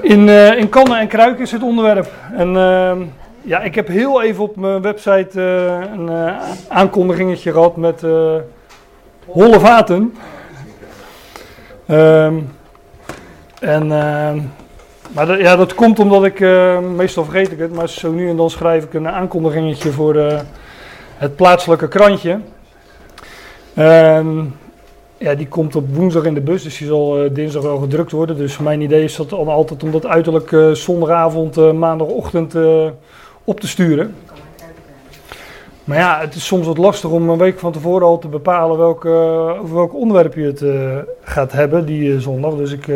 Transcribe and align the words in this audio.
In, 0.00 0.28
uh, 0.28 0.58
in 0.58 0.68
kannen 0.68 0.98
en 0.98 1.08
kruiken 1.08 1.42
is 1.42 1.52
het 1.52 1.62
onderwerp. 1.62 2.12
En 2.36 2.54
uh, 2.54 2.92
ja, 3.40 3.60
ik 3.60 3.74
heb 3.74 3.88
heel 3.88 4.22
even 4.22 4.44
op 4.44 4.56
mijn 4.56 4.82
website 4.82 5.30
uh, 5.34 5.92
een 5.92 6.10
aankondigingetje 6.68 7.52
gehad 7.52 7.76
met 7.76 8.00
holle 9.26 9.60
vaten. 9.60 10.14
Um, 11.88 12.56
en, 13.60 13.92
ehm, 13.92 14.40
maar 15.12 15.26
dat, 15.26 15.38
ja, 15.38 15.56
dat 15.56 15.74
komt 15.74 15.98
omdat 15.98 16.24
ik, 16.24 16.40
meestal 16.96 17.24
vergeet 17.24 17.52
ik 17.52 17.58
het, 17.58 17.74
maar 17.74 17.88
zo 17.88 18.12
nu 18.12 18.28
en 18.28 18.36
dan 18.36 18.50
schrijf 18.50 18.84
ik 18.84 18.94
een 18.94 19.08
aankondigingetje 19.08 19.92
voor 19.92 20.42
het 21.16 21.36
plaatselijke 21.36 21.88
krantje. 21.88 22.38
Um, 23.78 24.54
ja, 25.22 25.34
die 25.34 25.48
komt 25.48 25.76
op 25.76 25.94
woensdag 25.94 26.24
in 26.24 26.34
de 26.34 26.40
bus, 26.40 26.62
dus 26.62 26.78
die 26.78 26.86
zal 26.86 27.24
uh, 27.24 27.30
dinsdag 27.34 27.62
wel 27.62 27.76
gedrukt 27.76 28.12
worden. 28.12 28.36
Dus 28.36 28.58
mijn 28.58 28.80
idee 28.80 29.04
is 29.04 29.16
dat 29.16 29.30
dan 29.30 29.48
altijd 29.48 29.82
om 29.82 29.90
dat 29.90 30.06
uiterlijk 30.06 30.50
uh, 30.50 30.70
zondagavond, 30.70 31.58
uh, 31.58 31.72
maandagochtend 31.72 32.54
op 33.44 33.60
te 33.60 33.68
sturen. 33.68 34.14
Maar 35.84 35.98
ja, 35.98 36.18
het 36.20 36.34
is 36.34 36.46
soms 36.46 36.66
wat 36.66 36.78
lastig 36.78 37.10
om 37.10 37.28
een 37.28 37.38
week 37.38 37.58
van 37.58 37.72
tevoren 37.72 38.06
al 38.06 38.18
te 38.18 38.28
bepalen 38.28 38.78
welke, 38.78 39.08
over 39.60 39.74
welk 39.74 39.94
onderwerp 39.94 40.34
je 40.34 40.42
het 40.42 40.64
gaat 41.22 41.52
hebben 41.52 41.86
die 41.86 42.20
zondag. 42.20 42.54
Dus 42.54 42.72
ik, 42.72 42.86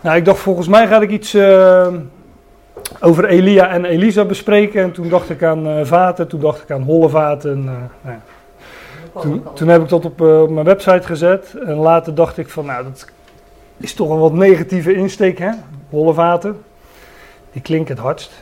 nou, 0.00 0.16
ik 0.16 0.24
dacht 0.24 0.38
volgens 0.38 0.68
mij 0.68 0.86
ga 0.86 1.00
ik 1.00 1.10
iets 1.10 1.36
over 3.00 3.24
Elia 3.24 3.68
en 3.68 3.84
Elisa 3.84 4.24
bespreken. 4.24 4.82
En 4.82 4.92
toen 4.92 5.08
dacht 5.08 5.30
ik 5.30 5.42
aan 5.42 5.86
vaten, 5.86 6.28
toen 6.28 6.40
dacht 6.40 6.62
ik 6.62 6.70
aan 6.70 6.82
holle 6.82 7.08
vaten. 7.08 7.64
Nou. 7.64 8.16
Toen, 9.20 9.42
toen, 9.54 9.68
heb 9.68 9.82
ik 9.82 9.88
dat 9.88 10.04
op, 10.04 10.20
uh, 10.20 10.42
op, 10.42 10.50
mijn 10.50 10.66
website 10.66 11.06
gezet. 11.06 11.54
En 11.66 11.74
later 11.74 12.14
dacht 12.14 12.38
ik 12.38 12.48
van, 12.48 12.66
nou, 12.66 12.84
dat 12.84 13.06
is 13.76 13.94
toch 13.94 14.10
een 14.10 14.18
wat 14.18 14.32
negatieve 14.32 14.94
insteek, 14.94 15.38
hè? 15.38 15.50
Holle 15.90 16.14
vaten. 16.14 16.62
Die 17.52 17.62
klinken 17.62 17.94
het 17.94 18.04
hardst. 18.04 18.32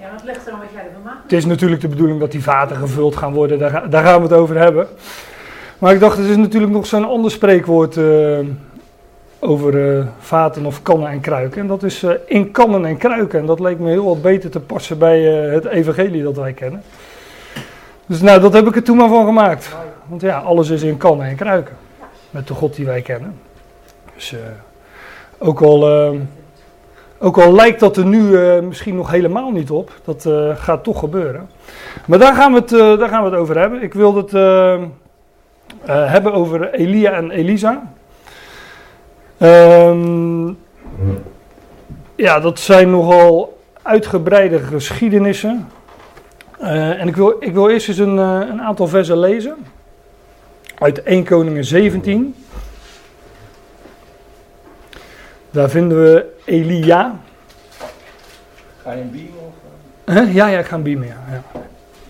Ja, 0.00 0.06
wat 0.12 0.24
ligt 0.24 0.44
er 0.44 0.50
dan 0.50 0.60
wat 0.60 0.68
jij 0.72 0.84
ervan 0.84 1.02
maakt? 1.02 1.22
Het 1.22 1.32
is 1.32 1.44
natuurlijk 1.44 1.80
de 1.80 1.88
bedoeling 1.88 2.20
dat 2.20 2.32
die 2.32 2.42
vaten 2.42 2.76
gevuld 2.76 3.16
gaan 3.16 3.32
worden. 3.32 3.58
Daar, 3.58 3.90
daar 3.90 4.04
gaan 4.04 4.16
we 4.16 4.22
het 4.22 4.32
over 4.32 4.56
hebben. 4.56 4.88
Maar 5.78 5.92
ik 5.92 6.00
dacht, 6.00 6.16
het 6.16 6.26
is 6.26 6.36
natuurlijk 6.36 6.72
nog 6.72 6.86
zo'n 6.86 7.08
ander 7.08 7.30
spreekwoord 7.30 7.96
uh, 7.96 8.38
over 9.38 9.74
uh, 9.74 10.06
vaten 10.18 10.66
of 10.66 10.82
kannen 10.82 11.08
en 11.08 11.20
kruiken. 11.20 11.60
En 11.60 11.66
dat 11.66 11.82
is 11.82 12.06
in 12.26 12.50
kannen 12.50 12.84
en 12.84 12.96
kruiken. 12.96 13.38
En 13.38 13.46
dat 13.46 13.60
leek 13.60 13.78
me 13.78 13.90
heel 13.90 14.04
wat 14.04 14.22
beter 14.22 14.50
te 14.50 14.60
passen 14.60 14.98
bij 14.98 15.22
het 15.22 15.64
evangelie 15.64 16.22
dat 16.22 16.36
wij 16.36 16.52
kennen. 16.52 16.82
Dus 18.06 18.20
nou, 18.20 18.40
dat 18.40 18.52
heb 18.52 18.66
ik 18.66 18.76
er 18.76 18.82
toen 18.82 18.96
maar 18.96 19.08
van 19.08 19.26
gemaakt. 19.26 19.76
Want 20.10 20.22
ja, 20.22 20.38
alles 20.38 20.68
is 20.70 20.82
in 20.82 20.96
kannen 20.96 21.26
en 21.26 21.36
kruiken. 21.36 21.76
Met 22.30 22.46
de 22.46 22.54
God 22.54 22.74
die 22.74 22.86
wij 22.86 23.02
kennen. 23.02 23.40
Dus 24.14 24.32
uh, 24.32 24.38
ook, 25.38 25.60
al, 25.60 26.10
uh, 26.12 26.20
ook 27.18 27.38
al 27.38 27.52
lijkt 27.52 27.80
dat 27.80 27.96
er 27.96 28.06
nu 28.06 28.20
uh, 28.20 28.60
misschien 28.60 28.94
nog 28.94 29.10
helemaal 29.10 29.50
niet 29.50 29.70
op. 29.70 29.92
Dat 30.04 30.28
gaat 30.54 30.84
toch 30.84 30.98
gebeuren. 30.98 31.50
Maar 32.06 32.18
daar 32.18 32.34
gaan 32.34 32.52
we 32.52 32.58
het, 32.58 32.98
daar 32.98 33.08
gaan 33.08 33.24
we 33.24 33.30
het 33.30 33.38
over 33.38 33.58
hebben. 33.58 33.82
Ik 33.82 33.94
wilde 33.94 34.20
het 34.20 34.32
hebben 36.10 36.32
over 36.32 36.74
Elia 36.74 37.12
en 37.12 37.30
Elisa. 37.30 37.92
Um, 39.38 40.58
ja, 42.14 42.40
dat 42.40 42.58
zijn 42.58 42.90
nogal 42.90 43.58
uitgebreide 43.82 44.58
geschiedenissen. 44.58 45.68
En 46.58 47.08
ik 47.08 47.16
wil, 47.16 47.36
ik 47.40 47.52
wil 47.52 47.68
eerst 47.68 47.88
eens 47.88 47.98
een, 47.98 48.16
een 48.16 48.62
aantal 48.62 48.88
versen 48.88 49.18
lezen. 49.18 49.56
Uit 50.80 51.02
1 51.02 51.24
Koningen 51.24 51.64
17. 51.64 52.34
Daar 55.50 55.70
vinden 55.70 56.02
we 56.02 56.26
Elia. 56.44 57.20
Ga 58.82 58.92
je 58.92 59.00
een 59.00 59.10
beamen? 59.10 59.38
Of? 59.38 60.14
Huh? 60.14 60.34
Ja, 60.34 60.46
ja, 60.46 60.58
ik 60.58 60.66
ga 60.66 60.76
een 60.76 60.82
beamen, 60.82 61.06
ja. 61.06 61.22
ja. 61.30 61.60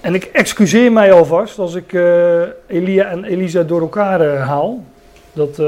En 0.01 0.15
ik 0.15 0.25
excuseer 0.25 0.93
mij 0.93 1.12
alvast 1.12 1.59
als 1.59 1.75
ik 1.75 1.93
uh, 1.93 2.43
Elia 2.67 3.05
en 3.05 3.25
Elisa 3.25 3.62
door 3.62 3.81
elkaar 3.81 4.37
haal. 4.37 4.84
Dat 5.33 5.62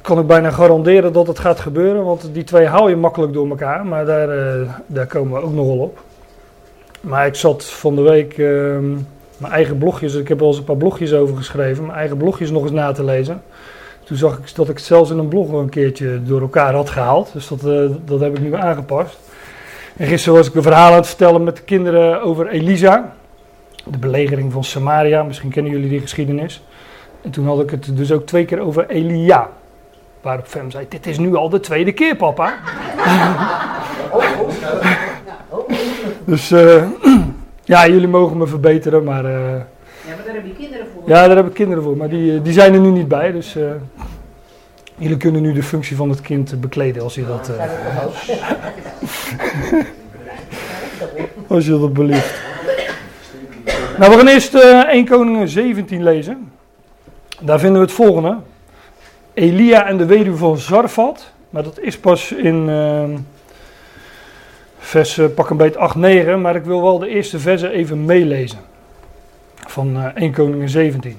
kan 0.00 0.18
ik 0.18 0.26
bijna 0.26 0.50
garanderen 0.50 1.12
dat 1.12 1.26
het 1.26 1.38
gaat 1.38 1.60
gebeuren, 1.60 2.04
want 2.04 2.34
die 2.34 2.44
twee 2.44 2.66
hou 2.66 2.90
je 2.90 2.96
makkelijk 2.96 3.32
door 3.32 3.48
elkaar, 3.48 3.86
maar 3.86 4.04
daar, 4.04 4.82
daar 4.86 5.06
komen 5.06 5.40
we 5.40 5.46
ook 5.46 5.52
nog 5.52 5.66
wel 5.66 5.78
op. 5.78 6.02
Maar 7.00 7.26
ik 7.26 7.34
zat 7.34 7.64
van 7.64 7.94
de 7.94 8.02
week 8.02 8.36
uh, 8.36 8.78
mijn 9.36 9.52
eigen 9.52 9.78
blogjes, 9.78 10.14
ik 10.14 10.28
heb 10.28 10.38
wel 10.38 10.48
eens 10.48 10.58
een 10.58 10.64
paar 10.64 10.76
blogjes 10.76 11.12
over 11.12 11.36
geschreven, 11.36 11.86
mijn 11.86 11.98
eigen 11.98 12.16
blogjes 12.16 12.50
nog 12.50 12.62
eens 12.62 12.72
na 12.72 12.92
te 12.92 13.04
lezen. 13.04 13.42
Toen 14.04 14.16
zag 14.16 14.38
ik 14.38 14.54
dat 14.54 14.68
ik 14.68 14.76
het 14.76 14.84
zelfs 14.84 15.10
in 15.10 15.18
een 15.18 15.28
blog 15.28 15.52
een 15.52 15.68
keertje 15.68 16.22
door 16.22 16.40
elkaar 16.40 16.74
had 16.74 16.90
gehaald, 16.90 17.32
dus 17.32 17.48
dat, 17.48 17.64
uh, 17.64 17.90
dat 18.04 18.20
heb 18.20 18.36
ik 18.36 18.42
nu 18.42 18.54
aangepast. 18.54 19.18
En 19.96 20.06
gisteren 20.06 20.38
was 20.38 20.48
ik 20.48 20.54
een 20.54 20.62
verhaal 20.62 20.90
aan 20.90 20.96
het 20.96 21.06
vertellen 21.06 21.44
met 21.44 21.56
de 21.56 21.62
kinderen 21.62 22.22
over 22.22 22.48
Elisa, 22.48 23.12
de 23.84 23.98
belegering 23.98 24.52
van 24.52 24.64
Samaria, 24.64 25.22
misschien 25.22 25.50
kennen 25.50 25.72
jullie 25.72 25.88
die 25.88 26.00
geschiedenis. 26.00 26.62
En 27.22 27.30
toen 27.30 27.46
had 27.46 27.60
ik 27.60 27.70
het 27.70 27.96
dus 27.96 28.12
ook 28.12 28.26
twee 28.26 28.44
keer 28.44 28.60
over 28.60 28.88
Elia. 28.88 29.48
Waarop 30.20 30.46
Fem 30.46 30.70
zei, 30.70 30.86
dit 30.88 31.06
is 31.06 31.18
nu 31.18 31.34
al 31.34 31.48
de 31.48 31.60
tweede 31.60 31.92
keer 31.92 32.16
papa. 32.16 32.54
dus 36.24 36.50
uh, 36.50 36.82
ja, 37.64 37.88
jullie 37.88 38.08
mogen 38.08 38.36
me 38.36 38.46
verbeteren, 38.46 39.04
maar... 39.04 39.24
Uh, 39.24 39.30
ja, 39.30 39.64
maar 40.06 40.24
daar 40.24 40.34
heb 40.34 40.46
je 40.46 40.54
kinderen 40.54 40.86
voor. 40.94 41.02
Ja, 41.08 41.26
daar 41.26 41.36
heb 41.36 41.46
ik 41.46 41.54
kinderen 41.54 41.82
voor, 41.82 41.96
maar 41.96 42.08
die, 42.08 42.42
die 42.42 42.52
zijn 42.52 42.74
er 42.74 42.80
nu 42.80 42.90
niet 42.90 43.08
bij, 43.08 43.32
dus... 43.32 43.56
Uh, 43.56 43.70
jullie 44.96 45.16
kunnen 45.16 45.42
nu 45.42 45.52
de 45.52 45.62
functie 45.62 45.96
van 45.96 46.10
het 46.10 46.20
kind 46.20 46.60
bekleden 46.60 47.02
als 47.02 47.14
je 47.14 47.26
dat... 47.26 47.50
als 51.54 51.64
je 51.64 51.70
dat 51.70 51.92
belieft. 51.92 52.42
Nou, 53.98 54.10
we 54.10 54.16
gaan 54.16 54.26
eerst 54.26 54.54
1 54.54 55.04
Koningen 55.04 55.48
17 55.48 56.02
lezen. 56.02 56.52
Daar 57.40 57.58
vinden 57.58 57.80
we 57.80 57.86
het 57.86 57.96
volgende. 57.96 58.36
Elia 59.34 59.86
en 59.86 59.96
de 59.96 60.04
weduwe 60.06 60.36
van 60.36 60.58
Zarfat. 60.58 61.32
Maar 61.50 61.62
dat 61.62 61.78
is 61.80 61.98
pas 61.98 62.32
in 62.32 62.68
uh, 62.68 63.04
vers 64.84 65.18
uh, 65.18 65.26
pak 65.34 65.50
een 65.50 65.56
beet 65.56 65.76
8, 65.76 65.94
9. 65.94 66.40
Maar 66.40 66.56
ik 66.56 66.64
wil 66.64 66.82
wel 66.82 66.98
de 66.98 67.08
eerste 67.08 67.38
versen 67.38 67.70
even 67.70 68.04
meelezen. 68.04 68.58
Van 69.54 69.96
uh, 69.96 70.06
1 70.14 70.32
Koningen 70.32 70.68
17. 70.68 71.16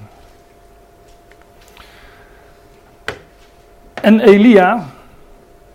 En 3.94 4.20
Elia, 4.20 4.86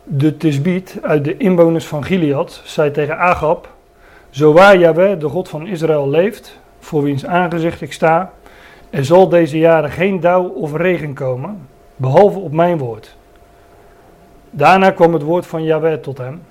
de 0.03 0.38
Tisbiet 0.38 0.97
uit 1.02 1.24
de 1.24 1.38
inwoners 1.38 1.85
van 1.85 2.03
Gilead, 2.03 2.62
zei 2.66 2.91
tegen 2.91 3.18
Agab: 3.18 3.69
Zo 4.29 4.53
waar 4.53 4.78
de 5.19 5.29
God 5.29 5.50
van 5.50 5.68
Israël, 5.68 6.09
leeft, 6.09 6.59
voor 6.79 7.03
wiens 7.03 7.25
aangezicht 7.25 7.81
ik 7.81 7.94
sta, 7.94 8.31
er 8.90 9.06
zal 9.06 9.29
deze 9.29 9.58
jaren 9.58 9.91
geen 9.91 10.19
dauw 10.19 10.44
of 10.44 10.75
regen 10.75 11.13
komen, 11.13 11.68
behalve 11.96 12.40
op 12.40 12.52
mijn 12.52 12.78
woord. 12.78 13.16
Daarna 14.50 14.91
kwam 14.91 15.13
het 15.13 15.23
woord 15.23 15.46
van 15.47 15.63
Yahweh 15.63 15.94
tot 15.94 16.18
hem. 16.18 16.41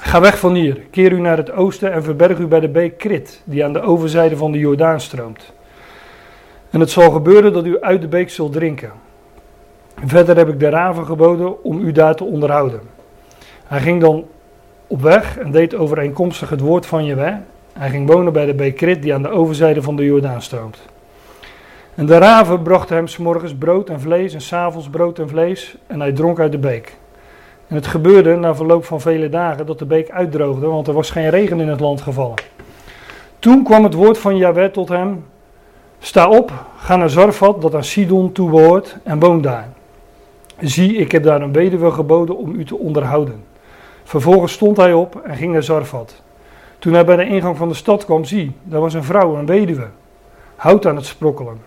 Ga 0.00 0.20
weg 0.20 0.38
van 0.38 0.54
hier, 0.54 0.80
keer 0.90 1.12
u 1.12 1.20
naar 1.20 1.36
het 1.36 1.52
oosten 1.52 1.92
en 1.92 2.02
verberg 2.02 2.38
u 2.38 2.46
bij 2.46 2.60
de 2.60 2.68
beek 2.68 2.98
Krit, 2.98 3.42
die 3.44 3.64
aan 3.64 3.72
de 3.72 3.80
overzijde 3.80 4.36
van 4.36 4.52
de 4.52 4.58
Jordaan 4.58 5.00
stroomt. 5.00 5.52
En 6.70 6.80
het 6.80 6.90
zal 6.90 7.10
gebeuren 7.10 7.52
dat 7.52 7.66
u 7.66 7.80
uit 7.80 8.00
de 8.00 8.08
beek 8.08 8.30
zult 8.30 8.52
drinken. 8.52 8.90
Verder 10.04 10.36
heb 10.36 10.48
ik 10.48 10.60
de 10.60 10.68
raven 10.68 11.06
geboden 11.06 11.64
om 11.64 11.80
u 11.80 11.92
daar 11.92 12.14
te 12.14 12.24
onderhouden. 12.24 12.80
Hij 13.64 13.80
ging 13.80 14.00
dan 14.00 14.26
op 14.86 15.02
weg 15.02 15.38
en 15.38 15.50
deed 15.50 15.74
overeenkomstig 15.74 16.50
het 16.50 16.60
woord 16.60 16.86
van 16.86 17.04
Jahweh. 17.04 17.34
Hij 17.72 17.90
ging 17.90 18.08
wonen 18.10 18.32
bij 18.32 18.46
de 18.46 18.54
beek 18.54 18.76
Krit, 18.76 19.02
die 19.02 19.14
aan 19.14 19.22
de 19.22 19.28
overzijde 19.28 19.82
van 19.82 19.96
de 19.96 20.04
Jordaan 20.04 20.42
stroomt. 20.42 20.78
En 21.94 22.06
de 22.06 22.18
raven 22.18 22.62
brachten 22.62 22.96
hem 22.96 23.06
s'morgens 23.06 23.54
brood 23.54 23.88
en 23.88 24.00
vlees 24.00 24.34
en 24.34 24.40
s'avonds 24.40 24.88
brood 24.88 25.18
en 25.18 25.28
vlees 25.28 25.76
en 25.86 26.00
hij 26.00 26.12
dronk 26.12 26.40
uit 26.40 26.52
de 26.52 26.58
beek. 26.58 26.96
En 27.68 27.74
het 27.74 27.86
gebeurde 27.86 28.36
na 28.36 28.54
verloop 28.54 28.84
van 28.84 29.00
vele 29.00 29.28
dagen 29.28 29.66
dat 29.66 29.78
de 29.78 29.84
beek 29.84 30.10
uitdroogde, 30.10 30.66
want 30.66 30.86
er 30.86 30.94
was 30.94 31.10
geen 31.10 31.30
regen 31.30 31.60
in 31.60 31.68
het 31.68 31.80
land 31.80 32.00
gevallen. 32.00 32.34
Toen 33.38 33.64
kwam 33.64 33.84
het 33.84 33.94
woord 33.94 34.18
van 34.18 34.36
Jahweh 34.36 34.70
tot 34.70 34.88
hem, 34.88 35.24
sta 35.98 36.28
op, 36.28 36.52
ga 36.76 36.96
naar 36.96 37.10
Zarfat, 37.10 37.62
dat 37.62 37.74
aan 37.74 37.84
Sidon 37.84 38.32
toebehoort, 38.32 38.96
en 39.02 39.20
woon 39.20 39.40
daar. 39.40 39.68
Zie, 40.60 40.96
ik 40.96 41.12
heb 41.12 41.22
daar 41.22 41.42
een 41.42 41.52
weduwe 41.52 41.90
geboden 41.90 42.36
om 42.36 42.54
u 42.54 42.64
te 42.64 42.76
onderhouden. 42.76 43.44
Vervolgens 44.04 44.52
stond 44.52 44.76
hij 44.76 44.92
op 44.92 45.20
en 45.24 45.36
ging 45.36 45.52
naar 45.52 45.62
Zarfat. 45.62 46.22
Toen 46.78 46.92
hij 46.92 47.04
bij 47.04 47.16
de 47.16 47.26
ingang 47.26 47.56
van 47.56 47.68
de 47.68 47.74
stad 47.74 48.04
kwam, 48.04 48.24
zie, 48.24 48.52
daar 48.62 48.80
was 48.80 48.94
een 48.94 49.04
vrouw, 49.04 49.36
een 49.36 49.46
weduwe. 49.46 49.86
Hout 50.56 50.86
aan 50.86 50.96
het 50.96 51.06
sprokkelen. 51.06 51.60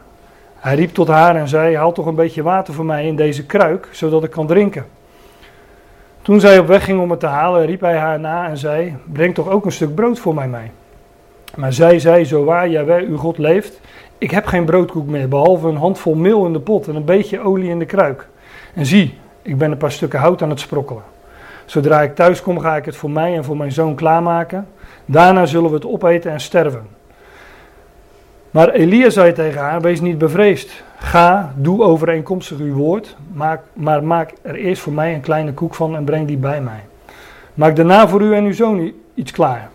Hij 0.55 0.75
riep 0.75 0.93
tot 0.93 1.07
haar 1.07 1.35
en 1.35 1.47
zei: 1.47 1.75
Haal 1.75 1.91
toch 1.91 2.05
een 2.05 2.15
beetje 2.15 2.43
water 2.43 2.73
voor 2.73 2.85
mij 2.85 3.05
in 3.05 3.15
deze 3.15 3.45
kruik, 3.45 3.87
zodat 3.91 4.23
ik 4.23 4.29
kan 4.29 4.47
drinken. 4.47 4.85
Toen 6.29 6.39
zij 6.39 6.59
op 6.59 6.67
weg 6.67 6.83
ging 6.83 7.01
om 7.01 7.09
het 7.11 7.19
te 7.19 7.25
halen, 7.25 7.65
riep 7.65 7.81
hij 7.81 7.97
haar 7.97 8.19
na 8.19 8.47
en 8.47 8.57
zei: 8.57 8.95
Breng 9.11 9.33
toch 9.33 9.49
ook 9.49 9.65
een 9.65 9.71
stuk 9.71 9.95
brood 9.95 10.19
voor 10.19 10.33
mij 10.33 10.47
mee. 10.47 10.71
Maar 11.55 11.73
zij 11.73 11.99
zei: 11.99 12.25
Zo 12.25 12.43
waar 12.43 12.69
Jawel 12.69 12.99
uw 12.99 13.17
God 13.17 13.37
leeft, 13.37 13.79
ik 14.17 14.31
heb 14.31 14.45
geen 14.45 14.65
broodkoek 14.65 15.07
meer, 15.07 15.27
behalve 15.27 15.67
een 15.67 15.75
handvol 15.75 16.15
meel 16.15 16.45
in 16.45 16.53
de 16.53 16.59
pot 16.59 16.87
en 16.87 16.95
een 16.95 17.05
beetje 17.05 17.39
olie 17.39 17.69
in 17.69 17.79
de 17.79 17.85
kruik. 17.85 18.27
En 18.73 18.85
zie, 18.85 19.17
ik 19.41 19.57
ben 19.57 19.71
een 19.71 19.77
paar 19.77 19.91
stukken 19.91 20.19
hout 20.19 20.41
aan 20.41 20.49
het 20.49 20.59
sprokkelen. 20.59 21.03
Zodra 21.65 22.01
ik 22.01 22.15
thuis 22.15 22.41
kom, 22.41 22.59
ga 22.59 22.75
ik 22.75 22.85
het 22.85 22.95
voor 22.95 23.11
mij 23.11 23.35
en 23.35 23.43
voor 23.43 23.57
mijn 23.57 23.71
zoon 23.71 23.95
klaarmaken. 23.95 24.67
Daarna 25.05 25.45
zullen 25.45 25.69
we 25.69 25.75
het 25.75 25.85
opeten 25.85 26.31
en 26.31 26.39
sterven. 26.39 26.87
Maar 28.51 28.69
Elia 28.69 29.09
zei 29.09 29.33
tegen 29.33 29.61
haar: 29.61 29.81
Wees 29.81 30.01
niet 30.01 30.17
bevreesd. 30.17 30.83
Ga, 30.99 31.53
doe 31.55 31.83
overeenkomstig 31.83 32.59
uw 32.59 32.73
woord, 32.73 33.15
maak, 33.33 33.61
maar 33.73 34.03
maak 34.03 34.33
er 34.41 34.55
eerst 34.55 34.81
voor 34.81 34.93
mij 34.93 35.13
een 35.13 35.21
kleine 35.21 35.53
koek 35.53 35.75
van 35.75 35.95
en 35.95 36.03
breng 36.03 36.27
die 36.27 36.37
bij 36.37 36.61
mij. 36.61 36.83
Maak 37.53 37.75
daarna 37.75 38.07
voor 38.07 38.21
u 38.21 38.35
en 38.35 38.43
uw 38.43 38.53
zoon 38.53 38.91
iets 39.13 39.31
klaar. 39.31 39.69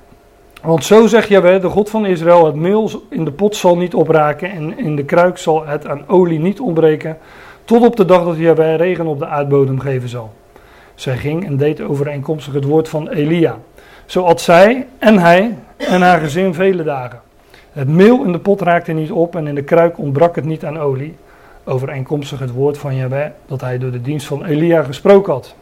Want 0.62 0.84
zo 0.84 1.06
zegt 1.06 1.28
Jaweh, 1.28 1.60
de 1.60 1.68
God 1.68 1.90
van 1.90 2.06
Israël: 2.06 2.46
Het 2.46 2.54
meel 2.54 2.90
in 3.10 3.24
de 3.24 3.32
pot 3.32 3.56
zal 3.56 3.76
niet 3.76 3.94
opraken 3.94 4.50
en 4.50 4.78
in 4.78 4.96
de 4.96 5.04
kruik 5.04 5.38
zal 5.38 5.66
het 5.66 5.86
aan 5.86 6.08
olie 6.08 6.38
niet 6.38 6.60
ontbreken, 6.60 7.18
tot 7.64 7.86
op 7.86 7.96
de 7.96 8.04
dag 8.04 8.24
dat 8.24 8.36
Jaweh 8.36 8.76
regen 8.76 9.06
op 9.06 9.18
de 9.18 9.26
aardbodem 9.26 9.80
geven 9.80 10.08
zal. 10.08 10.32
Zij 10.94 11.16
ging 11.16 11.46
en 11.46 11.56
deed 11.56 11.80
overeenkomstig 11.80 12.54
het 12.54 12.64
woord 12.64 12.88
van 12.88 13.08
Elia. 13.08 13.58
Zo 14.06 14.22
at 14.22 14.40
zij 14.40 14.86
en 14.98 15.18
hij 15.18 15.58
en 15.76 16.02
haar 16.02 16.20
gezin 16.20 16.54
vele 16.54 16.82
dagen. 16.82 17.23
Het 17.74 17.88
meel 17.88 18.24
in 18.24 18.32
de 18.32 18.38
pot 18.38 18.60
raakte 18.60 18.92
niet 18.92 19.10
op 19.10 19.36
en 19.36 19.46
in 19.46 19.54
de 19.54 19.62
kruik 19.62 19.98
ontbrak 19.98 20.36
het 20.36 20.44
niet 20.44 20.64
aan 20.64 20.78
olie. 20.78 21.16
Overeenkomstig 21.64 22.38
het 22.38 22.50
woord 22.50 22.78
van 22.78 22.96
Jahweh 22.96 23.30
dat 23.46 23.60
hij 23.60 23.78
door 23.78 23.90
de 23.90 24.00
dienst 24.00 24.26
van 24.26 24.44
Elia 24.44 24.82
gesproken 24.82 25.32
had. 25.32 25.54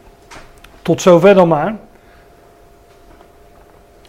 Tot 0.81 1.01
zover 1.01 1.33
dan 1.33 1.47
maar. 1.47 1.75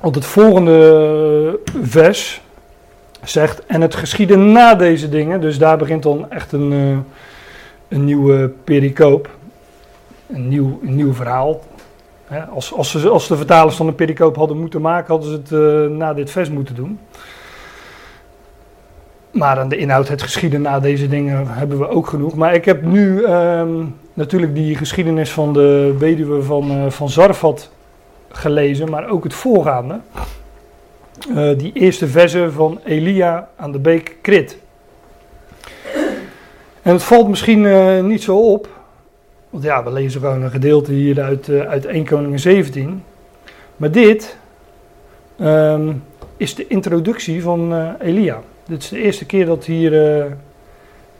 Want 0.01 0.15
het 0.15 0.25
volgende 0.25 1.61
vers 1.83 2.43
zegt, 3.23 3.67
en 3.67 3.81
het 3.81 3.95
geschiedde 3.95 4.37
na 4.37 4.75
deze 4.75 5.09
dingen, 5.09 5.41
dus 5.41 5.59
daar 5.59 5.77
begint 5.77 6.03
dan 6.03 6.31
echt 6.31 6.53
een, 6.53 6.73
eh, 6.73 6.99
een 7.89 8.05
nieuwe 8.05 8.53
pericoop, 8.65 9.29
een 10.27 10.49
nieuw, 10.49 10.81
een 10.83 10.97
nieuw 10.97 11.13
verhaal. 11.13 11.61
Als, 12.55 12.73
als, 12.73 12.91
ze, 12.91 13.09
als 13.09 13.29
de 13.29 13.37
vertalers 13.37 13.77
van 13.77 13.87
een 13.87 13.95
pericoop 13.95 14.37
hadden 14.37 14.59
moeten 14.59 14.81
maken, 14.81 15.15
hadden 15.15 15.31
ze 15.31 15.37
het 15.37 15.51
uh, 15.91 15.97
na 15.97 16.15
dit 16.15 16.31
vers 16.31 16.51
moeten 16.51 16.75
doen. 16.75 16.99
Maar 19.35 19.59
aan 19.59 19.69
de 19.69 19.77
inhoud, 19.77 20.09
het 20.09 20.23
geschieden 20.23 20.63
na 20.63 20.81
deze 20.81 21.09
dingen 21.09 21.47
hebben 21.47 21.79
we 21.79 21.89
ook 21.89 22.07
genoeg. 22.07 22.35
Maar 22.35 22.55
ik 22.55 22.65
heb 22.65 22.83
nu 22.83 23.25
ehm, 23.25 23.85
natuurlijk 24.13 24.55
die 24.55 24.77
geschiedenis 24.77 25.31
van 25.31 25.53
de 25.53 25.95
weduwe 25.99 26.43
van, 26.43 26.71
uh, 26.71 26.91
van 26.91 27.09
Zarfat 27.11 27.71
gelezen, 28.29 28.91
maar 28.91 29.09
ook 29.09 29.25
het 29.25 29.35
voorgaande. 29.35 30.01
Uh, 31.29 31.59
die 31.59 31.73
eerste 31.73 32.07
verse 32.07 32.53
van 32.53 32.81
Elia 32.85 33.49
aan 33.57 33.73
de 33.73 33.79
beek 33.79 34.17
Krit. 34.21 34.59
En 36.83 36.93
het 36.93 37.03
valt 37.03 37.29
misschien 37.29 37.65
uh, 37.65 38.03
niet 38.03 38.23
zo 38.23 38.37
op, 38.37 38.69
want 39.51 39.65
ja, 39.65 39.85
we 39.85 39.93
lezen 39.93 40.21
gewoon 40.21 40.43
een 40.43 40.51
gedeelte 40.51 40.93
hier 40.93 41.23
uit, 41.23 41.51
uit 41.51 41.87
1 41.87 42.05
Koningen 42.05 42.39
17. 42.39 43.03
Maar 43.77 43.91
dit 43.91 44.37
um, 45.41 46.03
is 46.37 46.55
de 46.55 46.67
introductie 46.67 47.43
van 47.43 47.93
Elia. 48.01 48.43
Dit 48.67 48.83
is 48.83 48.89
de 48.89 49.01
eerste 49.01 49.27
keer 49.27 49.47
dat 49.47 49.65
hier 49.65 49.93
uh, 49.93 50.33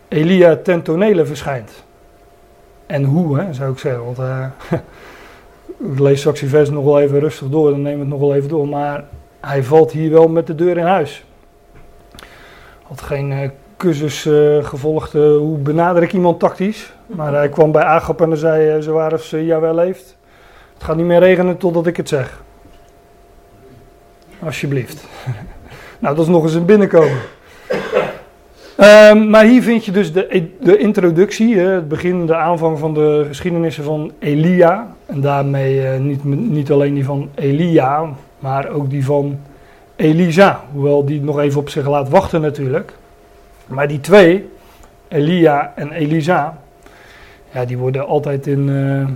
Elia 0.09 0.57
ten 0.57 0.83
tonele 0.83 1.27
verschijnt. 1.27 1.85
En 2.87 3.05
hoe, 3.05 3.39
hè, 3.39 3.53
zou 3.53 3.73
ik 3.73 3.79
zeggen. 3.79 4.05
Want 4.05 4.19
uh, 4.19 4.47
ik 5.93 5.99
lees 5.99 6.19
straks 6.19 6.71
nog 6.71 6.85
wel 6.85 7.01
even 7.01 7.21
rustig 7.21 7.49
door, 7.49 7.71
dan 7.71 7.83
neem 7.83 7.99
het 7.99 8.09
nog 8.09 8.21
wel 8.21 8.35
even 8.35 8.49
door. 8.49 8.69
Maar 8.69 9.05
hij 9.41 9.63
valt 9.63 9.93
hier 9.93 10.11
wel 10.11 10.29
met 10.29 10.47
de 10.47 10.55
deur 10.55 10.77
in 10.77 10.85
huis. 10.85 11.25
Had 12.83 13.01
geen 13.01 13.31
uh, 13.31 13.49
cursus 13.77 14.29
gevolgd, 14.67 15.13
hoe 15.13 15.59
benader 15.59 16.03
ik 16.03 16.13
iemand 16.13 16.41
tactisch. 16.41 16.93
Maar 17.07 17.35
hij 17.35 17.49
kwam 17.49 17.73
bij 17.73 17.83
Agap 17.83 18.21
en 18.21 18.37
zei, 18.37 18.81
zo 18.81 18.93
waar 18.93 19.13
als 19.13 19.33
uh, 19.33 19.59
wel 19.59 19.75
leeft. 19.75 20.17
Het 20.75 20.85
gaat 20.85 20.97
niet 20.97 21.07
meer 21.07 21.21
regenen 21.21 21.57
totdat 21.57 21.87
ik 21.87 21.97
het 21.97 22.09
zeg. 22.09 22.43
Alsjeblieft. 24.41 25.05
nou, 25.99 26.15
dat 26.15 26.25
is 26.25 26.31
nog 26.31 26.43
eens 26.43 26.55
een 26.55 26.65
binnenkomen. 26.65 27.19
Um, 28.81 29.31
maar 29.31 29.45
hier 29.45 29.63
vind 29.63 29.85
je 29.85 29.93
dus 29.93 30.13
de, 30.13 30.49
de 30.61 30.79
introductie, 30.79 31.59
het 31.59 31.89
begin, 31.89 32.27
de 32.27 32.37
aanvang 32.37 32.79
van 32.79 32.95
de 32.95 33.25
geschiedenissen 33.27 33.85
van 33.85 34.13
Elia. 34.19 34.95
En 35.07 35.21
daarmee 35.21 35.77
uh, 35.77 35.99
niet, 35.99 36.25
niet 36.25 36.71
alleen 36.71 36.95
die 36.95 37.05
van 37.05 37.29
Elia, 37.35 38.09
maar 38.39 38.69
ook 38.69 38.91
die 38.91 39.05
van 39.05 39.39
Elisa. 39.97 40.61
Hoewel 40.73 41.05
die 41.05 41.23
nog 41.23 41.39
even 41.39 41.61
op 41.61 41.69
zich 41.69 41.89
laat 41.89 42.09
wachten 42.09 42.41
natuurlijk. 42.41 42.93
Maar 43.67 43.89
die 43.89 44.01
twee, 44.01 44.49
Elia 45.09 45.73
en 45.77 45.93
Elisa, 45.93 46.59
ja, 47.53 47.65
die 47.65 47.79
worden 47.79 48.07
altijd 48.07 48.47
in. 48.47 48.69
Uh, 48.69 49.07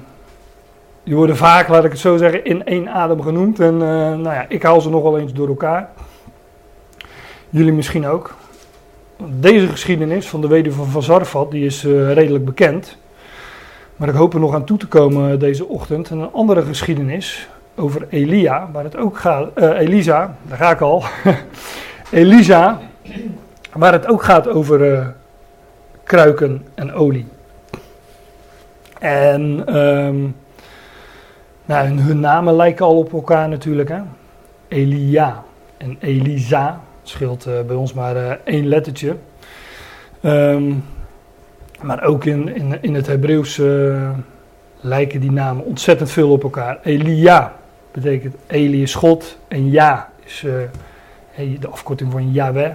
die 1.04 1.16
worden 1.16 1.36
vaak, 1.36 1.68
laat 1.68 1.84
ik 1.84 1.90
het 1.90 2.00
zo 2.00 2.16
zeggen, 2.16 2.44
in 2.44 2.64
één 2.64 2.88
adem 2.88 3.22
genoemd. 3.22 3.60
En 3.60 3.74
uh, 3.74 3.80
nou 3.80 4.22
ja, 4.22 4.46
ik 4.48 4.62
haal 4.62 4.80
ze 4.80 4.90
nog 4.90 5.02
wel 5.02 5.18
eens 5.18 5.32
door 5.32 5.48
elkaar. 5.48 5.88
Jullie 7.50 7.72
misschien 7.72 8.06
ook. 8.06 8.34
Deze 9.26 9.68
geschiedenis 9.68 10.28
van 10.28 10.40
de 10.40 10.48
weduwe 10.48 10.84
van 10.84 11.02
Zarfat, 11.02 11.50
die 11.50 11.64
is 11.64 11.84
uh, 11.84 12.12
redelijk 12.12 12.44
bekend. 12.44 12.96
Maar 13.96 14.08
ik 14.08 14.14
hoop 14.14 14.34
er 14.34 14.40
nog 14.40 14.54
aan 14.54 14.64
toe 14.64 14.78
te 14.78 14.86
komen 14.86 15.38
deze 15.38 15.66
ochtend. 15.66 16.10
een 16.10 16.32
andere 16.32 16.62
geschiedenis 16.62 17.48
over 17.76 18.06
Elia, 18.10 18.68
waar 18.72 18.84
het 18.84 18.96
ook 18.96 19.18
gaat. 19.18 19.50
Uh, 19.54 19.78
Elisa, 19.78 20.36
daar 20.42 20.58
ga 20.58 20.70
ik 20.70 20.80
al. 20.80 21.04
Elisa, 22.10 22.80
waar 23.72 23.92
het 23.92 24.06
ook 24.06 24.22
gaat 24.22 24.48
over 24.48 24.92
uh, 24.92 25.06
kruiken 26.02 26.66
en 26.74 26.92
olie. 26.92 27.26
En 28.98 29.76
um, 29.76 30.36
nou, 31.64 31.88
hun 31.88 32.20
namen 32.20 32.56
lijken 32.56 32.86
al 32.86 32.98
op 32.98 33.12
elkaar 33.12 33.48
natuurlijk. 33.48 33.88
Hè? 33.88 34.00
Elia 34.68 35.42
en 35.76 35.96
Elisa 36.00 36.80
scheelt 37.08 37.46
uh, 37.46 37.60
bij 37.60 37.76
ons 37.76 37.92
maar 37.92 38.16
uh, 38.16 38.30
één 38.44 38.66
lettertje. 38.66 39.16
Um, 40.22 40.84
maar 41.82 42.02
ook 42.02 42.24
in, 42.24 42.54
in, 42.54 42.82
in 42.82 42.94
het 42.94 43.06
Hebreeuws 43.06 43.58
uh, 43.58 44.10
lijken 44.80 45.20
die 45.20 45.32
namen 45.32 45.64
ontzettend 45.64 46.10
veel 46.10 46.30
op 46.30 46.42
elkaar. 46.42 46.78
Elia 46.82 47.54
betekent 47.92 48.34
Eli 48.46 48.82
is 48.82 48.94
God 48.94 49.38
en 49.48 49.70
Ja 49.70 50.10
is 50.24 50.44
de 51.60 51.68
afkorting 51.70 52.12
van 52.12 52.32
Yahweh. 52.32 52.74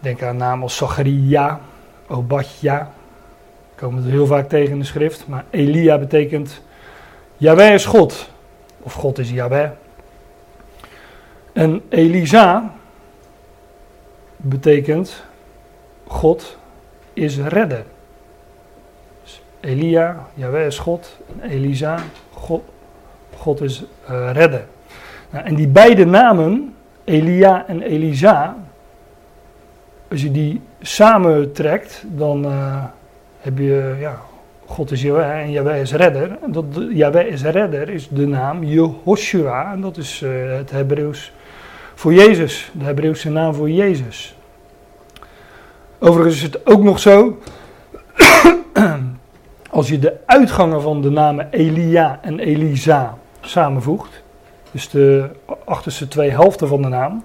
Denk 0.00 0.22
aan 0.22 0.36
namen 0.36 0.62
als 0.62 0.76
Zacharia, 0.76 1.60
Obadja. 2.08 2.90
Komen 3.74 4.04
we 4.04 4.10
heel 4.10 4.26
vaak 4.26 4.48
tegen 4.48 4.72
in 4.72 4.78
de 4.78 4.84
schrift. 4.84 5.26
Maar 5.26 5.44
Elia 5.50 5.98
betekent 5.98 6.60
Yahweh 7.36 7.74
is 7.74 7.84
God. 7.84 8.30
Of 8.80 8.92
God 8.92 9.18
is 9.18 9.30
Yahweh. 9.30 9.70
En 11.52 11.82
Elisa 11.88 12.72
betekent 14.36 15.24
God 16.06 16.58
is 17.12 17.38
redder. 17.38 17.84
Dus 19.22 19.42
Elia, 19.60 20.26
Jaweh 20.34 20.66
is 20.66 20.78
God. 20.78 21.18
En 21.40 21.50
Elisa, 21.50 21.98
God, 22.32 22.62
God 23.36 23.60
is 23.60 23.84
uh, 24.10 24.30
redder. 24.32 24.64
Nou, 25.30 25.44
en 25.44 25.54
die 25.54 25.68
beide 25.68 26.04
namen, 26.04 26.74
Elia 27.04 27.66
en 27.66 27.82
Elisa, 27.82 28.56
als 30.10 30.22
je 30.22 30.30
die 30.30 30.60
samen 30.80 31.52
trekt, 31.52 32.04
dan 32.06 32.44
uh, 32.44 32.84
heb 33.40 33.58
je, 33.58 33.96
ja, 34.00 34.20
God 34.66 34.90
is 34.90 35.02
Jaweh 35.02 35.40
en 35.40 35.50
Jaweh 35.50 35.80
is 35.80 35.92
redder. 35.92 36.38
En 36.42 36.52
dat, 36.52 36.64
Jaweh 36.90 37.26
is 37.26 37.42
redder 37.42 37.88
is 37.88 38.08
de 38.08 38.26
naam 38.26 38.64
Jehoshua. 38.64 39.72
En 39.72 39.80
dat 39.80 39.96
is 39.96 40.22
uh, 40.22 40.56
het 40.56 40.70
Hebreeuws 40.70 41.32
voor 41.94 42.14
Jezus, 42.14 42.70
de 42.74 42.84
Hebreeuwse 42.84 43.30
naam 43.30 43.54
voor 43.54 43.70
Jezus. 43.70 44.36
Overigens 45.98 46.36
is 46.36 46.42
het 46.42 46.66
ook 46.66 46.82
nog 46.82 46.98
zo, 46.98 47.38
als 49.70 49.88
je 49.88 49.98
de 49.98 50.16
uitgangen 50.26 50.82
van 50.82 51.02
de 51.02 51.10
namen 51.10 51.48
Elia 51.50 52.18
en 52.22 52.38
Elisa 52.38 53.18
samenvoegt, 53.40 54.22
dus 54.70 54.88
de 54.88 55.30
achterste 55.64 56.08
twee 56.08 56.30
helften 56.30 56.68
van 56.68 56.82
de 56.82 56.88
naam, 56.88 57.24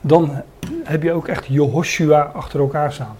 dan 0.00 0.42
heb 0.84 1.02
je 1.02 1.12
ook 1.12 1.28
echt 1.28 1.46
Jehoshua 1.46 2.20
achter 2.34 2.60
elkaar 2.60 2.92
staan. 2.92 3.16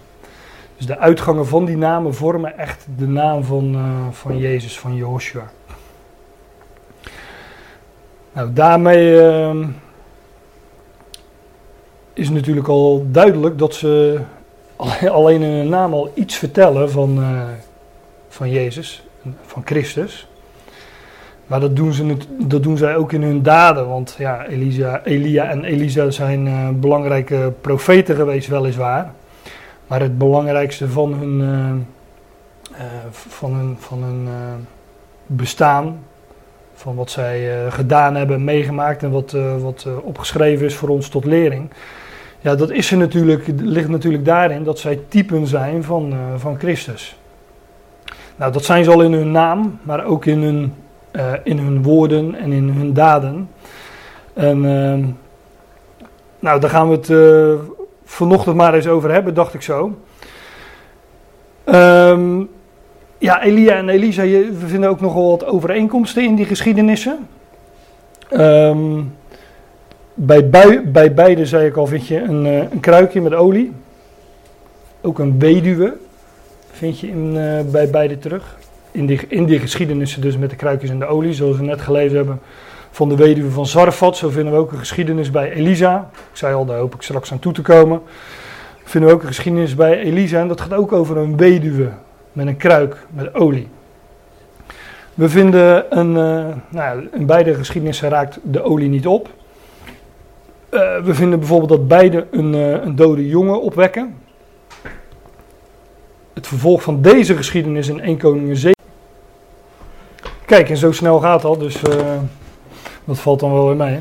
Dus 0.77 0.85
de 0.85 0.97
uitgangen 0.97 1.47
van 1.47 1.65
die 1.65 1.77
namen 1.77 2.15
vormen 2.15 2.57
echt 2.57 2.87
de 2.97 3.07
naam 3.07 3.43
van, 3.43 3.75
uh, 3.75 4.07
van 4.11 4.37
Jezus, 4.37 4.79
van 4.79 4.95
Jehoshua. 4.95 5.49
Nou, 8.33 8.53
daarmee 8.53 9.13
uh, 9.13 9.67
is 12.13 12.29
natuurlijk 12.29 12.67
al 12.67 13.05
duidelijk 13.11 13.57
dat 13.57 13.73
ze 13.73 14.19
alleen 15.11 15.41
in 15.41 15.51
hun 15.51 15.69
naam 15.69 15.93
al 15.93 16.11
iets 16.13 16.35
vertellen 16.35 16.91
van, 16.91 17.19
uh, 17.19 17.41
van 18.29 18.49
Jezus, 18.49 19.03
van 19.41 19.61
Christus. 19.65 20.27
Maar 21.49 21.59
dat 21.59 21.75
doen, 21.75 21.93
ze, 21.93 22.17
dat 22.37 22.63
doen 22.63 22.77
zij 22.77 22.95
ook 22.95 23.11
in 23.11 23.23
hun 23.23 23.43
daden, 23.43 23.87
want 23.87 24.15
ja, 24.17 24.45
Elisa, 24.45 25.03
Elia 25.03 25.49
en 25.49 25.63
Elisa 25.63 26.09
zijn 26.09 26.45
uh, 26.45 26.69
belangrijke 26.69 27.53
profeten 27.61 28.15
geweest, 28.15 28.47
weliswaar. 28.47 29.11
Maar 29.87 30.01
het 30.01 30.17
belangrijkste 30.17 30.89
van 30.89 31.13
hun, 31.13 31.39
uh, 32.71 32.85
van 33.11 33.53
hun, 33.53 33.75
van 33.79 34.03
hun 34.03 34.27
eh, 34.27 34.53
bestaan. 35.25 35.99
Van 36.79 36.95
wat 36.95 37.11
zij 37.11 37.65
eh, 37.65 37.71
gedaan 37.71 38.15
hebben, 38.15 38.43
meegemaakt 38.43 39.03
en 39.03 39.11
wat, 39.11 39.33
eh, 39.33 39.57
wat 39.61 39.83
eh, 39.87 40.05
opgeschreven 40.05 40.65
is 40.65 40.75
voor 40.75 40.89
ons 40.89 41.09
tot 41.09 41.25
lering. 41.25 41.69
Ja, 42.39 42.55
dat 42.55 42.69
is 42.69 42.91
er 42.91 42.97
natuurlijk, 42.97 43.47
ligt 43.55 43.89
natuurlijk 43.89 44.25
daarin 44.25 44.63
dat 44.63 44.79
zij 44.79 44.99
typen 45.07 45.47
zijn 45.47 45.83
van, 45.83 46.13
van 46.37 46.59
Christus. 46.59 47.17
Nou, 48.35 48.51
dat 48.51 48.65
zijn 48.65 48.83
ze 48.83 48.91
al 48.91 49.01
in 49.01 49.13
hun 49.13 49.31
naam, 49.31 49.79
maar 49.81 50.05
ook 50.05 50.25
in 50.25 50.41
hun, 50.41 50.73
in 51.43 51.57
hun 51.57 51.83
woorden 51.83 52.35
en 52.35 52.51
in 52.51 52.69
hun 52.69 52.93
daden. 52.93 53.49
En 54.33 54.65
ehm, 54.65 55.05
nou, 56.39 56.59
daar 56.59 56.69
gaan 56.69 56.89
we 56.89 56.95
het 56.95 57.11
vanochtend 58.05 58.55
maar 58.55 58.73
eens 58.73 58.87
over 58.87 59.11
hebben, 59.11 59.33
dacht 59.33 59.53
ik 59.53 59.61
zo. 59.61 59.97
Ehm, 61.63 62.41
ja, 63.19 63.41
Elia 63.43 63.75
en 63.75 63.89
Elisa, 63.89 64.21
je- 64.21 64.51
we 64.59 64.67
vinden 64.67 64.89
ook 64.89 65.01
nogal 65.01 65.29
wat 65.29 65.45
overeenkomsten 65.45 66.23
in 66.23 66.35
die 66.35 66.45
geschiedenissen. 66.45 67.27
Ehm, 68.29 69.01
bij, 70.13 70.49
bij 70.85 71.13
beide, 71.13 71.45
zei 71.45 71.65
ik 71.67 71.75
al, 71.75 71.87
vind 71.87 72.07
je 72.07 72.21
een, 72.21 72.45
eh, 72.45 72.57
een 72.57 72.79
kruikje 72.79 73.21
met 73.21 73.33
olie. 73.33 73.71
Ook 75.01 75.19
een 75.19 75.39
weduwe 75.39 75.93
vind 76.71 76.99
je 76.99 77.07
in, 77.07 77.37
eh, 77.37 77.71
bij 77.71 77.89
beide 77.89 78.19
terug. 78.19 78.57
In 78.91 79.05
die, 79.05 79.19
in 79.27 79.45
die 79.45 79.59
geschiedenissen 79.59 80.21
dus 80.21 80.37
met 80.37 80.49
de 80.49 80.55
kruikjes 80.55 80.89
en 80.89 80.99
de 80.99 81.05
olie, 81.05 81.33
zoals 81.33 81.57
we 81.57 81.63
net 81.63 81.81
gelezen 81.81 82.17
hebben 82.17 82.39
van 82.91 83.09
de 83.09 83.15
weduwe 83.15 83.51
van 83.51 83.65
Zarfat. 83.65 84.17
Zo 84.17 84.29
vinden 84.29 84.53
we 84.53 84.59
ook 84.59 84.71
een 84.71 84.77
geschiedenis 84.77 85.31
bij 85.31 85.51
Elisa. 85.51 86.09
Ik 86.13 86.37
zei 86.37 86.53
al, 86.55 86.65
daar 86.65 86.77
hoop 86.77 86.95
ik 86.95 87.01
straks 87.01 87.31
aan 87.31 87.39
toe 87.39 87.53
te 87.53 87.61
komen. 87.61 88.01
Vinden 88.83 89.09
we 89.09 89.15
ook 89.15 89.21
een 89.21 89.27
geschiedenis 89.27 89.75
bij 89.75 89.99
Elisa 89.99 90.39
en 90.39 90.47
dat 90.47 90.61
gaat 90.61 90.73
ook 90.73 90.91
over 90.91 91.17
een 91.17 91.37
weduwe 91.37 91.89
met 92.31 92.47
een 92.47 92.57
kruik 92.57 93.05
met 93.09 93.33
olie. 93.33 93.67
We 95.19 95.29
vinden 95.29 95.97
een, 95.99 96.17
eh, 96.17 96.55
nou, 96.69 97.07
in 97.13 97.25
beide 97.25 97.53
geschiedenissen 97.53 98.09
raakt 98.09 98.39
de 98.43 98.63
olie 98.63 98.89
niet 98.89 99.07
op. 99.07 99.29
Eh, 100.69 101.01
we 101.03 101.13
vinden 101.13 101.39
bijvoorbeeld 101.39 101.69
dat 101.69 101.87
beide 101.87 102.27
een, 102.31 102.53
eh, 102.53 102.71
een 102.71 102.95
dode 102.95 103.27
jongen 103.27 103.61
opwekken. 103.61 104.15
Het 106.33 106.47
vervolg 106.47 106.81
van 106.81 107.01
deze 107.01 107.35
geschiedenis 107.35 107.87
in 107.87 107.99
1 108.03 108.17
Koningin 108.17 108.55
7. 108.55 108.83
Kijk, 110.45 110.69
en 110.69 110.77
zo 110.77 110.91
snel 110.91 111.19
gaat 111.19 111.41
dat, 111.41 111.59
dus 111.59 111.81
dat 113.03 113.19
valt 113.19 113.39
dan 113.39 113.53
wel 113.53 113.67
weer 113.67 113.75
mee. 113.75 113.99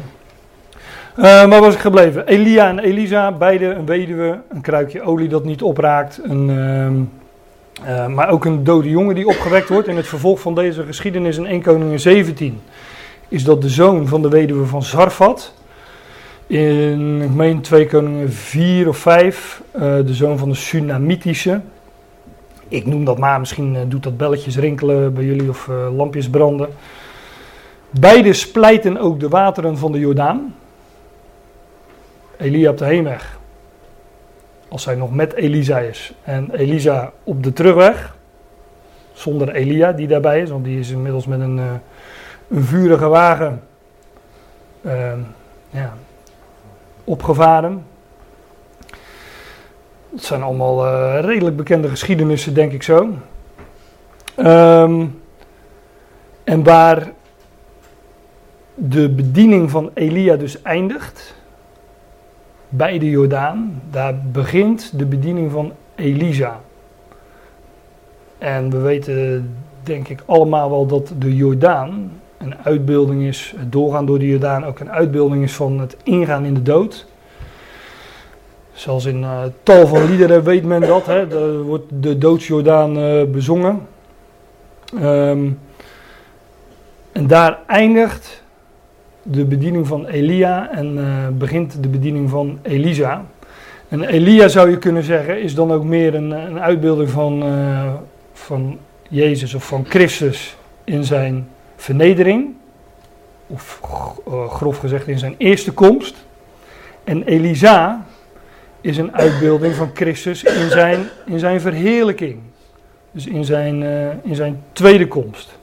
Maar 1.16 1.61
was 1.61 1.75
ik 1.75 1.80
gebleven? 1.80 2.26
Elia 2.26 2.68
en 2.68 2.78
Elisa, 2.78 3.32
beide 3.32 3.66
een 3.66 3.87
weduwe, 3.87 4.40
een 4.49 4.61
kruikje 4.61 5.02
olie 5.02 5.28
dat 5.28 5.44
niet 5.44 5.62
opraakt, 5.62 6.20
een, 6.23 7.11
eh, 7.85 8.06
maar 8.06 8.30
ook 8.30 8.44
een 8.44 8.64
dode 8.64 8.90
jongen 8.90 9.14
die 9.14 9.26
opgewekt 9.26 9.68
wordt. 9.68 9.88
In 9.88 9.97
het 9.97 10.06
vervolg 10.06 10.40
van 10.40 10.54
deze 10.54 10.85
geschiedenis 10.85 11.37
in 11.37 11.47
1 11.47 11.62
Koningin 11.62 12.00
17 12.00 12.61
is 13.28 13.44
dat 13.44 13.62
de 13.62 13.68
zoon 13.68 14.06
van 14.06 14.23
de 14.23 14.28
weduwe 14.28 14.66
van 14.66 14.82
Zarfat. 14.82 15.54
In, 16.47 17.23
ik 17.23 17.35
meen 17.35 17.61
2 17.61 17.87
Koningen 17.87 18.32
4 18.32 18.88
of 18.88 18.97
5, 18.97 19.62
eh, 19.70 19.80
de 19.80 20.14
zoon 20.14 20.38
van 20.38 20.49
de 20.49 20.54
Sunamitische. 20.54 21.61
Ik 22.68 22.87
noem 22.87 23.04
dat 23.04 23.18
maar, 23.18 23.38
misschien 23.38 23.76
eh, 23.76 23.82
doet 23.88 24.02
dat 24.02 24.16
belletjes 24.16 24.56
rinkelen 24.56 25.14
bij 25.14 25.25
jullie 25.25 25.49
of 25.49 25.70
lampjes 25.97 26.30
branden. 26.30 26.68
Beide 27.90 28.32
splijten 28.32 28.99
ook 28.99 29.20
de 29.20 29.28
wateren 29.28 29.78
van 29.78 29.92
de 29.92 29.99
Jordaan. 29.99 30.54
Elia 32.38 32.70
op 32.70 32.78
de 32.78 32.85
heenweg, 32.85 33.38
als 34.69 34.85
hij 34.85 34.95
nog 34.95 35.15
met 35.15 35.33
Elisa 35.33 35.79
is. 35.79 36.15
En 36.23 36.51
Elisa 36.55 37.13
op 37.25 37.43
de 37.43 37.53
terugweg, 37.53 38.17
zonder 39.13 39.49
Elia 39.55 39.93
die 39.93 40.07
daarbij 40.07 40.41
is, 40.41 40.51
want 40.51 40.65
die 40.65 40.79
is 40.79 40.91
inmiddels 40.91 41.27
met 41.27 41.41
een, 41.41 41.61
een 42.49 42.63
vurige 42.65 43.09
wagen 43.09 43.63
ehm, 44.85 45.19
ja, 45.71 45.93
opgevaren. 47.05 47.85
Het 50.15 50.25
zijn 50.25 50.43
allemaal 50.43 50.87
eh, 50.87 51.25
redelijk 51.25 51.57
bekende 51.57 51.89
geschiedenissen, 51.89 52.55
denk 52.55 52.73
ik 52.73 52.83
zo. 52.83 53.09
Ehm, 54.35 55.07
en 56.45 56.65
waar 56.65 57.13
de 58.75 59.09
bediening 59.09 59.71
van 59.71 59.91
Elia 59.95 60.37
dus 60.37 60.63
eindigt, 60.63 61.35
bij 62.69 62.99
de 62.99 63.11
Jordaan, 63.11 63.83
daar 63.91 64.15
begint 64.33 64.99
de 64.99 65.07
bediening 65.07 65.51
van 65.51 65.73
Elisa. 65.95 66.61
En 68.39 68.71
we 68.71 68.79
weten, 68.79 69.51
denk 69.83 70.09
ik, 70.09 70.23
allemaal 70.27 70.71
wel 70.71 70.87
dat 70.87 71.13
de 71.19 71.37
Jordaan 71.37 72.13
een 72.39 72.55
uitbeelding 72.65 73.23
is, 73.23 73.55
het 73.57 73.73
doorgaan 73.73 74.07
door 74.07 74.19
de 74.19 74.29
Jordaan 74.29 74.65
ook 74.65 74.79
een 74.79 74.91
uitbeelding 74.91 75.43
is 75.43 75.55
van 75.55 75.81
het 75.81 75.97
ingaan 76.03 76.45
in 76.45 76.55
de 76.55 76.63
dood. 76.63 77.07
Zoals 78.73 79.05
in 79.05 79.23
eh, 79.23 79.43
tal 79.63 79.87
van 79.87 80.05
liederen 80.05 80.43
weet 80.43 80.65
men 80.65 80.81
dat, 80.81 81.07
hè, 81.07 81.37
er 81.37 81.63
wordt 81.63 81.87
de 82.01 82.19
doodsjordaan 82.19 82.99
eh 82.99 83.23
bezongen. 83.25 83.87
Ehm, 85.01 85.51
en 87.13 87.27
daar 87.27 87.59
eindigt 87.67 88.43
de 89.30 89.44
bediening 89.44 89.87
van 89.87 90.06
Elia 90.06 90.70
en 90.70 90.99
eh, 90.99 91.28
begint 91.38 91.82
de 91.82 91.88
bediening 91.88 92.30
van 92.30 92.58
Elisa. 92.62 93.25
En 93.88 94.04
Elia 94.04 94.49
zou 94.49 94.70
je 94.70 94.78
kunnen 94.78 95.02
zeggen 95.02 95.42
is 95.42 95.54
dan 95.54 95.73
ook 95.73 95.85
meer 95.85 96.14
een, 96.14 96.30
een 96.30 96.61
uitbeelding 96.61 97.11
van, 97.11 97.42
eh, 97.42 97.94
van 98.32 98.78
Jezus 99.08 99.54
of 99.54 99.66
van 99.66 99.85
Christus 99.88 100.56
in 100.85 101.04
zijn 101.04 101.49
vernedering. 101.76 102.54
Of 103.47 103.80
eh, 104.26 104.49
grof 104.49 104.78
gezegd 104.78 105.08
in 105.08 105.18
zijn 105.18 105.35
eerste 105.38 105.73
komst. 105.73 106.14
En 107.04 107.23
Elisa 107.23 108.06
is 108.80 108.97
een 108.97 109.14
uitbeelding 109.14 109.75
van 109.75 109.90
Christus 109.94 110.44
in 110.44 110.70
zijn, 110.70 111.00
in 111.26 111.38
zijn 111.38 111.61
verheerlijking. 111.61 112.38
Dus 113.11 113.26
in 113.26 113.44
zijn, 113.44 113.82
in 114.23 114.35
zijn 114.35 114.62
tweede 114.73 115.08
komst. 115.08 115.58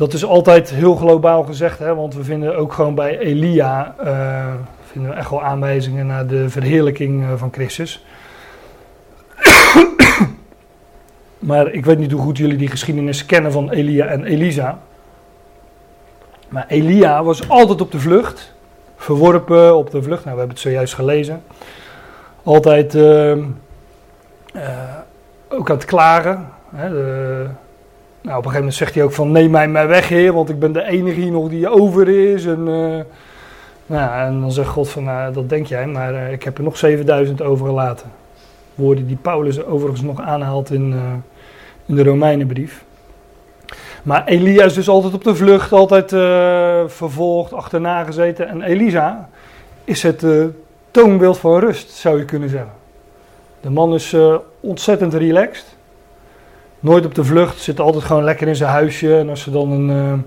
Dat 0.00 0.12
is 0.12 0.24
altijd 0.24 0.70
heel 0.70 0.96
globaal 0.96 1.42
gezegd, 1.42 1.78
hè, 1.78 1.94
want 1.94 2.14
we 2.14 2.24
vinden 2.24 2.56
ook 2.56 2.72
gewoon 2.72 2.94
bij 2.94 3.18
Elia 3.18 3.94
eh, 3.98 4.54
vinden 4.90 5.10
we 5.10 5.16
echt 5.16 5.30
wel 5.30 5.42
aanwijzingen 5.42 6.06
naar 6.06 6.26
de 6.26 6.50
verheerlijking 6.50 7.22
eh, 7.22 7.28
van 7.36 7.52
Christus. 7.52 8.04
maar 11.38 11.72
ik 11.72 11.84
weet 11.84 11.98
niet 11.98 12.12
hoe 12.12 12.20
goed 12.20 12.38
jullie 12.38 12.56
die 12.56 12.68
geschiedenis 12.68 13.26
kennen 13.26 13.52
van 13.52 13.70
Elia 13.70 14.06
en 14.06 14.24
Elisa. 14.24 14.78
Maar 16.48 16.64
Elia 16.68 17.24
was 17.24 17.48
altijd 17.48 17.80
op 17.80 17.92
de 17.92 18.00
vlucht, 18.00 18.54
verworpen 18.96 19.76
op 19.76 19.90
de 19.90 20.02
vlucht. 20.02 20.24
Nou, 20.24 20.34
we 20.34 20.38
hebben 20.38 20.56
het 20.56 20.58
zojuist 20.58 20.94
gelezen. 20.94 21.42
Altijd 22.42 22.94
eh, 22.94 23.32
eh, 23.32 23.38
ook 25.48 25.70
aan 25.70 25.76
het 25.76 25.84
klagen. 25.84 26.48
Hè, 26.74 26.88
de, 26.88 27.46
nou, 28.22 28.38
op 28.38 28.44
een 28.44 28.50
gegeven 28.50 28.58
moment 28.58 28.74
zegt 28.74 28.94
hij 28.94 29.04
ook 29.04 29.12
van 29.12 29.32
neem 29.32 29.50
mij 29.50 29.68
maar 29.68 29.88
weg 29.88 30.08
heer, 30.08 30.32
want 30.32 30.48
ik 30.48 30.58
ben 30.58 30.72
de 30.72 30.84
enige 30.84 31.20
hier 31.20 31.30
nog 31.30 31.48
die 31.48 31.68
over 31.68 32.08
is. 32.08 32.44
En, 32.44 32.68
eh, 32.68 33.00
nou, 33.86 34.26
en 34.26 34.40
dan 34.40 34.52
zegt 34.52 34.68
God 34.68 34.88
van 34.88 35.04
nou, 35.04 35.32
dat 35.32 35.48
denk 35.48 35.66
jij, 35.66 35.86
maar 35.86 36.14
eh, 36.14 36.32
ik 36.32 36.42
heb 36.42 36.58
er 36.58 36.64
nog 36.64 36.76
7000 36.76 37.42
overgelaten. 37.42 38.10
Woorden 38.74 39.06
die 39.06 39.16
Paulus 39.16 39.64
overigens 39.64 40.02
nog 40.02 40.20
aanhaalt 40.20 40.70
in, 40.70 40.92
eh, 40.92 40.98
in 41.86 41.94
de 41.94 42.02
Romeinenbrief. 42.02 42.84
Maar 44.02 44.24
Elia 44.24 44.64
is 44.64 44.74
dus 44.74 44.88
altijd 44.88 45.14
op 45.14 45.24
de 45.24 45.34
vlucht, 45.34 45.72
altijd 45.72 46.10
vervolgd, 46.92 47.52
achterna 47.52 48.04
gezeten. 48.04 48.48
En 48.48 48.62
Elisa 48.62 49.28
is 49.84 50.02
het 50.02 50.24
toonbeeld 50.90 51.38
van 51.38 51.58
rust, 51.58 51.90
zou 51.90 52.18
je 52.18 52.24
kunnen 52.24 52.48
zeggen. 52.48 52.72
De 53.60 53.70
man 53.70 53.94
is 53.94 54.16
ontzettend 54.60 55.14
relaxed. 55.14 55.76
Nooit 56.80 57.06
op 57.06 57.14
de 57.14 57.24
vlucht, 57.24 57.60
zit 57.60 57.80
altijd 57.80 58.04
gewoon 58.04 58.24
lekker 58.24 58.48
in 58.48 58.56
zijn 58.56 58.70
huisje. 58.70 59.16
En 59.16 59.28
als 59.28 59.46
er 59.46 59.52
dan 59.52 59.70
een 59.70 59.90
eh, 59.90 60.18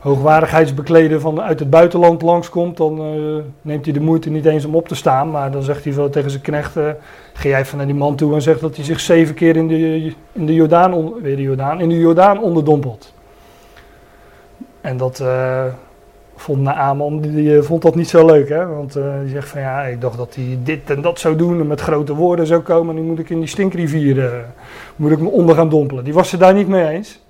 hoogwaardigheidsbekleder 0.00 1.20
van 1.20 1.40
uit 1.40 1.58
het 1.58 1.70
buitenland 1.70 2.22
langskomt, 2.22 2.76
dan 2.76 2.98
eh, 2.98 3.44
neemt 3.62 3.84
hij 3.84 3.94
de 3.94 4.00
moeite 4.00 4.30
niet 4.30 4.44
eens 4.44 4.64
om 4.64 4.74
op 4.74 4.88
te 4.88 4.94
staan. 4.94 5.30
Maar 5.30 5.50
dan 5.50 5.62
zegt 5.62 5.84
hij 5.84 5.94
wel 5.94 6.10
tegen 6.10 6.30
zijn 6.30 6.42
knecht, 6.42 6.76
eh, 6.76 6.84
ga 7.32 7.48
jij 7.48 7.60
even 7.60 7.76
naar 7.76 7.86
die 7.86 7.94
man 7.94 8.16
toe 8.16 8.34
en 8.34 8.42
zegt 8.42 8.60
dat 8.60 8.76
hij 8.76 8.84
zich 8.84 9.00
zeven 9.00 9.34
keer 9.34 9.56
in 9.56 9.68
de, 9.68 10.12
in 10.32 10.46
de 10.46 10.54
Jordaan, 10.54 11.20
weer 11.22 11.36
de 11.36 11.42
Jordaan, 11.42 11.80
in 11.80 11.88
de 11.88 11.98
Jordaan 11.98 12.40
onderdompelt. 12.40 13.12
En 14.80 14.96
dat 14.96 15.20
eh, 15.20 15.64
vond 16.40 16.60
Naaman, 16.62 17.20
die, 17.20 17.34
die 17.34 17.56
eh, 17.56 17.62
vond 17.62 17.82
dat 17.82 17.94
niet 17.94 18.08
zo 18.08 18.26
leuk, 18.26 18.48
hè? 18.48 18.66
Want 18.66 18.96
eh, 18.96 19.04
die 19.22 19.30
zegt 19.30 19.48
van 19.48 19.60
ja, 19.60 19.82
ik 19.82 20.00
dacht 20.00 20.16
dat 20.16 20.34
hij 20.34 20.58
dit 20.62 20.90
en 20.90 21.00
dat 21.00 21.18
zou 21.18 21.36
doen 21.36 21.60
en 21.60 21.66
met 21.66 21.80
grote 21.80 22.14
woorden 22.14 22.46
zou 22.46 22.60
komen. 22.60 22.94
Nu 22.94 23.00
moet 23.00 23.18
ik 23.18 23.30
in 23.30 23.38
die 23.38 23.48
stinkrivier, 23.48 24.24
eh, 24.24 24.32
moet 24.96 25.10
ik 25.10 25.18
me 25.20 25.28
onder 25.28 25.54
gaan 25.54 25.68
dompelen. 25.68 26.04
Die 26.04 26.12
was 26.14 26.30
het 26.30 26.40
daar 26.40 26.54
niet 26.54 26.68
mee 26.68 26.88
eens. 26.88 27.20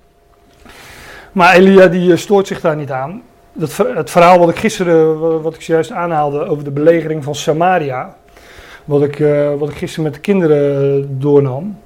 Maar 1.31 1.53
Elia 1.55 1.87
die 1.87 2.15
stoort 2.15 2.47
zich 2.47 2.61
daar 2.61 2.75
niet 2.75 2.91
aan. 2.91 3.21
Dat, 3.53 3.77
het 3.77 4.09
verhaal 4.09 4.39
wat 4.39 4.49
ik 4.49 4.55
gisteren, 4.55 5.19
wa- 5.19 5.37
wat 5.39 5.55
ik 5.55 5.61
zojuist 5.61 5.91
aanhaalde 5.91 6.45
over 6.45 6.63
de 6.63 6.71
belegering 6.71 7.23
van 7.23 7.35
Samaria. 7.35 8.15
Wat 8.85 9.01
ik, 9.01 9.23
wat 9.57 9.69
ik 9.69 9.75
gisteren 9.75 10.03
met 10.03 10.13
de 10.13 10.19
kinderen 10.19 11.19
doornam. 11.19 11.77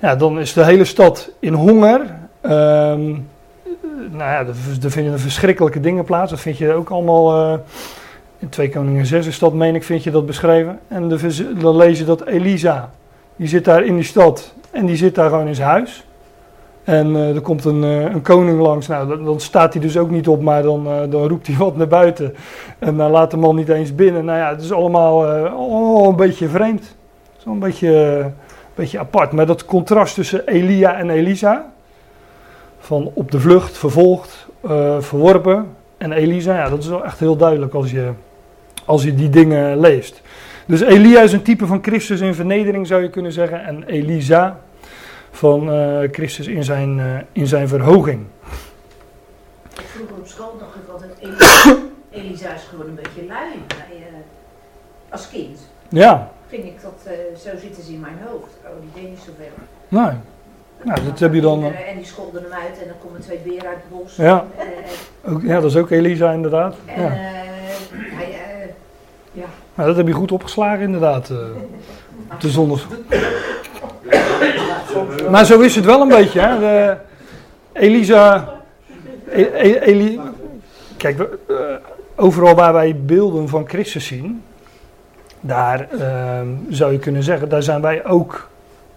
Ja, 0.00 0.16
dan 0.16 0.40
is 0.40 0.52
de 0.52 0.64
hele 0.64 0.84
stad 0.84 1.30
in 1.38 1.52
honger. 1.52 2.00
Ehm, 2.40 3.14
nou 4.10 4.30
ja, 4.30 4.38
er, 4.82 4.90
vinden 4.90 5.20
verschrikkelijke 5.20 5.80
dingen 5.80 6.04
plaats. 6.04 6.30
Dat 6.30 6.40
vind 6.40 6.58
je 6.58 6.72
ook 6.72 6.90
allemaal 6.90 7.52
eh, 7.52 7.58
in 8.38 8.48
2 8.48 8.68
Koningen 8.68 9.06
6 9.06 9.26
is 9.26 9.40
meen 9.40 9.74
ik, 9.74 9.84
vind 9.84 10.04
je 10.04 10.10
dat 10.10 10.26
beschreven. 10.26 10.78
En 10.88 11.08
dan 11.58 11.76
lees 11.76 11.98
je 11.98 12.04
dat 12.04 12.26
Elisa, 12.26 12.90
die 13.36 13.48
zit 13.48 13.64
daar 13.64 13.84
in 13.84 13.94
die 13.94 14.04
stad 14.04 14.54
en 14.70 14.86
die 14.86 14.96
zit 14.96 15.14
daar 15.14 15.28
gewoon 15.28 15.46
in 15.46 15.54
zijn 15.54 15.68
huis. 15.68 16.06
En 16.84 17.16
eh, 17.16 17.34
er 17.34 17.40
komt 17.40 17.64
een, 17.64 17.84
eh, 17.84 18.00
een 18.00 18.22
koning 18.22 18.60
langs. 18.60 18.86
Nou, 18.86 19.24
dan, 19.24 19.40
staat 19.40 19.72
hij 19.72 19.82
dus 19.82 19.98
ook 19.98 20.10
niet 20.10 20.28
op, 20.28 20.42
maar 20.42 20.62
dan, 20.62 20.84
dan 21.10 21.28
roept 21.28 21.46
hij 21.46 21.56
wat 21.56 21.76
naar 21.76 21.88
buiten. 21.88 22.34
En 22.78 22.96
dan 22.96 23.10
laat 23.10 23.30
de 23.30 23.36
man 23.36 23.56
niet 23.56 23.68
eens 23.68 23.94
binnen. 23.94 24.24
Nou 24.24 24.38
ja, 24.38 24.50
het 24.50 24.62
is 24.62 24.72
allemaal 24.72 26.08
een 26.08 26.16
beetje 26.16 26.48
vreemd. 26.48 26.96
Zo'n 27.44 27.58
beetje, 27.58 28.18
eh, 28.18 28.26
beetje 28.74 28.98
apart. 28.98 29.32
Maar 29.32 29.46
dat 29.46 29.64
contrast 29.64 30.14
tussen 30.14 30.46
Elia 30.46 30.96
en 30.96 31.10
Elisa. 31.10 31.72
Van 32.84 33.10
op 33.14 33.30
de 33.30 33.40
vlucht, 33.40 33.78
vervolgd, 33.78 34.46
eh, 34.60 35.00
verworpen. 35.00 35.76
En 35.98 36.12
Elisa, 36.12 36.54
ja, 36.54 36.68
dat 36.68 36.78
is 36.78 36.86
wel 36.88 37.04
echt 37.04 37.18
heel 37.18 37.36
duidelijk 37.36 37.74
als 37.74 37.90
je, 37.90 38.10
als 38.84 39.02
je 39.02 39.14
die 39.14 39.30
dingen 39.30 39.80
leest. 39.80 40.20
Dus 40.66 40.80
Elia 40.80 41.20
is 41.20 41.32
een 41.32 41.42
type 41.42 41.66
van 41.66 41.82
Christus 41.82 42.20
in 42.20 42.34
vernedering, 42.34 42.86
zou 42.86 43.02
je 43.02 43.10
kunnen 43.10 43.32
zeggen. 43.32 43.64
En 43.64 43.84
Elisa 43.84 44.60
van 45.30 45.72
eh, 45.72 46.08
Christus 46.12 46.46
in 46.46 46.64
zijn, 46.64 47.00
eh, 47.00 47.06
in 47.32 47.46
zijn 47.46 47.68
verhoging. 47.68 48.26
Vroeger 49.72 50.16
op 50.16 50.26
school 50.26 50.56
dacht 50.58 50.74
ik 50.74 50.88
altijd, 50.92 51.12
Elisa, 51.20 51.76
Elisa 52.22 52.54
is 52.54 52.62
gewoon 52.70 52.86
een 52.86 52.94
beetje 52.94 53.26
lui. 53.28 53.52
Bij, 53.66 54.06
als 55.08 55.28
kind 55.28 55.58
Ja, 55.88 56.30
vind 56.48 56.64
ik 56.64 56.82
dat, 56.82 57.14
zo 57.42 57.50
zitten 57.60 57.82
ze 57.82 57.92
in 57.92 58.00
mijn 58.00 58.18
hoofd. 58.26 58.52
Oh, 58.64 58.80
die 58.80 59.02
deed 59.02 59.10
niet 59.10 59.18
zoveel. 59.18 59.52
nou, 59.88 60.12
nou 60.84 61.00
dat 61.04 61.18
heb 61.18 61.34
je 61.34 61.40
dan... 61.40 61.58
eh, 61.58 61.62
Kinderen 61.64 61.86
En 61.86 61.96
die 61.96 62.06
scholden 62.06 62.42
hem 62.42 62.52
uit 62.52 62.80
en 62.82 62.86
dan 62.88 62.96
komen 63.04 63.20
twee 63.20 63.38
beren 63.44 63.68
uit 63.68 63.76
het 63.88 63.98
bos. 64.02 64.16
Ja. 64.16 64.44
En, 64.58 64.66
eh, 65.22 65.32
ook, 65.34 65.42
ja, 65.42 65.60
dat 65.60 65.70
is 65.70 65.76
ook 65.76 65.90
Elisa 65.90 66.32
inderdaad. 66.32 66.74
en 66.86 67.02
Ja. 67.02 67.08
eh, 67.08 67.14
hij, 67.92 68.24
eh, 68.26 68.68
ja. 69.32 69.44
Nou, 69.74 69.88
dat 69.88 69.96
heb 69.96 70.06
je 70.06 70.12
goed 70.12 70.32
opgeslagen 70.32 70.80
inderdaad. 70.84 71.30
eh, 71.30 71.36
de 72.38 72.48
zondag. 72.50 72.86
Maar 75.30 75.44
zo 75.44 75.60
is 75.60 75.74
het 75.74 75.84
wel 75.84 76.00
een 76.00 76.08
beetje. 76.08 76.40
Hè? 76.40 76.58
De 76.58 76.96
Elisa. 77.72 78.48
E- 79.30 79.40
E- 79.54 79.78
Eli, 79.78 80.20
kijk, 80.96 81.16
we- 81.16 81.38
eh, 81.48 81.54
overal 82.24 82.54
waar 82.54 82.72
wij 82.72 82.96
beelden 82.96 83.48
van 83.48 83.68
Christus 83.68 84.06
zien, 84.06 84.42
daar 85.40 85.88
ehm, 85.90 86.46
zou 86.68 86.92
je 86.92 86.98
kunnen 86.98 87.22
zeggen, 87.22 87.48
daar 87.48 87.62
zijn 87.62 87.80
wij 87.80 88.04
ook 88.06 88.48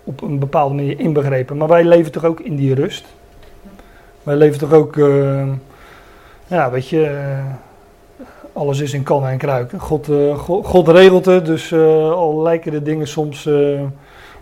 op 0.05 0.21
een 0.21 0.39
bepaalde 0.39 0.75
manier 0.75 0.99
inbegrepen. 0.99 1.57
Maar 1.57 1.67
wij 1.67 1.83
leven 1.83 2.11
toch 2.11 2.25
ook 2.25 2.39
in 2.39 2.55
die 2.55 2.73
rust. 2.73 3.05
Wij 4.23 4.35
leven 4.35 4.59
toch 4.59 4.73
ook, 4.73 4.97
ehm, 4.97 5.49
ja, 6.47 6.71
weet 6.71 6.89
je, 6.89 7.05
eh, 7.05 7.45
alles 8.53 8.79
is 8.79 8.93
in 8.93 9.03
kannen 9.03 9.29
en 9.29 9.37
kruiken. 9.37 9.79
God, 9.79 10.09
eh, 10.09 10.37
God, 10.63 10.87
regelt 10.87 11.25
het, 11.25 11.45
dus 11.45 11.71
eh, 11.71 12.11
al 12.11 12.41
lijken 12.41 12.71
de 12.71 12.81
dingen 12.81 13.07
soms 13.07 13.45
eh, 13.45 13.81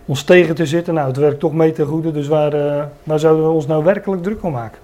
ons 0.06 0.24
tegen 0.24 0.56
te 0.56 0.66
zitten. 0.66 0.94
Nou, 0.94 1.08
het 1.08 1.18
werkt 1.18 1.40
toch 1.40 1.54
mee 1.54 1.72
ten 1.72 1.86
goede, 1.86 2.12
dus 2.12 2.28
waar, 2.28 2.54
eh, 2.54 2.84
waar 3.04 3.20
zouden 3.20 3.46
we 3.46 3.52
ons 3.52 3.68
nou 3.68 3.84
werkelijk 3.84 4.24
druk 4.24 4.44
om 4.44 4.52
maken? 4.52 4.80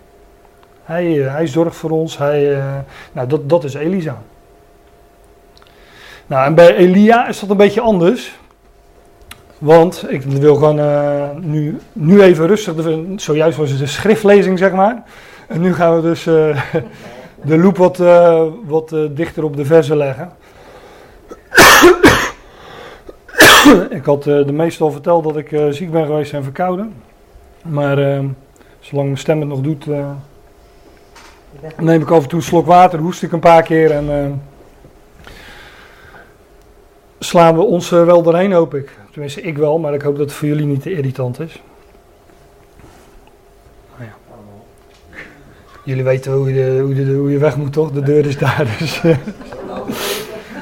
Hij, 0.83 1.25
eh, 1.25 1.33
hij 1.33 1.48
zorgt 1.48 1.75
voor 1.75 1.89
ons, 1.89 2.17
hij, 2.17 2.57
eh, 2.57 2.75
nou, 3.12 3.27
dat, 3.27 3.50
dat 3.50 3.63
is 3.63 3.74
Elisa. 3.74 4.21
Nou, 6.27 6.45
en 6.45 6.55
bij 6.55 6.75
Elia 6.75 7.27
is 7.27 7.39
dat 7.39 7.50
een 7.50 7.57
beetje 7.57 7.81
anders. 7.81 8.38
Want 9.60 10.06
ik 10.08 10.22
wil 10.22 10.56
gewoon 10.56 10.80
eh, 10.80 11.30
nu, 11.42 11.78
nu 11.94 12.22
even 12.22 12.48
rustig, 12.48 12.75
de- 12.75 13.13
zojuist 13.16 13.58
was 13.58 13.72
het 13.72 13.82
een 13.82 13.88
schriftlezing 13.88 14.58
zeg 14.58 14.72
maar. 14.72 15.04
En 15.48 15.62
nu 15.62 15.74
gaan 15.74 15.96
we 15.96 16.01
dus 16.01 16.28
eh, 16.28 16.63
de 17.50 17.57
loep 17.57 17.77
wat, 17.77 18.00
eh, 18.00 18.44
wat 18.66 18.96
dichter 19.12 19.44
op 19.44 19.55
de 19.55 19.66
verzen 19.66 19.98
leggen. 19.98 20.31
ik 24.00 24.05
had 24.05 24.24
de 24.24 24.51
meeste 24.51 24.83
al 24.83 24.92
verteld 24.92 25.24
dat 25.24 25.38
ik 25.38 25.60
ziek 25.70 25.92
ben 25.92 26.05
geweest 26.05 26.33
en 26.33 26.44
verkouden. 26.44 26.94
Maar 27.62 27.98
eh, 27.98 28.20
zolang 28.79 29.07
mijn 29.07 29.18
stem 29.18 29.40
het 29.40 29.50
nog 29.50 29.62
doet, 29.62 29.86
neem 31.77 32.01
ik 32.01 32.10
af 32.10 32.24
en 32.24 32.29
toe 32.29 32.40
een 32.40 32.46
slok 32.46 32.66
water, 32.66 33.00
hoest 33.00 33.24
ik 33.24 33.31
een 33.31 33.40
paar 33.40 33.64
keer 33.64 33.92
en 33.92 34.10
eh, 34.10 34.25
slaan 37.20 37.55
we 37.55 37.62
ons 37.62 37.92
er 37.92 38.05
wel 38.05 38.22
doorheen, 38.22 38.51
hoop 38.51 38.75
ik. 38.75 38.98
Tenminste, 39.12 39.42
ik 39.42 39.58
wel, 39.58 39.79
maar 39.79 39.94
ik 39.94 40.01
hoop 40.01 40.18
dat 40.18 40.25
het 40.25 40.36
voor 40.36 40.48
jullie 40.48 40.66
niet 40.66 40.82
te 40.82 40.92
irritant 40.92 41.40
is. 41.40 41.62
Nou 43.98 44.10
ja. 44.10 44.38
Jullie 45.84 46.03
weten 46.03 46.32
hoe 46.32 46.53
je, 46.53 46.79
hoe, 46.82 46.96
je, 46.96 47.14
hoe 47.14 47.32
je 47.32 47.38
weg 47.38 47.58
moet, 47.58 47.74
toch? 47.74 47.92
De 47.92 48.01
deur 48.01 48.25
is 48.25 48.38
daar, 48.38 48.68
dus... 48.79 49.03
eh, 49.03 49.18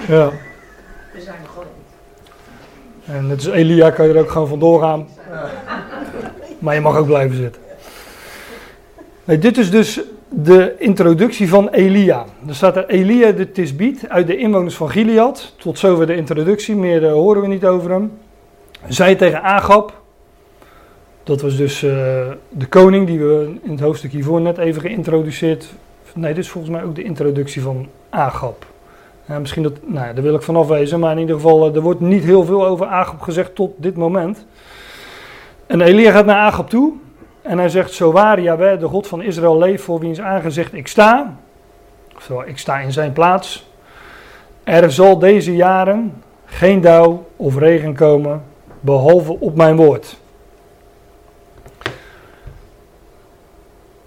ja. 0.08 0.32
We 1.14 1.22
zijn 1.22 1.38
er 1.44 1.50
gewoon. 1.50 1.68
En 3.06 3.28
net 3.28 3.38
als 3.38 3.48
Elia 3.56 3.90
kan 3.90 4.08
je 4.08 4.14
er 4.14 4.20
ook 4.20 4.32
gewoon 4.32 4.48
vandoor 4.48 4.82
gaan. 4.82 5.08
Maar 6.60 6.76
je 6.76 6.82
mag 6.82 6.98
ook 6.98 7.06
blijven 7.06 7.38
zitten. 7.38 7.62
Nee, 9.24 9.38
dit 9.38 9.58
is 9.58 9.72
dus 9.72 10.02
de 10.30 10.76
introductie 10.78 11.50
van 11.50 11.70
Elia. 11.70 12.26
Er 12.48 12.56
staat 12.56 12.76
er 12.76 12.90
Elia 12.90 13.32
de 13.32 13.52
Tisbiet 13.52 14.10
uit 14.10 14.28
de 14.28 14.38
inwoners 14.38 14.76
van 14.76 14.90
Gilead. 14.90 15.54
Tot 15.58 15.80
zover 15.80 16.08
de 16.08 16.16
introductie, 16.16 16.76
meer 16.76 17.06
eh, 17.06 17.12
horen 17.12 17.42
we 17.42 17.48
niet 17.48 17.66
over 17.66 17.92
hem. 17.92 18.12
Zij 18.88 19.16
tegen 19.16 19.44
Agab. 19.44 20.02
Dat 21.24 21.42
was 21.42 21.58
dus 21.58 21.84
eh, 21.84 21.92
de 22.50 22.66
koning 22.70 23.08
die 23.08 23.20
we 23.20 23.56
in 23.64 23.72
het 23.72 23.80
hoofdstuk 23.80 24.12
hiervoor 24.12 24.42
net 24.42 24.58
even 24.58 24.82
geïntroduceerd. 24.82 25.74
Nee, 26.14 26.34
dit 26.34 26.44
is 26.44 26.50
volgens 26.50 26.74
mij 26.74 26.84
ook 26.84 26.96
de 26.96 27.04
introductie 27.04 27.62
van 27.62 27.88
Agab. 28.10 28.66
Misschien 29.40 29.64
dat, 29.64 29.74
nou 29.86 30.08
ja, 30.08 30.14
daar 30.14 30.24
wil 30.24 30.36
ik 30.36 30.42
van 30.42 30.56
afwezen, 30.56 31.00
maar 31.00 31.12
in 31.12 31.20
ieder 31.20 31.36
geval, 31.36 31.70
eh, 31.70 31.76
er 31.76 31.82
wordt 31.82 32.00
niet 32.00 32.24
heel 32.24 32.46
veel 32.46 32.66
over 32.66 32.86
Agab 32.86 33.22
gezegd 33.22 33.56
tot 33.56 33.72
dit 33.78 33.96
moment. 33.96 34.46
En 35.66 35.82
Elia 35.82 36.12
gaat 36.12 36.26
naar 36.26 36.38
Agab 36.38 36.70
toe 36.70 36.94
en 37.48 37.58
hij 37.58 37.70
zegt, 37.70 37.92
zo 37.92 38.12
waar 38.12 38.42
Jahweh, 38.42 38.80
de 38.80 38.88
God 38.88 39.08
van 39.08 39.22
Israël, 39.22 39.58
leeft 39.58 39.84
voor 39.84 40.00
wiens 40.00 40.22
aangezicht 40.22 40.74
ik 40.74 40.88
sta, 40.88 41.36
oftewel 42.16 42.48
ik 42.48 42.58
sta 42.58 42.80
in 42.80 42.92
zijn 42.92 43.14
plaats, 43.14 43.70
er 44.64 44.92
zal 44.92 45.20
deze 45.20 45.56
jaren 45.56 46.24
geen 46.46 46.82
dauw 46.82 47.26
of 47.36 47.58
regen 47.58 47.94
komen, 47.94 48.44
behalve 48.80 49.40
op 49.40 49.56
mijn 49.56 49.76
woord. 49.76 50.18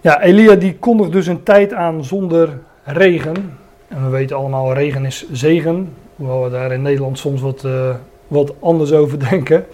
Ja, 0.01 0.21
Elia 0.21 0.55
die 0.55 0.77
kondigt 0.79 1.13
dus 1.13 1.27
een 1.27 1.43
tijd 1.43 1.73
aan 1.73 2.05
zonder 2.05 2.59
regen. 2.85 3.59
En 3.89 4.05
we 4.05 4.09
weten 4.09 4.37
allemaal, 4.37 4.73
regen 4.73 5.05
is 5.05 5.31
zegen. 5.33 5.95
Hoewel 6.17 6.43
we 6.45 6.51
daar 6.51 6.73
in 6.73 6.83
Nederland 6.83 7.19
soms 7.19 7.41
wat, 7.41 7.65
eh, 7.65 7.95
wat 8.29 8.55
anders 8.61 8.93
over 8.93 9.29
denken. 9.31 9.67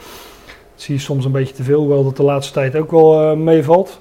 Zie 0.77 0.95
je 0.95 1.01
soms 1.01 1.25
een 1.25 1.33
beetje 1.33 1.55
te 1.55 1.63
veel, 1.63 1.81
hoewel 1.81 2.05
dat 2.05 2.17
de 2.17 2.23
laatste 2.23 2.53
tijd 2.53 2.77
ook 2.77 2.91
wel 2.91 3.23
eh, 3.23 3.37
meevalt. 3.37 4.01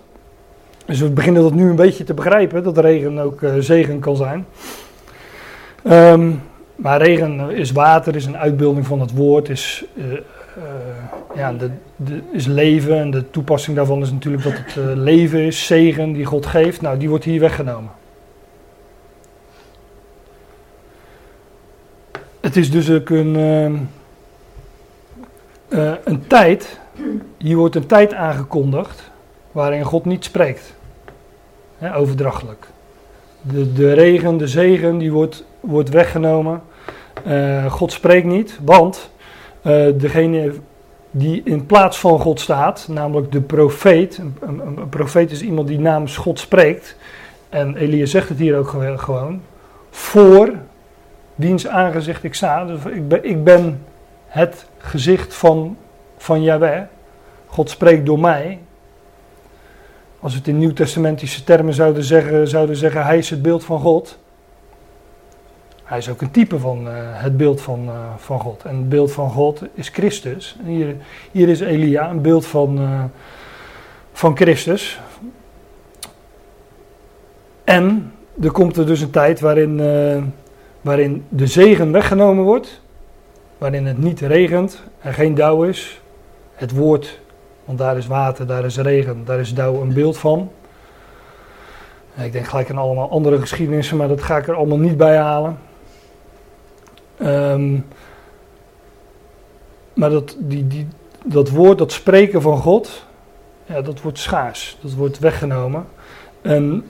Dus 0.85 0.99
we 0.99 1.09
beginnen 1.09 1.41
dat 1.41 1.53
nu 1.53 1.69
een 1.69 1.75
beetje 1.75 2.03
te 2.03 2.13
begrijpen, 2.13 2.63
dat 2.63 2.77
regen 2.77 3.19
ook 3.19 3.41
eh, 3.41 3.53
zegen 3.59 3.99
kan 3.99 4.15
zijn. 4.15 4.45
Ehm, 5.83 6.31
maar 6.75 7.01
regen 7.01 7.49
is 7.49 7.71
water, 7.71 8.15
is 8.15 8.25
een 8.25 8.37
uitbeelding 8.37 8.85
van 8.85 8.99
het 8.99 9.11
woord, 9.11 9.49
is, 9.49 9.85
eh, 9.97 10.03
ja, 11.35 11.53
de, 11.53 11.69
de, 11.95 12.21
is 12.31 12.45
leven. 12.45 12.99
En 12.99 13.11
de 13.11 13.29
toepassing 13.29 13.75
daarvan 13.75 14.01
is 14.01 14.11
natuurlijk 14.11 14.43
dat 14.43 14.53
het 14.53 14.97
leven 14.97 15.39
is, 15.39 15.65
zegen 15.65 16.13
die 16.13 16.25
God 16.25 16.45
geeft. 16.45 16.81
Nou, 16.81 16.97
die 16.97 17.09
wordt 17.09 17.23
hier 17.23 17.39
weggenomen. 17.39 17.91
Het 22.39 22.55
is 22.55 22.71
dus 22.71 22.91
ook 22.91 23.09
een, 23.09 23.35
eh, 25.67 25.91
een 26.03 26.27
tijd, 26.27 26.79
hier 27.37 27.55
wordt 27.55 27.75
een 27.75 27.85
tijd 27.85 28.13
aangekondigd 28.13 29.11
waarin 29.51 29.83
God 29.83 30.05
niet 30.05 30.23
spreekt. 30.23 30.73
Overdrachtelijk. 31.95 32.67
De, 33.41 33.73
de 33.73 33.93
regen, 33.93 34.37
de 34.37 34.47
zegen, 34.47 34.97
die 34.97 35.11
wordt, 35.11 35.43
wordt 35.59 35.89
weggenomen. 35.89 36.61
Eh, 37.23 37.65
God 37.65 37.91
spreekt 37.91 38.25
niet, 38.25 38.59
want 38.63 39.09
eh, 39.61 39.85
degene 39.97 40.53
die 41.11 41.41
in 41.43 41.65
plaats 41.65 41.99
van 41.99 42.19
God 42.19 42.39
staat, 42.39 42.87
namelijk 42.89 43.31
de 43.31 43.41
profeet. 43.41 44.17
Een, 44.17 44.35
een, 44.41 44.77
een 44.77 44.89
profeet 44.89 45.31
is 45.31 45.41
iemand 45.41 45.67
die 45.67 45.79
namens 45.79 46.17
God 46.17 46.39
spreekt. 46.39 46.95
En 47.49 47.75
Elia 47.75 48.05
zegt 48.05 48.29
het 48.29 48.39
hier 48.39 48.57
ook 48.57 48.67
gew- 48.67 48.99
gewoon. 48.99 49.41
Voor 49.89 50.53
wiens 51.35 51.67
aangezicht 51.67 52.23
ik 52.23 52.33
sta. 52.33 52.65
Dus 52.65 52.85
ik, 52.85 53.07
ben, 53.07 53.23
ik 53.23 53.43
ben 53.43 53.79
het 54.35 54.65
gezicht 54.77 55.33
van, 55.33 55.77
van 56.17 56.43
Yahweh. 56.43 56.81
God 57.45 57.69
spreekt 57.69 58.05
door 58.05 58.19
mij. 58.19 58.59
Als 60.19 60.31
we 60.31 60.37
het 60.37 60.47
in 60.47 60.57
nieuwtestamentische 60.57 61.43
termen 61.43 61.73
zouden 61.73 62.03
zeggen, 62.03 62.47
zouden 62.47 62.75
zeggen, 62.75 63.05
hij 63.05 63.17
is 63.17 63.29
het 63.29 63.41
beeld 63.41 63.63
van 63.63 63.79
God. 63.79 64.17
Hij 65.83 65.97
is 65.97 66.09
ook 66.09 66.21
een 66.21 66.31
type 66.31 66.59
van 66.59 66.87
eh, 66.87 66.93
het 66.97 67.37
beeld 67.37 67.61
van, 67.61 67.87
eh, 67.87 67.93
van 68.17 68.39
God. 68.39 68.63
En 68.63 68.75
het 68.75 68.89
beeld 68.89 69.11
van 69.11 69.29
God 69.29 69.61
is 69.73 69.89
Christus. 69.89 70.57
En 70.59 70.65
hier, 70.65 70.95
hier 71.31 71.49
is 71.49 71.59
Elia, 71.59 72.09
een 72.09 72.21
beeld 72.21 72.45
van, 72.45 72.77
eh, 72.79 73.03
van 74.13 74.35
Christus. 74.35 74.99
En 77.63 78.13
er 78.41 78.51
komt 78.51 78.77
er 78.77 78.85
dus 78.85 79.01
een 79.01 79.11
tijd 79.11 79.39
waarin, 79.39 79.81
waarin 80.81 81.25
de 81.29 81.47
zegen 81.47 81.91
weggenomen 81.91 82.43
wordt. 82.43 82.83
Waarin 83.65 83.85
het 83.85 83.97
niet 83.97 84.19
regent 84.19 84.83
en 84.99 85.13
geen 85.13 85.35
dauw 85.35 85.63
is. 85.63 86.01
Het 86.53 86.71
woord, 86.71 87.19
want 87.65 87.77
daar 87.77 87.97
is 87.97 88.07
water, 88.07 88.47
daar 88.47 88.65
is 88.65 88.77
regen, 88.77 89.21
daar 89.25 89.39
is 89.39 89.53
dauw 89.53 89.81
een 89.81 89.93
beeld 89.93 90.17
van. 90.17 90.51
Ik 92.17 92.31
denk 92.31 92.47
gelijk 92.47 92.69
aan 92.69 92.77
allemaal 92.77 93.09
andere 93.09 93.39
geschiedenissen, 93.39 93.97
maar 93.97 94.07
dat 94.07 94.21
ga 94.21 94.37
ik 94.37 94.47
er 94.47 94.55
allemaal 94.55 94.77
niet 94.77 94.97
bij 94.97 95.17
halen. 95.17 95.57
Ehm, 97.17 97.79
maar 99.93 100.09
dat, 100.09 100.35
die, 100.39 100.67
die, 100.67 100.87
dat 101.23 101.49
woord, 101.49 101.77
dat 101.77 101.91
spreken 101.91 102.41
van 102.41 102.57
God, 102.57 103.05
ja, 103.65 103.81
dat 103.81 104.01
wordt 104.01 104.19
schaars. 104.19 104.77
Dat 104.81 104.93
wordt 104.93 105.19
weggenomen. 105.19 105.85
En 106.41 106.85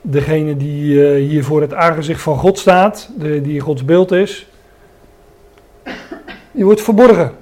degene 0.00 0.56
die 0.56 1.08
eh, 1.08 1.28
hier 1.28 1.44
voor 1.44 1.60
het 1.60 1.74
aangezicht 1.74 2.22
van 2.22 2.38
God 2.38 2.58
staat, 2.58 3.10
de, 3.18 3.40
die 3.40 3.60
Gods 3.60 3.84
beeld 3.84 4.12
is, 4.12 4.46
die 6.54 6.64
wordt 6.64 6.82
verborgen. 6.82 7.32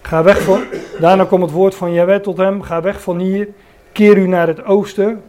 Ga 0.00 0.22
weg 0.22 0.42
van, 0.42 0.62
daarna 1.00 1.24
komt 1.24 1.42
het 1.42 1.50
woord 1.50 1.74
van 1.74 1.92
Jaweh 1.92 2.20
tot 2.20 2.36
hem, 2.36 2.62
ga 2.62 2.80
weg 2.80 3.02
van 3.02 3.18
hier, 3.18 3.48
keer 3.92 4.16
u 4.16 4.26
naar 4.26 4.46
het 4.46 4.64
oosten, 4.64 5.22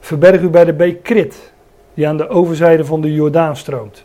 verberg 0.00 0.40
u 0.40 0.48
bij 0.48 0.64
de 0.64 0.72
beek 0.72 1.02
Krit, 1.02 1.52
die 1.94 2.08
aan 2.08 2.16
de 2.16 2.28
overzijde 2.28 2.84
van 2.84 3.00
de 3.00 3.14
Jordaan 3.14 3.56
stroomt. 3.56 4.04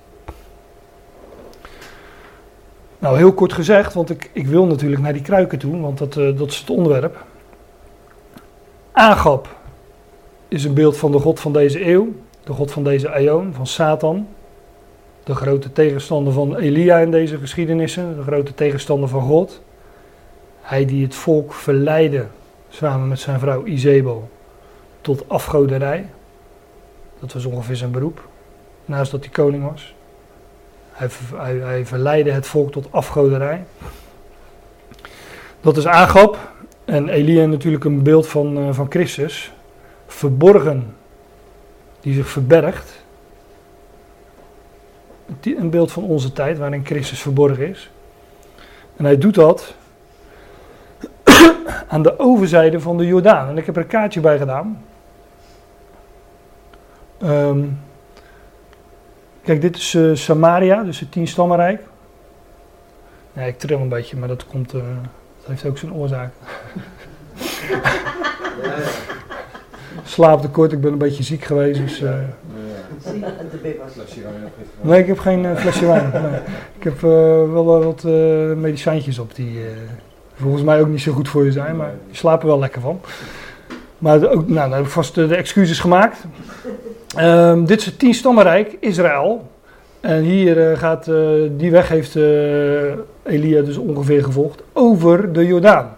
Nou, 3.00 3.18
heel 3.18 3.34
kort 3.34 3.54
gezegd, 3.54 3.94
want 3.94 4.10
ik, 4.10 4.30
ik 4.34 4.48
wil 4.48 4.66
natuurlijk 4.66 5.02
naar 5.02 5.14
die 5.14 5.22
kruiken 5.22 5.60
toe, 5.60 5.80
want 5.80 5.98
dat, 5.98 6.16
uh, 6.16 6.38
dat 6.38 6.48
is 6.48 6.58
het 6.58 6.70
onderwerp. 6.70 7.26
Agap 8.92 9.48
is 10.48 10.64
een 10.64 10.74
beeld 10.74 10.98
van 10.98 11.12
de 11.12 11.20
God 11.20 11.40
van 11.40 11.54
deze 11.54 11.88
eeuw, 11.88 12.14
de 12.44 12.54
God 12.54 12.72
van 12.72 12.84
deze 12.84 13.14
eon, 13.14 13.54
van 13.54 13.68
Satan. 13.68 14.28
De 15.24 15.36
grote 15.36 15.72
tegenstander 15.72 16.34
van 16.34 16.56
Elia 16.56 16.98
in 16.98 17.12
deze 17.12 17.38
geschiedenissen, 17.38 18.16
de 18.16 18.22
grote 18.22 18.54
tegenstander 18.54 19.10
van 19.10 19.22
God. 19.22 19.62
Hij 20.62 20.86
die 20.86 21.04
het 21.04 21.16
volk 21.16 21.54
verleidde, 21.54 22.26
samen 22.70 23.08
met 23.08 23.20
zijn 23.20 23.40
vrouw 23.40 23.66
Izebel, 23.66 24.30
tot 25.02 25.30
afgoderij. 25.30 26.10
Dat 27.20 27.34
was 27.34 27.46
ongeveer 27.46 27.76
zijn 27.76 27.92
beroep, 27.92 28.28
naast 28.86 29.12
dat 29.12 29.20
hij 29.20 29.30
koning 29.30 29.70
was. 29.72 29.94
Hij, 30.92 31.10
hij, 31.56 31.86
verleidde 31.86 32.32
het 32.32 32.48
volk 32.48 32.72
tot 32.72 32.88
afgoderij. 32.92 33.64
Dat 35.62 35.78
is 35.78 35.88
Agap. 35.88 36.38
En 36.86 37.10
Elia 37.10 37.46
natuurlijk 37.46 37.84
een 37.84 38.04
beeld 38.04 38.28
van, 38.28 38.58
uh, 38.58 38.74
van 38.74 38.86
Christus. 38.90 39.54
Verborgen, 40.08 40.96
die 42.00 42.14
zich 42.14 42.28
verbergt. 42.28 43.01
Een 45.42 45.70
beeld 45.70 45.92
van 45.92 46.04
onze 46.04 46.34
tijd 46.34 46.58
waarin 46.58 46.86
Christus 46.86 47.22
verborgen 47.22 47.68
is. 47.68 47.92
En 48.96 49.06
hij 49.06 49.18
doet 49.18 49.36
dat 49.36 49.76
aan 51.88 52.02
de 52.02 52.20
overzijde 52.20 52.80
van 52.80 52.98
de 52.98 53.06
Jordaan. 53.06 53.50
En 53.50 53.58
ik 53.58 53.66
heb 53.66 53.76
er 53.76 53.82
een 53.82 53.88
kaartje 53.88 54.20
bij 54.20 54.38
gedaan. 54.38 54.84
Um, 57.24 57.80
kijk, 59.44 59.62
dit 59.62 59.76
is 59.76 59.94
uh, 59.94 60.16
Samaria, 60.16 60.84
dus 60.84 61.00
het 61.00 61.12
tienstammenrijk. 61.12 61.82
Nee, 63.34 63.48
ik 63.48 63.60
tril 63.60 63.80
een 63.80 63.90
beetje, 63.90 64.18
maar 64.18 64.28
dat 64.28 64.46
komt. 64.46 64.74
Uh, 64.74 64.82
dat 65.40 65.48
heeft 65.48 65.66
ook 65.66 65.78
zijn 65.78 65.94
oorzaak. 65.94 66.32
Slaaptekort, 70.04 70.72
ik 70.72 70.82
ben 70.82 70.92
een 70.92 70.98
beetje 70.98 71.24
ziek 71.24 71.44
geweest. 71.44 71.80
Dus, 71.80 72.02
uh, 72.02 72.16
nee, 74.82 75.00
ik 75.00 75.08
heb 75.08 75.20
geen 75.20 75.44
uh, 75.44 75.56
flesje 75.56 75.86
wijn. 75.86 76.12
Ik 76.78 76.84
heb 76.84 77.00
wel 77.02 77.84
wat 77.84 78.04
medicijntjes 78.58 79.20
op 79.20 79.36
die 79.36 79.60
volgens 80.36 80.64
mij 80.64 80.82
ook 80.82 80.88
niet 80.88 81.02
zo 81.02 81.12
goed 81.12 81.30
voor 81.30 81.46
je 81.46 81.52
zijn, 81.52 81.76
maar 81.76 81.92
je 82.10 82.16
slaapt 82.16 82.42
er 82.42 82.48
wel 82.48 82.60
lekker 82.60 82.82
van. 82.82 83.02
Maar 83.98 84.30
ook, 84.30 84.48
nou, 84.48 84.70
dan 84.70 84.72
heb 84.72 84.86
ik 84.86 84.92
vast 84.92 85.16
de 85.16 85.36
excuses 85.36 85.80
gemaakt. 85.80 86.18
Um, 87.20 87.66
dit 87.66 87.80
is 87.80 87.86
het 87.86 88.00
tienstammenrijk, 88.00 88.78
Israël. 88.80 89.50
En 90.00 90.22
hier 90.22 90.78
gaat, 90.78 91.06
die 91.58 91.72
weg 91.72 91.90
heeft 91.90 92.16
Elia 93.24 93.62
dus 93.62 93.78
ongeveer 93.78 94.24
gevolgd, 94.24 94.62
over 94.74 95.34
de 95.34 95.46
Jordaan. 95.46 95.98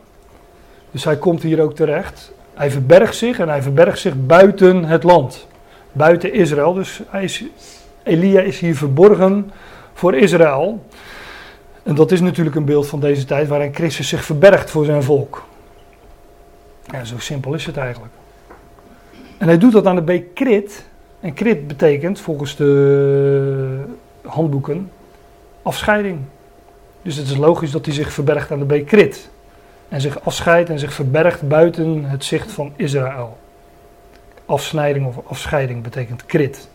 Dus 0.92 1.04
hij 1.04 1.18
komt 1.18 1.42
hier 1.42 1.62
ook 1.62 1.76
terecht. 1.76 2.34
Hij 2.54 2.72
verbergt 2.72 3.16
zich 3.16 3.40
en 3.40 3.50
hij 3.50 3.62
verbergt 3.62 4.00
zich 4.00 4.14
buiten 4.26 4.86
het 4.86 5.04
land. 5.04 5.48
Buiten 5.94 6.34
Israël. 6.34 6.74
Dus 6.74 7.02
hij 7.10 7.50
Elia 8.04 8.42
is 8.42 8.60
hier 8.60 8.76
verborgen 8.76 9.52
voor 9.94 10.16
Israël. 10.16 10.86
En 11.84 11.96
dat 11.96 12.12
is 12.12 12.22
natuurlijk 12.22 12.56
een 12.56 12.66
beeld 12.66 12.88
van 12.88 13.00
deze 13.00 13.26
tijd 13.26 13.48
waarin 13.48 13.74
Christus 13.74 14.08
zich 14.08 14.24
verbergt 14.24 14.70
voor 14.70 14.86
zijn 14.86 15.04
volk. 15.04 15.44
Ja, 16.86 17.04
zo 17.04 17.20
simpel 17.20 17.54
is 17.54 17.66
het 17.66 17.78
eigenlijk. 17.78 18.14
En 19.38 19.48
hij 19.48 19.58
doet 19.58 19.72
dat 19.72 19.86
aan 19.86 19.96
de 19.96 20.02
beek 20.02 20.34
Krit. 20.34 20.86
En 21.20 21.34
Krit 21.34 21.68
betekent 21.68 22.20
volgens 22.20 22.56
de 22.56 23.84
handboeken 24.22 24.92
afscheiding. 25.62 26.20
Dus 27.02 27.16
het 27.16 27.28
is 27.28 27.38
logisch 27.38 27.72
dat 27.72 27.86
hij 27.86 27.94
zich 27.96 28.14
verbergt 28.14 28.52
aan 28.52 28.60
de 28.60 28.66
beek 28.66 28.86
Krit 28.86 29.30
en 29.90 30.02
zich 30.02 30.26
afscheidt 30.26 30.70
en 30.70 30.80
zich 30.80 30.94
verbergt 30.94 31.48
buiten 31.48 32.04
het 32.04 32.24
zicht 32.24 32.52
van 32.52 32.74
Israël. 32.76 33.38
Afsnijding 34.46 35.06
of 35.06 35.20
afscheiding 35.28 35.84
betekent 35.84 36.26
krit. 36.26 36.70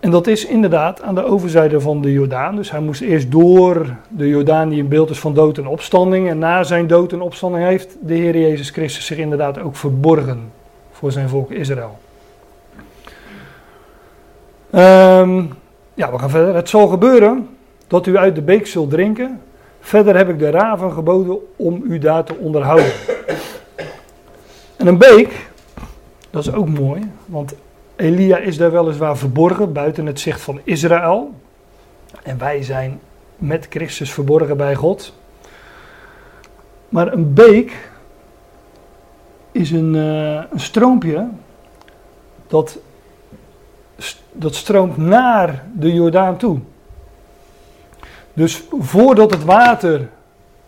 En 0.00 0.10
dat 0.10 0.26
is 0.26 0.46
inderdaad 0.46 1.02
aan 1.02 1.14
de 1.14 1.24
overzijde 1.24 1.80
van 1.80 2.02
de 2.02 2.12
Jordaan. 2.12 2.56
Dus 2.56 2.70
hij 2.70 2.80
moest 2.80 3.00
eerst 3.00 3.30
door 3.30 3.94
de 4.08 4.28
Jordaan 4.28 4.68
die 4.68 4.82
een 4.82 4.88
beeld 4.88 5.10
is 5.10 5.18
van 5.18 5.34
dood 5.34 5.58
en 5.58 5.66
opstanding. 5.66 6.28
En 6.28 6.38
na 6.38 6.62
zijn 6.62 6.86
dood 6.86 7.12
en 7.12 7.20
opstanding 7.20 7.64
heeft 7.64 7.96
de 8.00 8.14
Heer 8.14 8.38
Jezus 8.38 8.70
Christus 8.70 9.06
zich 9.06 9.18
inderdaad 9.18 9.58
ook 9.58 9.76
verborgen 9.76 10.52
voor 10.92 11.12
zijn 11.12 11.28
volk 11.28 11.50
Israël. 11.50 11.98
Um, 14.70 15.50
ja, 15.94 16.12
we 16.12 16.18
gaan 16.18 16.30
verder. 16.30 16.54
Het 16.54 16.68
zal 16.68 16.86
gebeuren 16.86 17.48
dat 17.86 18.06
u 18.06 18.16
uit 18.16 18.34
de 18.34 18.42
beek 18.42 18.66
zult 18.66 18.90
drinken 18.90 19.40
Verder 19.80 20.16
heb 20.16 20.28
ik 20.28 20.38
de 20.38 20.50
raven 20.50 20.92
geboden 20.92 21.38
om 21.56 21.82
u 21.84 21.98
daar 21.98 22.24
te 22.24 22.34
onderhouden. 22.34 22.92
En 24.88 24.94
een 24.94 25.16
beek, 25.16 25.50
dat 26.30 26.46
is 26.46 26.52
ook 26.52 26.68
mooi, 26.68 27.10
want 27.26 27.54
Elia 27.96 28.38
is 28.38 28.56
daar 28.56 28.72
weliswaar 28.72 29.16
verborgen 29.16 29.72
buiten 29.72 30.06
het 30.06 30.20
zicht 30.20 30.40
van 30.40 30.60
Israël. 30.64 31.34
En 32.22 32.38
wij 32.38 32.62
zijn 32.62 33.00
met 33.36 33.66
Christus 33.70 34.12
verborgen 34.12 34.56
bij 34.56 34.74
God. 34.74 35.14
Maar 36.88 37.12
een 37.12 37.34
beek 37.34 37.90
is 39.52 39.70
een, 39.70 39.94
uh, 39.94 40.42
een 40.52 40.60
stroompje 40.60 41.28
dat, 42.46 42.78
dat 44.32 44.54
stroomt 44.54 44.96
naar 44.96 45.64
de 45.74 45.92
Jordaan 45.92 46.36
toe. 46.36 46.58
Dus 48.32 48.64
voordat 48.78 49.30
het 49.30 49.44
water, 49.44 50.08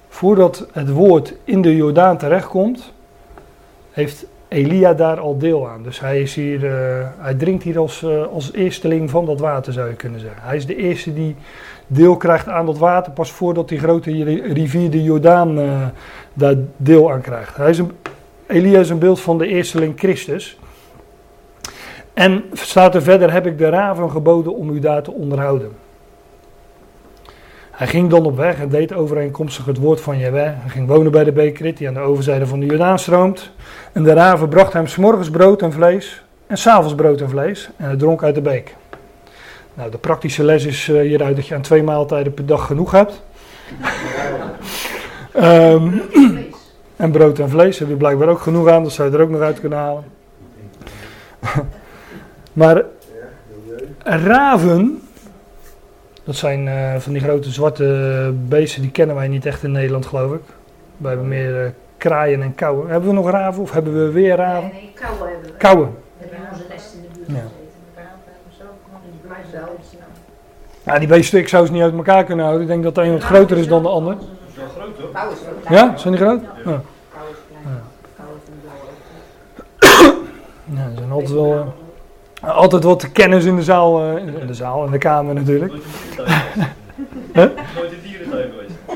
voordat 0.08 0.66
het 0.72 0.90
woord 0.90 1.34
in 1.44 1.62
de 1.62 1.76
Jordaan 1.76 2.18
terechtkomt, 2.18 2.92
heeft 3.90 4.26
Elia 4.48 4.94
daar 4.94 5.20
al 5.20 5.38
deel 5.38 5.68
aan. 5.68 5.82
Dus 5.82 6.00
hij, 6.00 6.20
is 6.20 6.34
hier, 6.34 6.64
uh, 6.64 7.06
hij 7.18 7.34
drinkt 7.34 7.62
hier 7.62 7.78
als, 7.78 8.02
uh, 8.02 8.26
als 8.26 8.52
eersteling 8.52 9.10
van 9.10 9.26
dat 9.26 9.40
water, 9.40 9.72
zou 9.72 9.88
je 9.88 9.94
kunnen 9.94 10.20
zeggen. 10.20 10.42
Hij 10.42 10.56
is 10.56 10.66
de 10.66 10.76
eerste 10.76 11.12
die 11.12 11.36
deel 11.86 12.16
krijgt 12.16 12.48
aan 12.48 12.66
dat 12.66 12.78
water, 12.78 13.12
pas 13.12 13.30
voordat 13.30 13.68
die 13.68 13.78
grote 13.78 14.24
rivier 14.52 14.90
de 14.90 15.02
Jordaan 15.02 15.58
uh, 15.58 15.86
daar 16.32 16.54
deel 16.76 17.12
aan 17.12 17.20
krijgt. 17.20 17.56
Hij 17.56 17.70
is 17.70 17.78
een, 17.78 17.92
Elia 18.46 18.78
is 18.78 18.90
een 18.90 18.98
beeld 18.98 19.20
van 19.20 19.38
de 19.38 19.46
eersteling 19.46 19.98
Christus. 19.98 20.58
En 22.14 22.44
staat 22.52 22.94
er 22.94 23.02
verder, 23.02 23.32
heb 23.32 23.46
ik 23.46 23.58
de 23.58 23.68
raven 23.68 24.10
geboden 24.10 24.54
om 24.54 24.70
u 24.70 24.78
daar 24.78 25.02
te 25.02 25.12
onderhouden. 25.12 25.72
Hij 27.80 27.88
ging 27.88 28.10
dan 28.10 28.24
op 28.24 28.36
weg 28.36 28.60
en 28.60 28.68
deed 28.68 28.92
overeenkomstig 28.92 29.64
het 29.64 29.78
woord 29.78 30.00
van 30.00 30.18
Jehovah. 30.18 30.52
Hij 30.60 30.68
ging 30.68 30.86
wonen 30.86 31.12
bij 31.12 31.24
de 31.24 31.32
beekrit 31.32 31.76
die 31.76 31.88
aan 31.88 31.94
de 31.94 32.00
overzijde 32.00 32.46
van 32.46 32.60
de 32.60 32.66
Jordaan 32.66 32.98
stroomt. 32.98 33.50
En 33.92 34.02
de 34.02 34.12
raven 34.12 34.48
bracht 34.48 34.72
hem 34.72 34.86
s'morgens 34.86 35.30
brood 35.30 35.62
en 35.62 35.72
vlees 35.72 36.22
en 36.46 36.58
s'avonds 36.58 36.94
brood 36.94 37.20
en 37.20 37.28
vlees 37.28 37.70
en 37.76 37.84
hij 37.84 37.96
dronk 37.96 38.22
uit 38.22 38.34
de 38.34 38.40
beek. 38.40 38.76
Nou, 39.74 39.90
de 39.90 39.98
praktische 39.98 40.44
les 40.44 40.64
is 40.64 40.88
uh, 40.88 41.00
hieruit 41.00 41.36
dat 41.36 41.46
je 41.46 41.54
aan 41.54 41.60
twee 41.60 41.82
maaltijden 41.82 42.34
per 42.34 42.46
dag 42.46 42.66
genoeg 42.66 42.90
hebt. 42.90 43.22
um, 45.72 46.02
en 46.96 47.10
brood 47.10 47.38
en 47.38 47.50
vlees 47.50 47.78
heb 47.78 47.88
je 47.88 47.94
blijkbaar 47.96 48.28
ook 48.28 48.40
genoeg 48.40 48.68
aan, 48.68 48.82
dat 48.82 48.92
zou 48.92 49.10
je 49.10 49.16
er 49.16 49.22
ook 49.22 49.30
nog 49.30 49.40
uit 49.40 49.60
kunnen 49.60 49.78
halen. 49.78 50.04
maar 52.60 52.82
raven, 54.04 55.02
dat 56.30 56.38
zijn 56.38 56.68
eh, 56.68 56.96
van 57.00 57.12
die 57.12 57.22
grote 57.22 57.50
zwarte 57.50 57.84
beesten, 58.48 58.82
die 58.82 58.90
kennen 58.90 59.16
wij 59.16 59.28
niet 59.28 59.46
echt 59.46 59.62
in 59.62 59.72
Nederland, 59.72 60.06
geloof 60.06 60.32
ik. 60.32 60.40
Wij 60.96 61.10
hebben 61.10 61.28
meer 61.28 61.64
eh, 61.64 61.70
kraaien 61.96 62.42
en 62.42 62.54
kauwen. 62.54 62.88
Hebben 62.88 63.08
we 63.08 63.14
nog 63.14 63.30
raven 63.30 63.62
of 63.62 63.70
hebben 63.72 64.04
we 64.04 64.10
weer 64.10 64.36
raven? 64.36 64.62
Nee, 64.72 64.72
nee, 64.72 64.92
kauwen 64.94 65.28
hebben 65.30 65.50
we. 65.50 65.56
Kauwen. 65.56 65.88
We 66.18 66.26
hebben 66.28 66.48
onze 66.52 66.64
nest 66.68 66.94
in 66.94 67.00
de 67.02 67.08
buurt 67.16 67.28
Ja. 67.28 67.34
gezeten. 67.34 67.58
Ja, 70.84 70.98
die 70.98 71.08
beesten, 71.08 71.38
ik 71.38 71.48
zou 71.48 71.66
ze 71.66 71.72
niet 71.72 71.82
uit 71.82 71.94
elkaar 71.94 72.24
kunnen 72.24 72.44
houden. 72.44 72.66
Ik 72.66 72.72
denk 72.72 72.82
dat 72.82 72.94
de 72.94 73.02
een 73.02 73.12
wat 73.12 73.22
groter 73.22 73.56
is 73.56 73.68
dan 73.68 73.82
de 73.82 73.88
ander. 73.88 74.16
Wel 74.54 74.68
groot 74.68 74.98
hoor. 74.98 75.10
Ja, 75.76 75.96
zijn 75.96 76.14
die 76.14 76.22
groot? 76.22 76.40
Ja. 76.42 76.48
Kauwen 76.62 76.82
is 77.32 77.38
klein. 77.48 77.64
Ja. 77.64 77.80
Ja, 80.74 80.84
er 80.90 80.96
zijn 80.98 81.10
altijd 81.10 81.32
wel, 81.32 81.52
eh, 81.54 81.66
altijd 82.40 82.84
wat 82.84 83.12
kennis 83.12 83.44
in 83.44 83.56
de 83.56 83.62
zaal, 83.62 84.00
eh, 84.00 84.16
in 84.40 84.46
de 84.46 84.54
zaal, 84.54 84.84
in 84.84 84.90
de 84.90 84.98
kamer 84.98 85.34
natuurlijk. 85.34 85.72
Nooit 87.32 87.52
in 87.92 88.00
dierentuin 88.02 88.50
geweest. 88.50 88.74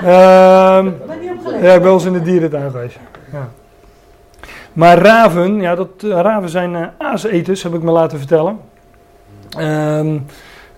Huh? 0.00 0.12
Nooit 0.12 0.38
in 0.38 0.44
dierentuin 0.48 0.86
geweest. 0.86 1.06
Ben 1.06 1.20
niet 1.20 1.30
opgelet. 1.30 1.60
ja, 1.62 1.72
ik 1.72 1.80
ben 1.80 1.82
wel 1.82 1.92
eens 1.92 2.04
in 2.04 2.12
de 2.12 2.22
dierentuin 2.22 2.70
geweest. 2.70 2.98
Ja. 3.32 3.48
Maar 4.72 4.98
raven, 4.98 5.60
ja, 5.60 5.74
dat, 5.74 5.88
eh, 6.02 6.08
raven 6.10 6.48
zijn 6.48 6.74
eh, 6.74 6.86
aaseters, 6.98 7.62
heb 7.62 7.74
ik 7.74 7.82
me 7.82 7.90
laten 7.90 8.18
vertellen. 8.18 8.58
Ehm, 9.56 10.18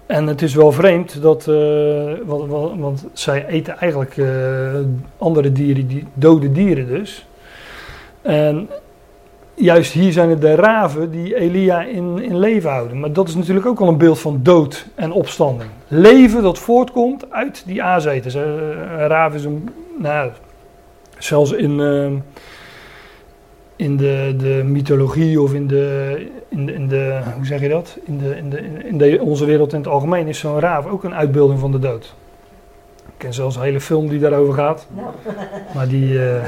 en 0.07 0.27
het 0.27 0.43
is 0.43 0.55
wel 0.55 0.73
vreemd 0.73 1.23
dat, 1.23 1.47
eh, 1.47 2.13
want, 2.25 2.51
want, 2.51 2.81
want 2.81 3.05
zij 3.13 3.47
eten 3.47 3.79
eigenlijk 3.79 4.17
eh, 4.17 4.27
andere 5.19 5.53
dieren, 5.53 5.87
die, 5.87 6.07
dode 6.15 6.53
dieren 6.53 6.87
dus. 6.87 7.27
En 8.23 8.69
juist 9.59 9.93
hier 9.93 10.13
zijn 10.13 10.31
het 10.31 10.41
de 10.41 10.55
raven 10.55 11.11
die 11.11 11.37
Elia 11.37 11.83
in, 11.83 12.23
in 12.23 12.39
leven 12.39 12.71
houden. 12.71 13.01
Maar 13.01 13.13
dat 13.13 13.29
is 13.29 13.35
natuurlijk 13.35 13.67
ook 13.67 13.81
al 13.81 13.89
een 13.89 13.99
beeld 13.99 14.19
van 14.19 14.41
dood 14.43 14.87
en 14.95 15.13
opstanding. 15.13 15.71
Leven 15.89 16.43
dat 16.43 16.59
voortkomt 16.59 17.33
uit 17.33 17.63
die 17.67 17.83
aaseters. 17.83 18.35
Eh, 18.35 18.43
Een 18.43 19.07
raaf 19.09 19.35
is 19.35 19.45
een, 19.45 19.69
nou, 19.99 20.31
zelfs 21.19 21.53
in, 21.53 21.81
eh, 21.81 22.11
in 23.77 23.97
de, 23.97 24.35
de 24.39 24.63
mythologie 24.65 25.41
of 25.41 25.55
in 25.55 25.67
de, 25.67 26.27
in 26.49 26.67
de, 26.67 26.73
in 26.73 26.89
de, 26.89 27.21
hoe 27.37 27.47
zeg 27.47 27.61
je 27.61 27.69
dat? 27.69 27.99
In, 28.05 28.19
de, 28.19 28.37
in, 28.37 28.51
de, 28.51 28.61
in 28.85 28.99
de, 28.99 29.19
onze 29.21 29.45
wereld 29.45 29.73
in 29.73 29.79
het 29.79 29.89
algemeen 29.89 30.27
is 30.27 30.39
zo'n 30.39 30.61
raaf 30.61 30.87
ook 30.87 31.05
een 31.05 31.15
uitbeelding 31.15 31.61
van 31.61 31.73
de 31.73 31.79
dood. 31.79 32.15
Ik 33.07 33.15
ken 33.25 33.35
zelfs 33.35 33.57
een 33.57 33.63
hele 33.63 33.81
film 33.81 34.09
die 34.09 34.19
daarover 34.19 34.55
gaat. 34.55 34.87
Nou, 34.95 35.09
Maar 35.75 35.89
die, 35.89 36.19
eh, 36.19 36.47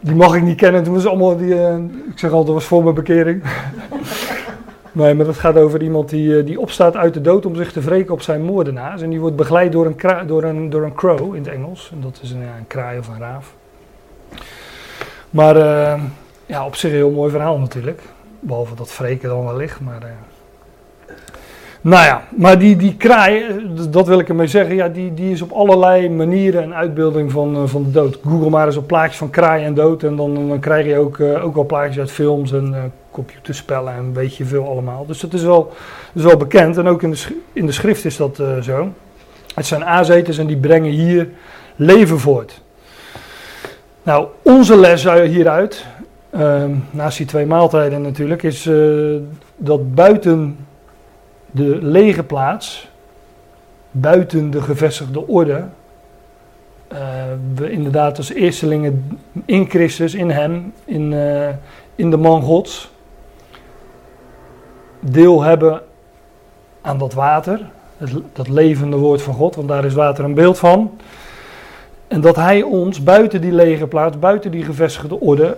die 0.00 0.14
mag 0.14 0.34
ik 0.34 0.42
niet 0.42 0.56
kennen. 0.56 0.82
Toen 0.82 0.94
was 0.94 1.06
allemaal 1.06 1.36
die, 1.36 1.54
eh, 1.54 1.76
ik 2.10 2.18
zeg 2.18 2.30
altijd, 2.30 2.46
dat 2.46 2.54
was 2.54 2.64
voor 2.64 2.82
mijn 2.82 2.94
bekering. 2.94 3.42
nee, 4.92 5.14
maar 5.14 5.26
dat 5.26 5.36
gaat 5.36 5.56
over 5.56 5.82
iemand 5.82 6.08
die, 6.08 6.38
eh, 6.38 6.46
die 6.46 6.60
opstaat 6.60 6.96
uit 6.96 7.14
de 7.14 7.20
dood 7.20 7.46
om 7.46 7.54
zich 7.56 7.72
te 7.72 7.80
wreken 7.80 8.12
op 8.12 8.22
zijn 8.22 8.42
moordenaars. 8.42 9.02
En 9.02 9.10
die 9.10 9.20
wordt 9.20 9.36
begeleid 9.36 9.72
door 9.72 9.86
een, 9.86 9.96
kra- 9.96 10.24
door 10.24 10.42
een, 10.42 10.70
door 10.70 10.82
een 10.82 10.94
crow 10.94 11.34
in 11.34 11.42
het 11.42 11.52
Engels. 11.52 11.90
En 11.92 12.00
dat 12.00 12.18
is 12.22 12.30
een, 12.30 12.40
ja, 12.40 12.56
een 12.58 12.66
kraai 12.66 12.98
of 12.98 13.08
een 13.08 13.18
raaf. 13.18 13.54
Maar 15.30 15.56
eh, 15.56 16.00
ja, 16.46 16.66
op 16.66 16.74
zich 16.76 16.90
een 16.90 16.96
heel 16.96 17.10
mooi 17.10 17.30
verhaal 17.30 17.58
natuurlijk. 17.58 18.00
Behalve 18.40 18.74
dat 18.74 18.96
wreken 18.96 19.28
dan 19.28 19.44
wel 19.44 19.56
ligt. 19.56 19.80
Maar, 19.80 20.02
nou 21.88 22.04
ja, 22.04 22.22
maar 22.36 22.58
die, 22.58 22.76
die 22.76 22.96
kraai, 22.96 23.44
dat 23.90 24.06
wil 24.06 24.18
ik 24.18 24.28
ermee 24.28 24.46
zeggen, 24.46 24.74
ja, 24.74 24.88
die, 24.88 25.14
die 25.14 25.32
is 25.32 25.42
op 25.42 25.52
allerlei 25.52 26.10
manieren 26.10 26.62
een 26.62 26.74
uitbeelding 26.74 27.32
van, 27.32 27.54
eh, 27.54 27.62
van 27.66 27.82
de 27.82 27.90
dood. 27.90 28.18
Google 28.24 28.50
maar 28.50 28.66
eens 28.66 28.76
op 28.76 28.86
plaatjes 28.86 29.16
van 29.16 29.30
kraai 29.30 29.64
en 29.64 29.74
dood 29.74 30.02
en 30.02 30.16
dan, 30.16 30.34
dan 30.34 30.58
krijg 30.60 30.86
je 30.86 30.96
ook, 30.96 31.18
eh, 31.18 31.44
ook 31.44 31.54
wel 31.54 31.64
plaatjes 31.64 31.98
uit 31.98 32.10
films 32.10 32.52
en 32.52 32.74
eh, 32.74 32.80
computerspellen 33.10 33.92
en 33.94 34.12
weet 34.12 34.36
je 34.36 34.44
veel 34.44 34.68
allemaal. 34.68 35.06
Dus 35.06 35.20
dat 35.20 35.32
is 35.32 35.42
wel, 35.42 35.72
is 36.12 36.22
wel 36.22 36.36
bekend 36.36 36.76
en 36.76 36.86
ook 36.86 37.02
in 37.02 37.10
de, 37.10 37.26
in 37.52 37.66
de 37.66 37.72
schrift 37.72 38.04
is 38.04 38.16
dat 38.16 38.42
zo. 38.62 38.92
Het 39.54 39.66
zijn 39.66 39.84
aaseters 39.84 40.38
en 40.38 40.46
die 40.46 40.56
brengen 40.56 40.90
hier 40.90 41.28
leven 41.76 42.18
voort. 42.18 42.62
Nou, 44.02 44.26
onze 44.42 44.76
les 44.76 45.04
hieruit, 45.04 45.86
ehm, 46.30 46.70
naast 46.90 47.16
die 47.16 47.26
twee 47.26 47.46
maaltijden 47.46 48.02
natuurlijk, 48.02 48.42
is 48.42 48.70
dat 49.56 49.94
buiten 49.94 50.56
de 51.50 51.78
lege 51.82 52.22
plaats, 52.22 52.88
buiten 53.90 54.50
de 54.50 54.62
gevestigde 54.62 55.26
orde, 55.26 55.64
eh, 56.88 56.98
we 57.54 57.70
inderdaad 57.70 58.16
als 58.16 58.32
eerstelingen 58.32 59.20
in 59.44 59.68
Christus, 59.68 60.14
in 60.14 60.30
Hem, 60.30 60.72
in, 60.84 61.12
eh, 61.12 61.48
in 61.94 62.10
de 62.10 62.16
man 62.16 62.42
Gods, 62.42 62.90
deel 65.00 65.42
hebben 65.42 65.82
aan 66.80 66.98
dat 66.98 67.12
water, 67.12 67.70
dat 68.32 68.48
levende 68.48 68.96
woord 68.96 69.22
van 69.22 69.34
God, 69.34 69.54
want 69.54 69.68
daar 69.68 69.84
is 69.84 69.94
water 69.94 70.24
een 70.24 70.34
beeld 70.34 70.58
van. 70.58 70.98
En 72.08 72.20
dat 72.20 72.36
Hij 72.36 72.62
ons 72.62 73.02
buiten 73.02 73.40
die 73.40 73.52
lege 73.52 73.86
plaats, 73.86 74.18
buiten 74.18 74.50
die 74.50 74.64
gevestigde 74.64 75.20
orde, 75.20 75.56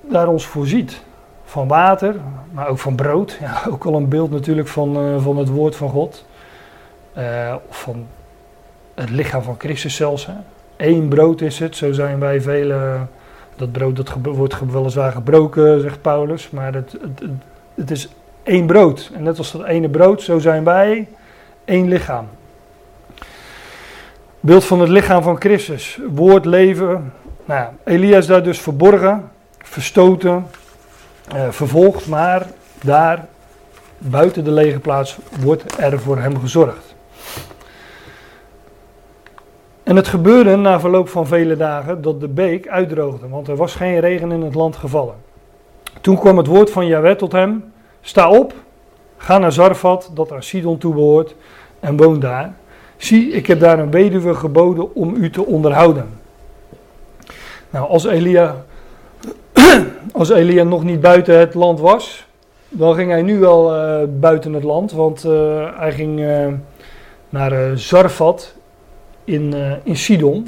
daar 0.00 0.28
ons 0.28 0.46
voorziet 0.46 1.00
van 1.46 1.68
water, 1.68 2.14
maar 2.52 2.68
ook 2.68 2.78
van 2.78 2.94
brood. 2.94 3.36
Ja, 3.40 3.62
ook 3.72 3.84
al 3.84 3.94
een 3.94 4.08
beeld 4.08 4.30
natuurlijk 4.30 4.68
van, 4.68 4.96
eh, 4.96 5.22
van 5.22 5.36
het 5.36 5.48
woord 5.48 5.76
van 5.76 5.88
God. 5.88 6.24
Eh, 7.12 7.54
van 7.70 8.06
het 8.94 9.10
lichaam 9.10 9.42
van 9.42 9.54
Christus 9.58 9.96
zelfs. 9.96 10.26
Hè. 10.26 10.32
Eén 10.76 11.08
brood 11.08 11.40
is 11.40 11.58
het, 11.58 11.76
zo 11.76 11.92
zijn 11.92 12.18
wij 12.18 12.40
velen. 12.40 13.10
Dat 13.56 13.72
brood 13.72 13.96
dat 13.96 14.14
wordt 14.22 14.70
weliswaar 14.70 15.12
gebroken, 15.12 15.80
zegt 15.80 16.02
Paulus. 16.02 16.50
Maar 16.50 16.74
het, 16.74 16.92
het, 17.00 17.22
het, 17.74 17.90
is 17.90 18.08
één 18.42 18.66
brood. 18.66 19.10
En 19.14 19.22
net 19.22 19.38
als 19.38 19.52
dat 19.52 19.64
ene 19.64 19.88
brood, 19.88 20.22
zo 20.22 20.38
zijn 20.38 20.64
wij 20.64 21.08
één 21.64 21.88
lichaam. 21.88 22.28
Beeld 24.40 24.64
van 24.64 24.80
het 24.80 24.88
lichaam 24.88 25.22
van 25.22 25.40
Christus. 25.40 25.98
Woord, 26.10 26.44
leven. 26.44 27.12
Nou, 27.44 27.68
Elia 27.84 28.16
is 28.16 28.26
daar 28.26 28.42
dus 28.42 28.60
verborgen, 28.60 29.30
verstoten, 29.58 30.46
eh, 31.28 31.48
vervolgd, 31.50 32.06
maar 32.06 32.46
daar 32.82 33.26
buiten 33.98 34.44
de 34.44 34.50
lege 34.50 34.78
plaats 34.78 35.18
wordt 35.40 35.78
er 35.78 36.00
voor 36.00 36.18
hem 36.18 36.40
gezorgd. 36.40 36.94
En 39.82 39.96
het 39.96 40.08
gebeurde 40.08 40.56
na 40.56 40.80
verloop 40.80 41.08
van 41.08 41.26
vele 41.26 41.56
dagen 41.56 42.02
dat 42.02 42.20
de 42.20 42.28
beek 42.28 42.68
uitdroogde, 42.68 43.28
want 43.28 43.48
er 43.48 43.56
was 43.56 43.74
geen 43.74 44.00
regen 44.00 44.32
in 44.32 44.42
het 44.42 44.54
land 44.54 44.76
gevallen. 44.76 45.14
Toen 46.00 46.18
kwam 46.18 46.36
het 46.36 46.46
woord 46.46 46.70
van 46.70 46.86
Jahweh 46.86 47.16
tot 47.16 47.32
hem: 47.32 47.72
Sta 48.00 48.30
op, 48.30 48.54
ga 49.16 49.38
naar 49.38 49.52
Zarfat, 49.52 50.10
dat 50.14 50.32
aan 50.32 50.42
Sidon 50.42 50.78
toebehoort, 50.78 51.34
en 51.80 51.96
woon 51.96 52.20
daar. 52.20 52.54
Zie, 52.96 53.30
ik 53.30 53.46
heb 53.46 53.60
daar 53.60 53.78
een 53.78 53.90
weduwe 53.90 54.34
geboden 54.34 54.94
om 54.94 55.14
u 55.14 55.30
te 55.30 55.46
onderhouden. 55.46 56.08
Nou, 57.70 57.88
als 57.88 58.04
Elia 58.04 58.64
als 60.12 60.28
Elia 60.30 60.62
nog 60.62 60.84
niet 60.84 61.00
buiten 61.00 61.38
het 61.38 61.54
land 61.54 61.80
was, 61.80 62.26
dan 62.68 62.94
ging 62.94 63.10
hij 63.10 63.22
nu 63.22 63.38
wel 63.38 63.74
eh, 63.74 64.02
buiten 64.08 64.52
het 64.52 64.62
land. 64.62 64.92
Want 64.92 65.24
eh, 65.24 65.78
hij 65.78 65.92
ging 65.92 66.20
eh, 66.20 66.46
naar 67.28 67.78
Zarfat 67.78 68.54
in, 69.24 69.54
in 69.82 69.96
Sidon. 69.96 70.46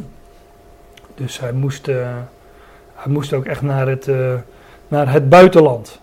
Dus 1.15 1.41
hij 1.41 1.53
moest, 1.53 1.87
hij 2.95 3.09
moest 3.09 3.33
ook 3.33 3.45
echt 3.45 3.63
naar 3.63 3.89
het, 3.89 4.09
naar 4.89 5.13
het 5.13 5.29
buitenland. 5.29 6.01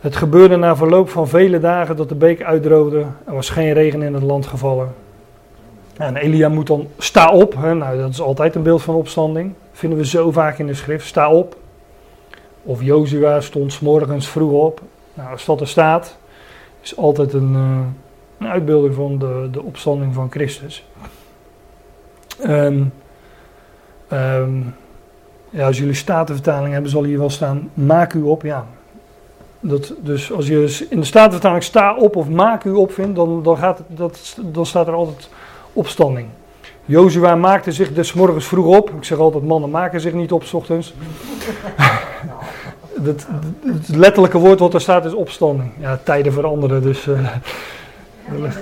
Het 0.00 0.16
gebeurde 0.16 0.56
na 0.56 0.76
verloop 0.76 1.08
van 1.08 1.28
vele 1.28 1.60
dagen 1.60 1.96
dat 1.96 2.08
de 2.08 2.14
beek 2.14 2.42
uitdroogde. 2.42 3.04
Er 3.26 3.34
was 3.34 3.50
geen 3.50 3.72
regen 3.72 4.02
in 4.02 4.14
het 4.14 4.22
land 4.22 4.46
gevallen. 4.46 4.94
En 5.96 6.16
Elia 6.16 6.48
moet 6.48 6.66
dan 6.66 6.88
sta 6.98 7.30
op. 7.30 7.54
Hè? 7.56 7.74
Nou, 7.74 7.98
dat 7.98 8.10
is 8.10 8.20
altijd 8.20 8.54
een 8.54 8.62
beeld 8.62 8.82
van 8.82 8.94
opstanding. 8.94 9.52
Vinden 9.76 9.98
we 9.98 10.06
zo 10.06 10.30
vaak 10.30 10.58
in 10.58 10.66
de 10.66 10.74
schrift. 10.74 11.06
Sta 11.06 11.30
op. 11.30 11.56
Of 12.62 12.82
Jozua 12.82 13.40
stond 13.40 13.72
's 13.72 13.80
morgens 13.80 14.28
vroeg 14.28 14.52
op. 14.52 14.80
Nou, 15.14 15.30
als 15.30 15.44
dat 15.44 15.60
er 15.60 15.68
staat, 15.68 16.16
is 16.80 16.96
altijd 16.96 17.32
een, 17.32 17.54
eh, 17.54 17.80
een 18.38 18.48
uitbeelding 18.48 18.94
van 18.94 19.18
de, 19.18 19.48
de 19.52 19.62
opstanding 19.62 20.14
van 20.14 20.30
Christus. 20.30 20.86
Ehm, 22.40 22.82
ehm, 24.08 24.60
ja, 25.50 25.66
als 25.66 25.78
jullie 25.78 25.94
statenvertaling 25.94 26.72
hebben, 26.72 26.90
zal 26.90 27.04
hier 27.04 27.18
wel 27.18 27.30
staan: 27.30 27.70
maak 27.74 28.12
u 28.12 28.22
op. 28.22 28.42
Ja. 28.42 28.66
Dat, 29.60 29.94
dus 29.98 30.32
als 30.32 30.46
je 30.46 30.86
in 30.90 31.00
de 31.00 31.06
statenvertaling 31.06 31.62
sta 31.62 31.96
op 31.96 32.16
of 32.16 32.28
maak 32.28 32.64
u 32.64 32.70
op 32.70 32.92
vindt, 32.92 33.16
dan, 33.16 33.42
dan, 33.42 33.56
gaat 33.56 33.82
dat, 33.86 34.36
dan 34.42 34.66
staat 34.66 34.86
er 34.86 34.94
altijd 34.94 35.30
opstanding. 35.72 36.28
Jozua 36.86 37.34
maakte 37.34 37.72
zich 37.72 37.92
des 37.92 38.12
morgens 38.12 38.46
vroeg 38.46 38.76
op. 38.76 38.90
Ik 38.90 39.04
zeg 39.04 39.18
altijd, 39.18 39.44
mannen 39.44 39.70
maken 39.70 40.00
zich 40.00 40.12
niet 40.12 40.32
op 40.32 40.44
s 40.44 40.54
ochtends. 40.54 40.94
het, 43.02 43.26
het 43.64 43.88
letterlijke 43.88 44.38
woord 44.38 44.58
wat 44.58 44.74
er 44.74 44.80
staat 44.80 45.04
is 45.04 45.14
opstanding. 45.14 45.70
Ja, 45.78 45.98
tijden 46.02 46.32
veranderen, 46.32 46.82
dus 46.82 47.04
Ja, 47.04 47.40
dat 48.38 48.46
ik 48.46 48.52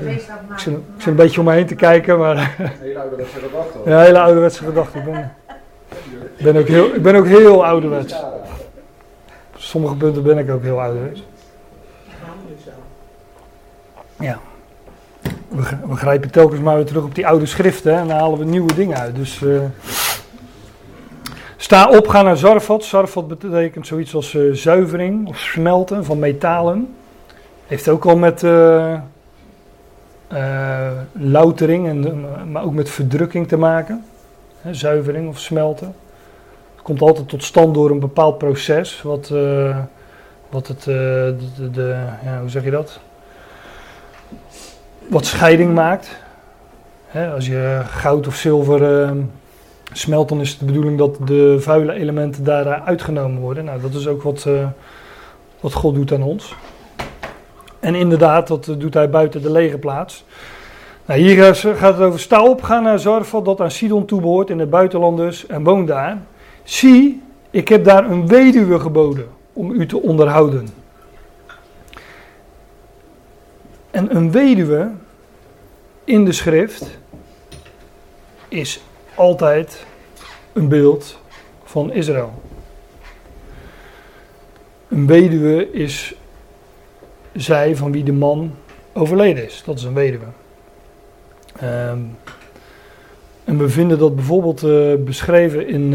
zit, 0.59 0.73
ik 0.75 0.81
zit 0.97 1.07
een 1.07 1.15
beetje 1.15 1.41
om 1.41 1.47
me 1.47 1.53
heen 1.53 1.67
te 1.67 1.75
kijken, 1.75 2.19
maar 2.19 2.55
Hele 2.81 2.99
ouderwetse 2.99 3.39
gedachte. 3.39 3.79
hoor. 3.79 3.89
ja, 3.89 4.01
hele 4.01 4.21
ouderwetse 4.21 4.65
gedachte. 4.65 4.99
Ik 6.37 6.45
ben, 6.45 6.57
ook 6.57 6.69
heel, 6.69 6.95
ik 6.95 7.03
ben 7.03 7.15
ook 7.15 7.27
heel 7.27 7.65
ouderwets. 7.65 8.13
Op 9.55 9.61
sommige 9.61 9.95
punten 9.95 10.23
ben 10.23 10.39
ik 10.39 10.51
ook 10.51 10.63
heel 10.63 10.81
ouderwets. 10.81 11.23
ja, 14.17 14.39
we, 15.55 15.62
we 15.88 15.97
grijpen 15.97 16.31
telkens 16.31 16.61
maar 16.61 16.77
weer 16.77 16.85
terug 16.85 17.05
op 17.05 17.14
die 17.14 17.27
oude 17.27 17.47
schriften 17.47 17.93
en 17.95 18.09
dan 18.09 18.17
halen 18.17 18.38
we 18.38 18.45
nieuwe 18.45 18.75
dingen 18.75 18.99
uit. 18.99 19.17
Dus 19.17 19.43
eh, 19.43 19.61
sta 21.57 21.88
op, 21.88 22.09
ga 22.09 22.23
naar 22.23 22.37
Zarfat. 22.37 22.85
Zarfat 22.85 23.29
betekent 23.29 23.87
zoiets 23.87 24.14
als 24.14 24.35
eh, 24.35 24.43
zuivering 24.53 25.29
of 25.29 25.38
smelten 25.38 26.05
van 26.05 26.19
metalen. 26.19 26.95
Heeft 27.67 27.88
ook 27.88 28.05
al 28.05 28.17
met 28.17 28.43
eh, 28.43 28.95
loutering, 31.12 31.88
en, 31.88 32.25
maar 32.51 32.64
ook 32.64 32.75
met 32.75 32.90
verdrukking 32.90 33.49
te 33.49 33.57
maken. 33.57 34.05
Hè, 34.61 34.75
zuivering 34.75 35.29
of 35.29 35.38
smelten. 35.38 35.95
Het 36.75 36.83
komt 36.83 37.01
altijd 37.01 37.29
tot 37.29 37.45
stand 37.45 37.75
door 37.75 37.90
een 37.90 38.01
bepaald 38.01 38.38
proces, 38.38 39.03
wat, 39.03 39.33
wat 40.51 40.67
het, 40.69 40.83
de- 40.83 42.07
ja, 42.25 42.40
hoe 42.40 42.49
zeg 42.49 42.64
je 42.64 42.71
dat? 42.71 43.01
Wat 45.09 45.27
scheiding 45.27 45.75
maakt. 45.75 46.23
Als 47.35 47.47
je 47.47 47.83
goud 47.85 48.27
of 48.27 48.35
zilver 48.35 49.03
eh, 49.03 49.11
smelt, 49.93 50.29
dan 50.29 50.40
is 50.40 50.51
het 50.51 50.59
de 50.59 50.64
bedoeling 50.64 50.99
dat 50.99 51.17
de 51.27 51.57
vuile 51.61 51.93
elementen 51.93 52.45
daar 52.45 52.67
eh, 52.67 52.87
uitgenomen 52.87 53.40
worden. 53.40 53.64
Nou, 53.64 53.81
dat 53.81 53.95
is 53.95 54.07
ook 54.07 54.23
wat, 54.23 54.45
eh, 54.47 54.67
wat 55.61 55.73
God 55.73 55.95
doet 55.95 56.12
aan 56.12 56.23
ons. 56.23 56.55
En 57.81 57.95
inderdaad, 57.95 58.49
dat 58.49 58.69
eh, 58.69 58.75
doet 58.79 58.95
hij 58.95 59.11
buiten 59.11 59.43
de 59.43 59.51
lege 59.51 59.79
plaats. 59.79 60.25
Nou, 61.07 61.21
hier 61.21 61.55
gaat 61.55 61.95
het 61.97 62.07
over 62.07 62.21
sta 62.21 62.45
op, 62.45 62.62
ga 62.62 62.81
naar 62.81 62.99
Zarfat, 62.99 63.45
dat 63.45 63.61
aan 63.61 63.71
Sidon 63.71 64.05
toebehoort, 64.05 64.51
in 64.51 64.59
het 64.59 64.71
buitenland 64.71 65.17
dus, 65.17 65.47
en 65.47 65.64
woon 65.64 65.87
daar. 65.87 66.19
Zie, 66.62 67.23
ik 67.51 67.69
heb 67.69 67.85
daar 67.85 68.11
een 68.11 68.27
weduwe 68.27 68.81
geboden 68.81 69.27
om 69.53 69.71
u 69.71 69.87
te 69.87 70.03
onderhouden. 70.03 70.69
En 73.94 74.16
een 74.16 74.30
weduwe 74.30 74.90
in 76.04 76.24
de 76.24 76.33
schrift 76.33 76.98
is 78.48 78.83
altijd 79.14 79.87
een 80.52 80.68
beeld 80.68 81.18
van 81.64 81.92
Israël. 81.92 82.42
Een 84.88 85.07
weduwe 85.07 85.72
is 85.72 86.14
zij 87.33 87.76
van 87.76 87.92
wie 87.92 88.04
de 88.04 88.12
man 88.12 88.54
overleden 88.92 89.44
is. 89.44 89.62
Dat 89.66 89.78
is 89.78 89.85
een 89.85 89.94
weduwe. 89.94 90.26
Ehm, 91.57 91.98
en 93.44 93.59
we 93.59 93.68
vinden 93.68 93.98
dat 93.98 94.14
bijvoorbeeld 94.14 94.62
eh, 94.62 94.94
beschreven 95.04 95.68
in 95.68 95.94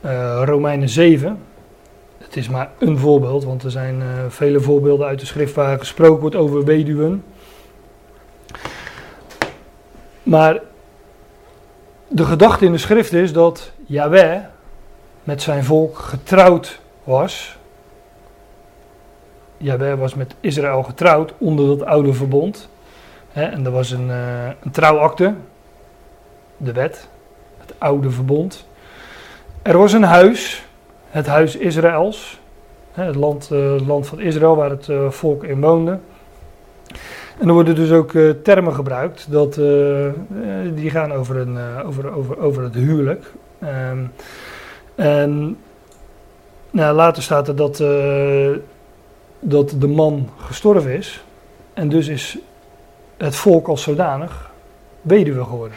eh, 0.00 0.42
Romeinen 0.44 0.88
7. 0.88 1.38
Het 2.30 2.38
is 2.38 2.48
maar 2.48 2.70
een 2.78 2.98
voorbeeld, 2.98 3.44
want 3.44 3.62
er 3.62 3.70
zijn 3.70 4.02
eh, 4.02 4.08
vele 4.28 4.60
voorbeelden 4.60 5.06
uit 5.06 5.20
de 5.20 5.26
schrift 5.26 5.54
waar 5.54 5.78
gesproken 5.78 6.20
wordt 6.20 6.36
over 6.36 6.64
weduwen. 6.64 7.24
Maar 10.22 10.60
de 12.08 12.24
gedachte 12.24 12.64
in 12.64 12.72
de 12.72 12.78
schrift 12.78 13.12
is 13.12 13.32
dat 13.32 13.72
Yahweh 13.86 14.40
met 15.24 15.42
zijn 15.42 15.64
volk 15.64 15.98
getrouwd 15.98 16.80
was. 17.04 17.58
Yahweh 19.56 19.98
was 19.98 20.14
met 20.14 20.34
Israël 20.40 20.82
getrouwd 20.82 21.32
onder 21.38 21.66
dat 21.66 21.86
oude 21.86 22.12
verbond. 22.12 22.68
En 23.32 23.64
er 23.64 23.72
was 23.72 23.90
een, 23.90 24.10
eh, 24.10 24.46
een 24.62 24.70
trouwakte, 24.70 25.34
de 26.56 26.72
wet, 26.72 27.08
het 27.58 27.74
oude 27.78 28.10
verbond. 28.10 28.66
Er 29.62 29.78
was 29.78 29.92
een 29.92 30.02
huis, 30.02 30.64
het 31.10 31.26
huis 31.26 31.56
Israëls, 31.56 32.40
het 32.92 33.14
land, 33.14 33.50
eh, 33.50 33.86
land 33.86 34.06
van 34.06 34.20
Israël 34.20 34.56
waar 34.56 34.70
het 34.70 34.88
eh, 34.88 35.10
volk 35.10 35.44
in 35.44 35.60
woonde. 35.60 35.98
En 37.38 37.48
er 37.48 37.52
worden 37.52 37.74
dus 37.74 37.90
ook 37.90 38.14
eh, 38.14 38.30
termen 38.30 38.74
gebruikt 38.74 39.26
dat, 39.30 39.54
die 40.74 40.90
gaan 40.90 41.12
over, 41.12 41.36
een, 41.36 41.58
over, 41.84 42.14
over, 42.14 42.38
over 42.38 42.62
het 42.62 42.74
huwelijk. 42.74 43.32
Ehm, 43.58 43.98
en 44.94 45.58
nou, 46.70 46.94
later 46.94 47.22
staat 47.22 47.48
er 47.48 47.56
dat, 47.56 47.76
dat 49.40 49.74
de 49.78 49.88
man 49.88 50.28
gestorven 50.36 50.92
is. 50.92 51.24
En 51.74 51.88
dus 51.88 52.08
is 52.08 52.38
het 53.16 53.36
volk 53.36 53.68
als 53.68 53.82
zodanig 53.82 54.50
weduwe 55.02 55.44
geworden. 55.44 55.76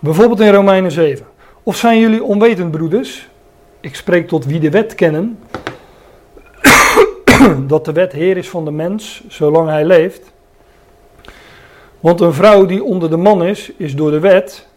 Bijvoorbeeld 0.00 0.40
in 0.40 0.52
Romeinen 0.52 0.90
7. 0.90 1.26
Of 1.62 1.76
zijn 1.76 2.00
jullie 2.00 2.22
onwetend, 2.22 2.70
broeders? 2.70 3.28
Ik 3.80 3.94
spreek 3.94 4.28
tot 4.28 4.44
wie 4.44 4.60
de 4.60 4.70
wet 4.70 4.94
kennen. 4.94 5.38
dat 7.66 7.84
de 7.84 7.92
wet 7.92 8.12
heer 8.12 8.36
is 8.36 8.48
van 8.48 8.64
de 8.64 8.70
mens, 8.70 9.24
zolang 9.28 9.68
hij 9.68 9.84
leeft. 9.84 10.32
Want 12.00 12.20
een 12.20 12.32
vrouw 12.32 12.66
die 12.66 12.84
onder 12.84 13.10
de 13.10 13.16
man 13.16 13.44
is, 13.44 13.72
is 13.76 13.94
door 13.96 14.10
de 14.10 14.20
wet, 14.20 14.68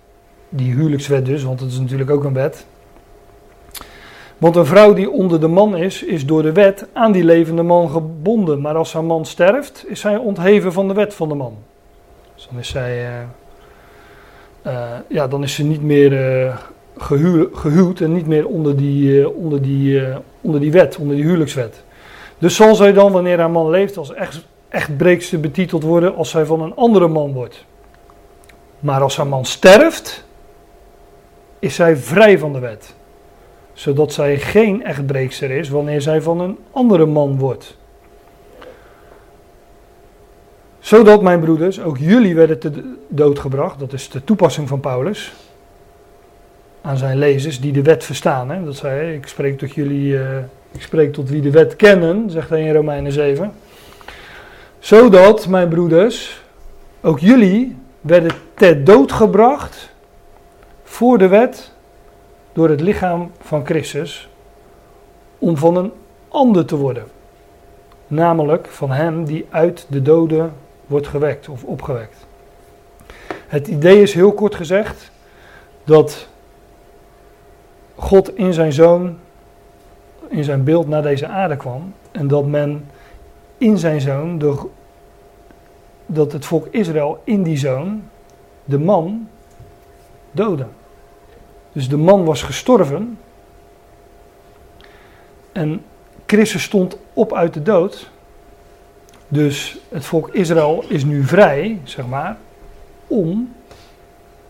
die 0.50 0.74
huwelijkswet 0.74 1.26
dus, 1.26 1.44
want 1.44 1.60
het 1.60 1.72
is 1.72 1.80
natuurlijk 1.80 2.10
ook 2.10 2.24
een 2.24 2.34
wet. 2.34 2.66
Want 4.38 4.56
een 4.56 4.66
vrouw 4.66 4.94
die 4.94 5.10
onder 5.10 5.40
de 5.40 5.48
man 5.48 5.78
is, 5.78 6.04
is 6.04 6.26
door 6.26 6.42
de 6.42 6.52
wet 6.52 6.88
aan 6.94 7.12
die 7.12 7.24
levende 7.24 7.64
man 7.64 7.90
gebonden. 7.90 8.62
Maar 8.62 8.76
als 8.76 8.94
haar 8.94 9.04
man 9.04 9.26
sterft, 9.26 9.86
is 9.88 10.00
zij 10.00 10.18
ontheven 10.18 10.74
van 10.74 10.88
de 10.88 10.94
wet 10.94 11.14
van 11.14 11.30
de 11.30 11.36
man. 11.36 11.58
Dus 12.36 12.48
dan 12.50 12.60
is 12.60 12.70
zij, 12.70 13.06
eh, 13.06 13.22
eh, 14.62 15.00
ja, 15.08 15.28
dan 15.28 15.44
is 15.44 15.56
ze 15.56 15.64
niet 15.64 15.82
meer 15.82 16.44
eh, 16.46 16.58
gehu- 16.98 17.50
gehuwd 17.54 18.00
en 18.00 18.14
niet 18.14 18.28
meer 18.28 18.48
onder 18.48 18.78
die, 18.78 19.22
eh, 19.22 19.38
onder, 19.38 19.62
die, 19.62 20.06
eh, 20.06 20.18
onder 20.42 20.60
die 20.62 20.72
wet, 20.72 20.98
onder 20.98 21.16
die 21.16 21.26
huwelijkswet. 21.26 21.84
Dus 22.38 22.56
zal 22.56 22.76
zij 22.76 22.94
dan, 22.94 23.12
wanneer 23.12 23.40
haar 23.40 23.52
man 23.52 23.70
leeft, 23.70 23.98
als 23.98 24.14
echt, 24.14 24.46
echtbreekster 24.70 25.40
betiteld 25.40 25.84
worden 25.84 26.16
als 26.16 26.30
zij 26.30 26.46
van 26.46 26.62
een 26.62 26.76
andere 26.76 27.08
man 27.08 27.34
wordt. 27.34 27.66
Maar 28.80 29.02
als 29.02 29.18
haar 29.18 29.28
man 29.28 29.46
sterft, 29.46 30.26
is 31.60 31.76
zij 31.76 31.98
vrij 31.98 32.40
van 32.40 32.54
de 32.54 32.60
wet. 32.60 32.96
Zodat 33.74 34.14
zij 34.14 34.38
geen 34.38 34.84
echtbreekster 34.84 35.52
is 35.52 35.70
wanneer 35.70 36.02
zij 36.02 36.22
van 36.22 36.40
een 36.40 36.58
andere 36.72 37.06
man 37.06 37.38
wordt. 37.38 37.78
Zodat, 40.80 41.22
mijn 41.22 41.40
broeders, 41.40 41.82
ook 41.82 41.98
jullie 41.98 42.36
werden 42.36 42.60
te 42.60 42.96
dood 43.08 43.40
gebracht. 43.40 43.80
Dat 43.80 43.94
is 43.94 44.10
de 44.10 44.24
toepassing 44.24 44.68
van 44.68 44.80
Paulus. 44.80 45.34
Aan 46.86 46.98
zijn 46.98 47.18
lezers 47.18 47.60
die 47.60 47.72
de 47.72 47.82
wet 47.82 48.04
verstaan. 48.04 48.50
Hè? 48.50 48.64
Dat 48.64 48.76
zei 48.76 49.14
ik 49.14 49.28
spreek 49.28 49.58
tot 49.58 49.74
jullie, 49.74 50.20
eh, 50.20 50.38
ik 50.72 50.82
spreek 50.82 51.14
tot 51.14 51.30
wie 51.30 51.42
de 51.42 51.52
wet 51.52 51.76
kennen, 51.76 52.30
zegt 52.30 52.50
hij 52.50 52.62
in 52.62 52.74
Romeinen 52.74 53.12
7. 53.12 53.54
Zodat, 54.80 55.48
mijn 55.48 55.70
broeders, 55.70 56.44
ook 57.02 57.20
jullie 57.20 57.76
werden 58.02 58.32
ter 58.54 58.84
dood 58.84 59.12
gebracht 59.12 59.90
voor 60.84 61.18
de 61.18 61.28
wet 61.28 61.72
door 62.54 62.70
het 62.70 62.82
lichaam 62.82 63.32
van 63.42 63.66
Christus 63.66 64.30
om 65.38 65.58
van 65.58 65.76
een 65.78 65.92
ander 66.28 66.66
te 66.66 66.76
worden. 66.76 67.04
Namelijk 68.08 68.68
van 68.68 68.92
hem 68.92 69.26
die 69.26 69.46
uit 69.50 69.86
de 69.90 70.02
doden 70.02 70.54
wordt 70.86 71.08
gewekt 71.08 71.50
of 71.50 71.64
opgewekt. 71.64 72.26
Het 73.48 73.68
idee 73.68 74.02
is 74.02 74.14
heel 74.14 74.34
kort 74.34 74.56
gezegd 74.56 75.12
dat 75.84 76.28
God 77.96 78.38
in 78.38 78.54
zijn 78.54 78.74
zoon, 78.74 79.18
in 80.28 80.44
zijn 80.44 80.64
beeld 80.64 80.88
naar 80.88 81.02
deze 81.02 81.28
aarde 81.28 81.58
kwam 81.58 81.94
en 82.12 82.28
dat 82.28 82.46
men 82.46 82.88
in 83.58 83.78
zijn 83.78 84.02
zoon, 84.02 84.38
dat 86.06 86.32
het 86.32 86.46
volk 86.46 86.68
Israël 86.72 87.22
in 87.24 87.44
die 87.44 87.58
zoon 87.58 88.04
de 88.66 88.80
man 88.80 89.28
doodde. 90.32 90.66
Dus 91.72 91.90
de 91.90 91.98
man 91.98 92.26
was 92.26 92.44
gestorven. 92.44 93.18
En 95.52 95.84
Christus 96.26 96.64
stond 96.64 96.98
op 97.14 97.34
uit 97.34 97.54
de 97.54 97.62
dood. 97.62 98.10
Dus 99.28 99.78
het 99.90 100.06
volk 100.06 100.30
Israël 100.30 100.84
is 100.88 101.04
nu 101.04 101.24
vrij, 101.24 101.80
zeg 101.84 102.08
maar, 102.08 102.38
om, 103.08 103.54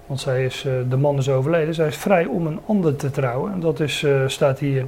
want 0.05 0.19
zij 0.19 0.45
is, 0.45 0.65
eh, 0.65 0.73
de 0.89 0.97
man 0.97 1.17
is 1.17 1.29
overleden, 1.29 1.73
zij 1.73 1.87
is 1.87 1.97
vrij 1.97 2.25
om 2.25 2.47
een 2.47 2.59
ander 2.65 2.95
te 2.95 3.11
trouwen. 3.11 3.51
En 3.51 3.59
dat 3.59 3.79
is, 3.79 4.03
eh, 4.03 4.27
staat 4.27 4.59
hier, 4.59 4.85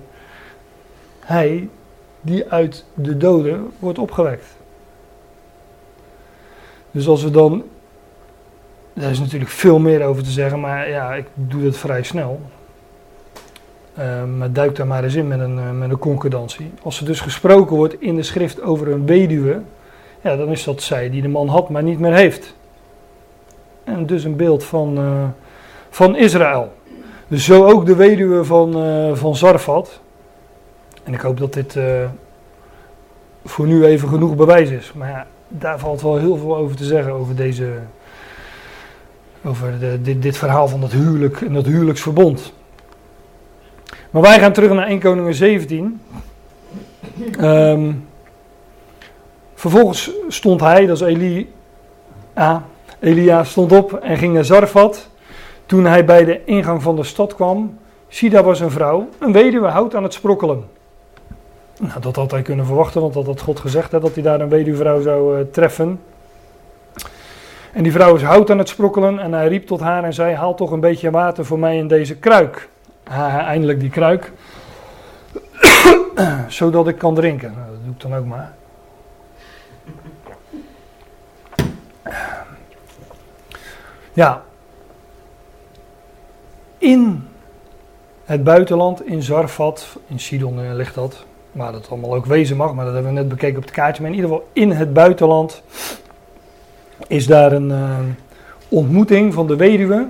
hij 1.19 1.69
die 2.21 2.49
uit 2.49 2.85
de 2.93 3.17
doden 3.17 3.71
wordt 3.79 3.99
opgewekt. 3.99 4.45
Dus 6.91 7.07
als 7.07 7.23
we 7.23 7.31
dan 7.31 7.63
daar 8.99 9.11
is 9.11 9.19
natuurlijk 9.19 9.51
veel 9.51 9.79
meer 9.79 10.03
over 10.03 10.23
te 10.23 10.29
zeggen, 10.29 10.59
maar 10.59 10.89
ja, 10.89 11.13
ik 11.13 11.25
doe 11.33 11.63
dat 11.63 11.77
vrij 11.77 12.03
snel. 12.03 12.41
Maar 14.37 14.51
duik 14.51 14.75
daar 14.75 14.87
maar 14.87 15.03
eens 15.03 15.15
in 15.15 15.27
met 15.27 15.39
een, 15.39 15.57
uh, 15.57 15.71
met 15.71 15.89
een 15.89 15.97
concordantie. 15.97 16.71
Als 16.81 16.99
er 16.99 17.05
dus 17.05 17.19
gesproken 17.19 17.75
wordt 17.75 18.01
in 18.01 18.15
de 18.15 18.23
schrift 18.23 18.61
over 18.61 18.87
een 18.87 19.05
weduwe, 19.05 19.61
ja, 20.21 20.35
dan 20.35 20.49
is 20.51 20.63
dat 20.63 20.81
zij 20.81 21.09
die 21.09 21.21
de 21.21 21.27
man 21.27 21.47
had, 21.47 21.69
maar 21.69 21.83
niet 21.83 21.99
meer 21.99 22.13
heeft. 22.13 22.55
En 23.87 24.05
dus 24.05 24.23
een 24.23 24.35
beeld 24.35 24.63
van, 24.63 24.99
uh, 24.99 25.23
van 25.89 26.15
Israël. 26.15 26.73
Dus 27.27 27.45
zo 27.45 27.65
ook 27.65 27.85
de 27.85 27.95
weduwe 27.95 28.43
van, 28.43 28.73
van 29.17 29.35
Zarfat. 29.35 29.99
En 31.03 31.13
ik 31.13 31.21
hoop 31.21 31.37
dat 31.37 31.53
dit 31.53 31.77
voor 33.45 33.67
nu 33.67 33.85
even 33.85 34.09
genoeg 34.09 34.35
bewijs 34.35 34.69
is. 34.69 34.93
Maar 34.93 35.09
ja, 35.09 35.27
daar 35.47 35.79
valt 35.79 36.01
wel 36.01 36.17
heel 36.17 36.37
veel 36.37 36.57
over 36.57 36.75
te 36.75 36.83
zeggen, 36.83 37.13
over 37.13 37.35
deze. 37.35 37.73
Over 39.43 39.79
de, 39.79 40.01
dit, 40.01 40.21
dit 40.21 40.37
verhaal 40.37 40.67
van 40.67 40.81
dat 40.81 40.91
huwelijk 40.91 41.41
en 41.41 41.53
dat 41.53 41.65
huwelijksverbond. 41.65 42.53
Maar 44.09 44.21
wij 44.21 44.39
gaan 44.39 44.53
terug 44.53 44.71
naar 44.71 44.87
1 44.87 44.99
Koningen 44.99 45.33
17. 45.33 46.01
Ehm, 47.39 47.93
vervolgens 49.53 50.11
stond 50.27 50.61
hij, 50.61 50.85
dat 50.85 51.01
is 51.01 51.07
Eli, 51.07 51.53
ah, 52.33 52.57
Elia, 52.99 53.43
stond 53.43 53.71
op 53.71 53.93
en 53.93 54.17
ging 54.17 54.33
naar 54.33 54.45
Zarfat. 54.45 55.09
Toen 55.65 55.85
hij 55.85 56.05
bij 56.05 56.25
de 56.25 56.45
ingang 56.45 56.81
van 56.81 56.95
de 56.95 57.03
stad 57.03 57.35
kwam, 57.35 57.77
zie 58.07 58.29
daar 58.29 58.43
was 58.43 58.59
een 58.59 58.71
vrouw, 58.71 59.07
een 59.19 59.31
weduwe, 59.31 59.67
hout 59.67 59.95
aan 59.95 60.03
het 60.03 60.13
sprokkelen. 60.13 60.65
Nou, 61.79 61.99
dat 61.99 62.15
had 62.15 62.31
hij 62.31 62.41
kunnen 62.41 62.65
verwachten, 62.65 63.01
want 63.01 63.13
dat 63.13 63.25
had 63.25 63.41
God 63.41 63.59
gezegd 63.59 63.91
dat 63.91 64.13
hij 64.13 64.23
daar 64.23 64.41
een 64.41 64.49
weduwvrouw 64.49 65.01
zou 65.01 65.39
uh, 65.39 65.45
treffen. 65.51 65.99
En 67.73 67.83
die 67.83 67.91
vrouw 67.91 68.15
is 68.15 68.23
hout 68.23 68.49
aan 68.49 68.57
het 68.57 68.69
sprokkelen 68.69 69.19
en 69.19 69.33
hij 69.33 69.47
riep 69.47 69.67
tot 69.67 69.79
haar 69.79 70.03
en 70.03 70.13
zei: 70.13 70.35
Haal 70.35 70.55
toch 70.55 70.71
een 70.71 70.79
beetje 70.79 71.11
water 71.11 71.45
voor 71.45 71.59
mij 71.59 71.77
in 71.77 71.87
deze 71.87 72.15
kruik. 72.15 72.69
Eindelijk 73.03 73.79
die 73.79 73.89
kruik, 73.89 74.31
zodat 76.47 76.87
ik 76.87 76.97
kan 76.97 77.15
drinken. 77.15 77.53
Nou, 77.55 77.71
dat 77.71 77.83
doe 77.83 77.93
ik 77.93 78.01
dan 78.01 78.15
ook 78.15 78.25
maar. 78.25 78.53
Ja, 84.17 84.43
in 86.77 87.27
het 88.25 88.43
buitenland, 88.43 89.05
in 89.05 89.23
Zarfat, 89.23 89.97
in 90.07 90.19
Sidon 90.19 90.61
eh, 90.61 90.73
ligt 90.73 90.95
dat, 90.95 91.25
waar 91.51 91.71
dat 91.71 91.89
allemaal 91.89 92.15
ook 92.15 92.25
wezen 92.25 92.57
mag, 92.57 92.73
maar 92.73 92.85
dat 92.85 92.93
hebben 92.93 93.13
we 93.13 93.19
net 93.19 93.29
bekeken 93.29 93.57
op 93.57 93.63
het 93.63 93.71
kaartje. 93.71 94.01
Maar 94.01 94.11
in 94.11 94.17
ieder 94.17 94.31
geval 94.31 94.49
in 94.53 94.71
het 94.71 94.93
buitenland 94.93 95.61
is 97.07 97.27
daar 97.27 97.51
een 97.51 97.69
uh, 97.69 97.99
ontmoeting 98.69 99.33
van 99.33 99.47
de 99.47 99.55
weduwe 99.55 100.07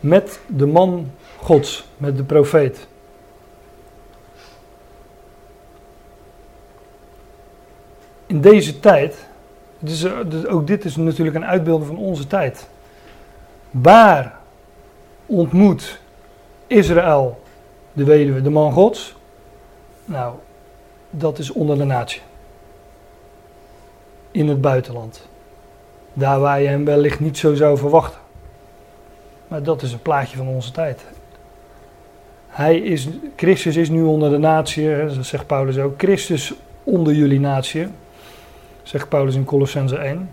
met 0.00 0.40
de 0.46 0.66
man 0.66 1.10
Gods, 1.36 1.86
met 1.96 2.16
de 2.16 2.24
profeet. 2.24 2.88
In 8.26 8.40
deze 8.40 8.80
tijd, 8.80 9.26
dus, 9.78 10.06
ook 10.46 10.66
dit 10.66 10.84
is 10.84 10.96
natuurlijk 10.96 11.36
een 11.36 11.46
uitbeelding 11.46 11.86
van 11.86 11.98
onze 11.98 12.26
tijd. 12.26 12.68
Waar 13.70 14.38
ontmoet 15.26 16.00
Israël 16.66 17.42
de 17.92 18.04
weduwe, 18.04 18.42
de 18.42 18.50
man 18.50 18.72
Gods? 18.72 19.16
Nou, 20.04 20.34
dat 21.10 21.38
is 21.38 21.52
onder 21.52 21.78
de 21.78 21.84
natie. 21.84 22.20
In 24.30 24.48
het 24.48 24.60
buitenland. 24.60 25.28
Daar 26.12 26.40
waar 26.40 26.60
je 26.60 26.68
hem 26.68 26.84
wellicht 26.84 27.20
niet 27.20 27.38
zo 27.38 27.54
zou 27.54 27.78
verwachten. 27.78 28.20
Maar 29.48 29.62
dat 29.62 29.82
is 29.82 29.92
een 29.92 30.02
plaatje 30.02 30.36
van 30.36 30.48
onze 30.48 30.70
tijd. 30.70 31.04
Hij 32.48 32.78
is, 32.78 33.08
Christus 33.36 33.76
is 33.76 33.88
nu 33.88 34.02
onder 34.02 34.30
de 34.30 34.38
natie, 34.38 35.06
dat 35.06 35.24
zegt 35.24 35.46
Paulus 35.46 35.78
ook. 35.78 35.94
Christus 35.98 36.54
onder 36.84 37.14
jullie 37.14 37.40
natie, 37.40 37.86
zegt 38.82 39.08
Paulus 39.08 39.34
in 39.34 39.44
Colossense 39.44 39.96
1. 39.96 40.30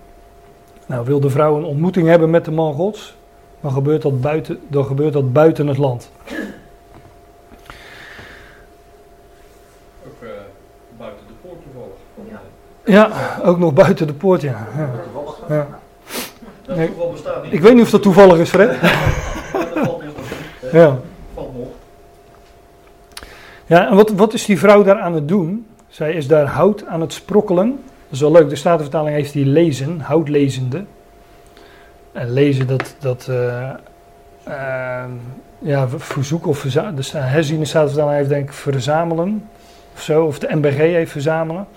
Nou, 0.85 1.05
wil 1.05 1.19
de 1.19 1.29
vrouw 1.29 1.57
een 1.57 1.63
ontmoeting 1.63 2.07
hebben 2.07 2.29
met 2.29 2.45
de 2.45 2.51
man 2.51 2.73
Gods, 2.73 3.15
dan 3.61 3.71
gebeurt 3.71 4.01
dat 4.01 4.21
buiten, 4.21 4.59
dan 4.67 4.85
gebeurt 4.85 5.13
dat 5.13 5.33
buiten 5.33 5.67
het 5.67 5.77
land. 5.77 6.11
Ook 10.05 10.23
uh, 10.23 10.29
buiten 10.97 11.27
de 11.27 11.33
poort 11.41 11.59
toevallig. 11.63 11.97
Ja. 12.29 12.41
Ja, 12.85 13.39
ook 13.43 13.57
nog 13.57 13.73
buiten 13.73 14.07
de 14.07 14.13
poort, 14.13 14.41
ja. 14.41 14.67
ja. 14.77 14.89
ja. 15.49 15.67
Dat 16.65 16.85
toeval 16.85 17.11
bestaat 17.11 17.43
niet. 17.43 17.53
Ik 17.53 17.61
weet 17.61 17.73
niet 17.73 17.83
of 17.83 17.89
dat 17.89 18.01
toevallig 18.01 18.37
is, 18.37 18.49
Fred. 18.49 18.81
Maar. 18.81 20.71
Ja. 20.71 20.99
Valt 21.33 21.57
nog. 21.57 21.67
Ja, 23.65 23.87
en 23.89 23.95
wat, 23.95 24.09
wat 24.09 24.33
is 24.33 24.45
die 24.45 24.59
vrouw 24.59 24.83
daar 24.83 24.99
aan 24.99 25.13
het 25.13 25.27
doen? 25.27 25.67
Zij 25.87 26.13
is 26.13 26.27
daar 26.27 26.45
hout 26.45 26.85
aan 26.85 27.01
het 27.01 27.13
sprokkelen. 27.13 27.69
Dat 27.85 28.11
is 28.11 28.19
wel 28.19 28.31
leuk, 28.31 28.49
de 28.49 28.55
Statenvertaling 28.55 29.15
heeft 29.15 29.33
die 29.33 29.45
lezen, 29.45 29.99
houtlezende. 29.99 30.85
En 32.17 32.31
lezen, 32.33 32.67
dat, 32.67 32.95
dat 32.99 33.27
eh, 33.29 33.69
ehm, 34.43 35.11
ja, 35.59 35.87
verzoeken 35.89 36.49
of 36.49 36.57
verza- 36.57 36.91
de 36.91 37.01
sta- 37.01 37.19
herziene 37.19 37.65
Statenvertaling 37.65 38.17
heeft 38.17 38.29
denk 38.29 38.47
ik 38.47 38.53
verzamelen. 38.53 39.49
Of 39.93 40.01
zo, 40.01 40.25
of 40.25 40.39
de 40.39 40.55
MBG 40.55 40.77
heeft 40.77 41.11
verzamelen. 41.11 41.67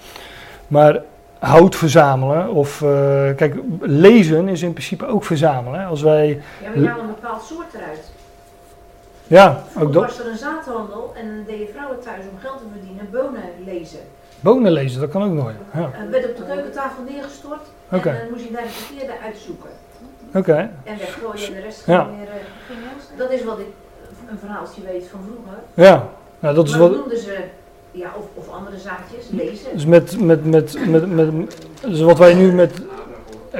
Maar 0.69 1.03
hout 1.39 1.77
verzamelen, 1.77 2.49
of 2.51 2.83
eh, 2.83 2.89
kijk, 3.37 3.55
lezen 3.81 4.49
is 4.49 4.63
in 4.63 4.73
principe 4.73 5.07
ook 5.07 5.25
verzamelen. 5.25 5.81
hè. 5.81 5.87
Als 5.87 6.03
wij, 6.03 6.29
Ja, 6.63 6.69
maar 6.69 6.79
je 6.83 6.89
haalt 6.89 7.01
een 7.01 7.07
bepaald 7.07 7.43
soort 7.43 7.75
eruit. 7.75 8.11
ja, 9.27 9.63
ook 9.79 9.93
dat. 9.93 10.03
was 10.03 10.19
er 10.21 10.27
een 10.27 10.39
zaadhandel 10.39 11.13
en 11.17 11.27
dan 11.27 11.45
deden 11.47 11.69
vrouwen 11.75 12.01
thuis 12.01 12.25
om 12.33 12.39
geld 12.39 12.59
te 12.59 12.65
verdienen 12.73 13.09
bonen 13.13 13.43
lezen. 13.65 14.01
Bonen 14.41 14.73
lezen, 14.73 15.01
dat 15.01 15.11
kan 15.11 15.23
ook 15.23 15.33
nog. 15.33 15.53
Ja, 15.75 15.91
Het 15.93 16.11
werd 16.11 16.29
op 16.31 16.37
de 16.37 16.45
keukentafel 16.45 17.03
neergestort 17.11 17.61
en 17.89 18.01
dan 18.03 18.13
moest 18.31 18.45
je 18.45 18.51
daar 18.53 18.63
de 18.63 18.69
verkeerde 18.69 19.13
uitzoeken. 19.25 19.71
Oké. 20.35 20.71
En 20.85 20.99
weggooien 20.99 21.47
en 21.47 21.55
de 21.55 21.61
rest 21.61 21.83
Ja. 21.87 22.01
gewoon 22.03 22.17
weer... 22.19 22.29
eh, 22.29 23.19
dat 23.19 23.31
is 23.33 23.45
wat 23.45 23.59
ik 23.59 23.67
een 24.31 24.39
verhaaltje 24.39 24.81
weet 24.93 25.09
van 25.11 25.21
vroeger. 25.27 25.63
Ja, 25.75 26.09
nou 26.39 26.55
dat 26.55 26.65
is 26.67 26.71
maar 26.71 26.81
wat. 26.81 26.91
dat 26.91 26.99
noemden 26.99 27.19
ze, 27.19 27.37
ja, 27.91 28.11
of, 28.19 28.25
of 28.35 28.55
andere 28.55 28.79
zaadjes, 28.79 29.27
lezen. 29.31 29.71
Dus 29.73 29.87
met, 29.87 30.21
met, 30.21 30.45
met, 30.45 30.87
met, 30.87 31.11
met, 31.15 31.57
dus 31.89 32.01
wat 32.01 32.19
wij 32.19 32.35
nu 32.35 32.53
met. 32.53 32.73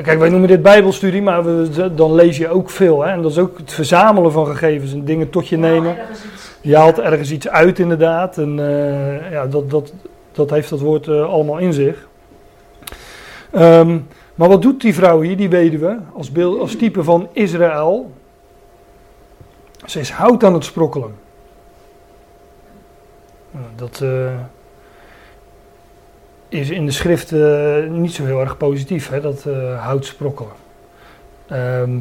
Kijk, 0.03 0.19
wij 0.19 0.29
noemen 0.29 0.49
dit 0.49 0.63
Bijbelstudie, 0.63 1.23
maar 1.23 1.45
we, 1.45 1.95
dan 1.95 2.15
lees 2.15 2.37
je 2.37 2.49
ook 2.49 2.71
veel. 2.71 3.03
Hè? 3.03 3.11
En 3.13 3.23
dat 3.23 3.31
is 3.31 3.39
ook 3.39 3.59
het 3.59 3.73
verzamelen 3.73 4.33
van 4.33 4.47
gegevens 4.47 4.93
en 4.93 5.05
dingen 5.05 5.31
tot 5.31 5.49
je 5.49 5.57
nemen. 5.57 5.99
Ergens 5.99 6.19
iets- 6.25 6.51
Je 6.61 6.77
haalt 6.77 6.99
ergens 6.99 7.31
iets 7.31 7.49
uit, 7.49 7.79
inderdaad. 7.79 8.39
En 8.39 8.59
eh, 8.59 9.31
ja, 9.31 9.47
dat, 9.47 9.71
dat, 9.71 9.93
dat 10.33 10.51
heeft 10.51 10.71
dat 10.71 10.81
woord 10.81 11.09
eh, 11.09 11.23
allemaal 11.33 11.59
in 11.59 11.73
zich. 11.73 12.09
Ehm, 13.53 13.99
maar 14.41 14.49
wat 14.49 14.63
doet 14.63 14.81
die 14.81 14.95
vrouw 14.95 15.21
hier, 15.21 15.37
die 15.37 15.49
weduwe, 15.49 15.99
als, 16.15 16.33
beeld, 16.33 16.61
als 16.61 16.77
type 16.77 17.05
van 17.05 17.29
Israël? 17.33 18.13
Ze 19.87 20.01
is 20.01 20.11
hout 20.11 20.45
aan 20.45 20.55
het 20.55 20.65
sprokkelen. 20.65 21.15
Nou, 23.51 23.65
Dat 23.77 24.01
eh, 24.01 24.35
is 26.49 26.71
in 26.71 26.87
de 26.87 26.93
schrift 26.93 27.33
eh, 27.33 27.87
niet 27.89 28.13
zo 28.13 28.25
heel 28.25 28.41
erg 28.41 28.57
positief, 28.57 29.09
hè, 29.09 29.21
dat 29.21 29.47
eh, 29.47 29.85
hout 29.85 30.05
sprokkelen. 30.05 30.53
Ehm, 31.47 31.99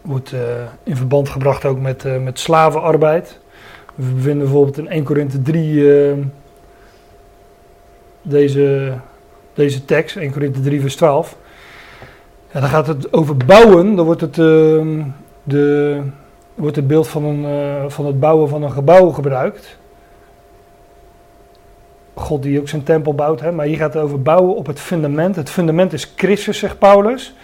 wordt 0.00 0.32
in 0.82 0.96
verband 0.96 1.28
gebracht 1.28 1.64
ook 1.64 1.78
met, 1.78 2.22
met 2.22 2.38
slavenarbeid. 2.38 3.40
We 3.94 4.20
vinden 4.20 4.38
bijvoorbeeld 4.38 4.78
in 4.78 4.88
1 4.88 5.04
Korinthe 5.04 5.42
3 5.42 6.08
eh, 6.10 6.16
deze, 8.22 8.92
deze 9.54 9.84
tekst, 9.84 10.16
1 10.16 10.32
Korinthe 10.32 10.60
3 10.60 10.80
vers 10.80 10.96
12. 10.96 11.36
Ja, 12.52 12.60
dan 12.60 12.68
gaat 12.68 12.86
het 12.86 13.12
over 13.12 13.36
bouwen, 13.36 13.94
dan 13.94 14.04
wordt 14.04 14.20
het, 14.20 14.38
ehm, 14.38 15.02
de, 15.42 16.00
wordt 16.54 16.76
het 16.76 16.86
beeld 16.86 17.08
van, 17.08 17.24
een, 17.24 17.44
eh, 17.44 17.84
van 17.88 18.06
het 18.06 18.20
bouwen 18.20 18.48
van 18.48 18.62
een 18.62 18.72
gebouw 18.72 19.10
gebruikt. 19.10 19.78
God 22.14 22.42
die 22.42 22.60
ook 22.60 22.68
zijn 22.68 22.82
tempel 22.82 23.14
bouwt, 23.14 23.40
hè? 23.40 23.52
maar 23.52 23.66
hier 23.66 23.76
gaat 23.76 23.94
het 23.94 24.02
over 24.02 24.22
bouwen 24.22 24.56
op 24.56 24.66
het 24.66 24.80
fundament. 24.80 25.36
Het 25.36 25.50
fundament 25.50 25.92
is 25.92 26.12
Christus, 26.16 26.58
zegt 26.58 26.78
Paulus. 26.78 27.34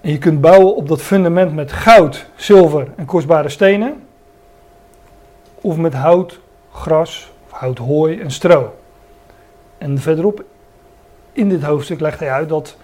En 0.00 0.10
je 0.10 0.18
kunt 0.18 0.40
bouwen 0.40 0.76
op 0.76 0.88
dat 0.88 1.02
fundament 1.02 1.54
met 1.54 1.72
goud, 1.72 2.26
zilver 2.34 2.86
en 2.96 3.04
kostbare 3.04 3.48
stenen. 3.48 4.02
Of 5.60 5.76
met 5.76 5.94
hout, 5.94 6.40
gras, 6.72 7.32
of 7.46 7.58
hout, 7.58 7.78
hooi 7.78 8.20
en 8.20 8.30
stro. 8.30 8.74
En 9.78 9.98
verderop 9.98 10.44
in 11.32 11.48
dit 11.48 11.62
hoofdstuk 11.62 12.00
legt 12.00 12.18
hij 12.20 12.30
uit 12.30 12.48
dat 12.48 12.76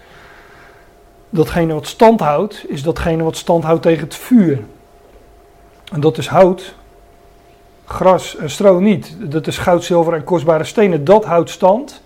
datgene 1.29 1.73
wat 1.73 1.87
stand 1.87 2.19
houdt, 2.19 2.65
is 2.67 2.83
datgene 2.83 3.23
wat 3.23 3.35
stand 3.35 3.63
houdt 3.63 3.81
tegen 3.81 4.03
het 4.03 4.15
vuur. 4.15 4.59
En 5.91 5.99
dat 5.99 6.17
is 6.17 6.27
hout, 6.27 6.75
gras 7.85 8.35
en 8.35 8.49
stro 8.49 8.79
niet. 8.79 9.15
Dat 9.19 9.47
is 9.47 9.57
goud, 9.57 9.83
zilver 9.83 10.13
en 10.13 10.23
kostbare 10.23 10.63
stenen. 10.63 11.03
Dat 11.03 11.25
houdt 11.25 11.49
stand. 11.49 12.01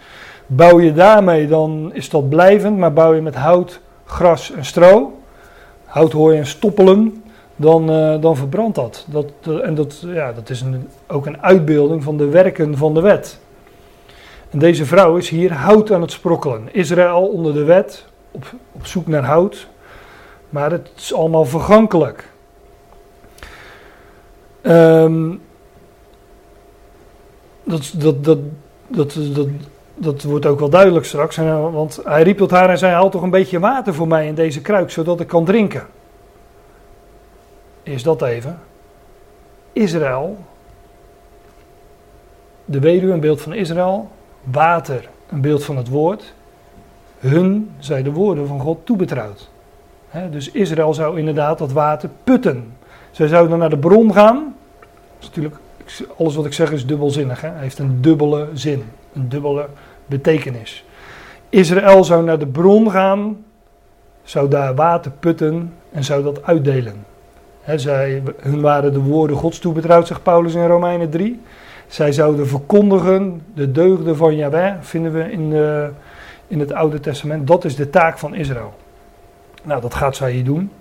Bouw 0.46 0.80
je 0.80 0.94
daarmee, 0.94 1.48
dan 1.48 1.92
is 1.94 2.10
dat 2.10 2.30
blijvend. 2.30 2.78
Maar 2.78 2.94
bouw 2.94 3.14
je 3.14 3.22
met 3.22 3.36
hout, 3.36 3.80
gras 4.06 4.52
en 4.52 4.66
stro, 4.66 5.20
hout, 5.86 6.12
hooi 6.12 6.38
en 6.38 6.46
stoppelen, 6.48 7.24
dan, 7.56 7.90
eh, 7.92 8.22
dan 8.22 8.36
verbrandt 8.36 8.76
dat. 8.76 9.06
dat, 9.10 9.26
dat- 9.42 9.62
en 9.62 9.76
dat, 9.76 10.04
ja, 10.06 10.32
dat 10.34 10.50
is 10.50 10.62
een, 10.62 10.88
ook 11.08 11.26
een 11.26 11.42
uitbeelding 11.42 12.04
van 12.04 12.18
de 12.18 12.26
werken 12.26 12.78
van 12.78 12.94
de 12.94 13.02
wet. 13.02 13.40
En 14.54 14.60
deze 14.60 14.86
vrouw 14.86 15.18
is 15.18 15.30
hier 15.30 15.54
hout 15.54 15.92
aan 15.92 16.02
het 16.02 16.12
sprokkelen. 16.12 16.74
Israël 16.74 17.28
onder 17.28 17.54
de 17.54 17.64
wet, 17.64 18.06
op, 18.32 18.46
op 18.72 18.86
zoek 18.86 19.08
naar 19.08 19.24
hout. 19.24 19.68
Maar 20.50 20.72
het 20.72 20.90
is 20.96 21.14
allemaal 21.14 21.46
vergankelijk. 21.46 22.30
Ehm, 24.62 25.36
dat, 27.64 27.92
dat, 27.96 28.24
dat, 28.24 28.40
dat, 28.88 29.14
dat, 29.34 29.48
dat 29.96 30.24
wordt 30.24 30.46
ook 30.46 30.60
wel 30.60 30.70
duidelijk 30.70 31.06
straks. 31.06 31.38
Want 31.72 32.00
hij 32.04 32.24
riep 32.24 32.38
tot 32.38 32.52
haar 32.52 32.70
en 32.70 32.78
zei: 32.78 32.94
Haal 32.94 33.10
toch 33.10 33.22
een 33.22 33.30
beetje 33.30 33.60
water 33.60 33.94
voor 33.94 34.08
mij 34.08 34.28
in 34.28 34.36
deze 34.36 34.62
kruik, 34.62 34.92
zodat 34.92 35.20
ik 35.20 35.28
kan 35.28 35.46
drinken. 35.46 35.88
Is 37.84 38.04
dat 38.04 38.22
even. 38.22 38.60
Israël, 39.72 40.38
de 42.66 42.80
weduwe, 42.80 43.14
een 43.14 43.20
beeld 43.20 43.42
van 43.42 43.54
Israël. 43.54 44.10
Water, 44.44 45.10
een 45.30 45.42
beeld 45.42 45.64
van 45.64 45.78
het 45.78 45.88
woord. 45.88 46.34
Hun 47.20 47.72
zij 47.80 48.04
de 48.04 48.12
woorden 48.12 48.48
van 48.48 48.60
God 48.60 48.86
toebetrouwd. 48.86 49.50
Dus 50.32 50.52
Israël 50.52 50.94
zou 50.94 51.20
inderdaad 51.20 51.58
dat 51.58 51.72
water 51.72 52.10
putten. 52.24 52.74
Zij 53.12 53.28
zouden 53.28 53.58
naar 53.58 53.70
de 53.70 53.78
bron 53.78 54.14
gaan. 54.14 54.56
Natuurlijk, 55.22 55.56
alles 56.18 56.36
wat 56.36 56.46
ik 56.46 56.54
zeg 56.54 56.72
is 56.72 56.86
dubbelzinnig. 56.86 57.42
Hij 57.42 57.52
heeft 57.56 57.80
een 57.80 58.02
dubbele 58.02 58.50
zin, 58.54 58.84
een 59.14 59.30
dubbele 59.30 59.68
betekenis. 60.06 60.86
Israël 61.50 62.04
zou 62.04 62.24
naar 62.24 62.40
de 62.40 62.48
bron 62.48 62.92
gaan, 62.92 63.46
zou 64.24 64.50
daar 64.50 64.76
water 64.76 65.12
putten 65.12 65.74
en 65.92 66.04
zou 66.04 66.24
dat 66.24 66.44
uitdelen. 66.44 67.06
Zij, 67.76 68.24
hun 68.38 68.62
waren 68.62 68.94
de 68.94 69.00
woorden 69.00 69.38
Gods 69.38 69.60
toebetrouwd, 69.60 70.08
zegt 70.08 70.24
Paulus 70.24 70.54
in 70.54 70.68
Romeinen 70.68 71.10
3. 71.10 71.42
Zij 71.94 72.12
zouden 72.12 72.48
verkondigen 72.48 73.42
de 73.54 73.72
deugden 73.72 74.18
van 74.18 74.36
Yahweh, 74.36 74.74
vinden 74.82 75.14
we 75.14 75.32
in, 75.32 75.50
de, 75.50 75.90
in 76.48 76.60
het 76.60 76.74
Oude 76.74 77.00
Testament. 77.00 77.48
Dat 77.48 77.66
is 77.66 77.76
de 77.76 77.90
taak 77.90 78.18
van 78.18 78.36
Israël. 78.36 78.74
Nou, 79.64 79.82
dat 79.82 79.94
gaat 79.94 80.16
zij 80.16 80.32
hier 80.32 80.44
doen. 80.44 80.72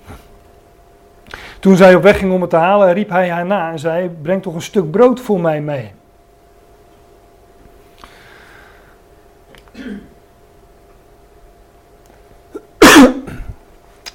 Toen 1.61 1.77
zij 1.77 1.95
op 1.95 2.03
weg 2.03 2.19
ging 2.19 2.33
om 2.33 2.41
het 2.41 2.51
te 2.51 2.57
halen, 2.57 2.93
riep 2.93 3.09
hij 3.09 3.31
haar 3.31 3.47
na 3.47 3.71
en 3.71 3.79
zei: 3.79 4.09
Breng 4.09 4.43
toch 4.43 4.55
een 4.55 4.63
stuk 4.63 4.91
brood 4.91 5.21
voor 5.21 5.41
mij 5.41 5.61
mee. 5.61 5.93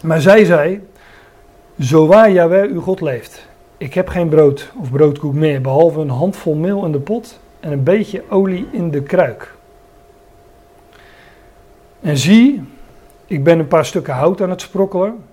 maar 0.08 0.22
zij 0.22 0.45
zei: 0.45 0.88
Zo 1.80 2.08
waar 2.08 2.32
Jawel 2.32 2.68
uw 2.68 2.82
God 2.82 3.02
leeft, 3.02 3.47
ik 3.78 3.93
heb 3.93 4.07
geen 4.07 4.30
brood 4.30 4.71
of 4.82 4.91
broodkoek 4.91 5.34
meer, 5.34 5.61
behalve 5.61 5.99
een 5.99 6.09
handvol 6.09 6.55
meel 6.55 6.86
in 6.86 6.91
de 6.91 6.99
pot 6.99 7.39
en 7.59 7.71
een 7.71 7.84
beetje 7.84 8.23
olie 8.30 8.67
in 8.71 8.91
de 8.91 9.03
kruik. 9.03 9.55
En 11.99 12.17
zie, 12.17 12.63
ik 13.25 13.43
ben 13.43 13.59
een 13.59 13.67
paar 13.67 13.86
stukken 13.86 14.13
hout 14.13 14.41
aan 14.41 14.49
het 14.49 14.61
sprokkelen. 14.61 15.23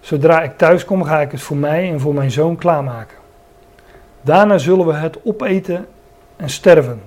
Zodra 0.00 0.42
ik 0.42 0.58
thuis 0.58 0.84
kom, 0.84 1.02
ga 1.02 1.20
ik 1.20 1.30
het 1.30 1.40
voor 1.40 1.56
mij 1.56 1.90
en 1.90 2.00
voor 2.00 2.14
mijn 2.14 2.30
zoon 2.30 2.56
klaarmaken. 2.56 3.16
Daarna 4.20 4.58
zullen 4.58 4.86
we 4.86 4.92
het 4.92 5.18
opeten 5.24 5.86
en 6.36 6.50
sterven. 6.50 7.02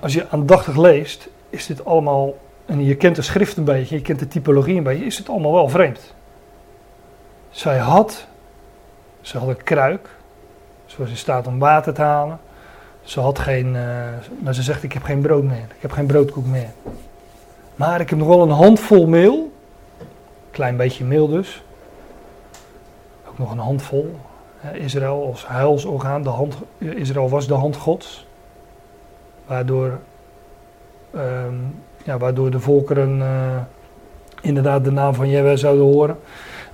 Als 0.00 0.12
je 0.12 0.28
aandachtig 0.28 0.76
leest, 0.76 1.28
is 1.50 1.66
dit 1.66 1.84
allemaal, 1.84 2.34
en 2.66 2.84
je 2.84 2.94
kent 2.94 3.16
de 3.16 3.22
schrift 3.22 3.56
een 3.56 3.64
beetje, 3.64 3.96
je 3.96 4.02
kent 4.02 4.18
de 4.18 4.28
typologie 4.28 4.76
een 4.76 4.82
beetje, 4.82 5.04
is 5.04 5.18
het 5.18 5.28
allemaal 5.28 5.52
wel 5.52 5.68
vreemd. 5.68 6.14
Zij 7.50 7.78
had, 7.78 8.26
ze 9.20 9.38
had 9.38 9.48
een 9.48 9.62
kruik, 9.62 10.08
zoals 10.86 11.10
in 11.10 11.16
staat 11.16 11.46
om 11.46 11.58
water 11.58 11.94
te 11.94 12.02
halen. 12.02 12.38
Ze 13.02 13.20
had 13.20 13.38
geen, 13.38 13.66
uh, 13.74 14.08
maar 14.42 14.54
ze 14.54 14.62
zegt 14.62 14.82
ik 14.82 14.92
heb 14.92 15.02
geen 15.02 15.20
brood 15.20 15.42
meer, 15.42 15.66
ik 15.76 15.80
heb 15.82 15.90
geen 15.90 16.06
broodkoek 16.06 16.46
meer. 16.46 16.70
Maar 17.74 18.00
ik 18.00 18.10
heb 18.10 18.18
nog 18.18 18.28
wel 18.28 18.42
een 18.42 18.50
handvol 18.50 19.06
meel, 19.06 19.52
klein 20.50 20.76
beetje 20.76 21.04
meel 21.04 21.28
dus. 21.28 21.62
Ook 23.28 23.38
nog 23.38 23.50
een 23.50 23.58
handvol. 23.58 24.16
Israël 24.72 25.26
als 25.26 25.46
huilsorgaan, 25.46 26.22
de 26.22 26.28
hand, 26.28 26.56
Israël 26.78 27.28
was 27.28 27.46
de 27.46 27.54
hand 27.54 27.76
gods. 27.76 28.26
Waardoor, 29.46 29.98
um, 31.14 31.74
ja, 32.06 32.18
waardoor 32.18 32.50
de 32.50 32.60
volkeren 32.60 33.18
uh, 33.18 33.26
inderdaad 34.40 34.84
de 34.84 34.90
naam 34.90 35.14
van 35.14 35.30
Jehovah 35.30 35.56
zouden 35.56 35.84
horen. 35.84 36.18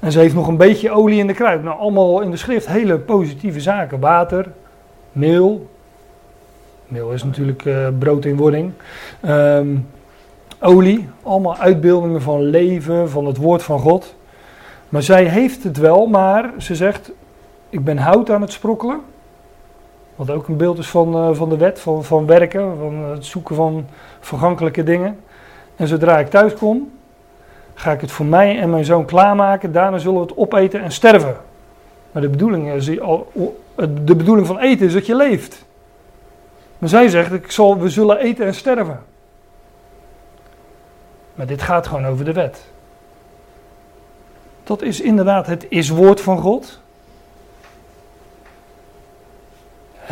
En 0.00 0.12
ze 0.12 0.18
heeft 0.18 0.34
nog 0.34 0.48
een 0.48 0.56
beetje 0.56 0.90
olie 0.90 1.18
in 1.18 1.26
de 1.26 1.34
kruik. 1.34 1.62
Nou, 1.62 1.78
allemaal 1.78 2.20
in 2.20 2.30
de 2.30 2.36
schrift 2.36 2.66
hele 2.66 2.98
positieve 2.98 3.60
zaken. 3.60 4.00
Water, 4.00 4.52
meel, 5.12 5.66
Meel 6.92 7.12
is 7.12 7.24
natuurlijk 7.24 7.64
uh, 7.64 7.88
brood 7.98 8.24
in 8.24 8.36
wording. 8.36 8.72
Um, 9.26 9.88
olie, 10.60 11.08
allemaal 11.22 11.56
uitbeeldingen 11.56 12.22
van 12.22 12.42
leven, 12.42 13.10
van 13.10 13.26
het 13.26 13.36
woord 13.36 13.62
van 13.62 13.78
God. 13.78 14.14
Maar 14.88 15.02
zij 15.02 15.24
heeft 15.24 15.64
het 15.64 15.76
wel, 15.76 16.06
maar 16.06 16.52
ze 16.58 16.74
zegt: 16.74 17.10
Ik 17.68 17.84
ben 17.84 17.98
hout 17.98 18.30
aan 18.30 18.40
het 18.40 18.52
sprokkelen. 18.52 19.00
Wat 20.16 20.30
ook 20.30 20.48
een 20.48 20.56
beeld 20.56 20.78
is 20.78 20.88
van, 20.88 21.16
uh, 21.16 21.36
van 21.36 21.48
de 21.48 21.56
wet, 21.56 21.80
van, 21.80 22.04
van 22.04 22.26
werken, 22.26 22.76
van 22.78 22.94
het 22.94 23.24
zoeken 23.24 23.54
van 23.54 23.86
vergankelijke 24.20 24.82
dingen. 24.82 25.20
En 25.76 25.88
zodra 25.88 26.18
ik 26.18 26.30
thuis 26.30 26.54
kom, 26.54 26.92
ga 27.74 27.92
ik 27.92 28.00
het 28.00 28.10
voor 28.10 28.26
mij 28.26 28.58
en 28.58 28.70
mijn 28.70 28.84
zoon 28.84 29.04
klaarmaken. 29.04 29.72
Daarna 29.72 29.98
zullen 29.98 30.20
we 30.20 30.26
het 30.26 30.36
opeten 30.36 30.82
en 30.82 30.92
sterven. 30.92 31.36
Maar 32.12 32.22
de 32.22 32.28
bedoeling, 32.28 32.72
is, 32.72 32.84
de 34.04 34.16
bedoeling 34.16 34.46
van 34.46 34.58
eten 34.58 34.86
is 34.86 34.92
dat 34.92 35.06
je 35.06 35.16
leeft. 35.16 35.64
Maar 36.78 36.88
zij 36.88 37.08
zegt, 37.08 37.32
ik 37.32 37.50
zal, 37.50 37.78
we 37.78 37.88
zullen 37.88 38.18
eten 38.18 38.46
en 38.46 38.54
sterven. 38.54 39.00
Maar 41.34 41.46
dit 41.46 41.62
gaat 41.62 41.86
gewoon 41.86 42.06
over 42.06 42.24
de 42.24 42.32
wet. 42.32 42.70
Dat 44.64 44.82
is 44.82 45.00
inderdaad 45.00 45.46
het 45.46 45.66
is 45.68 45.88
woord 45.88 46.20
van 46.20 46.38
God. 46.38 46.81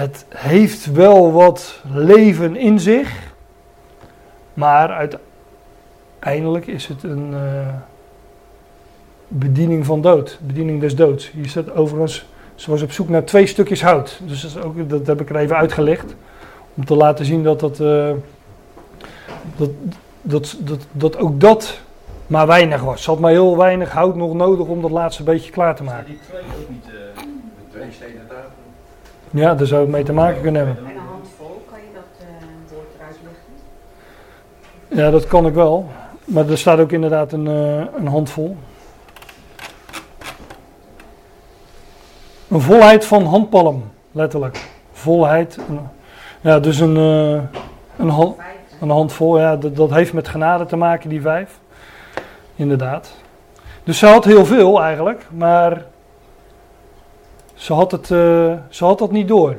Het 0.01 0.24
heeft 0.28 0.92
wel 0.92 1.32
wat 1.32 1.80
leven 1.92 2.57
in 2.57 2.80
zich. 2.80 3.32
Maar 4.55 4.90
uiteindelijk 6.18 6.66
is 6.66 6.86
het 6.86 7.03
een 7.03 7.30
uh, 7.32 7.68
bediening 9.28 9.86
van 9.86 10.01
dood. 10.01 10.38
Bediening 10.42 10.80
des 10.80 10.96
doods. 10.96 11.30
Hier 11.30 11.48
staat 11.48 11.74
overigens, 11.74 12.26
ze 12.55 12.70
was 12.70 12.82
op 12.82 12.92
zoek 12.92 13.09
naar 13.09 13.24
twee 13.24 13.46
stukjes 13.46 13.82
hout. 13.82 14.20
Dus 14.26 14.40
dat, 14.40 14.64
ook, 14.64 14.88
dat 14.88 15.07
heb 15.07 15.20
ik 15.20 15.30
er 15.30 15.36
even 15.36 15.57
uitgelegd. 15.57 16.14
Om 16.74 16.84
te 16.84 16.94
laten 16.94 17.24
zien 17.24 17.42
dat, 17.42 17.61
dat, 17.61 17.80
uh, 17.80 18.12
dat, 19.57 19.70
dat, 20.22 20.57
dat, 20.61 20.86
dat 20.92 21.16
ook 21.16 21.40
dat 21.40 21.80
maar 22.26 22.46
weinig 22.46 22.82
was. 22.82 23.03
Ze 23.03 23.11
had 23.11 23.18
maar 23.18 23.30
heel 23.30 23.57
weinig 23.57 23.92
hout 23.92 24.16
nog 24.16 24.34
nodig 24.34 24.66
om 24.66 24.82
dat 24.82 24.90
laatste 24.90 25.22
beetje 25.22 25.51
klaar 25.51 25.76
te 25.76 25.82
maken. 25.82 26.07
die 26.07 26.18
twee 26.28 26.40
ook 26.40 26.68
niet, 26.68 26.84
uh, 26.86 26.92
de 26.92 27.72
twee 27.72 27.92
stenen? 27.92 28.30
Ja, 29.31 29.55
daar 29.55 29.66
zou 29.66 29.81
het 29.81 29.91
mee 29.91 30.03
te 30.03 30.12
maken 30.12 30.43
kunnen 30.43 30.66
hebben. 30.66 30.85
En 30.85 30.91
een 30.91 31.03
handvol, 31.11 31.62
kan 31.70 31.78
je 31.78 31.87
dat 31.95 32.26
uh, 32.26 32.72
woord 32.72 32.87
eruit 32.99 33.16
lichten? 33.22 35.03
Ja, 35.03 35.11
dat 35.11 35.26
kan 35.26 35.47
ik 35.47 35.55
wel. 35.55 35.89
Maar 36.24 36.49
er 36.49 36.59
staat 36.59 36.78
ook 36.78 36.93
inderdaad 36.93 37.33
een, 37.33 37.47
uh, 37.47 37.85
een 37.97 38.07
handvol. 38.07 38.57
Een 42.49 42.61
volheid 42.61 43.05
van 43.05 43.24
handpalm, 43.24 43.91
letterlijk. 44.12 44.68
Volheid. 44.93 45.59
Ja, 46.41 46.61
dus 46.61 46.81
een, 46.81 46.97
uh, 46.97 47.43
een, 47.97 48.09
hand, 48.09 48.37
een 48.81 48.91
handvol. 48.91 49.39
Ja, 49.39 49.57
dat, 49.57 49.76
dat 49.76 49.91
heeft 49.91 50.12
met 50.12 50.28
genade 50.28 50.66
te 50.66 50.76
maken, 50.76 51.09
die 51.09 51.20
vijf. 51.20 51.59
Inderdaad. 52.55 53.12
Dus 53.85 53.99
ze 53.99 54.07
had 54.07 54.24
heel 54.24 54.45
veel 54.45 54.83
eigenlijk, 54.83 55.26
maar 55.31 55.85
ze 57.61 57.73
had, 57.73 57.91
het, 57.91 58.11
uh, 58.11 58.53
ze 58.69 58.85
had 58.85 58.99
dat 58.99 59.13
niet 59.13 59.29
door. 59.29 59.55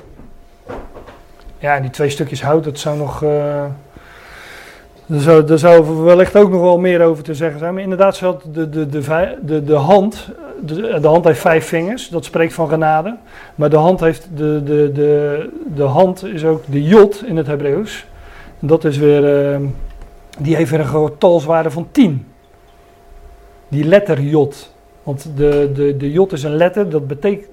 Ja, 1.57 1.75
en 1.75 1.81
die 1.81 1.91
twee 1.91 2.09
stukjes 2.09 2.41
hout, 2.41 2.63
dat 2.63 2.79
zou 2.79 2.97
nog. 2.97 3.23
Uh, 3.23 3.65
daar 5.05 5.19
zou, 5.19 5.43
daar 5.43 5.57
zou 5.57 6.03
wellicht 6.03 6.35
ook 6.35 6.49
nog 6.49 6.61
wel 6.61 6.79
meer 6.79 7.01
over 7.01 7.23
te 7.23 7.35
zeggen 7.35 7.59
zijn. 7.59 7.73
Maar 7.73 7.83
inderdaad, 7.83 8.15
ze 8.15 8.25
had 8.25 8.43
de, 8.53 8.69
de, 8.69 8.89
de, 8.89 9.37
de, 9.41 9.63
de 9.63 9.75
hand. 9.75 10.29
De, 10.65 11.07
hand 11.07 11.25
heeft 11.25 11.39
vijf 11.39 11.67
vingers, 11.67 12.09
dat 12.09 12.25
spreekt 12.25 12.53
van 12.53 12.69
genade. 12.69 13.17
Maar 13.55 13.69
de 13.69 13.77
hand 13.77 13.99
heeft. 13.99 14.27
De, 14.35 14.63
de, 14.63 14.91
de, 14.91 15.49
de 15.75 15.83
hand 15.83 16.25
is 16.25 16.45
ook 16.45 16.63
de 16.65 16.83
jot 16.83 17.23
in 17.25 17.37
het 17.37 17.47
Hebreeuws. 17.47 18.05
En 18.59 18.67
dat 18.67 18.83
is 18.83 18.97
weer. 18.97 19.51
Uh, 19.51 19.67
die 20.39 20.55
heeft 20.55 20.71
weer 20.71 20.79
een 20.79 20.85
getalswaarde 20.85 21.71
van 21.71 21.87
10. 21.91 22.27
Die 23.67 23.83
letter 23.83 24.21
jot. 24.21 24.70
Want 25.03 25.31
de, 25.35 25.71
de, 25.73 25.97
de 25.97 26.11
jot 26.11 26.31
is 26.31 26.43
een 26.43 26.55
letter, 26.55 26.89
dat 26.89 27.07
betekent, 27.07 27.47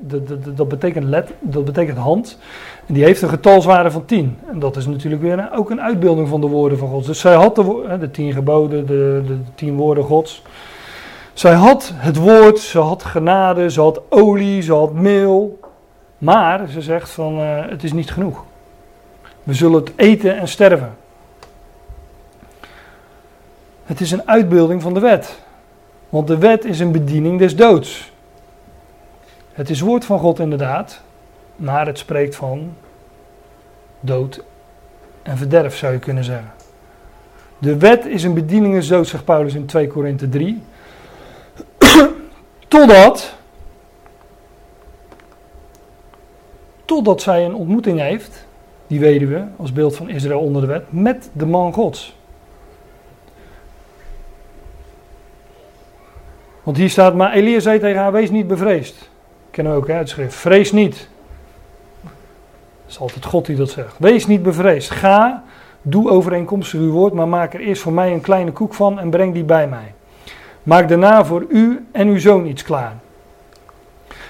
dat, 0.56 0.68
betekent 0.68 1.04
let, 1.04 1.30
dat 1.40 1.64
betekent 1.64 1.98
hand. 1.98 2.38
En 2.86 2.94
die 2.94 3.04
heeft 3.04 3.22
een 3.22 3.28
getalswaarde 3.28 3.90
van 3.90 4.04
10. 4.04 4.38
En 4.50 4.58
dat 4.58 4.76
is 4.76 4.86
natuurlijk 4.86 5.22
weer 5.22 5.50
ook 5.54 5.70
een 5.70 5.80
uitbeelding 5.80 6.28
van 6.28 6.40
de 6.40 6.46
woorden 6.46 6.78
van 6.78 6.88
God. 6.88 7.06
Dus 7.06 7.20
zij 7.20 7.34
had 7.34 7.54
de, 7.54 7.96
de 8.00 8.10
tien 8.10 8.32
geboden, 8.32 8.86
de, 8.86 9.22
de 9.26 9.38
tien 9.54 9.76
woorden 9.76 10.04
Gods. 10.04 10.42
Zij 11.32 11.54
had 11.54 11.92
het 11.94 12.16
woord, 12.16 12.58
ze 12.58 12.78
had 12.78 13.04
genade, 13.04 13.70
ze 13.70 13.80
had 13.80 14.00
olie, 14.08 14.62
ze 14.62 14.72
had 14.72 14.92
meel. 14.92 15.58
Maar 16.18 16.68
ze 16.68 16.82
zegt 16.82 17.10
van 17.10 17.40
uh, 17.40 17.68
het 17.68 17.84
is 17.84 17.92
niet 17.92 18.10
genoeg. 18.10 18.44
We 19.42 19.54
zullen 19.54 19.80
het 19.80 19.92
eten 19.96 20.38
en 20.38 20.48
sterven. 20.48 20.96
Het 23.84 24.00
is 24.00 24.10
een 24.10 24.28
uitbeelding 24.28 24.82
van 24.82 24.94
de 24.94 25.00
wet. 25.00 25.38
Want 26.08 26.26
de 26.26 26.38
wet 26.38 26.64
is 26.64 26.80
een 26.80 26.92
bediening 26.92 27.38
des 27.38 27.56
doods. 27.56 28.12
Het 29.52 29.70
is 29.70 29.80
woord 29.80 30.04
van 30.04 30.18
God 30.18 30.38
inderdaad, 30.38 31.00
maar 31.56 31.86
het 31.86 31.98
spreekt 31.98 32.36
van 32.36 32.74
dood 34.00 34.44
en 35.22 35.36
verderf, 35.36 35.76
zou 35.76 35.92
je 35.92 35.98
kunnen 35.98 36.24
zeggen. 36.24 36.52
De 37.58 37.76
wet 37.76 38.06
is 38.06 38.22
een 38.22 38.34
bedieningendood, 38.34 39.06
zegt 39.06 39.24
Paulus 39.24 39.54
in 39.54 39.66
2 39.66 39.86
Korinthe 39.86 40.28
3. 40.28 40.62
totdat, 42.68 43.34
totdat 46.84 47.22
zij 47.22 47.44
een 47.44 47.54
ontmoeting 47.54 48.00
heeft, 48.00 48.46
die 48.86 49.00
weduwe, 49.00 49.46
als 49.56 49.72
beeld 49.72 49.96
van 49.96 50.08
Israël 50.08 50.40
onder 50.40 50.62
de 50.62 50.68
wet, 50.68 50.84
met 50.88 51.30
de 51.32 51.46
man 51.46 51.72
Gods. 51.72 52.17
Want 56.68 56.80
hier 56.80 56.90
staat, 56.90 57.14
maar 57.14 57.32
Elia 57.32 57.60
zei 57.60 57.78
tegen 57.78 58.00
haar, 58.00 58.12
wees 58.12 58.30
niet 58.30 58.46
bevreesd. 58.46 59.10
Kennen 59.50 59.72
we 59.72 59.78
ook, 59.78 59.86
hè, 59.86 59.94
het 59.94 60.08
schrift. 60.08 60.34
Vrees 60.34 60.72
niet. 60.72 61.08
Het 62.02 62.10
is 62.88 62.98
altijd 62.98 63.24
God 63.24 63.46
die 63.46 63.56
dat 63.56 63.70
zegt. 63.70 63.94
Wees 63.98 64.26
niet 64.26 64.42
bevreesd. 64.42 64.90
Ga, 64.90 65.44
doe 65.82 66.10
overeenkomstig 66.10 66.80
uw 66.80 66.90
woord, 66.90 67.12
maar 67.12 67.28
maak 67.28 67.54
er 67.54 67.60
eerst 67.60 67.82
voor 67.82 67.92
mij 67.92 68.12
een 68.12 68.20
kleine 68.20 68.52
koek 68.52 68.74
van 68.74 68.98
en 68.98 69.10
breng 69.10 69.34
die 69.34 69.44
bij 69.44 69.68
mij. 69.68 69.94
Maak 70.62 70.88
daarna 70.88 71.24
voor 71.24 71.46
u 71.48 71.86
en 71.92 72.08
uw 72.08 72.18
zoon 72.18 72.46
iets 72.46 72.62
klaar. 72.62 72.96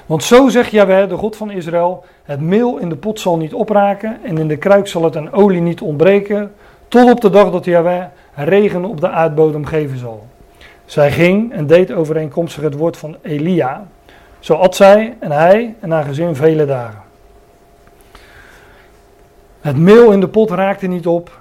Want 0.06 0.24
zo 0.24 0.48
zegt 0.48 0.70
Jaweh, 0.70 1.08
de 1.08 1.16
God 1.16 1.36
van 1.36 1.50
Israël, 1.50 2.04
het 2.22 2.40
meel 2.40 2.78
in 2.78 2.88
de 2.88 2.96
pot 2.96 3.20
zal 3.20 3.36
niet 3.36 3.54
opraken 3.54 4.18
en 4.24 4.38
in 4.38 4.48
de 4.48 4.56
kruik 4.56 4.86
zal 4.86 5.02
het 5.02 5.16
aan 5.16 5.32
olie 5.32 5.60
niet 5.60 5.80
ontbreken, 5.80 6.52
tot 6.88 7.10
op 7.10 7.20
de 7.20 7.30
dag 7.30 7.50
dat 7.50 7.64
Jaweh 7.64 8.04
regen 8.34 8.84
op 8.84 9.00
de 9.00 9.08
aardbodem 9.08 9.64
geven 9.64 9.98
zal. 9.98 10.26
Zij 10.88 11.12
ging 11.12 11.52
en 11.52 11.66
deed 11.66 11.92
overeenkomstig 11.92 12.62
het 12.62 12.74
woord 12.74 12.96
van 12.96 13.16
Elia. 13.22 13.86
Zo 14.38 14.54
at 14.54 14.76
zij 14.76 15.16
en 15.18 15.30
hij 15.30 15.74
en 15.80 15.90
haar 15.90 16.04
gezin 16.04 16.34
vele 16.34 16.66
dagen. 16.66 17.02
Het 19.60 19.76
meel 19.76 20.12
in 20.12 20.20
de 20.20 20.28
pot 20.28 20.50
raakte 20.50 20.86
niet 20.86 21.06
op. 21.06 21.40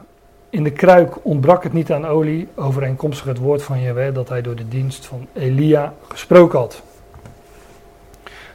In 0.49 0.63
de 0.63 0.71
kruik 0.71 1.25
ontbrak 1.25 1.63
het 1.63 1.73
niet 1.73 1.91
aan 1.91 2.05
olie. 2.05 2.47
Overeenkomstig 2.55 3.25
het 3.25 3.37
woord 3.37 3.63
van 3.63 3.81
Jehovah 3.81 4.13
dat 4.13 4.29
hij 4.29 4.41
door 4.41 4.55
de 4.55 4.67
dienst 4.67 5.05
van 5.05 5.27
Elia 5.33 5.93
gesproken 6.07 6.59
had. 6.59 6.81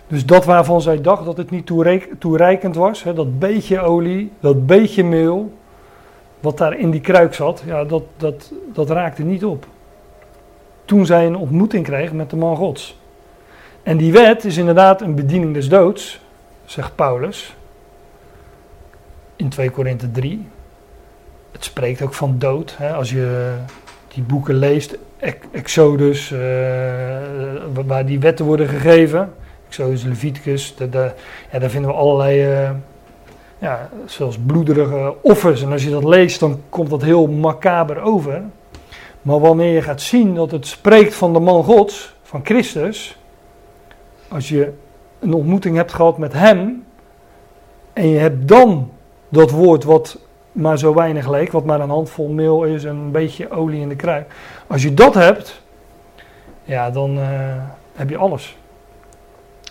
Dus 0.06 0.26
dat 0.26 0.44
waarvan 0.44 0.80
zij 0.80 1.00
dacht 1.00 1.24
dat 1.24 1.36
het 1.36 1.50
niet 1.50 1.66
toereikend 2.18 2.76
was, 2.76 3.02
hè, 3.02 3.14
dat 3.14 3.38
beetje 3.38 3.80
olie, 3.80 4.32
dat 4.40 4.66
beetje 4.66 5.04
meel, 5.04 5.52
wat 6.40 6.58
daar 6.58 6.78
in 6.78 6.90
die 6.90 7.00
kruik 7.00 7.34
zat, 7.34 7.62
ja, 7.66 7.84
dat, 7.84 8.02
dat, 8.16 8.52
dat 8.72 8.90
raakte 8.90 9.22
niet 9.22 9.44
op. 9.44 9.66
Toen 10.84 11.06
zij 11.06 11.26
een 11.26 11.36
ontmoeting 11.36 11.84
kreeg 11.84 12.12
met 12.12 12.30
de 12.30 12.36
man 12.36 12.56
Gods. 12.56 12.98
En 13.82 13.96
die 13.96 14.12
wet 14.12 14.44
is 14.44 14.56
inderdaad 14.56 15.00
een 15.00 15.14
bediening 15.14 15.54
des 15.54 15.68
doods, 15.68 16.20
zegt 16.64 16.94
Paulus 16.94 17.54
in 19.36 19.48
2 19.48 19.70
Korinthe 19.70 20.10
3. 20.10 20.46
Het 21.52 21.64
spreekt 21.64 22.02
ook 22.02 22.14
van 22.14 22.38
dood. 22.38 22.74
Hè? 22.78 22.92
Als 22.94 23.10
je 23.10 23.54
die 24.08 24.22
boeken 24.22 24.54
leest, 24.54 24.98
Exodus, 25.52 26.30
uh, 26.30 26.38
waar 27.86 28.06
die 28.06 28.20
wetten 28.20 28.44
worden 28.44 28.68
gegeven. 28.68 29.32
Exodus, 29.68 30.02
Leviticus, 30.02 30.74
ja, 30.78 31.58
daar 31.58 31.70
vinden 31.70 31.90
we 31.90 31.96
allerlei, 31.96 32.62
uh, 32.64 32.70
ja, 33.58 33.88
zelfs 34.06 34.38
bloederige 34.46 35.14
offers. 35.22 35.62
En 35.62 35.72
als 35.72 35.84
je 35.84 35.90
dat 35.90 36.04
leest, 36.04 36.40
dan 36.40 36.60
komt 36.68 36.90
dat 36.90 37.02
heel 37.02 37.26
macaber 37.26 38.00
over. 38.00 38.42
Maar 39.22 39.40
wanneer 39.40 39.72
je 39.72 39.82
gaat 39.82 40.00
zien 40.00 40.34
dat 40.34 40.50
het 40.50 40.66
spreekt 40.66 41.14
van 41.14 41.32
de 41.32 41.40
man 41.40 41.64
Gods, 41.64 42.14
van 42.22 42.40
Christus, 42.44 43.18
als 44.28 44.48
je 44.48 44.72
een 45.18 45.34
ontmoeting 45.34 45.76
hebt 45.76 45.92
gehad 45.92 46.18
met 46.18 46.32
Hem, 46.32 46.84
en 47.92 48.08
je 48.08 48.18
hebt 48.18 48.48
dan 48.48 48.90
dat 49.28 49.50
woord 49.50 49.84
wat 49.84 50.18
maar 50.52 50.78
zo 50.78 50.94
weinig 50.94 51.28
leek, 51.30 51.52
wat 51.52 51.64
maar 51.64 51.80
een 51.80 51.90
handvol 51.90 52.28
meel 52.28 52.64
is 52.64 52.84
en 52.84 52.96
een 52.96 53.10
beetje 53.10 53.50
olie 53.50 53.80
in 53.80 53.88
de 53.88 53.96
kruik. 53.96 54.34
Als 54.66 54.82
je 54.82 54.94
dat 54.94 55.14
hebt, 55.14 55.62
ja, 56.64 56.90
dan 56.90 57.18
uh, 57.18 57.24
heb 57.94 58.10
je 58.10 58.16
alles. 58.16 58.56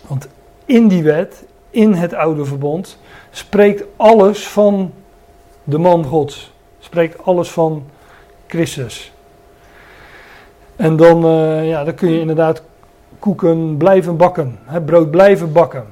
Want 0.06 0.28
in 0.64 0.88
die 0.88 1.02
wet, 1.02 1.44
in 1.70 1.92
het 1.92 2.14
oude 2.14 2.44
verbond, 2.44 2.98
spreekt 3.30 3.84
alles 3.96 4.48
van 4.48 4.92
de 5.64 5.78
man 5.78 6.04
Gods. 6.04 6.52
Spreekt 6.78 7.24
alles 7.24 7.50
van 7.50 7.84
Christus. 8.46 9.11
En 10.82 10.96
dan, 10.96 11.24
uh, 11.24 11.68
ja, 11.68 11.84
dan 11.84 11.94
kun 11.94 12.10
je 12.10 12.20
inderdaad 12.20 12.62
koeken 13.18 13.76
blijven 13.76 14.16
bakken, 14.16 14.58
hè, 14.64 14.80
brood 14.80 15.10
blijven 15.10 15.52
bakken. 15.52 15.84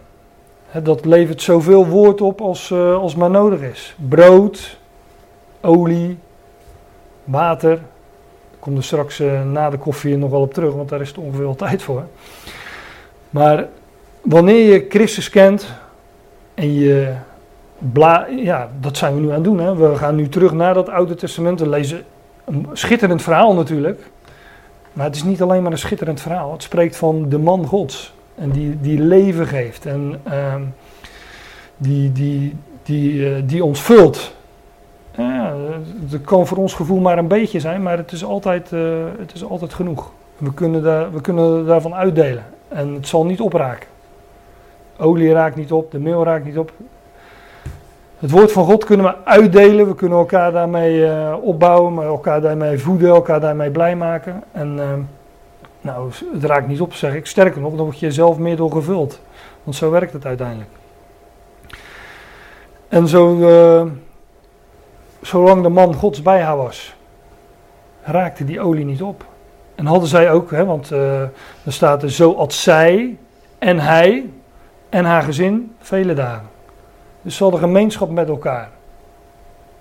Dat 0.83 1.05
levert 1.05 1.43
zoveel 1.43 1.87
woord 1.87 2.21
op 2.21 2.41
als, 2.41 2.71
uh, 2.71 2.95
als 2.95 3.15
maar 3.15 3.31
nodig 3.31 3.61
is. 3.61 3.97
Brood, 4.09 4.79
olie, 5.61 6.19
water. 7.25 7.73
Ik 7.73 8.59
kom 8.59 8.77
er 8.77 8.85
straks 8.85 9.21
uh, 9.21 9.45
na 9.45 9.71
de 9.71 9.79
koffie 9.79 10.17
nog 10.17 10.31
wel 10.31 10.41
op 10.41 10.55
terug, 10.55 10.75
want 10.75 10.89
daar 10.89 11.01
is 11.01 11.09
het 11.09 11.19
ongeveer 11.19 11.47
al 11.47 11.55
tijd 11.55 11.83
voor. 11.83 12.05
Maar 13.31 13.69
wanneer 14.21 14.73
je 14.73 14.87
Christus 14.89 15.31
kent 15.31 15.67
en 16.55 16.75
je. 16.75 17.15
Bla, 17.79 18.27
ja, 18.27 18.71
dat 18.81 18.97
zijn 18.97 19.15
we 19.15 19.21
nu 19.21 19.29
aan 19.29 19.35
het 19.35 19.45
doen. 19.45 19.61
Hè. 19.61 19.75
We 19.75 19.97
gaan 19.97 20.15
nu 20.15 20.29
terug 20.29 20.53
naar 20.53 20.75
dat 20.75 20.89
Oude 20.89 21.15
Testament. 21.15 21.61
We 21.61 21.69
lezen 21.69 22.05
een 22.45 22.67
schitterend 22.73 23.23
verhaal 23.23 23.55
natuurlijk. 23.55 24.11
Maar 24.93 25.07
het 25.07 25.17
is 25.17 25.25
niet 25.25 25.43
alleen 25.43 25.63
maar 25.63 25.73
een 25.73 25.79
schitterend 25.79 26.21
verhaal. 26.21 26.53
Het 26.53 26.63
spreekt 26.63 26.97
van 26.97 27.29
de 27.29 27.39
man 27.39 27.67
Gods. 27.67 28.15
En 28.35 28.51
die, 28.51 28.81
die 28.81 29.01
leven 29.01 29.47
geeft. 29.47 29.87
En 29.87 30.21
uh, 30.29 30.55
die, 31.77 32.13
die, 32.13 32.57
die, 32.83 33.13
uh, 33.13 33.37
die 33.45 33.65
ons 33.65 33.83
vult. 33.83 34.35
Ja, 35.17 35.55
het 36.11 36.21
kan 36.21 36.47
voor 36.47 36.59
ons 36.59 36.75
gevoel 36.75 37.01
maar 37.01 37.19
een 37.19 37.29
beetje 37.29 37.61
zijn, 37.61 37.83
maar 37.83 37.97
het 37.97 38.13
is 38.13 38.25
altijd, 38.25 38.73
uh, 38.73 39.05
het 39.19 39.35
is 39.35 39.45
altijd 39.45 39.75
genoeg. 39.75 40.11
We 40.37 40.55
kunnen, 40.55 40.83
daar, 40.83 41.13
we 41.13 41.21
kunnen 41.21 41.67
daarvan 41.67 41.95
uitdelen. 41.95 42.45
En 42.69 42.95
het 42.95 43.09
zal 43.09 43.25
niet 43.25 43.41
opraken. 43.41 43.89
Olie 44.99 45.33
raakt 45.33 45.57
niet 45.57 45.73
op, 45.73 45.91
de 45.91 45.99
meel 45.99 46.25
raakt 46.25 46.45
niet 46.45 46.59
op. 46.59 46.73
Het 48.21 48.31
woord 48.31 48.53
van 48.53 48.65
God 48.65 48.85
kunnen 48.85 49.07
we 49.07 49.25
uitdelen. 49.25 49.87
We 49.87 49.95
kunnen 49.95 50.19
elkaar 50.19 50.53
daarmee 50.53 50.99
uh, 50.99 51.35
opbouwen, 51.41 51.95
maar 51.95 52.07
elkaar 52.07 52.41
daarmee 52.41 52.79
voeden, 52.79 53.09
elkaar 53.09 53.41
daarmee 53.41 53.71
blij 53.71 53.97
maken. 53.97 54.43
En 54.53 54.79
ehm, 54.79 55.01
nou, 55.81 56.11
het 56.33 56.45
raakt 56.45 56.69
niet 56.69 56.81
op, 56.81 56.95
zeg 56.95 57.15
ik. 57.15 57.27
Sterker 57.27 57.61
nog, 57.61 57.75
dan 57.75 57.85
word 57.85 57.99
je 57.99 58.13
zelf 58.13 58.39
meer 58.39 58.57
door 58.57 58.73
gevuld. 58.73 59.21
Want 59.63 59.77
zo 59.77 59.91
werkt 59.91 60.13
het 60.13 60.27
uiteindelijk. 60.27 60.71
En 62.89 63.09
zo, 63.09 63.37
uh, 63.37 63.91
zolang 65.21 65.63
de 65.63 65.69
man 65.69 65.95
Gods 65.95 66.23
bij 66.23 66.41
haar 66.41 66.57
was, 66.57 66.97
raakte 68.03 68.45
die 68.45 68.61
olie 68.61 68.85
niet 68.85 69.03
op. 69.03 69.25
En 69.75 69.87
hadden 69.87 70.09
zij 70.09 70.33
ook, 70.33 70.51
hè, 70.51 70.65
want 70.65 70.91
er 70.91 71.33
staat 71.67 72.03
er 72.03 72.11
zo 72.11 72.33
als 72.33 72.63
zij 72.63 73.19
en 73.59 73.79
hij 73.79 74.31
en 74.89 75.05
haar 75.05 75.23
gezin 75.23 75.75
vele 75.79 76.15
dagen. 76.15 76.50
Dus 77.23 77.37
ze 77.37 77.43
hadden 77.43 77.61
gemeenschap 77.61 78.11
met 78.11 78.29
elkaar. 78.29 78.71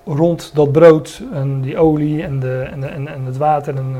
Rond 0.05 0.55
dat 0.55 0.71
brood 0.71 1.21
en 1.33 1.61
die 1.61 1.77
olie 1.77 2.23
en, 2.23 2.39
de, 2.39 2.67
en, 2.71 2.93
en, 2.93 3.07
en 3.07 3.25
het 3.25 3.37
water 3.37 3.75
en 3.75 3.91
uh, 3.91 3.99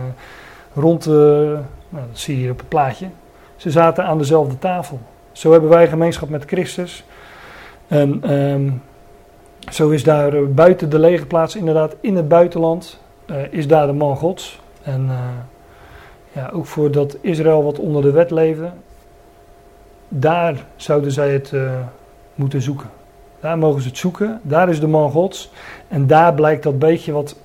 rond 0.82 1.04
de, 1.04 1.58
nou, 1.90 2.06
dat 2.08 2.20
zie 2.20 2.36
je 2.36 2.42
hier 2.42 2.52
op 2.52 2.58
het 2.58 2.70
plaatje. 2.70 3.08
Ze 3.56 3.72
zaten 3.72 4.06
aan 4.06 4.18
dezelfde 4.18 4.60
tafel. 4.60 5.00
Zo 5.32 5.52
hebben 5.52 5.70
wij 5.70 5.88
gemeenschap 5.88 6.30
met 6.30 6.46
Christus. 6.46 7.04
En 7.88 8.34
um, 8.34 8.82
zo 9.72 9.90
is 9.90 10.04
daar 10.04 10.36
uh, 10.36 10.48
buiten 10.48 10.90
de 10.90 11.00
lege 11.00 11.26
plaats, 11.26 11.56
inderdaad 11.56 11.96
in 12.02 12.16
het 12.16 12.28
buitenland, 12.28 13.00
uh, 13.26 13.36
is 13.50 13.68
daar 13.68 13.88
de 13.88 13.94
man 13.94 14.16
Gods. 14.16 14.62
En 14.82 15.06
uh, 15.06 15.20
ja, 16.32 16.50
ook 16.54 16.66
voor 16.66 16.92
dat 16.92 17.18
Israël 17.22 17.64
wat 17.64 17.80
onder 17.80 18.02
de 18.02 18.12
wet 18.12 18.32
leefde, 18.32 18.70
daar 20.08 20.66
zouden 20.76 21.12
zij 21.12 21.32
het 21.32 21.54
moeten 22.36 22.62
zoeken. 22.62 22.90
Daar 23.40 23.58
mogen 23.58 23.82
ze 23.82 23.88
het 23.88 23.98
zoeken, 23.98 24.40
daar 24.44 24.70
is 24.70 24.80
de 24.80 24.88
man 24.88 25.12
Gods. 25.12 25.52
En 25.88 26.08
daar 26.08 26.34
blijkt 26.34 26.64
dat 26.64 26.80
beetje 26.80 27.12
wat 27.12 27.36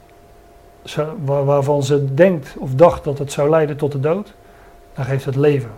waarvan 1.25 1.83
ze 1.83 2.15
denkt 2.15 2.55
of 2.59 2.75
dacht 2.75 3.05
dat 3.05 3.19
het 3.19 3.33
zou 3.33 3.51
leiden 3.51 3.77
tot 3.77 3.93
de 3.93 4.01
dood, 4.01 4.35
dan 4.95 5.05
geeft 5.05 5.25
het 5.25 5.37
leven. 5.37 5.71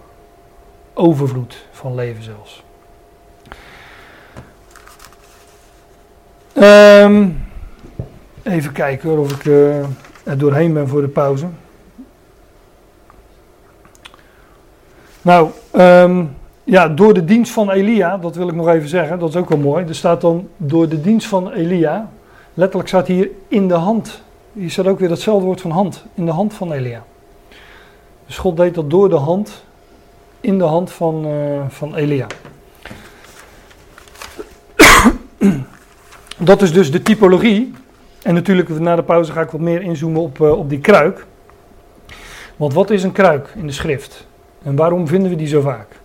Overvloed 0.94 1.66
van 1.70 1.94
leven 1.94 2.22
zelfs. 2.22 2.64
Um, 6.58 7.46
even 8.42 8.72
kijken 8.72 9.18
of 9.18 9.32
ik 9.32 9.44
uh, 9.44 9.78
er 10.24 10.38
doorheen 10.38 10.72
ben 10.72 10.88
voor 10.88 11.00
de 11.00 11.08
pauze. 11.08 11.46
Nou, 15.22 15.50
um, 15.72 16.36
ja, 16.66 16.88
door 16.88 17.14
de 17.14 17.24
dienst 17.24 17.52
van 17.52 17.70
Elia, 17.70 18.18
dat 18.18 18.36
wil 18.36 18.48
ik 18.48 18.54
nog 18.54 18.68
even 18.68 18.88
zeggen, 18.88 19.18
dat 19.18 19.28
is 19.28 19.36
ook 19.36 19.48
wel 19.48 19.58
mooi. 19.58 19.84
Er 19.84 19.94
staat 19.94 20.20
dan 20.20 20.48
door 20.56 20.88
de 20.88 21.00
dienst 21.00 21.26
van 21.26 21.52
Elia, 21.52 22.10
letterlijk 22.54 22.88
staat 22.88 23.06
hier 23.06 23.30
in 23.48 23.68
de 23.68 23.74
hand 23.74 24.24
hier 24.56 24.70
staat 24.70 24.86
ook 24.86 24.98
weer 24.98 25.08
datzelfde 25.08 25.44
woord 25.44 25.60
van 25.60 25.70
hand, 25.70 26.04
in 26.14 26.24
de 26.24 26.30
hand 26.30 26.54
van 26.54 26.72
Elia. 26.72 27.04
Dus 28.26 28.38
God 28.38 28.56
deed 28.56 28.74
dat 28.74 28.90
door 28.90 29.08
de 29.08 29.16
hand, 29.16 29.64
in 30.40 30.58
de 30.58 30.64
hand 30.64 30.92
van, 30.92 31.26
uh, 31.26 31.60
van 31.68 31.94
Elia. 31.94 32.26
dat 36.38 36.62
is 36.62 36.72
dus 36.72 36.90
de 36.90 37.02
typologie. 37.02 37.72
En 38.22 38.34
natuurlijk, 38.34 38.68
na 38.68 38.96
de 38.96 39.02
pauze 39.02 39.32
ga 39.32 39.40
ik 39.40 39.50
wat 39.50 39.60
meer 39.60 39.82
inzoomen 39.82 40.22
op, 40.22 40.40
eh, 40.40 40.58
op 40.58 40.68
die 40.68 40.80
kruik. 40.80 41.26
Want 42.56 42.72
wat 42.72 42.90
is 42.90 43.02
een 43.02 43.12
kruik 43.12 43.52
in 43.56 43.66
de 43.66 43.72
schrift? 43.72 44.26
En 44.62 44.76
waarom 44.76 45.08
vinden 45.08 45.30
we 45.30 45.36
die 45.36 45.46
zo 45.46 45.60
vaak? 45.60 45.95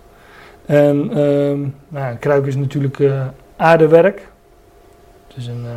En 0.66 1.10
ehm, 1.10 1.60
nou, 1.88 2.12
een 2.12 2.20
kruik 2.20 2.46
is 2.46 2.56
natuurlijk 2.56 3.00
uh, 3.00 3.26
aardewerk. 3.56 4.30
Het 5.28 5.38
is 5.38 5.48
een, 5.48 5.64
uh, 5.64 5.72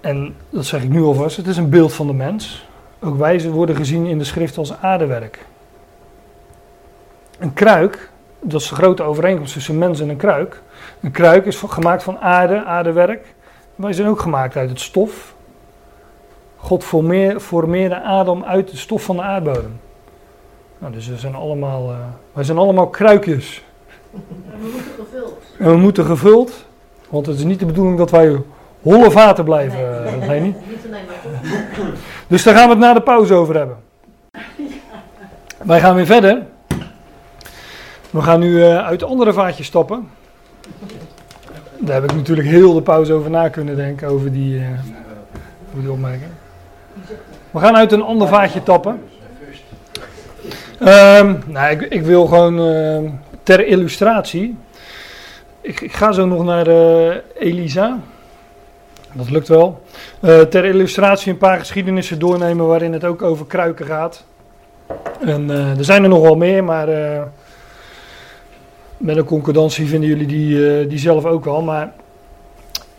en 0.00 0.34
dat 0.50 0.64
zeg 0.64 0.82
ik 0.82 0.88
nu 0.88 1.02
alvast, 1.02 1.36
het 1.36 1.46
is 1.46 1.56
een 1.56 1.70
beeld 1.70 1.92
van 1.92 2.06
de 2.06 2.12
mens. 2.12 2.66
Ook 3.00 3.18
wij 3.18 3.50
worden 3.50 3.76
gezien 3.76 4.06
in 4.06 4.18
de 4.18 4.24
schrift 4.24 4.58
als 4.58 4.80
aardewerk. 4.80 5.46
Een 7.38 7.52
kruik, 7.52 8.10
dat 8.40 8.60
is 8.60 8.68
de 8.68 8.74
grote 8.74 9.02
overeenkomst 9.02 9.52
tussen 9.52 9.78
mens 9.78 10.00
en 10.00 10.08
een 10.08 10.16
kruik. 10.16 10.62
Een 11.00 11.10
kruik 11.10 11.46
is 11.46 11.56
gemaakt 11.56 12.02
van 12.02 12.18
aarde, 12.18 12.64
aardewerk. 12.64 13.34
Wij 13.74 13.92
zijn 13.92 14.08
ook 14.08 14.20
gemaakt 14.20 14.56
uit 14.56 14.70
het 14.70 14.80
stof. 14.80 15.34
God 16.56 16.84
formeerde 17.38 18.02
Adam 18.02 18.44
uit 18.44 18.70
de 18.70 18.76
stof 18.76 19.02
van 19.02 19.16
de 19.16 19.22
aardbodem. 19.22 19.80
Nou, 20.78 20.92
dus 20.92 21.08
we 21.08 21.16
zijn 21.16 21.34
allemaal, 21.34 21.90
uh, 21.90 21.96
wij 22.32 22.44
zijn 22.44 22.58
allemaal 22.58 22.88
kruikjes. 22.88 23.64
En 24.12 24.20
we 24.60 24.66
moeten 24.66 24.94
gevuld. 25.04 25.38
En 25.58 25.70
we 25.70 25.76
moeten 25.76 26.04
gevuld, 26.04 26.66
want 27.08 27.26
het 27.26 27.36
is 27.36 27.44
niet 27.44 27.58
de 27.58 27.66
bedoeling 27.66 27.98
dat 27.98 28.10
wij 28.10 28.42
holle 28.82 29.10
vaten 29.10 29.44
blijven, 29.44 29.78
Nee. 30.04 30.20
uh, 30.20 30.26
Leni. 30.26 30.46
Niet 30.68 30.84
alleen 30.86 31.04
maar 31.06 31.16
toch. 31.76 31.94
Dus 32.26 32.42
daar 32.42 32.54
gaan 32.54 32.64
we 32.64 32.70
het 32.70 32.78
na 32.78 32.92
de 32.92 33.00
pauze 33.00 33.34
over 33.34 33.56
hebben. 33.56 33.76
Wij 35.62 35.80
gaan 35.80 35.94
weer 35.94 36.06
verder. 36.06 36.42
We 38.10 38.22
gaan 38.22 38.40
nu 38.40 38.50
uh, 38.50 38.86
uit 38.86 39.02
andere 39.02 39.32
vaatjes 39.32 39.66
stappen. 39.66 40.08
Daar 41.78 41.94
heb 41.94 42.04
ik 42.10 42.16
natuurlijk 42.16 42.48
heel 42.48 42.72
de 42.74 42.82
pauze 42.82 43.12
over 43.12 43.30
na 43.30 43.48
kunnen 43.48 43.76
denken, 43.76 44.08
over 44.08 44.32
die, 44.32 44.58
uh, 44.58 44.68
over 45.68 45.80
die 45.80 45.90
opmerking. 45.90 46.30
We 47.50 47.58
gaan 47.58 47.76
uit 47.76 47.92
een 47.92 48.02
ander 48.02 48.28
vaatje 48.28 48.62
tappen. 48.62 49.02
Um, 50.80 51.42
nou, 51.46 51.70
ik, 51.70 51.80
ik, 51.80 52.02
wil 52.02 52.26
gewoon 52.26 52.60
uh, 52.60 53.10
ter 53.42 53.66
illustratie. 53.66 54.56
Ik, 55.60 55.80
ik, 55.80 55.92
ga 55.92 56.12
zo 56.12 56.26
nog 56.26 56.44
naar 56.44 56.68
uh, 56.68 57.14
Elisa. 57.38 57.98
Dat 59.12 59.30
lukt 59.30 59.48
wel. 59.48 59.82
Uh, 60.20 60.40
ter 60.40 60.64
illustratie 60.64 61.32
een 61.32 61.38
paar 61.38 61.58
geschiedenissen 61.58 62.18
doornemen 62.18 62.66
waarin 62.66 62.92
het 62.92 63.04
ook 63.04 63.22
over 63.22 63.46
kruiken 63.46 63.86
gaat. 63.86 64.24
En 65.20 65.50
er 65.50 65.84
zijn 65.84 66.02
er 66.02 66.08
nog 66.08 66.22
wel 66.22 66.36
meer, 66.36 66.64
maar 66.64 66.88
met 68.96 69.16
een 69.16 69.24
concordantie 69.24 69.86
vinden 69.86 70.08
jullie 70.08 70.26
die, 70.26 70.86
die 70.86 70.98
zelf 70.98 71.24
ook 71.24 71.44
wel. 71.44 71.62
Maar 71.62 71.92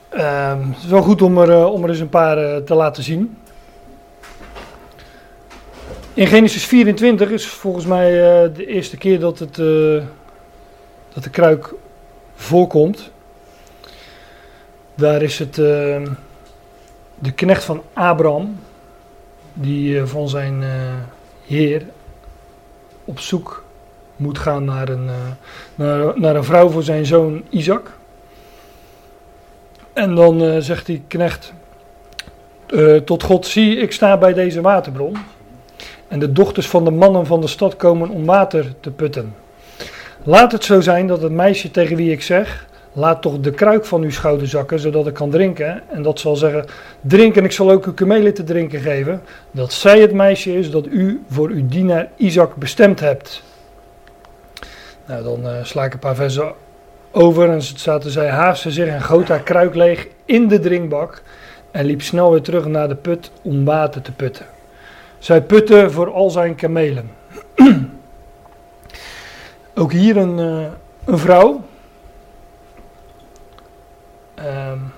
ehm, 0.10 0.60
het 0.68 0.84
is 0.84 0.90
wel 0.90 1.02
goed 1.02 1.22
om 1.22 1.38
er, 1.38 1.68
om 1.68 1.84
er 1.84 1.90
eens 1.90 2.00
een 2.00 2.10
paar 2.10 2.64
te 2.64 2.76
laten 2.76 3.04
zien. 3.04 3.38
In 6.16 6.28
Genesis 6.28 6.66
24 6.66 7.30
is 7.30 7.48
volgens 7.48 7.86
mij 7.86 8.12
uh, 8.12 8.56
de 8.56 8.66
eerste 8.66 8.98
keer 8.98 9.20
dat, 9.20 9.40
het, 9.40 9.58
uh, 9.58 10.04
dat 11.14 11.24
de 11.24 11.30
kruik 11.30 11.74
voorkomt. 12.36 13.12
Daar 14.96 15.22
is 15.22 15.40
het 15.40 15.58
uh, 15.58 15.66
de 17.20 17.32
knecht 17.36 17.64
van 17.64 17.82
Abraham, 17.94 18.60
die 19.54 20.06
van 20.06 20.30
zijn 20.30 20.64
heer 21.46 21.86
op 23.06 23.20
zoek 23.20 23.64
moet 24.16 24.40
gaan 24.40 24.66
naar 24.66 24.90
een, 24.90 25.10
naar, 25.76 26.20
naar 26.20 26.36
een 26.36 26.44
vrouw 26.44 26.70
voor 26.70 26.84
zijn 26.84 27.06
zoon 27.06 27.44
Isaac. 27.50 27.92
En 29.94 30.16
dan 30.16 30.62
zegt 30.62 30.86
die 30.86 31.02
knecht 31.08 31.54
tot 33.06 33.24
God, 33.24 33.46
zie 33.46 33.78
ik 33.78 33.92
sta 33.92 34.18
bij 34.18 34.34
deze 34.34 34.62
waterbron. 34.62 35.18
En 36.08 36.20
de 36.20 36.32
dochters 36.32 36.68
van 36.68 36.84
de 36.84 36.92
mannen 36.92 37.26
van 37.26 37.42
de 37.42 37.48
stad 37.48 37.76
komen 37.76 38.10
om 38.10 38.26
water 38.26 38.74
te 38.80 38.92
putten. 38.92 39.36
Laat 40.24 40.52
het 40.52 40.64
zo 40.64 40.82
zijn 40.82 41.08
dat 41.08 41.22
het 41.22 41.32
meisje 41.32 41.72
tegen 41.72 41.96
wie 41.96 42.12
ik 42.12 42.22
zeg: 42.22 42.68
Laat 42.94 43.22
toch 43.22 43.40
de 43.40 43.52
kruik 43.52 43.86
van 43.86 44.02
uw 44.02 44.12
schouder 44.12 44.48
zakken, 44.48 44.80
zodat 44.80 45.08
ik 45.08 45.14
kan 45.14 45.30
drinken. 45.30 45.82
En 45.90 46.02
dat 46.02 46.20
zal 46.20 46.36
zeggen: 46.36 46.66
Drink 47.02 47.36
en 47.36 47.44
ik 47.44 47.52
zal 47.52 47.72
ook 47.72 47.86
uw 47.86 47.94
kamelen 47.94 48.34
te 48.34 48.44
drinken 48.44 48.80
geven. 48.80 49.22
Dat 49.52 49.74
zij 49.74 50.00
het 50.00 50.14
meisje 50.14 50.58
is 50.58 50.72
dat 50.72 50.86
u 50.88 51.24
voor 51.30 51.50
uw 51.50 51.68
dienaar 51.68 52.08
Isaac 52.16 52.56
bestemd 52.56 53.00
hebt. 53.00 53.44
Nou, 55.06 55.24
dan 55.24 55.40
uh, 55.46 55.64
sla 55.64 55.86
ik 55.86 55.94
een 55.94 56.00
paar 56.00 56.16
versen 56.16 56.54
over. 57.12 57.50
En 57.50 57.62
zaten 57.62 58.12
zij 58.12 58.30
haastte 58.30 58.72
zich 58.72 58.88
en 58.88 59.02
goot 59.02 59.28
haar 59.28 59.44
kruik 59.44 59.76
leeg 59.76 60.08
in 60.26 60.48
de 60.48 60.60
drinkbak. 60.60 61.22
En 61.72 61.86
liep 61.86 62.02
snel 62.02 62.32
weer 62.32 62.42
terug 62.42 62.66
naar 62.66 62.88
de 62.88 62.96
put 62.96 63.32
om 63.42 63.66
water 63.66 64.02
te 64.02 64.12
putten. 64.12 64.46
Zij 65.26 65.42
putte 65.42 65.90
voor 65.90 66.14
al 66.14 66.30
zijn 66.30 66.56
kamelen. 66.56 67.12
Ook 69.76 69.92
hier 69.92 70.18
een, 70.18 70.38
uh, 70.38 70.66
een 71.06 71.18
vrouw. 71.18 71.64
Um, 74.40 74.92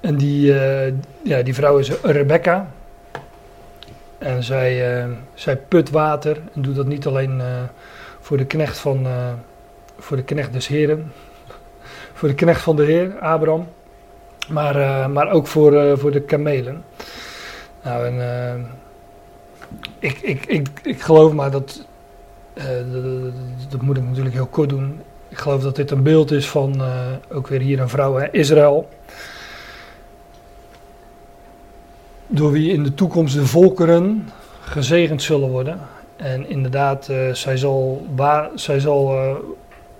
en 0.00 0.16
die, 0.16 0.52
uh, 0.52 0.86
ja, 1.22 1.42
die 1.42 1.54
vrouw 1.54 1.78
is 1.78 1.90
Rebecca. 2.02 2.70
En 4.18 4.42
zij, 4.42 5.04
uh, 5.04 5.12
zij 5.34 5.56
put 5.56 5.90
water 5.90 6.40
en 6.54 6.62
doet 6.62 6.76
dat 6.76 6.86
niet 6.86 7.06
alleen 7.06 7.42
voor 8.20 8.36
de 8.36 8.46
knecht 8.46 8.78
van 8.78 9.06
voor 9.98 10.16
de 10.16 10.24
knecht 10.24 10.52
des 10.52 10.66
heren, 10.66 11.12
voor 12.18 12.28
de 12.28 12.34
knecht 12.34 12.62
van 12.62 12.76
de 12.76 12.84
Heer, 12.84 13.18
Abraham, 13.18 13.68
maar, 14.48 15.10
maar 15.10 15.30
ook 15.30 15.46
voor, 15.46 15.98
voor 15.98 16.10
de 16.10 16.22
kamelen. 16.22 16.84
Nou, 17.86 18.06
en 18.06 18.14
uh, 18.14 18.64
ik, 19.98 20.18
ik, 20.18 20.46
ik, 20.46 20.68
ik 20.82 21.02
geloof 21.02 21.32
maar 21.32 21.50
dat, 21.50 21.86
uh, 22.54 22.64
dat, 23.68 23.80
moet 23.80 23.96
ik 23.96 24.02
natuurlijk 24.02 24.34
heel 24.34 24.46
kort 24.46 24.68
doen. 24.68 25.00
Ik 25.28 25.38
geloof 25.38 25.62
dat 25.62 25.76
dit 25.76 25.90
een 25.90 26.02
beeld 26.02 26.30
is 26.30 26.48
van, 26.48 26.74
uh, 26.76 27.06
ook 27.32 27.46
weer 27.46 27.60
hier 27.60 27.80
een 27.80 27.88
vrouw, 27.88 28.14
hè, 28.14 28.30
Israël. 28.30 28.88
Door 32.26 32.52
wie 32.52 32.72
in 32.72 32.82
de 32.82 32.94
toekomst 32.94 33.34
de 33.34 33.46
volkeren 33.46 34.28
gezegend 34.60 35.22
zullen 35.22 35.48
worden. 35.48 35.80
En 36.16 36.48
inderdaad, 36.48 37.10
zij 37.32 37.56
zal, 37.56 38.06
zij 38.54 38.80
zal 38.80 39.18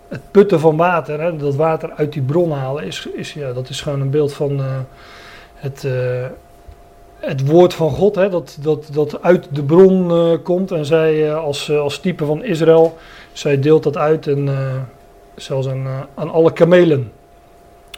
het 0.08 0.30
putten 0.30 0.60
van 0.60 0.76
water, 0.76 1.20
hè, 1.20 1.36
dat 1.36 1.54
water 1.54 1.92
uit 1.92 2.12
die 2.12 2.22
bron 2.22 2.50
halen, 2.50 2.84
is, 2.84 3.08
is, 3.14 3.32
ja, 3.32 3.52
dat 3.52 3.68
is 3.68 3.80
gewoon 3.80 4.00
een 4.00 4.10
beeld 4.10 4.32
van 4.32 4.60
het 5.54 5.84
het 7.26 7.46
woord 7.46 7.74
van 7.74 7.90
God, 7.90 8.14
hè, 8.14 8.28
dat, 8.28 8.56
dat, 8.60 8.88
dat 8.92 9.22
uit 9.22 9.48
de 9.54 9.62
bron 9.62 10.10
uh, 10.10 10.38
komt. 10.42 10.70
En 10.70 10.84
zij 10.84 11.28
uh, 11.28 11.44
als, 11.44 11.68
uh, 11.68 11.80
als 11.80 11.98
type 11.98 12.24
van 12.24 12.44
Israël, 12.44 12.96
zij 13.32 13.60
deelt 13.60 13.82
dat 13.82 13.96
uit 13.96 14.26
en 14.26 14.48
zelfs 15.34 15.68
aan, 15.68 15.86
aan 16.14 16.30
alle 16.30 16.52
kamelen. 16.52 17.12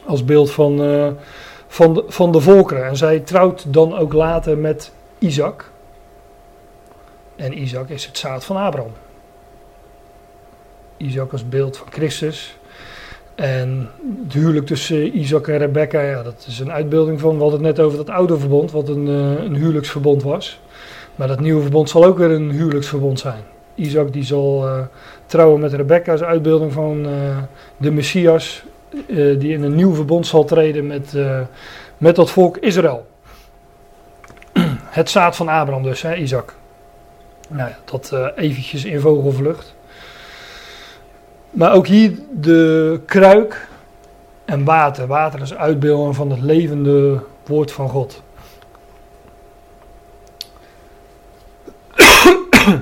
Als 0.05 0.25
beeld 0.25 0.51
van, 0.51 0.77
van, 1.67 1.93
de, 1.93 2.03
van 2.07 2.31
de 2.31 2.39
volkeren. 2.39 2.85
En 2.85 2.97
zij 2.97 3.19
trouwt 3.19 3.73
dan 3.73 3.97
ook 3.97 4.13
later 4.13 4.57
met 4.57 4.91
Isaac. 5.17 5.71
En 7.35 7.61
Isaac 7.61 7.89
is 7.89 8.05
het 8.05 8.17
zaad 8.17 8.45
van 8.45 8.55
Abraham. 8.55 8.91
Isaac 10.97 11.31
als 11.31 11.49
beeld 11.49 11.77
van 11.77 11.87
Christus. 11.91 12.58
En 13.39 13.89
het 14.23 14.33
huwelijk 14.33 14.65
tussen 14.65 15.17
Isaac 15.17 15.47
en 15.47 15.57
Rebecca, 15.57 16.01
ja, 16.01 16.23
dat 16.23 16.45
is 16.47 16.59
een 16.59 16.71
uitbeelding 16.71 17.19
van, 17.19 17.35
we 17.35 17.41
hadden 17.41 17.63
het 17.63 17.75
net 17.75 17.85
over 17.85 17.97
dat 17.97 18.09
oude 18.09 18.37
verbond, 18.39 18.71
wat 18.71 18.89
een, 18.89 19.07
uh, 19.07 19.43
een 19.43 19.55
huwelijksverbond 19.55 20.23
was. 20.23 20.59
Maar 21.15 21.27
dat 21.27 21.39
nieuwe 21.39 21.61
verbond 21.61 21.89
zal 21.89 22.05
ook 22.05 22.17
weer 22.17 22.31
een 22.31 22.51
huwelijksverbond 22.51 23.19
zijn. 23.19 23.43
Isaac 23.75 24.13
die 24.13 24.23
zal 24.23 24.67
uh, 24.67 24.79
trouwen 25.25 25.59
met 25.59 25.73
Rebecca 25.73 26.11
als 26.11 26.21
uitbeelding 26.21 26.73
van 26.73 27.05
uh, 27.05 27.37
de 27.77 27.91
Messias, 27.91 28.63
die 29.07 29.53
in 29.53 29.63
een 29.63 29.75
nieuw 29.75 29.93
verbond 29.93 30.27
zal 30.27 30.45
treden 30.45 30.87
met, 30.87 31.13
met 31.97 32.15
dat 32.15 32.31
volk 32.31 32.57
Israël. 32.57 33.05
Het 34.99 35.09
zaad 35.09 35.35
van 35.35 35.47
Abraham 35.47 35.83
dus, 35.83 36.01
hè, 36.01 36.15
Isaac. 36.15 36.55
Nou 37.49 37.69
ja, 37.69 37.77
dat 37.85 38.13
eventjes 38.35 38.85
in 38.85 38.99
vogelvlucht. 38.99 39.75
Maar 41.49 41.73
ook 41.73 41.87
hier 41.87 42.11
de 42.31 42.99
kruik 43.05 43.67
en 44.45 44.63
water. 44.63 45.07
Water 45.07 45.41
is 45.41 45.53
uitbeelding 45.53 46.15
van 46.15 46.29
het 46.31 46.41
levende 46.41 47.19
woord 47.45 47.71
van 47.71 47.89
God. 47.89 48.21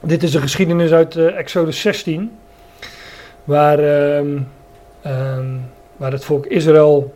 Dit 0.00 0.22
is 0.22 0.34
een 0.34 0.40
geschiedenis 0.40 0.92
uit 0.92 1.14
uh, 1.14 1.38
Exodus 1.38 1.80
16, 1.80 2.38
waar, 3.44 3.80
uh, 3.80 4.20
uh, 4.20 5.38
waar 5.96 6.12
het 6.12 6.24
volk 6.24 6.46
Israël 6.46 7.14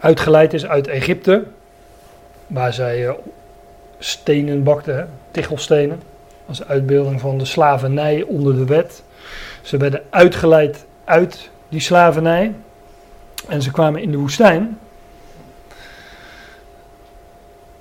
uitgeleid 0.00 0.52
is 0.52 0.66
uit 0.66 0.86
Egypte, 0.86 1.44
waar 2.46 2.72
zij 2.72 3.08
eh, 3.08 3.14
stenen 3.98 4.62
bakten, 4.62 5.08
tichelstenen, 5.30 6.02
als 6.46 6.64
uitbeelding 6.64 7.20
van 7.20 7.38
de 7.38 7.44
slavernij 7.44 8.22
onder 8.22 8.54
de 8.54 8.64
wet. 8.64 9.02
Ze 9.68 9.76
werden 9.76 10.02
uitgeleid 10.10 10.86
uit 11.04 11.50
die 11.68 11.80
slavernij. 11.80 12.54
En 13.48 13.62
ze 13.62 13.70
kwamen 13.70 14.02
in 14.02 14.10
de 14.10 14.16
woestijn. 14.16 14.78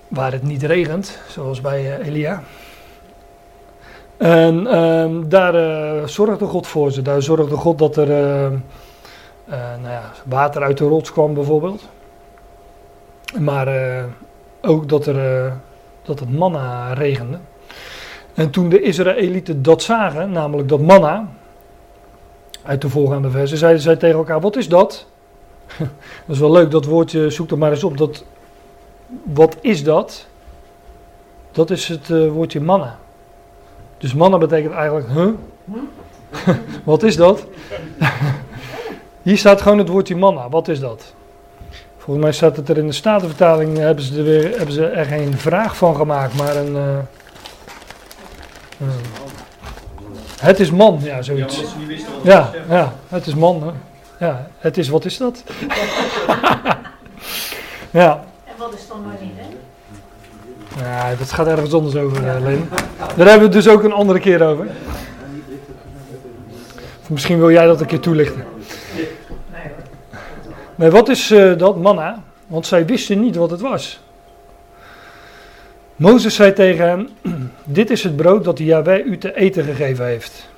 Waar 0.08 0.32
het 0.32 0.44
niet 0.44 0.64
regent, 0.64 1.20
zoals 1.28 1.62
bij 1.62 1.98
eh, 2.00 2.08
Elia. 2.08 2.44
En 4.18 4.68
ehm, 4.68 5.30
daar 5.30 5.56
eh, 5.56 6.08
zorgde 6.08 6.46
God 6.46 6.68
voor 6.68 6.92
ze. 6.92 7.02
Daar 7.02 7.22
zorgde 7.22 7.56
God 7.56 7.80
dat 7.80 7.98
er 7.98 8.12
eh, 8.12 8.52
nou 9.82 9.90
ja, 9.90 10.12
water 10.26 10.64
uit 10.64 10.78
de 10.78 10.86
rots 10.86 11.12
kwam, 11.12 11.34
bijvoorbeeld. 11.34 11.88
Maar 13.40 13.68
ook 14.62 14.90
dat, 14.90 15.06
er, 15.06 15.54
dat 16.02 16.20
het 16.20 16.38
manna 16.38 16.94
regende. 16.94 17.38
En 18.34 18.50
toen 18.50 18.70
de 18.70 18.82
Israëlieten 18.82 19.62
dat 19.62 19.82
zagen, 19.82 20.32
namelijk 20.32 20.70
dat 20.70 20.80
manna, 20.80 21.28
uit 22.68 22.82
de 22.82 22.90
voorgaande 22.90 23.30
versen, 23.30 23.58
zeiden 23.58 23.82
zij 23.82 23.96
tegen 23.96 24.18
elkaar: 24.18 24.42
Wat 24.42 24.56
is 24.56 24.70
dat? 24.70 25.06
dat 25.78 26.36
is 26.36 26.40
wel 26.40 26.52
leuk, 26.52 26.72
dat 26.72 26.86
woordje, 26.86 27.30
zoek 27.30 27.52
er 27.52 27.58
maar 27.58 27.72
eens 27.72 27.84
op. 27.84 27.98
Dat, 27.98 28.24
wat 29.24 29.58
is 29.62 29.84
dat? 29.84 30.26
Dat 31.52 31.70
is 31.70 31.88
het 31.88 32.10
eh, 32.10 32.28
woordje 32.28 32.62
manna. 32.62 32.98
Dus 33.98 34.14
manna 34.14 34.38
betekent 34.38 34.74
eigenlijk, 34.74 35.08
huh? 35.10 35.30
wat 36.84 37.04
is 37.04 37.16
dat? 37.16 37.46
Hier 39.22 39.38
staat 39.38 39.62
gewoon 39.62 39.78
het 39.78 39.90
woordje 39.90 40.16
manna. 40.16 40.50
Wat 40.50 40.68
is 40.68 40.80
dat? 40.80 41.14
Volgens 41.98 42.26
mij 42.26 42.36
staat 42.36 42.56
het 42.56 42.70
er 42.70 42.78
in 42.78 42.88
de 42.88 42.94
Statenvertaling, 42.94 43.78
hebben 43.78 44.04
ze 44.04 44.18
er, 44.18 44.24
weer, 44.24 44.58
hebben 44.58 44.74
ze 44.74 44.86
er 44.86 45.06
geen 45.06 45.34
vraag 45.38 45.78
van 45.78 45.96
gemaakt, 45.96 46.34
maar 46.34 46.56
een... 46.56 46.76
eh, 46.76 46.98
eh, 48.80 48.88
het 50.40 50.60
is 50.60 50.72
man, 50.72 51.00
ja, 51.04 51.16
Ja, 51.16 51.22
zoiets. 51.22 51.64
niet 51.88 52.06
Ja, 52.24 52.52
ja, 52.70 52.94
het 53.08 53.28
is 53.28 53.36
man. 53.36 53.64
Hè. 53.64 53.72
Ja, 54.26 54.48
het 54.58 54.78
is, 54.78 54.90
wat 54.90 55.06
is 55.06 55.18
dat? 55.18 55.44
ja, 57.92 58.24
En 58.46 58.54
wat 58.58 58.74
is 58.74 58.88
dan 58.88 59.04
wanneer, 59.04 59.34
hè? 59.36 59.46
ja, 60.84 61.16
dat 61.16 61.32
gaat 61.32 61.48
ergens 61.48 61.74
anders 61.74 61.96
over, 61.96 62.28
eh 62.28 62.42
Leen. 62.42 62.70
Daar 62.98 63.28
hebben 63.28 63.50
we 63.50 63.56
het 63.56 63.64
dus 63.64 63.68
ook 63.68 63.84
een 63.84 63.92
andere 63.94 64.20
keer 64.20 64.48
over. 64.48 64.68
Of 67.02 67.10
misschien 67.10 67.40
wil 67.40 67.52
jij 67.52 67.66
dat 67.66 67.82
een 67.82 67.88
keer 67.88 68.00
toelichten. 68.00 68.46
Nee 70.76 70.90
wat 70.90 71.10
is 71.10 71.32
eh, 71.32 71.58
dat, 71.58 71.78
manna? 71.78 72.24
Want 72.48 72.66
zij 72.66 72.86
wisten 72.86 73.20
niet 73.20 73.36
wat 73.36 73.52
het 73.52 73.62
was. 73.62 74.00
Mozes 75.98 76.36
zei 76.36 76.54
tegen 76.54 76.88
hem, 76.88 77.10
dit 77.64 77.90
is 77.90 78.04
het 78.04 78.16
brood 78.16 78.44
dat 78.44 78.60
Yahweh 78.60 79.06
u 79.06 79.18
te 79.18 79.36
eten 79.36 79.64
gegeven 79.64 80.06
heeft. 80.06 80.50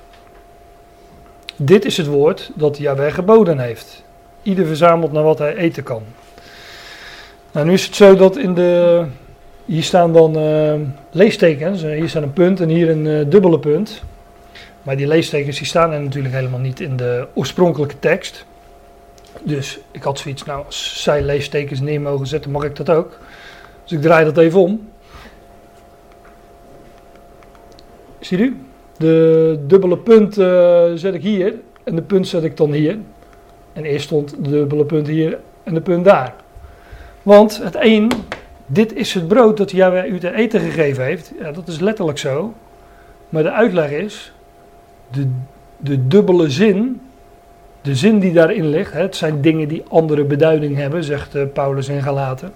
Dit 1.56 1.84
is 1.84 1.96
het 1.96 2.06
woord 2.06 2.50
dat 2.54 2.78
Yahweh 2.78 3.14
geboden 3.14 3.58
heeft. 3.58 4.04
Ieder 4.42 4.66
verzamelt 4.66 5.12
naar 5.12 5.22
wat 5.22 5.38
hij 5.38 5.56
eten 5.56 5.82
kan. 5.82 6.02
Nou, 7.52 7.66
nu 7.66 7.72
is 7.72 7.84
het 7.84 7.94
zo 7.94 8.16
dat 8.16 8.36
in 8.36 8.54
de... 8.54 9.04
Hier 9.64 9.82
staan 9.82 10.12
dan 10.12 10.36
eh, 10.36 10.74
leestekens. 11.10 11.82
Hier 11.82 12.08
staat 12.08 12.22
een 12.22 12.32
punt 12.32 12.60
en 12.60 12.68
hier 12.68 12.90
een 12.90 13.06
eh, 13.06 13.30
dubbele 13.30 13.58
punt. 13.58 14.02
Maar 14.82 14.96
die 14.96 15.06
leestekens 15.06 15.58
die 15.58 15.66
staan 15.66 15.92
er 15.92 16.00
natuurlijk 16.00 16.34
helemaal 16.34 16.60
niet 16.60 16.80
in 16.80 16.96
de 16.96 17.26
oorspronkelijke 17.34 17.98
tekst. 17.98 18.44
Dus 19.42 19.78
ik 19.90 20.02
had 20.02 20.18
zoiets, 20.18 20.44
nou, 20.44 20.64
als 20.64 21.02
zij 21.02 21.22
leestekens 21.22 21.80
neer 21.80 22.00
mogen 22.00 22.26
zetten, 22.26 22.50
mag 22.50 22.64
ik 22.64 22.76
dat 22.76 22.90
ook. 22.90 23.18
Dus 23.82 23.92
ik 23.92 24.02
draai 24.02 24.24
dat 24.24 24.38
even 24.38 24.60
om. 24.60 24.88
Ziet 28.20 28.40
u? 28.40 28.56
De 28.96 29.58
dubbele 29.66 29.98
punt 29.98 30.38
eh, 30.38 30.84
zet 30.94 31.14
ik 31.14 31.22
hier 31.22 31.54
en 31.84 31.94
de 31.94 32.02
punt 32.02 32.28
zet 32.28 32.44
ik 32.44 32.56
dan 32.56 32.72
hier. 32.72 32.98
En 33.72 33.84
eerst 33.84 34.04
stond 34.04 34.34
de 34.44 34.50
dubbele 34.50 34.84
punt 34.84 35.06
hier 35.06 35.38
en 35.62 35.74
de 35.74 35.80
punt 35.80 36.04
daar. 36.04 36.34
Want 37.22 37.62
het 37.62 37.76
een, 37.80 38.10
dit 38.66 38.94
is 38.94 39.14
het 39.14 39.28
brood 39.28 39.56
dat 39.56 39.70
Yahweh 39.70 40.12
u 40.12 40.18
te 40.18 40.34
eten 40.34 40.60
gegeven 40.60 41.04
heeft. 41.04 41.32
Ja, 41.40 41.52
dat 41.52 41.68
is 41.68 41.78
letterlijk 41.80 42.18
zo. 42.18 42.54
Maar 43.28 43.42
de 43.42 43.50
uitleg 43.52 43.90
is, 43.90 44.32
de, 45.10 45.28
de 45.76 46.06
dubbele 46.06 46.50
zin 46.50 47.00
de 47.82 47.94
zin 47.94 48.18
die 48.18 48.32
daarin 48.32 48.68
ligt, 48.68 48.92
hè, 48.92 49.00
het 49.00 49.16
zijn 49.16 49.40
dingen 49.40 49.68
die 49.68 49.82
andere 49.88 50.24
beduiding 50.24 50.76
hebben, 50.76 51.04
zegt 51.04 51.34
eh, 51.34 51.42
Paulus 51.52 51.88
in 51.88 52.02
Galaten. 52.02 52.52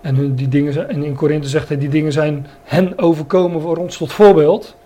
En, 0.00 0.14
hun- 0.16 0.34
die 0.34 0.48
dingen, 0.48 0.88
en 0.88 1.02
in 1.04 1.14
Korinthe 1.14 1.48
zegt 1.48 1.68
hij, 1.68 1.78
die 1.78 1.88
dingen 1.88 2.12
zijn 2.12 2.46
hen 2.64 2.98
overkomen 2.98 3.60
voor 3.60 3.76
ons 3.76 3.96
tot 3.96 4.12
voorbeeld. 4.12 4.76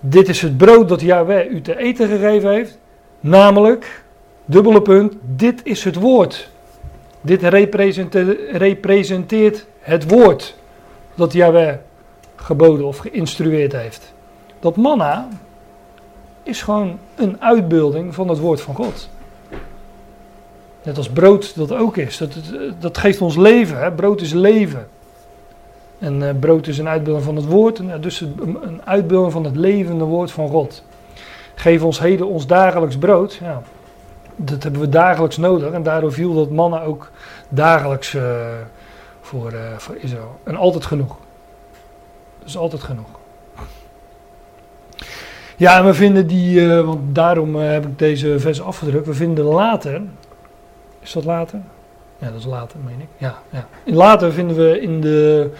Dit 0.00 0.28
is 0.28 0.42
het 0.42 0.56
brood 0.56 0.88
dat 0.88 1.00
Yahweh 1.00 1.50
u 1.50 1.60
te 1.60 1.78
eten 1.78 2.08
gegeven 2.08 2.50
heeft. 2.50 2.78
Namelijk, 3.20 4.04
dubbele 4.44 4.82
punt, 4.82 5.14
dit 5.36 5.60
is 5.64 5.84
het 5.84 5.94
woord. 5.94 6.50
Dit 7.20 7.42
represente- 7.42 8.36
representeert 8.52 9.66
het 9.80 10.10
woord 10.10 10.56
dat 11.14 11.32
Yahweh 11.32 11.74
geboden 12.36 12.86
of 12.86 12.98
geïnstrueerd 12.98 13.72
heeft. 13.72 14.12
Dat 14.60 14.76
manna, 14.76 15.28
is 16.42 16.62
gewoon 16.62 16.98
een 17.14 17.42
uitbeelding 17.42 18.14
van 18.14 18.28
het 18.28 18.38
woord 18.38 18.60
van 18.60 18.74
God. 18.74 19.08
Net 20.82 20.96
als 20.96 21.08
brood 21.08 21.56
dat 21.56 21.72
ook 21.72 21.96
is. 21.96 22.16
Dat, 22.16 22.32
dat 22.78 22.98
geeft 22.98 23.20
ons 23.20 23.36
leven. 23.36 23.94
Brood 23.94 24.20
is 24.20 24.32
leven. 24.32 24.88
En 25.98 26.28
eh, 26.28 26.34
brood 26.40 26.66
is 26.66 26.78
een 26.78 26.88
uitbeelding 26.88 27.24
van 27.24 27.36
het 27.36 27.46
woord. 27.46 27.78
Eh, 27.78 27.86
dus 28.00 28.20
een, 28.20 28.80
uitbeelding 28.84 29.32
van 29.32 29.44
het 29.44 29.56
levende 29.56 30.04
woord 30.04 30.30
van 30.30 30.48
God. 30.48 30.82
Geef 31.54 31.82
ons 31.82 32.00
heden 32.00 32.28
ons 32.28 32.46
dagelijks 32.46 32.98
brood. 32.98 33.34
Ja, 33.34 33.62
dat 34.36 34.62
hebben 34.62 34.80
we 34.80 34.88
dagelijks 34.88 35.36
nodig. 35.36 35.72
En 35.72 35.82
daardoor 35.82 36.12
viel 36.12 36.34
dat 36.34 36.50
mannen 36.50 36.82
ook 36.82 37.10
dagelijks 37.48 38.14
eh, 38.14 38.22
voor, 39.20 39.52
eh, 39.52 39.76
voor 39.76 39.96
Israël. 39.96 40.40
En 40.42 40.56
altijd 40.56 40.84
genoeg. 40.86 41.16
Dus 42.44 42.56
altijd 42.56 42.82
genoeg. 42.82 43.08
Ja, 45.56 45.78
en 45.78 45.84
we 45.84 45.94
vinden 45.94 46.26
die, 46.26 46.72
want 46.82 47.14
daarom 47.14 47.56
heb 47.56 47.86
ik 47.86 47.98
deze 47.98 48.38
vers 48.38 48.62
afgedrukt. 48.62 49.06
We 49.06 49.14
vinden 49.14 49.44
later, 49.44 50.02
is 51.00 51.12
dat 51.12 51.24
later? 51.24 51.60
Ja, 52.18 52.30
dat 52.30 52.38
is 52.38 52.44
later, 52.44 52.78
meen 52.84 53.00
ik. 53.00 53.08
Ja, 53.16 53.38
ja. 53.50 53.66
Later 53.84 54.32
vinden 54.32 54.56
we 54.56 54.80
in 54.80 55.00
de 55.00 55.50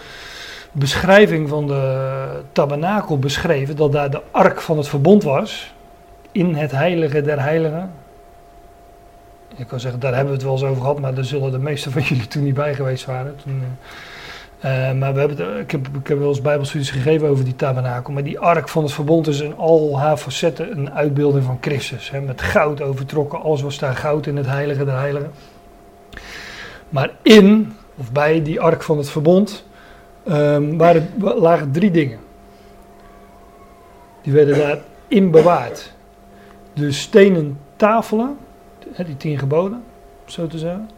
beschrijving 0.71 1.49
van 1.49 1.67
de 1.67 2.27
tabernakel 2.51 3.19
beschreven 3.19 3.75
dat 3.75 3.91
daar 3.91 4.11
de 4.11 4.21
ark 4.31 4.61
van 4.61 4.77
het 4.77 4.87
verbond 4.87 5.23
was. 5.23 5.73
In 6.31 6.55
het 6.55 6.71
heilige 6.71 7.21
der 7.21 7.41
heiligen. 7.41 7.91
Ik 9.55 9.67
kan 9.67 9.79
zeggen, 9.79 9.99
daar 9.99 10.13
hebben 10.13 10.29
we 10.29 10.33
het 10.33 10.43
wel 10.43 10.53
eens 10.53 10.63
over 10.63 10.81
gehad, 10.81 10.99
maar 10.99 11.13
daar 11.13 11.23
zullen 11.23 11.51
de 11.51 11.59
meesten 11.59 11.91
van 11.91 12.01
jullie 12.09 12.27
toen 12.27 12.43
niet 12.43 12.53
bij 12.53 12.75
geweest 12.75 13.05
waren. 13.05 13.35
Eh, 14.59 14.89
eh, 14.89 14.97
maar 14.97 15.13
we 15.13 15.19
hebben 15.19 15.59
ik, 15.59 15.71
heb, 15.71 15.87
ik 15.87 16.07
heb 16.07 16.19
wel 16.19 16.27
eens 16.27 16.41
bijbelstudies 16.41 16.91
gegeven 16.91 17.27
over 17.27 17.43
die 17.43 17.55
tabernakel. 17.55 18.13
Maar 18.13 18.23
die 18.23 18.39
ark 18.39 18.69
van 18.69 18.83
het 18.83 18.93
verbond 18.93 19.27
is 19.27 19.39
in 19.39 19.57
al 19.57 19.99
haar 19.99 20.17
facetten 20.17 20.77
een 20.77 20.91
uitbeelding 20.91 21.43
van 21.43 21.57
Christus. 21.61 22.11
Hè, 22.11 22.21
met 22.21 22.41
goud 22.41 22.81
overtrokken, 22.81 23.41
alles 23.41 23.61
was 23.61 23.77
daar 23.77 23.95
goud 23.95 24.25
in 24.25 24.37
het 24.37 24.45
heilige 24.45 24.85
der 24.85 24.97
heiligen. 24.97 25.31
Maar 26.89 27.11
in, 27.21 27.73
of 27.97 28.11
bij 28.11 28.43
die 28.43 28.61
ark 28.61 28.83
van 28.83 28.97
het 28.97 29.09
verbond, 29.09 29.65
ehm, 30.23 30.77
waren, 30.77 31.09
lagen 31.19 31.71
drie 31.71 31.91
dingen. 31.91 32.19
Die 34.21 34.33
werden 34.33 34.57
daarin 34.57 35.31
bewaard. 35.31 35.93
De 36.73 36.91
stenen 36.91 37.59
tafelen, 37.75 38.37
die 39.05 39.17
tien 39.17 39.37
geboden, 39.37 39.83
zo 40.25 40.47
te 40.47 40.57
zeggen. 40.57 40.89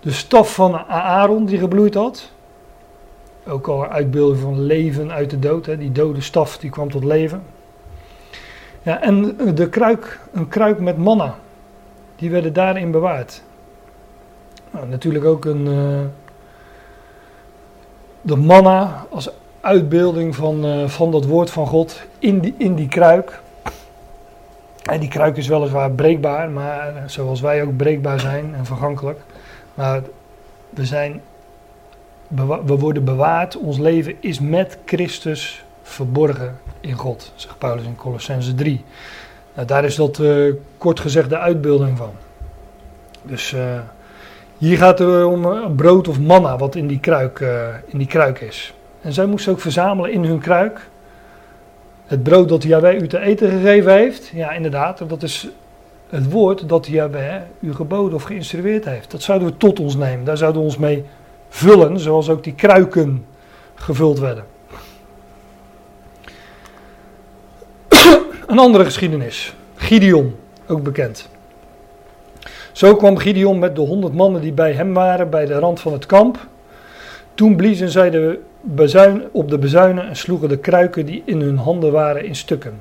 De 0.00 0.12
staf 0.12 0.54
van 0.54 0.86
Aaron 0.86 1.44
die 1.44 1.58
gebloeid 1.58 1.94
had. 1.94 2.30
Ook 3.46 3.66
al 3.66 3.86
uitbeelding 3.86 4.40
van 4.40 4.60
leven 4.60 5.12
uit 5.12 5.30
de 5.30 5.38
dood. 5.38 5.66
Hè. 5.66 5.76
Die 5.78 5.92
dode 5.92 6.20
staf 6.20 6.58
die 6.58 6.70
kwam 6.70 6.90
tot 6.90 7.04
leven. 7.04 7.42
Ja, 8.82 9.02
en 9.02 9.36
de 9.54 9.68
kruik, 9.68 10.20
een 10.32 10.48
kruik 10.48 10.80
met 10.80 10.98
manna. 10.98 11.38
Die 12.16 12.30
werden 12.30 12.52
daarin 12.52 12.90
bewaard. 12.90 13.42
Nou, 14.70 14.88
natuurlijk 14.88 15.24
ook 15.24 15.44
een. 15.44 15.66
eh, 15.66 16.06
de 18.22 18.36
manna 18.36 19.06
als 19.10 19.30
uitbeelding 19.60 20.36
van, 20.36 20.64
eh, 20.64 20.88
van 20.88 21.10
dat 21.10 21.24
woord 21.24 21.50
van 21.50 21.66
God 21.66 22.02
in 22.18 22.38
die, 22.38 22.54
in 22.58 22.74
die 22.74 22.88
kruik. 22.88 23.40
En 24.82 25.00
die 25.00 25.08
kruik 25.08 25.36
is 25.36 25.48
weliswaar 25.48 25.90
breekbaar, 25.90 26.50
maar 26.50 26.96
eh, 26.96 27.02
zoals 27.06 27.40
wij 27.40 27.62
ook 27.62 27.76
breekbaar 27.76 28.20
zijn 28.20 28.54
en 28.54 28.64
vergankelijk. 28.64 29.20
Maar 29.74 30.02
we 30.70 30.86
zijn 30.86 31.20
we 32.64 32.76
worden 32.78 33.04
bewaard, 33.04 33.56
ons 33.56 33.78
leven 33.78 34.14
is 34.20 34.40
met 34.40 34.78
Christus 34.84 35.64
verborgen 35.82 36.58
in 36.80 36.92
God, 36.92 37.32
zegt 37.34 37.58
Paulus 37.58 37.84
in 37.84 37.96
Colossense 37.96 38.54
3. 38.54 38.84
Nou, 39.54 39.66
daar 39.66 39.84
is 39.84 39.94
dat 39.94 40.22
kort 40.78 41.00
gezegd 41.00 41.28
de 41.28 41.38
uitbeelding 41.38 41.96
van. 41.98 42.10
Dus 43.22 43.54
hier 44.58 44.76
gaat 44.76 44.98
het 44.98 45.24
om 45.24 45.44
eh, 45.44 45.66
brood 45.76 46.08
of 46.08 46.20
manna 46.20 46.56
wat 46.56 46.74
in 46.74 46.86
die, 46.86 47.00
kruik, 47.00 47.40
eh, 47.40 47.68
in 47.86 47.98
die 47.98 48.06
kruik 48.06 48.40
is. 48.40 48.74
En 49.00 49.12
zij 49.12 49.26
moesten 49.26 49.52
ook 49.52 49.60
verzamelen 49.60 50.12
in 50.12 50.24
hun 50.24 50.38
kruik 50.38 50.88
het 52.06 52.22
brood 52.22 52.48
dat 52.48 52.62
Yahweh 52.62 53.00
u 53.00 53.08
te 53.08 53.18
eten 53.18 53.50
gegeven 53.50 53.92
heeft. 53.92 54.30
Ja, 54.34 54.50
inderdaad, 54.50 55.02
dat 55.08 55.22
is 55.22 55.48
het 56.08 56.30
woord 56.30 56.68
dat 56.68 56.86
Yahweh 56.86 57.40
u 57.60 57.74
geboden 57.74 58.14
of 58.14 58.22
geïnstrueerd 58.22 58.84
heeft. 58.84 59.10
Dat 59.10 59.22
zouden 59.22 59.48
we 59.48 59.56
tot 59.56 59.80
ons 59.80 59.96
nemen. 59.96 60.24
Daar 60.24 60.36
zouden 60.36 60.60
we 60.60 60.66
ons 60.66 60.76
mee 60.76 61.04
vullen, 61.48 62.00
zoals 62.00 62.28
ook 62.30 62.44
die 62.44 62.54
kruiken 62.54 63.24
gevuld 63.74 64.18
werden. 64.18 64.44
Een 68.46 68.58
andere 68.58 68.84
geschiedenis. 68.84 69.54
Gideon, 69.74 70.36
ook 70.66 70.82
bekend. 70.82 71.28
Zo 72.78 72.96
kwam 72.96 73.16
Gideon 73.16 73.58
met 73.58 73.76
de 73.76 73.80
honderd 73.80 74.14
mannen 74.14 74.40
die 74.40 74.52
bij 74.52 74.72
hem 74.72 74.94
waren 74.94 75.30
bij 75.30 75.46
de 75.46 75.58
rand 75.58 75.80
van 75.80 75.92
het 75.92 76.06
kamp. 76.06 76.46
Toen 77.34 77.56
bliezen 77.56 77.90
zij 77.90 78.10
de 78.10 78.38
bezuin, 78.60 79.22
op 79.32 79.50
de 79.50 79.58
bezuinen 79.58 80.08
en 80.08 80.16
sloegen 80.16 80.48
de 80.48 80.58
kruiken 80.58 81.06
die 81.06 81.22
in 81.24 81.40
hun 81.40 81.56
handen 81.56 81.92
waren 81.92 82.24
in 82.24 82.34
stukken. 82.34 82.80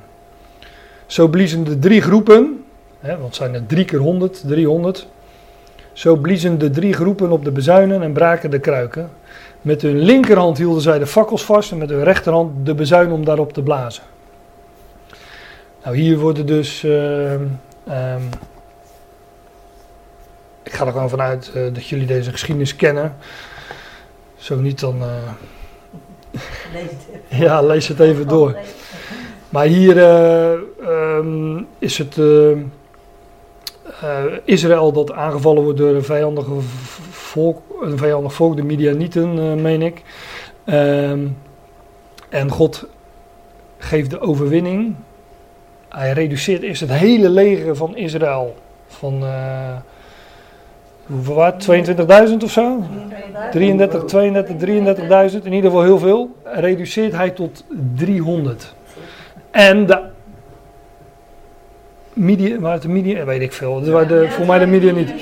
Zo 1.06 1.28
bliezen 1.28 1.64
de 1.64 1.80
drie 1.80 2.02
groepen, 2.02 2.64
hè, 3.00 3.18
want 3.18 3.36
zijn 3.36 3.54
er 3.54 3.66
drie 3.66 3.86
keer 3.86 4.00
honderd, 4.00 4.44
300. 4.48 5.08
Zo 5.94 6.16
bliezen 6.16 6.58
de 6.58 6.70
drie 6.70 6.94
groepen 6.94 7.32
op 7.32 7.46
de 7.46 7.52
bezuinen 7.52 8.02
en 8.02 8.14
braken 8.14 8.52
de 8.52 8.60
kruiken. 8.60 9.10
Met 9.62 9.82
hun 9.82 10.00
linkerhand 10.00 10.58
hielden 10.58 10.82
zij 10.82 11.00
de 11.00 11.08
fakkels 11.08 11.44
vast 11.44 11.72
en 11.72 11.78
met 11.78 11.90
hun 11.90 12.04
rechterhand 12.04 12.66
de 12.66 12.76
bezuin 12.76 13.12
om 13.12 13.26
daarop 13.26 13.54
te 13.54 13.62
blazen. 13.62 14.04
Nou, 15.84 15.98
hier 15.98 16.18
worden 16.18 16.46
dus. 16.46 16.84
Uh, 16.84 17.34
ik 20.68 20.74
ga 20.74 20.86
er 20.86 20.92
gewoon 20.92 21.10
vanuit 21.10 21.52
uh, 21.56 21.74
dat 21.74 21.88
jullie 21.88 22.06
deze 22.06 22.32
geschiedenis 22.32 22.76
kennen. 22.76 23.16
Zo 24.36 24.56
niet 24.56 24.80
dan. 24.80 25.02
Uh, 25.02 25.08
lees 26.74 26.84
het. 26.84 27.08
Ja, 27.44 27.62
lees 27.62 27.88
het 27.88 28.00
even 28.00 28.28
door. 28.28 28.58
Maar 29.50 29.66
hier 29.66 29.98
um, 30.82 31.68
is 31.80 31.98
het. 31.98 32.18
Israël 34.46 34.92
dat 34.92 35.12
aangevallen 35.12 35.64
wordt 35.64 35.78
door 35.78 35.96
een 35.96 36.04
vijandige 36.04 36.52
volk, 37.10 37.62
een 37.82 37.98
vijandig 37.98 38.34
volk, 38.34 38.56
de 38.56 38.64
Midianieten, 38.64 39.62
meen 39.62 39.82
ik. 39.82 40.02
Um, 40.66 41.38
en 42.30 42.50
God 42.50 42.86
geeft 43.78 44.10
de 44.10 44.20
overwinning 44.20 44.96
hij 45.90 46.12
reduceert 46.12 46.62
eerst 46.62 46.82
het 46.82 46.94
hele 46.94 47.30
leger 47.30 47.76
van 47.76 47.98
Israël. 47.98 48.56
Van, 48.88 49.24
hoeveel 51.08 51.34
was 51.34 51.54
22.000 52.30 52.44
of 52.44 52.52
zo? 52.52 52.84
33, 53.52 54.04
32, 54.04 54.56
33.000, 55.32 55.44
in 55.44 55.54
ieder 55.54 55.70
geval 55.70 55.86
heel 55.86 56.00
veel. 56.00 56.36
Reduceert 56.44 57.14
hij 57.14 57.30
tot 57.30 57.64
300. 57.96 58.76
En 59.52 59.86
de 59.86 60.00
Midian, 62.14 62.60
waar 62.60 62.74
het 62.74 62.82
de 62.82 62.90
Midian, 62.90 63.26
weet 63.26 63.42
ik 63.42 63.54
veel, 63.54 63.80
dat 63.80 63.90
waren 63.90 64.08
de, 64.08 64.30
voor 64.30 64.46
mij 64.46 64.60
de 64.60 64.66
Midian 64.66 64.96
niet. 64.96 65.14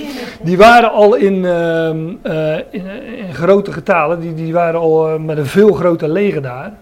Die 0.41 0.57
waren 0.57 0.91
al 0.91 1.15
in, 1.15 1.33
uh, 1.33 1.89
uh, 2.23 2.57
in, 2.69 2.85
in, 3.17 3.33
grote 3.33 3.71
getalen, 3.71 4.19
die, 4.19 4.33
die 4.33 4.53
waren 4.53 4.79
al 4.79 5.13
uh, 5.13 5.19
met 5.19 5.37
een 5.37 5.45
veel 5.45 5.73
groter 5.73 6.09
leger 6.09 6.41
daar. 6.41 6.73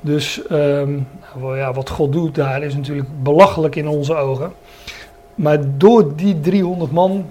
Dus 0.00 0.42
um, 0.50 1.06
ja, 1.54 1.72
wat 1.72 1.90
God 1.90 2.12
doet 2.12 2.34
daar 2.34 2.62
is 2.62 2.74
natuurlijk 2.74 3.08
belachelijk 3.22 3.76
in 3.76 3.88
onze 3.88 4.14
ogen. 4.14 4.52
Maar 5.34 5.58
door 5.76 6.16
die 6.16 6.40
300 6.40 6.92
man 6.92 7.26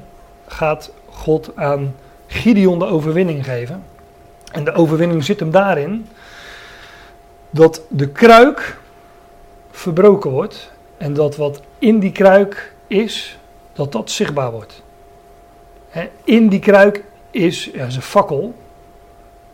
gaat 0.47 0.91
God 1.19 1.51
aan 1.55 1.95
Gideon 2.27 2.79
de 2.79 2.85
overwinning 2.85 3.45
geven. 3.45 3.83
En 4.51 4.63
de 4.63 4.73
overwinning 4.73 5.23
zit 5.23 5.39
hem 5.39 5.51
daarin 5.51 6.07
dat 7.49 7.81
de 7.89 8.09
kruik 8.09 8.77
verbroken 9.71 10.31
wordt 10.31 10.71
en 10.97 11.13
dat 11.13 11.35
wat 11.35 11.61
in 11.79 11.99
die 11.99 12.11
kruik 12.11 12.73
is, 12.87 13.37
dat 13.73 13.91
dat 13.91 14.11
zichtbaar 14.11 14.51
wordt. 14.51 14.83
in 16.23 16.49
die 16.49 16.59
kruik 16.59 17.03
is, 17.31 17.69
ja, 17.73 17.85
is 17.85 17.95
een 17.95 18.01
fakkel, 18.01 18.53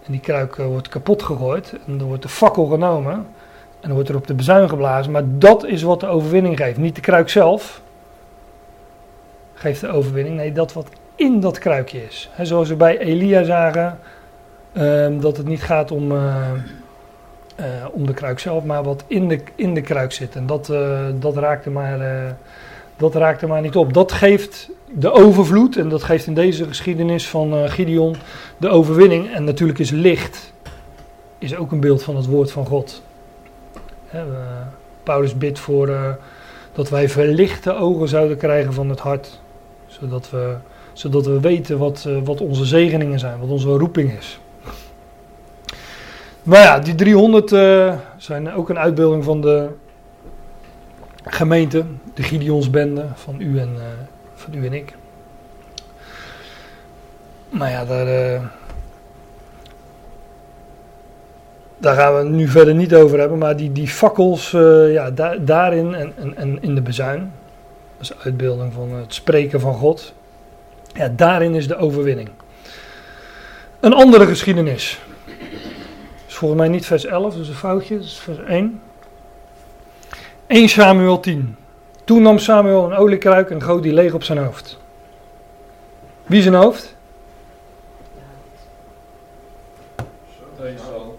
en 0.05 0.11
die 0.11 0.21
kruik 0.21 0.57
eh, 0.57 0.65
wordt 0.65 0.87
kapot 0.87 1.23
gegooid. 1.23 1.73
En 1.87 1.97
dan 1.97 2.07
wordt 2.07 2.21
de 2.21 2.29
fakkel 2.29 2.65
genomen. 2.65 3.13
En 3.13 3.25
dan 3.81 3.93
wordt 3.93 4.09
er 4.09 4.15
op 4.15 4.27
de 4.27 4.33
bezuin 4.33 4.69
geblazen. 4.69 5.11
Maar 5.11 5.23
dat 5.25 5.65
is 5.65 5.81
wat 5.81 5.99
de 5.99 6.07
overwinning 6.07 6.57
geeft. 6.57 6.77
Niet 6.77 6.95
de 6.95 7.01
kruik 7.01 7.29
zelf 7.29 7.81
geeft 9.53 9.81
de 9.81 9.87
overwinning. 9.87 10.35
Nee, 10.35 10.51
dat 10.51 10.73
wat 10.73 10.87
in 11.15 11.39
dat 11.39 11.59
kruikje 11.59 12.03
is. 12.03 12.29
zoals 12.41 12.69
we 12.69 12.75
bij 12.75 12.97
Elia 12.97 13.43
zagen. 13.43 13.99
Ehm, 14.73 15.19
dat 15.19 15.37
het 15.37 15.47
niet 15.47 15.63
gaat 15.63 15.91
om, 15.91 16.11
uh, 16.11 16.51
uh, 17.59 17.65
om 17.91 18.05
de 18.05 18.13
kruik 18.13 18.39
zelf. 18.39 18.63
Maar 18.63 18.83
wat 18.83 19.03
in 19.07 19.27
de, 19.27 19.39
in 19.55 19.73
de 19.73 19.81
kruik 19.81 20.11
zit. 20.11 20.35
En 20.35 20.45
dat, 20.45 20.73
dat 21.19 21.37
raakte 21.37 21.69
maar 21.69 21.99
dat 22.97 23.15
raakte 23.15 23.47
maar 23.47 23.61
niet 23.61 23.75
op. 23.75 23.93
Dat 23.93 24.11
geeft 24.11 24.69
de 24.91 25.11
overvloed 25.11 25.77
en 25.77 25.89
dat 25.89 26.03
geeft 26.03 26.27
in 26.27 26.33
deze 26.33 26.67
geschiedenis 26.67 27.27
van 27.27 27.69
Gideon 27.69 28.15
de 28.57 28.69
overwinning. 28.69 29.33
En 29.33 29.43
natuurlijk 29.43 29.79
is 29.79 29.91
licht 29.91 30.53
is 31.37 31.55
ook 31.55 31.71
een 31.71 31.79
beeld 31.79 32.03
van 32.03 32.15
het 32.15 32.25
woord 32.25 32.51
van 32.51 32.65
God. 32.65 33.01
Paulus 35.03 35.37
bidt 35.37 35.59
voor 35.59 36.17
dat 36.73 36.89
wij 36.89 37.09
verlichte 37.09 37.75
ogen 37.75 38.07
zouden 38.07 38.37
krijgen 38.37 38.73
van 38.73 38.89
het 38.89 38.99
hart. 38.99 39.39
Zodat 39.87 40.29
we, 40.29 40.55
zodat 40.95 41.25
we 41.25 41.39
weten 41.39 41.77
wat, 41.77 42.05
uh, 42.07 42.17
wat 42.23 42.41
onze 42.41 42.65
zegeningen 42.65 43.19
zijn, 43.19 43.39
wat 43.39 43.49
onze 43.49 43.69
roeping 43.69 44.17
is. 44.17 44.39
Maar 46.43 46.61
ja, 46.61 46.79
die 46.79 46.95
300 46.95 47.49
zijn 48.17 48.53
ook 48.53 48.69
een 48.69 48.79
uitbeelding 48.79 49.23
van 49.23 49.41
de 49.41 49.67
gemeente, 51.23 51.83
de 52.13 52.23
Gideonsbende 52.23 53.05
van 53.13 53.35
u 53.41 53.59
en, 53.59 53.69
uh, 53.77 53.83
van 54.33 54.53
u 54.53 54.65
en 54.65 54.73
ik. 54.73 54.93
Maar 57.49 57.69
ja, 57.69 57.85
daar, 57.85 58.41
daar 61.77 61.95
gaan 61.95 62.17
we 62.17 62.23
nu 62.23 62.47
verder 62.47 62.75
niet 62.75 62.95
over 62.95 63.19
hebben. 63.19 63.37
Maar 63.37 63.57
die, 63.57 63.71
die 63.71 63.87
fakkels, 63.87 64.51
ja, 64.91 65.11
da 65.11 65.35
daarin 65.35 65.93
en, 65.93 66.13
en, 66.17 66.37
en 66.37 66.61
in 66.61 66.75
de 66.75 66.81
bezuin, 66.81 67.31
dat 67.97 68.01
is 68.01 68.23
uitbeelding 68.23 68.73
van 68.73 68.91
het 68.91 69.13
spreken 69.13 69.59
van 69.59 69.73
God. 69.73 70.13
Ja, 70.95 71.07
daarin 71.15 71.55
is 71.55 71.67
de 71.67 71.77
overwinning. 71.77 72.29
Een 73.79 73.93
andere 73.93 74.25
geschiedenis. 74.25 74.99
is 76.27 76.35
volgens 76.35 76.59
mij 76.59 76.69
niet 76.69 76.85
vers 76.85 77.05
11, 77.05 77.35
dus 77.35 77.47
een 77.47 77.53
foutje, 77.53 77.95
dat 77.95 78.05
is 78.05 78.17
vers 78.17 78.39
1. 78.39 78.81
1 80.47 80.69
Samuel 80.69 81.19
10. 81.19 81.55
Toen 82.03 82.21
nam 82.21 82.37
Samuel 82.37 82.85
een 82.85 82.97
oliekruik 82.97 83.49
en 83.49 83.61
goot 83.61 83.83
die 83.83 83.93
leeg 83.93 84.13
op 84.13 84.23
zijn 84.23 84.37
hoofd. 84.37 84.79
Wie 86.25 86.41
zijn 86.41 86.53
hoofd? 86.53 86.95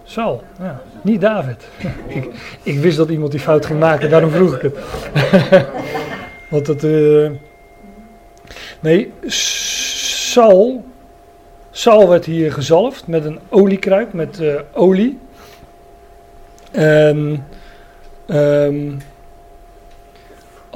Saul, 0.05 0.43
ja. 0.59 0.83
Niet 1.03 1.21
David. 1.21 1.69
ik, 2.07 2.29
ik, 2.63 2.79
wist 2.79 2.97
dat 2.97 3.09
iemand 3.09 3.31
die 3.31 3.41
fout 3.41 3.67
ging 3.67 3.79
maken, 3.81 4.11
daarom 4.11 4.31
vroeg 4.31 4.55
ik 4.55 4.63
het. 4.63 4.79
Want 6.51 6.67
het. 6.67 6.85
Uh... 6.85 7.31
Nee, 8.81 9.13
Saul. 9.27 10.85
Saul 11.71 12.09
werd 12.09 12.25
hier 12.25 12.53
gezalfd 12.53 13.07
met 13.07 13.25
een 13.25 13.39
oliekruik, 13.49 14.13
met 14.13 14.41
uh, 14.41 14.61
olie. 14.73 15.19
En. 16.71 17.47
Um, 18.29 18.99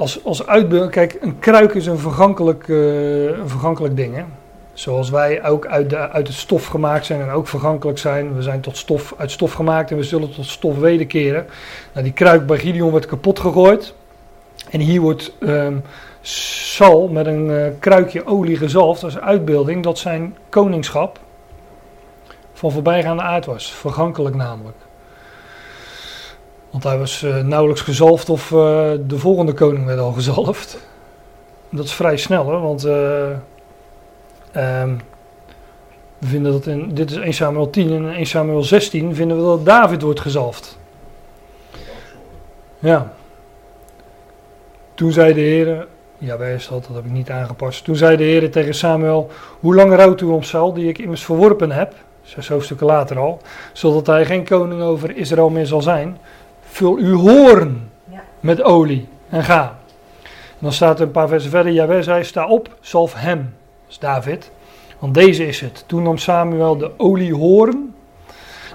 als, 0.01 0.23
als 0.23 0.47
uitbeelding, 0.47 0.91
kijk, 0.91 1.17
een 1.21 1.39
kruik 1.39 1.73
is 1.73 1.85
een 1.85 1.97
vergankelijk, 1.97 2.67
uh, 2.67 3.23
een 3.23 3.49
vergankelijk 3.49 3.95
ding. 3.95 4.15
Hè? 4.15 4.23
Zoals 4.73 5.09
wij 5.09 5.43
ook 5.45 5.65
uit, 5.65 5.89
de, 5.89 6.09
uit 6.09 6.27
het 6.27 6.35
stof 6.35 6.65
gemaakt 6.65 7.05
zijn 7.05 7.21
en 7.21 7.29
ook 7.29 7.47
vergankelijk 7.47 7.97
zijn. 7.97 8.35
We 8.35 8.41
zijn 8.41 8.61
tot 8.61 8.77
stof, 8.77 9.13
uit 9.17 9.31
stof 9.31 9.53
gemaakt 9.53 9.91
en 9.91 9.97
we 9.97 10.03
zullen 10.03 10.33
tot 10.33 10.45
stof 10.45 10.77
wederkeren. 10.77 11.45
Nou, 11.93 12.03
die 12.05 12.13
kruik 12.13 12.45
bij 12.45 12.57
Gideon 12.57 12.91
werd 12.91 13.05
kapot 13.05 13.39
gegooid. 13.39 13.93
En 14.69 14.79
hier 14.79 15.01
wordt 15.01 15.33
um, 15.39 15.81
Sal 16.21 17.07
met 17.07 17.25
een 17.25 17.49
uh, 17.49 17.67
kruikje 17.79 18.25
olie 18.25 18.57
gezalfd 18.57 19.03
als 19.03 19.19
uitbeelding 19.19 19.83
dat 19.83 19.97
zijn 19.97 20.37
koningschap 20.49 21.19
van 22.53 22.71
voorbijgaande 22.71 23.23
aard 23.23 23.45
was. 23.45 23.71
Vergankelijk 23.71 24.35
namelijk. 24.35 24.77
Want 26.69 26.83
hij 26.83 26.97
was 26.97 27.21
uh, 27.21 27.37
nauwelijks 27.37 27.81
gezalfd 27.81 28.29
of 28.29 28.51
uh, 28.51 28.57
de 29.07 29.17
volgende 29.17 29.53
koning 29.53 29.85
werd 29.85 29.99
al 29.99 30.11
gezalfd. 30.11 30.79
Dat 31.69 31.85
is 31.85 31.93
vrij 31.93 32.17
snel 32.17 32.43
hoor, 32.43 32.61
want 32.61 32.83
um, 32.83 33.41
we 36.21 36.27
vinden 36.27 36.51
dat 36.51 36.65
in, 36.65 36.93
dit 36.93 37.11
is 37.11 37.17
1 37.17 37.33
Samuel 37.33 37.69
10 37.69 37.87
en 37.87 37.93
in 37.93 38.09
1 38.09 38.25
Samuel 38.25 38.63
16 38.63 39.15
vinden 39.15 39.37
we 39.37 39.43
dat 39.43 39.65
David 39.65 40.01
wordt 40.01 40.19
gezalfd. 40.19 40.77
Ja. 42.79 43.13
Toen 44.93 45.11
zei 45.11 45.33
de 45.33 45.39
Heer, 45.39 45.87
ja 46.21 46.37
wij 46.37 46.53
is 46.53 46.67
dat, 46.67 46.85
dat 46.87 46.95
heb 46.95 47.05
ik 47.05 47.11
niet 47.11 47.29
aangepast. 47.29 47.83
Toen 47.83 47.95
zei 47.95 48.17
de 48.17 48.23
Heer 48.23 48.51
tegen 48.51 48.73
Samuel, 48.73 49.29
hoe 49.59 49.75
lang 49.75 49.95
rouwt 49.95 50.21
u 50.21 50.25
om 50.25 50.43
Saul 50.43 50.73
die 50.73 50.87
ik 50.87 50.97
immers 50.97 51.25
verworpen 51.25 51.71
heb? 51.71 51.93
Zes 52.21 52.47
hoofdstukken 52.47 52.87
later 52.87 53.19
al. 53.19 53.41
Zodat 53.73 54.07
hij 54.07 54.25
geen 54.25 54.45
koning 54.45 54.81
over 54.81 55.15
Israël 55.15 55.49
meer 55.49 55.65
zal 55.65 55.81
zijn 55.81 56.17
vul 56.71 56.95
uw 56.95 57.17
hoorn 57.17 57.89
ja. 58.11 58.23
met 58.39 58.63
olie 58.63 59.07
en 59.29 59.43
ga. 59.43 59.79
dan 60.59 60.71
staat 60.71 60.99
er 60.99 61.05
een 61.05 61.11
paar 61.11 61.27
versen 61.27 61.49
verder, 61.49 61.71
Jawel 61.71 62.03
zei, 62.03 62.23
sta 62.23 62.47
op, 62.47 62.75
zalf 62.79 63.13
hem, 63.13 63.37
dat 63.37 63.89
is 63.89 63.99
David, 63.99 64.51
want 64.99 65.13
deze 65.13 65.47
is 65.47 65.61
het. 65.61 65.83
Toen 65.87 66.03
nam 66.03 66.17
Samuel 66.17 66.77
de 66.77 66.91
oliehoorn 66.97 67.95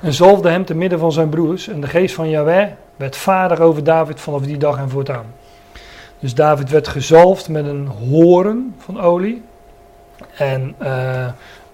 en 0.02 0.12
zalfde 0.12 0.48
hem 0.48 0.64
te 0.64 0.74
midden 0.74 0.98
van 0.98 1.12
zijn 1.12 1.28
broers. 1.28 1.68
En 1.68 1.80
de 1.80 1.86
geest 1.86 2.14
van 2.14 2.28
Jahweh 2.28 2.68
werd 2.96 3.16
vader 3.16 3.62
over 3.62 3.84
David 3.84 4.20
vanaf 4.20 4.42
die 4.42 4.56
dag 4.56 4.78
en 4.78 4.90
voortaan. 4.90 5.26
Dus 6.26 6.34
David 6.34 6.70
werd 6.70 6.88
gezalfd 6.88 7.48
met 7.48 7.66
een 7.66 7.86
hoorn 7.86 8.74
van 8.78 9.00
olie. 9.00 9.42
En 10.36 10.74
uh, 10.82 11.26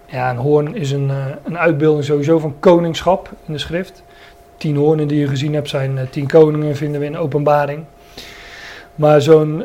ja, 0.07 0.31
een 0.31 0.37
hoorn 0.37 0.77
is 0.77 0.91
een, 0.91 1.09
uh, 1.09 1.27
een 1.45 1.59
uitbeelding 1.59 2.05
sowieso 2.05 2.39
van 2.39 2.55
koningschap 2.61 3.31
in 3.47 3.53
de 3.53 3.59
schrift. 3.59 4.03
Tien 4.57 4.77
hoornen 4.77 5.09
die 5.09 5.19
je 5.19 5.29
gezien 5.29 5.55
hebt 5.55 5.69
zijn 5.69 5.97
uh, 5.97 6.03
tien 6.11 6.27
koningen, 6.27 6.77
vinden 6.77 7.01
we 7.01 7.07
in 7.07 7.17
openbaring. 7.17 7.85
Maar 8.95 9.23
zo'n, 9.23 9.65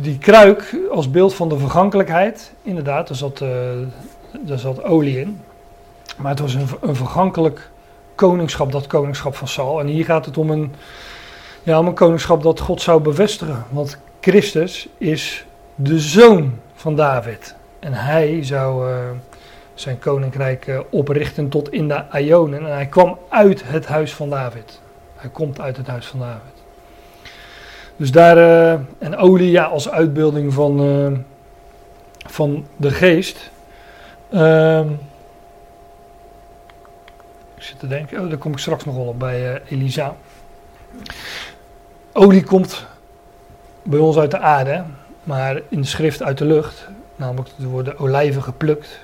die 0.00 0.18
kruik 0.18 0.76
als 0.90 1.10
beeld 1.10 1.34
van 1.34 1.48
de 1.48 1.58
vergankelijkheid, 1.58 2.52
inderdaad, 2.62 3.08
daar 3.08 3.16
zat, 3.16 3.38
daar 4.40 4.58
zat 4.58 4.84
olie 4.84 5.20
in. 5.20 5.40
Maar 6.16 6.30
het 6.30 6.40
was 6.40 6.54
een, 6.54 6.66
een 6.80 6.96
vergankelijk 6.96 7.70
koningschap, 8.14 8.72
dat 8.72 8.86
koningschap 8.86 9.34
van 9.34 9.48
Saul. 9.48 9.80
En 9.80 9.86
hier 9.86 10.04
gaat 10.04 10.26
het 10.26 10.38
om 10.38 10.50
een, 10.50 10.72
ja, 11.62 11.78
om 11.78 11.86
een 11.86 11.94
koningschap 11.94 12.42
dat 12.42 12.60
God 12.60 12.82
zou 12.82 13.02
bevestigen. 13.02 13.64
Want 13.70 13.98
Christus 14.20 14.88
is 14.98 15.46
de 15.74 15.98
zoon 15.98 16.58
van 16.74 16.96
David. 16.96 17.54
En 17.78 17.92
hij 17.92 18.44
zou 18.44 18.90
uh, 18.90 18.96
zijn 19.74 19.98
koninkrijk 19.98 20.66
uh, 20.66 20.80
oprichten 20.90 21.48
tot 21.48 21.72
in 21.72 21.88
de 21.88 22.04
Ionen. 22.12 22.66
En 22.66 22.72
hij 22.72 22.86
kwam 22.86 23.18
uit 23.28 23.62
het 23.64 23.86
huis 23.86 24.14
van 24.14 24.30
David. 24.30 24.80
Hij 25.16 25.30
komt 25.30 25.60
uit 25.60 25.76
het 25.76 25.86
huis 25.86 26.06
van 26.06 26.18
David. 26.18 26.62
Dus 27.96 28.10
daar, 28.10 28.36
uh, 28.36 28.72
en 28.98 29.16
olie 29.16 29.50
ja, 29.50 29.64
als 29.64 29.90
uitbeelding 29.90 30.52
van, 30.52 31.24
van 32.26 32.66
de 32.76 32.90
geest. 32.90 33.50
Ehm, 34.30 34.88
ik 37.56 37.62
zit 37.62 37.78
te 37.78 37.88
denken, 37.88 38.20
oh, 38.20 38.28
daar 38.28 38.38
kom 38.38 38.52
ik 38.52 38.58
straks 38.58 38.84
nog 38.84 38.94
wel 38.94 39.06
op 39.06 39.18
bij 39.18 39.62
Elisa. 39.68 40.16
Olie 42.14 42.42
komt 42.42 42.86
bij 43.82 43.98
ons 43.98 44.16
uit 44.16 44.30
de 44.30 44.38
aarde, 44.38 44.82
maar 45.24 45.60
in 45.68 45.80
de 45.80 45.86
schrift 45.86 46.22
uit 46.22 46.38
de 46.38 46.44
lucht. 46.44 46.88
Namelijk, 47.16 47.48
er 47.60 47.66
worden 47.66 47.98
olijven 47.98 48.42
geplukt. 48.42 48.98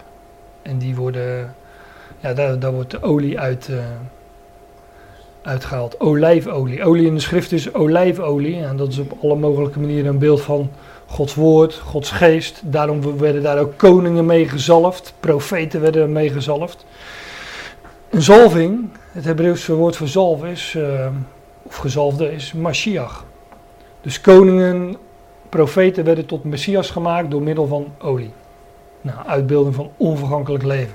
En 0.62 0.78
die 0.78 0.94
worden, 0.94 1.54
ja, 2.20 2.34
daar, 2.34 2.58
daar 2.58 2.72
wordt 2.72 2.90
de 2.90 3.02
olie 3.02 3.40
uit, 3.40 3.68
uh, 3.70 3.78
uitgehaald. 5.42 6.00
Olijfolie. 6.00 6.84
Olie 6.84 7.06
in 7.06 7.14
de 7.14 7.20
schrift 7.20 7.52
is 7.52 7.74
olijfolie. 7.74 8.64
En 8.64 8.76
dat 8.76 8.88
is 8.88 8.98
op 8.98 9.16
alle 9.22 9.36
mogelijke 9.36 9.80
manieren 9.80 10.10
een 10.10 10.18
beeld 10.18 10.40
van 10.40 10.70
Gods 11.06 11.34
woord, 11.34 11.74
Gods 11.74 12.10
geest. 12.10 12.60
Daarom 12.64 13.18
werden 13.18 13.42
daar 13.42 13.58
ook 13.58 13.76
koningen 13.76 14.26
mee 14.26 14.48
gezalfd. 14.48 15.12
Profeten 15.20 15.80
werden 15.80 16.12
mee 16.12 16.30
gezalfd. 16.30 16.84
Een 18.10 18.22
zalving, 18.22 18.88
het 19.12 19.24
Hebreeuwse 19.24 19.74
woord 19.74 19.96
voor 19.96 20.08
zalf 20.08 20.44
is, 20.44 20.74
uh, 20.76 21.06
of 21.68 21.76
gezalfde, 21.76 22.32
is 22.32 22.52
Mashiach. 22.52 23.24
Dus 24.00 24.20
koningen, 24.20 24.96
profeten 25.48 26.04
werden 26.04 26.26
tot 26.26 26.44
Messias 26.44 26.90
gemaakt 26.90 27.30
door 27.30 27.42
middel 27.42 27.66
van 27.66 27.92
olie. 27.98 28.32
Nou, 29.00 29.18
uitbeelding 29.26 29.74
van 29.74 29.90
onvergankelijk 29.96 30.64
leven. 30.64 30.94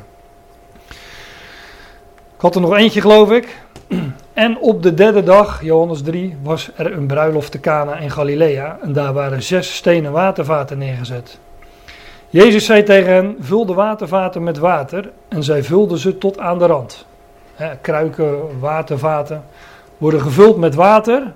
Ik 2.36 2.50
had 2.50 2.56
er 2.56 2.62
nog 2.62 2.76
eentje, 2.76 3.02
geloof 3.02 3.32
ik. 3.32 3.58
En 4.34 4.58
op 4.60 4.84
de 4.84 4.94
derde 4.94 5.24
dag, 5.24 5.64
Johannes 5.64 6.02
3, 6.02 6.38
was 6.44 6.72
er 6.76 6.94
een 6.94 7.08
bruiloft 7.08 7.52
te 7.52 7.60
Cana 7.60 7.98
in 7.98 8.12
Galilea. 8.12 8.78
En 8.82 8.94
daar 8.94 9.14
waren 9.14 9.44
zes 9.44 9.76
stenen 9.76 10.12
watervaten 10.12 10.78
neergezet. 10.78 11.40
Jezus 12.30 12.66
zei 12.66 12.84
tegen 12.84 13.14
hen: 13.14 13.36
Vul 13.40 13.66
de 13.66 13.74
watervaten 13.74 14.44
met 14.44 14.58
water. 14.58 15.12
En 15.28 15.44
zij 15.44 15.64
vulden 15.64 15.98
ze 15.98 16.18
tot 16.18 16.40
aan 16.40 16.60
de 16.60 16.66
rand. 16.66 17.06
Kruiken, 17.82 18.60
watervaten 18.60 19.44
worden 19.98 20.22
gevuld 20.22 20.58
met 20.58 20.76
water. 20.76 21.34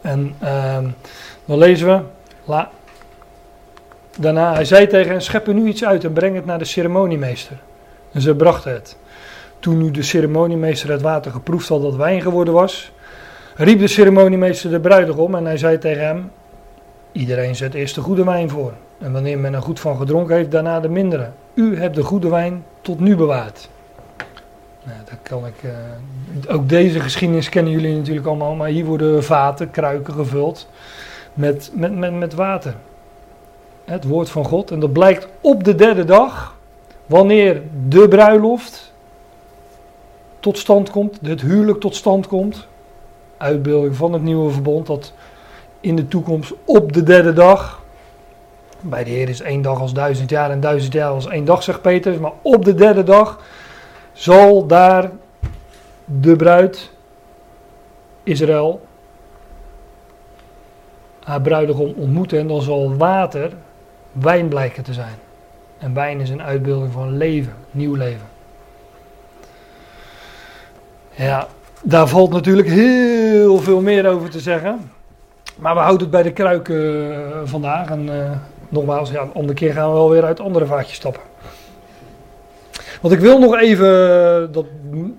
En 0.00 0.34
uh, 0.42 0.78
dan 1.44 1.58
lezen 1.58 1.86
we. 1.86 2.00
La, 2.44 2.70
daarna, 4.18 4.52
hij 4.54 4.64
zei 4.64 4.86
tegen 4.86 5.10
hen: 5.10 5.22
Schep 5.22 5.46
er 5.46 5.54
nu 5.54 5.66
iets 5.66 5.84
uit 5.84 6.04
en 6.04 6.12
breng 6.12 6.34
het 6.34 6.46
naar 6.46 6.58
de 6.58 6.64
ceremoniemeester. 6.64 7.56
En 8.12 8.20
ze 8.20 8.34
brachten 8.34 8.72
het. 8.72 8.96
Toen 9.58 9.78
nu 9.78 9.90
de 9.90 10.02
ceremoniemeester 10.02 10.90
het 10.90 11.02
water 11.02 11.32
geproefd 11.32 11.68
had 11.68 11.82
dat 11.82 11.96
wijn 11.96 12.22
geworden 12.22 12.54
was, 12.54 12.92
riep 13.54 13.78
de 13.78 13.88
ceremoniemeester 13.88 14.70
de 14.70 14.80
bruidegom 14.80 15.34
en 15.34 15.44
hij 15.44 15.58
zei 15.58 15.78
tegen 15.78 16.06
hem: 16.06 16.30
Iedereen 17.12 17.56
zet 17.56 17.74
eerst 17.74 17.94
de 17.94 18.00
goede 18.00 18.24
wijn 18.24 18.50
voor. 18.50 18.72
En 18.98 19.12
wanneer 19.12 19.38
men 19.38 19.54
er 19.54 19.62
goed 19.62 19.80
van 19.80 19.96
gedronken 19.96 20.36
heeft, 20.36 20.50
daarna 20.50 20.80
de 20.80 20.88
mindere. 20.88 21.30
U 21.54 21.78
hebt 21.78 21.94
de 21.94 22.02
goede 22.02 22.28
wijn 22.28 22.64
tot 22.80 23.00
nu 23.00 23.16
bewaard. 23.16 23.68
Dat 25.04 25.18
kan 25.22 25.46
ik, 25.46 25.62
uh, 25.62 26.54
ook 26.54 26.68
deze 26.68 27.00
geschiedenis 27.00 27.48
kennen 27.48 27.72
jullie 27.72 27.96
natuurlijk 27.96 28.26
allemaal, 28.26 28.54
maar 28.54 28.68
hier 28.68 28.84
worden 28.84 29.24
vaten, 29.24 29.70
kruiken 29.70 30.14
gevuld 30.14 30.68
met, 31.34 31.70
met, 31.74 31.98
met, 31.98 32.14
met 32.14 32.34
water. 32.34 32.74
Het 33.84 34.04
woord 34.04 34.30
van 34.30 34.44
God. 34.44 34.70
En 34.70 34.80
dat 34.80 34.92
blijkt 34.92 35.28
op 35.40 35.64
de 35.64 35.74
derde 35.74 36.04
dag, 36.04 36.56
wanneer 37.06 37.62
de 37.88 38.08
bruiloft 38.08 38.92
tot 40.40 40.58
stand 40.58 40.90
komt, 40.90 41.18
het 41.22 41.40
huwelijk 41.40 41.80
tot 41.80 41.94
stand 41.94 42.26
komt. 42.26 42.66
Uitbeelding 43.36 43.96
van 43.96 44.12
het 44.12 44.22
nieuwe 44.22 44.50
verbond, 44.50 44.86
dat 44.86 45.12
in 45.80 45.96
de 45.96 46.08
toekomst 46.08 46.52
op 46.64 46.92
de 46.92 47.02
derde 47.02 47.32
dag 47.32 47.82
bij 48.80 49.04
de 49.04 49.10
Heer 49.10 49.28
is 49.28 49.40
één 49.40 49.62
dag 49.62 49.80
als 49.80 49.92
duizend 49.92 50.30
jaar 50.30 50.50
en 50.50 50.60
duizend 50.60 50.92
jaar 50.92 51.10
als 51.10 51.26
één 51.26 51.44
dag, 51.44 51.62
zegt 51.62 51.82
Petrus. 51.82 52.18
Maar 52.18 52.32
op 52.42 52.64
de 52.64 52.74
derde 52.74 53.02
dag 53.02 53.38
zal 54.20 54.66
daar 54.66 55.10
de 56.04 56.36
bruid, 56.36 56.90
Israël, 58.22 58.80
haar 61.24 61.40
bruidegom 61.40 61.92
ontmoeten. 61.96 62.38
En 62.38 62.46
dan 62.46 62.62
zal 62.62 62.96
water 62.96 63.52
wijn 64.12 64.48
blijken 64.48 64.82
te 64.82 64.92
zijn. 64.92 65.14
En 65.78 65.94
wijn 65.94 66.20
is 66.20 66.30
een 66.30 66.42
uitbeelding 66.42 66.92
van 66.92 67.16
leven, 67.16 67.54
nieuw 67.70 67.94
leven. 67.94 68.26
Ja, 71.10 71.46
daar 71.82 72.08
valt 72.08 72.30
natuurlijk 72.30 72.68
heel 72.68 73.58
veel 73.58 73.80
meer 73.80 74.08
over 74.08 74.30
te 74.30 74.40
zeggen. 74.40 74.90
Maar 75.56 75.74
we 75.74 75.80
houden 75.80 76.00
het 76.00 76.10
bij 76.10 76.22
de 76.22 76.32
kruiken 76.32 76.76
uh, 76.76 77.16
vandaag. 77.44 77.90
En 77.90 78.06
uh, 78.06 78.30
nogmaals, 78.68 79.10
ja, 79.10 79.22
een 79.22 79.34
andere 79.34 79.54
keer 79.54 79.72
gaan 79.72 79.88
we 79.88 79.94
wel 79.94 80.10
weer 80.10 80.24
uit 80.24 80.40
andere 80.40 80.66
vaatjes 80.66 80.96
stappen. 80.96 81.29
Want 83.00 83.14
ik 83.14 83.20
wil 83.20 83.38
nog 83.38 83.58
even, 83.58 84.52
dat, 84.52 84.66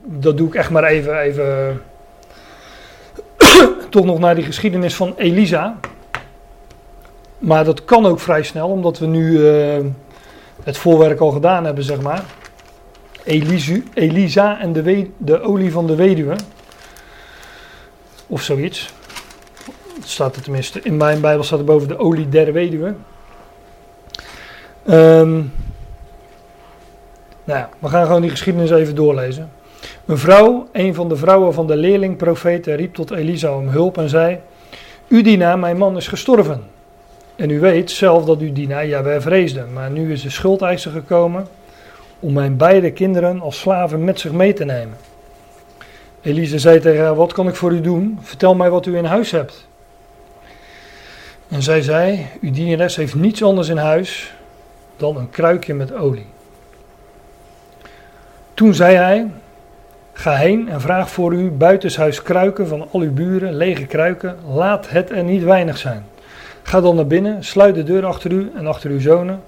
dat 0.06 0.38
doe 0.38 0.48
ik 0.48 0.56
echt 0.56 0.70
maar 0.70 0.84
even, 0.84 1.20
even 1.20 1.82
toch 3.90 4.06
nog 4.06 4.20
naar 4.20 4.36
die 4.36 4.44
geschiedenis 4.44 4.96
van 4.96 5.14
Elisa. 5.18 5.80
Maar 7.38 7.64
dat 7.64 7.86
kan 7.86 8.06
ook 8.06 8.20
vrij 8.20 8.44
snel, 8.44 8.70
omdat 8.70 9.00
we 9.00 9.06
nu 9.06 9.32
uh, 9.32 9.86
het 10.64 10.78
voorwerk 10.78 11.20
al 11.20 11.32
gedaan 11.32 11.66
hebben, 11.66 11.84
zeg 11.84 12.02
maar. 12.02 12.24
Elisa 13.94 14.60
en 14.60 14.74
de, 14.74 15.10
de 15.18 15.42
olie 15.42 15.72
van 15.72 15.88
de 15.88 15.96
weduwe. 15.96 16.36
Of 18.28 18.42
zoiets. 18.42 18.94
staat 20.04 20.36
er 20.36 20.42
tenminste, 20.42 20.80
in 20.82 20.98
mijn 20.98 21.22
Bijbel 21.22 21.44
staat 21.44 21.60
er 21.60 21.66
boven 21.66 21.88
de 21.88 21.98
olie 21.98 22.30
der 22.30 22.54
weduwe. 22.54 22.94
Um, 24.90 25.52
ja, 27.52 27.70
we 27.80 27.88
gaan 27.88 28.06
gewoon 28.06 28.22
die 28.22 28.30
geschiedenis 28.30 28.72
even 28.72 28.96
doorlezen. 28.96 29.50
Een 30.06 30.18
vrouw, 30.18 30.68
een 30.72 30.94
van 30.94 31.10
de 31.10 31.16
vrouwen 31.16 31.54
van 31.54 31.68
de 31.68 31.76
leerling-profeten, 31.76 32.76
riep 32.76 32.94
tot 32.94 33.12
Elisa 33.12 33.56
om 33.56 33.68
hulp 33.68 33.98
en 33.98 34.10
zei: 34.10 34.40
U 35.08 35.22
dienaar, 35.22 35.60
mijn 35.60 35.78
man 35.78 35.98
is 35.98 36.08
gestorven. 36.08 36.64
En 37.36 37.50
u 37.50 37.60
weet 37.60 37.92
zelf 37.92 38.26
dat 38.26 38.42
u 38.42 38.52
dienaar 38.52 38.88
Jaweh 38.88 39.22
vreesde, 39.22 39.66
maar 39.74 39.92
nu 39.92 40.12
is 40.12 40.22
de 40.22 40.30
schuldeiser 40.30 40.92
gekomen 40.92 41.48
om 42.20 42.34
mijn 42.34 42.58
beide 42.58 42.92
kinderen 42.92 43.42
als 43.42 43.60
slaven 43.60 44.04
met 44.04 44.20
zich 44.20 44.32
mee 44.32 44.54
te 44.54 44.66
nemen. 44.66 44.98
Elisa 46.22 46.58
zei 46.58 46.80
tegen 46.80 47.04
haar: 47.04 47.16
Wat 47.16 47.34
kan 47.34 47.48
ik 47.48 47.56
voor 47.56 47.72
u 47.72 47.82
doen? 47.82 48.20
Vertel 48.22 48.56
mij 48.56 48.70
wat 48.70 48.86
u 48.86 48.98
in 48.98 49.06
huis 49.06 49.32
hebt. 49.32 49.68
En 51.48 51.62
zij 51.62 51.82
zei: 51.82 52.28
Uw 52.42 52.52
dienares 52.52 52.96
heeft 52.96 53.16
niets 53.16 53.44
anders 53.44 53.68
in 53.68 53.78
huis 53.78 54.34
dan 54.98 55.18
een 55.18 55.30
kruikje 55.30 55.74
met 55.74 55.94
olie. 55.94 56.26
Toen 58.62 58.74
zei 58.74 58.96
hij: 58.96 59.28
Ga 60.14 60.36
heen 60.36 60.70
en 60.70 60.82
vraag 60.82 61.10
voor 61.10 61.34
u 61.34 61.52
buitenshuis 61.52 62.22
kruiken 62.22 62.68
van 62.68 62.88
al 62.92 63.00
uw 63.00 63.14
buren, 63.14 63.56
lege 63.56 63.86
kruiken, 63.86 64.38
laat 64.54 64.90
het 64.90 65.12
er 65.12 65.24
niet 65.24 65.44
weinig 65.44 65.78
zijn. 65.78 66.06
Ga 66.64 66.82
dan 66.82 66.96
naar 66.96 67.08
binnen, 67.08 67.44
sluit 67.44 67.76
de 67.76 67.84
deur 67.84 68.06
achter 68.06 68.32
u 68.32 68.52
en 68.56 68.68
achter 68.68 68.90
uw 68.90 69.00
zonen. 69.00 69.42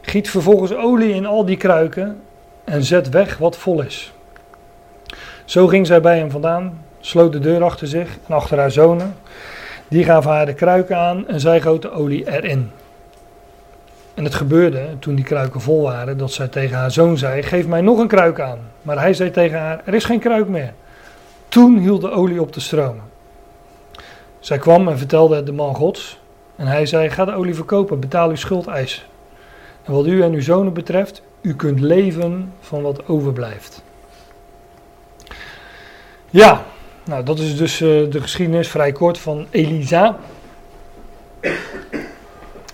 Giet 0.00 0.30
vervolgens 0.30 0.74
olie 0.74 1.14
in 1.14 1.26
al 1.26 1.44
die 1.44 1.56
kruiken 1.56 2.20
en 2.64 2.84
zet 2.84 3.08
weg 3.08 3.38
wat 3.38 3.56
vol 3.56 3.82
is. 3.82 4.12
Zo 5.44 5.66
ging 5.66 5.86
zij 5.86 6.00
bij 6.00 6.18
hem 6.18 6.30
vandaan, 6.30 6.84
sloot 7.00 7.32
de 7.32 7.38
deur 7.38 7.62
achter 7.62 7.86
zich 7.86 8.18
en 8.28 8.34
achter 8.34 8.58
haar 8.58 8.70
zonen. 8.70 9.14
Die 9.88 10.04
gaven 10.04 10.30
haar 10.30 10.46
de 10.46 10.54
kruiken 10.54 10.96
aan 10.96 11.28
en 11.28 11.40
zij 11.40 11.60
goot 11.60 11.82
de 11.82 11.90
olie 11.90 12.32
erin. 12.32 12.70
En 14.20 14.26
het 14.26 14.34
gebeurde, 14.34 14.86
toen 14.98 15.14
die 15.14 15.24
kruiken 15.24 15.60
vol 15.60 15.82
waren, 15.82 16.18
dat 16.18 16.32
zij 16.32 16.48
tegen 16.48 16.76
haar 16.76 16.90
zoon 16.90 17.18
zei: 17.18 17.42
Geef 17.42 17.66
mij 17.66 17.80
nog 17.80 17.98
een 17.98 18.08
kruik 18.08 18.40
aan. 18.40 18.58
Maar 18.82 18.98
hij 18.98 19.14
zei 19.14 19.30
tegen 19.30 19.58
haar: 19.58 19.82
Er 19.84 19.94
is 19.94 20.04
geen 20.04 20.18
kruik 20.18 20.48
meer. 20.48 20.72
Toen 21.48 21.78
hield 21.78 22.00
de 22.00 22.10
olie 22.10 22.40
op 22.40 22.52
te 22.52 22.60
stromen. 22.60 23.02
Zij 24.38 24.58
kwam 24.58 24.88
en 24.88 24.98
vertelde 24.98 25.36
het 25.36 25.46
de 25.46 25.52
man 25.52 25.74
Gods. 25.74 26.18
En 26.56 26.66
hij 26.66 26.86
zei: 26.86 27.10
Ga 27.10 27.24
de 27.24 27.32
olie 27.32 27.54
verkopen, 27.54 28.00
betaal 28.00 28.28
uw 28.28 28.34
schuldeis. 28.34 29.06
En 29.84 29.92
wat 29.92 30.06
u 30.06 30.22
en 30.22 30.32
uw 30.32 30.42
zonen 30.42 30.72
betreft, 30.72 31.22
u 31.40 31.54
kunt 31.54 31.80
leven 31.80 32.52
van 32.60 32.82
wat 32.82 33.08
overblijft. 33.08 33.82
Ja, 36.30 36.64
nou 37.04 37.24
dat 37.24 37.38
is 37.38 37.56
dus 37.56 37.80
uh, 37.80 38.10
de 38.10 38.20
geschiedenis 38.20 38.68
vrij 38.68 38.92
kort 38.92 39.18
van 39.18 39.46
Elisa. 39.50 40.18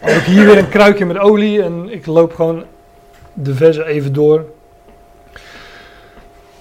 Ook 0.02 0.22
hier 0.22 0.46
weer 0.46 0.58
een 0.58 0.68
kruikje 0.68 1.06
met 1.06 1.18
olie 1.18 1.62
en 1.62 1.88
ik 1.90 2.06
loop 2.06 2.34
gewoon 2.34 2.64
de 3.32 3.54
versen 3.54 3.86
even 3.86 4.12
door. 4.12 4.44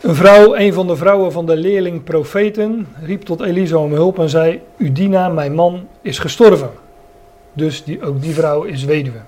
Een 0.02 0.16
vrouw, 0.16 0.56
een 0.56 0.74
van 0.74 0.88
de 0.88 0.96
vrouwen 0.96 1.32
van 1.32 1.46
de 1.46 1.56
leerling 1.56 2.04
profeten, 2.04 2.88
riep 3.02 3.22
tot 3.22 3.42
Elisa 3.42 3.78
om 3.78 3.94
hulp 3.94 4.20
en 4.20 4.30
zei: 4.30 4.62
Udina, 4.78 5.30
mijn 5.30 5.54
man, 5.54 5.88
is 6.02 6.20
gestorven. 6.20 6.70
Dus 7.54 7.84
die, 7.84 8.04
ook 8.04 8.22
die 8.22 8.34
vrouw 8.34 8.64
is 8.64 8.84
weduwe. 8.84 9.20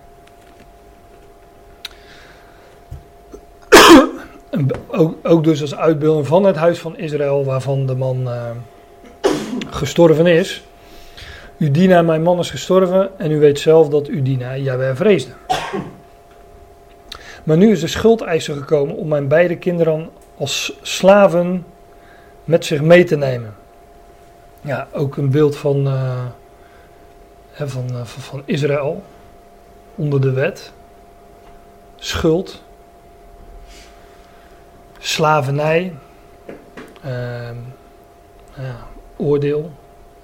ook, 4.87 5.15
ook, 5.23 5.43
dus 5.43 5.61
als 5.61 5.75
uitbeelding 5.75 6.27
van 6.27 6.43
het 6.43 6.55
huis 6.55 6.79
van 6.79 6.97
Israël, 6.97 7.45
waarvan 7.45 7.85
de 7.85 7.95
man 7.95 8.21
uh, 8.21 8.49
gestorven 9.69 10.27
is. 10.27 10.63
Udina, 11.57 12.01
mijn 12.01 12.21
man, 12.21 12.39
is 12.39 12.49
gestorven 12.49 13.19
en 13.19 13.31
u 13.31 13.39
weet 13.39 13.59
zelf 13.59 13.89
dat 13.89 14.07
Udina 14.07 14.57
Jaweh 14.57 14.95
vreesde. 14.95 15.31
Maar 17.43 17.57
nu 17.57 17.71
is 17.71 17.79
de 17.79 17.87
schuldeiser 17.87 18.55
gekomen 18.55 18.95
om 18.95 19.07
mijn 19.07 19.27
beide 19.27 19.57
kinderen 19.57 20.09
als 20.37 20.77
slaven 20.81 21.65
met 22.43 22.65
zich 22.65 22.81
mee 22.81 23.03
te 23.03 23.15
nemen. 23.15 23.55
Ja, 24.61 24.87
ook 24.91 25.17
een 25.17 25.29
beeld 25.29 25.57
van, 25.57 25.87
uh, 25.87 26.25
van, 27.53 27.89
van, 27.89 28.05
van 28.05 28.41
Israël 28.45 29.03
onder 29.95 30.21
de 30.21 30.31
wet. 30.31 30.71
Schuld. 31.95 32.63
Slavernij. 34.99 35.93
Uh, 37.05 37.49
ja, 38.55 38.87
oordeel. 39.15 39.71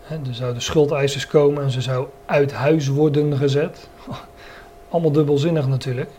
Er 0.10 0.36
zouden 0.36 0.62
schuldeisers 0.62 1.28
komen 1.28 1.64
en 1.64 1.72
ze 1.72 1.82
zou 1.82 2.08
uit 2.26 2.54
huis 2.54 2.88
worden 2.88 3.38
gezet. 3.38 3.88
Allemaal 4.90 5.12
dubbelzinnig 5.12 5.68
natuurlijk. 5.68 6.10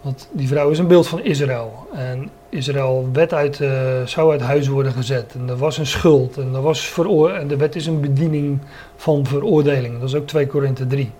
Want 0.00 0.28
die 0.32 0.48
vrouw 0.48 0.70
is 0.70 0.78
een 0.78 0.86
beeld 0.86 1.06
van 1.06 1.22
Israël. 1.22 1.86
En 1.92 2.30
Israël 2.48 3.08
werd 3.12 3.32
uit, 3.32 3.58
uh, 3.58 4.06
zou 4.06 4.30
uit 4.30 4.40
huis 4.40 4.68
worden 4.68 4.92
gezet. 4.92 5.34
En 5.34 5.48
er 5.48 5.56
was 5.56 5.78
een 5.78 5.86
schuld. 5.86 6.36
En, 6.36 6.54
er 6.54 6.62
was 6.62 6.80
veroor 6.80 7.30
en 7.30 7.48
de 7.48 7.56
wet 7.56 7.76
is 7.76 7.86
een 7.86 8.00
bediening 8.00 8.58
van 8.96 9.26
veroordeling. 9.26 10.00
Dat 10.00 10.08
is 10.08 10.14
ook 10.14 10.26
2 10.26 10.46
Korinthe 10.46 10.86
3. 10.86 11.10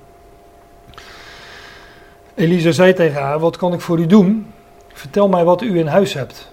Elisa 2.35 2.71
zei 2.71 2.93
tegen 2.93 3.23
haar: 3.23 3.39
Wat 3.39 3.57
kan 3.57 3.73
ik 3.73 3.81
voor 3.81 3.99
u 3.99 4.07
doen? 4.07 4.53
Vertel 4.93 5.29
mij 5.29 5.45
wat 5.45 5.63
u 5.63 5.79
in 5.79 5.87
huis 5.87 6.15
hebt. 6.15 6.53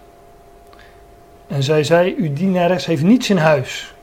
En 1.47 1.63
zij 1.63 1.83
zei: 1.83 2.15
Uw 2.17 2.33
dienares 2.33 2.85
heeft 2.85 3.03
niets 3.03 3.29
in 3.29 3.37
huis. 3.37 3.95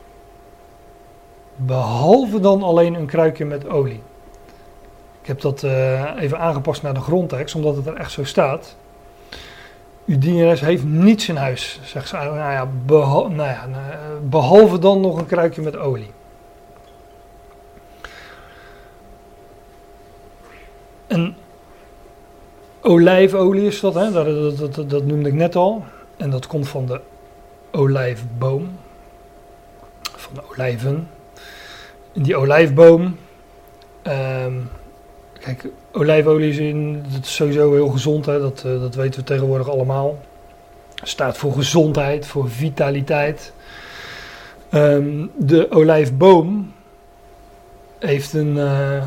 Behalve 1.55 2.39
dan 2.39 2.63
alleen 2.63 2.93
een 2.93 3.05
kruikje 3.05 3.45
met 3.45 3.69
olie. 3.69 4.01
Ik 5.21 5.27
heb 5.27 5.41
dat 5.41 5.63
uh, 5.63 6.21
even 6.21 6.39
aangepast 6.39 6.81
naar 6.81 6.93
de 6.93 6.99
grondtekst, 6.99 7.55
omdat 7.55 7.75
het 7.75 7.85
er 7.87 7.95
echt 7.95 8.11
zo 8.11 8.23
staat. 8.23 8.75
Uw 10.05 10.17
dienares 10.17 10.61
heeft 10.61 10.83
niets 10.83 11.29
in 11.29 11.35
huis, 11.35 11.79
zegt 11.83 12.07
ze. 12.07 12.15
Nou 12.15 12.37
ja, 12.37 12.67
nou 12.85 13.49
ja, 13.49 13.67
behalve 14.29 14.79
dan 14.79 15.01
nog 15.01 15.17
een 15.17 15.25
kruikje 15.25 15.61
met 15.61 15.77
olie. 15.77 16.11
En 21.07 21.35
olijfolie 22.81 23.65
is 23.65 23.79
dat, 23.79 23.93
hè? 23.93 24.11
Dat, 24.11 24.57
dat, 24.57 24.89
dat, 24.89 25.05
noemde 25.05 25.29
ik 25.29 25.35
net 25.35 25.55
al. 25.55 25.83
En 26.17 26.29
dat 26.29 26.47
komt 26.47 26.67
van 26.67 26.85
de 26.85 27.01
olijfboom. 27.71 28.69
Van 30.01 30.33
de 30.33 30.41
olijven. 30.51 31.07
Die 32.17 32.35
olijfboom. 32.35 33.17
Um, 34.07 34.69
kijk, 35.39 35.67
olijfolie 35.91 36.49
is, 36.49 36.57
in, 36.57 37.05
dat 37.13 37.23
is 37.23 37.35
sowieso 37.35 37.73
heel 37.73 37.87
gezond, 37.87 38.25
hè? 38.25 38.39
Dat, 38.39 38.63
uh, 38.65 38.79
dat 38.79 38.95
weten 38.95 39.19
we 39.19 39.25
tegenwoordig 39.25 39.69
allemaal. 39.69 40.19
Staat 41.03 41.37
voor 41.37 41.53
gezondheid, 41.53 42.27
voor 42.27 42.49
vitaliteit. 42.49 43.53
Um, 44.71 45.31
de 45.35 45.71
olijfboom 45.71 46.73
heeft 47.99 48.33
een, 48.33 48.55
uh, 48.55 49.03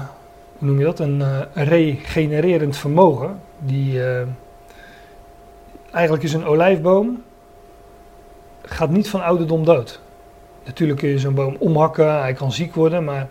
hoe 0.58 0.68
noem 0.68 0.78
je 0.78 0.84
dat, 0.84 0.98
een 0.98 1.20
uh, 1.20 1.40
regenererend 1.54 2.76
vermogen. 2.76 3.40
Die, 3.58 4.00
eigenlijk 5.90 6.24
is 6.24 6.32
een 6.32 6.46
olijfboom, 6.46 7.22
gaat 8.62 8.90
niet 8.90 9.08
van 9.08 9.22
ouderdom 9.22 9.64
dood. 9.64 10.00
Natuurlijk 10.68 10.98
kun 10.98 11.08
je 11.08 11.18
zo'n 11.18 11.34
boom 11.34 11.56
omhakken, 11.58 12.20
hij 12.20 12.32
kan 12.32 12.52
ziek 12.52 12.74
worden, 12.74 13.04
maar 13.04 13.26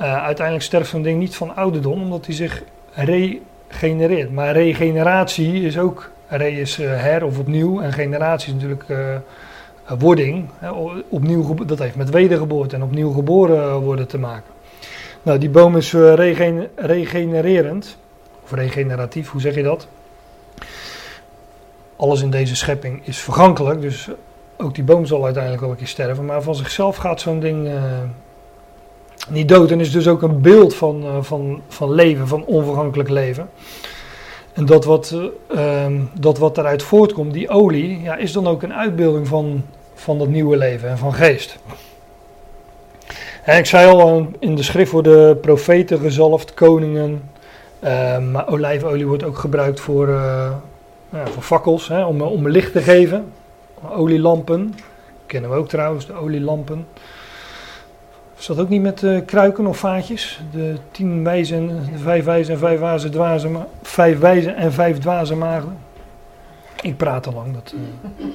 uh, 0.00 0.24
uiteindelijk 0.24 0.66
sterft 0.66 0.90
zo'n 0.90 1.02
ding 1.02 1.18
niet 1.18 1.36
van 1.36 1.56
ouderdom, 1.56 2.02
omdat 2.02 2.26
hij 2.26 2.34
zich 2.34 2.62
regenereert. 2.94 4.32
Maar 4.32 4.52
regeneratie 4.52 5.62
is 5.62 5.78
ook, 5.78 6.10
re 6.28 6.50
is 6.50 6.78
uh, 6.78 6.88
her 6.88 7.24
of 7.24 7.38
opnieuw, 7.38 7.80
en 7.80 7.92
generatie 7.92 8.48
is 8.48 8.54
natuurlijk 8.54 8.88
uh, 8.88 9.16
wording. 9.98 10.48
opnieuw, 11.08 11.54
dat 11.64 11.78
heeft 11.78 11.96
met 11.96 12.10
wedergeboorte 12.10 12.76
en 12.76 12.82
opnieuw 12.82 13.12
geboren 13.12 13.80
worden 13.80 14.06
te 14.06 14.18
maken. 14.18 14.52
Nou, 15.22 15.38
die 15.38 15.50
boom 15.50 15.76
is 15.76 15.92
regen, 15.92 16.68
regenererend, 16.74 17.98
of 18.44 18.52
regeneratief, 18.52 19.30
hoe 19.30 19.40
zeg 19.40 19.54
je 19.54 19.62
dat? 19.62 19.88
Alles 21.96 22.22
in 22.22 22.30
deze 22.30 22.56
schepping 22.56 23.06
is 23.06 23.18
vergankelijk, 23.18 23.80
dus 23.80 24.08
ook 24.58 24.74
die 24.74 24.84
boom 24.84 25.06
zal 25.06 25.24
uiteindelijk 25.24 25.62
wel 25.62 25.70
een 25.70 25.76
keer 25.78 25.86
sterven. 25.86 26.24
Maar 26.24 26.42
van 26.42 26.54
zichzelf 26.54 26.96
gaat 26.96 27.20
zo'n 27.20 27.40
ding 27.40 27.68
niet 29.28 29.48
dood 29.48 29.70
en 29.70 29.80
is 29.80 29.92
dus 29.92 30.08
ook 30.08 30.22
een 30.22 30.40
beeld 30.40 30.74
van, 30.74 31.02
uh, 31.04 31.16
van, 31.20 31.62
van 31.68 31.92
leven, 31.92 32.28
van 32.28 32.44
onvergankelijk 32.44 33.08
leven. 33.08 33.50
En 34.52 34.66
dat 34.66 34.84
wat, 34.84 35.14
uh, 35.54 35.84
um, 35.84 36.10
dat 36.20 36.38
wat 36.38 36.54
daaruit 36.54 36.82
voortkomt, 36.82 37.32
die 37.32 37.48
olie, 37.48 38.00
ja, 38.02 38.16
is 38.16 38.32
dan 38.32 38.46
ook 38.46 38.62
een 38.62 38.74
uitbeelding 38.74 39.28
van, 39.28 39.64
van 39.94 40.18
dat 40.18 40.28
nieuwe 40.28 40.56
leven 40.56 40.88
en 40.88 40.98
van 40.98 41.14
geest. 41.14 41.58
En 43.42 43.58
ik 43.58 43.66
zei 43.66 43.90
al, 43.90 44.26
in 44.38 44.54
de 44.54 44.62
schrift 44.62 44.92
worden 44.92 45.40
profeten 45.40 45.98
gezalfd, 45.98 46.54
koningen. 46.54 47.22
Uh, 47.84 48.18
maar 48.18 48.48
olijfolie 48.48 49.06
wordt 49.06 49.24
ook 49.24 49.38
gebruikt 49.38 49.80
voor, 49.80 50.08
ja, 50.08 51.26
voor 51.30 51.42
fakkels, 51.42 51.88
hè, 51.88 52.04
om, 52.04 52.22
om 52.22 52.48
licht 52.48 52.72
te 52.72 52.80
geven. 52.80 53.32
Olielampen, 53.90 54.74
kennen 55.26 55.50
we 55.50 55.56
ook 55.56 55.68
trouwens, 55.68 56.06
de 56.06 56.12
olielampen. 56.12 56.86
Is 58.38 58.46
dat 58.46 58.58
ook 58.58 58.68
niet 58.68 58.82
met 58.82 59.02
uh, 59.02 59.24
kruiken 59.24 59.66
of 59.66 59.78
vaatjes? 59.78 60.40
De 60.52 60.76
tien 60.90 61.24
wijzen, 61.24 61.66
de 61.92 61.98
vijf 61.98 62.24
wijzen 62.24 62.54
en 62.54 62.58
vijf 62.58 62.80
wazen 62.80 63.10
dwazen, 63.10 63.66
vijf 63.82 64.18
wijzen 64.18 64.56
en 64.56 64.72
vijf 64.72 64.98
dwazen 64.98 65.38
maagden. 65.38 65.78
Ik 66.80 66.96
praat 66.96 67.26
al 67.26 67.32
lang. 67.32 67.54
Dat, 67.54 67.74
uh... 67.74 68.26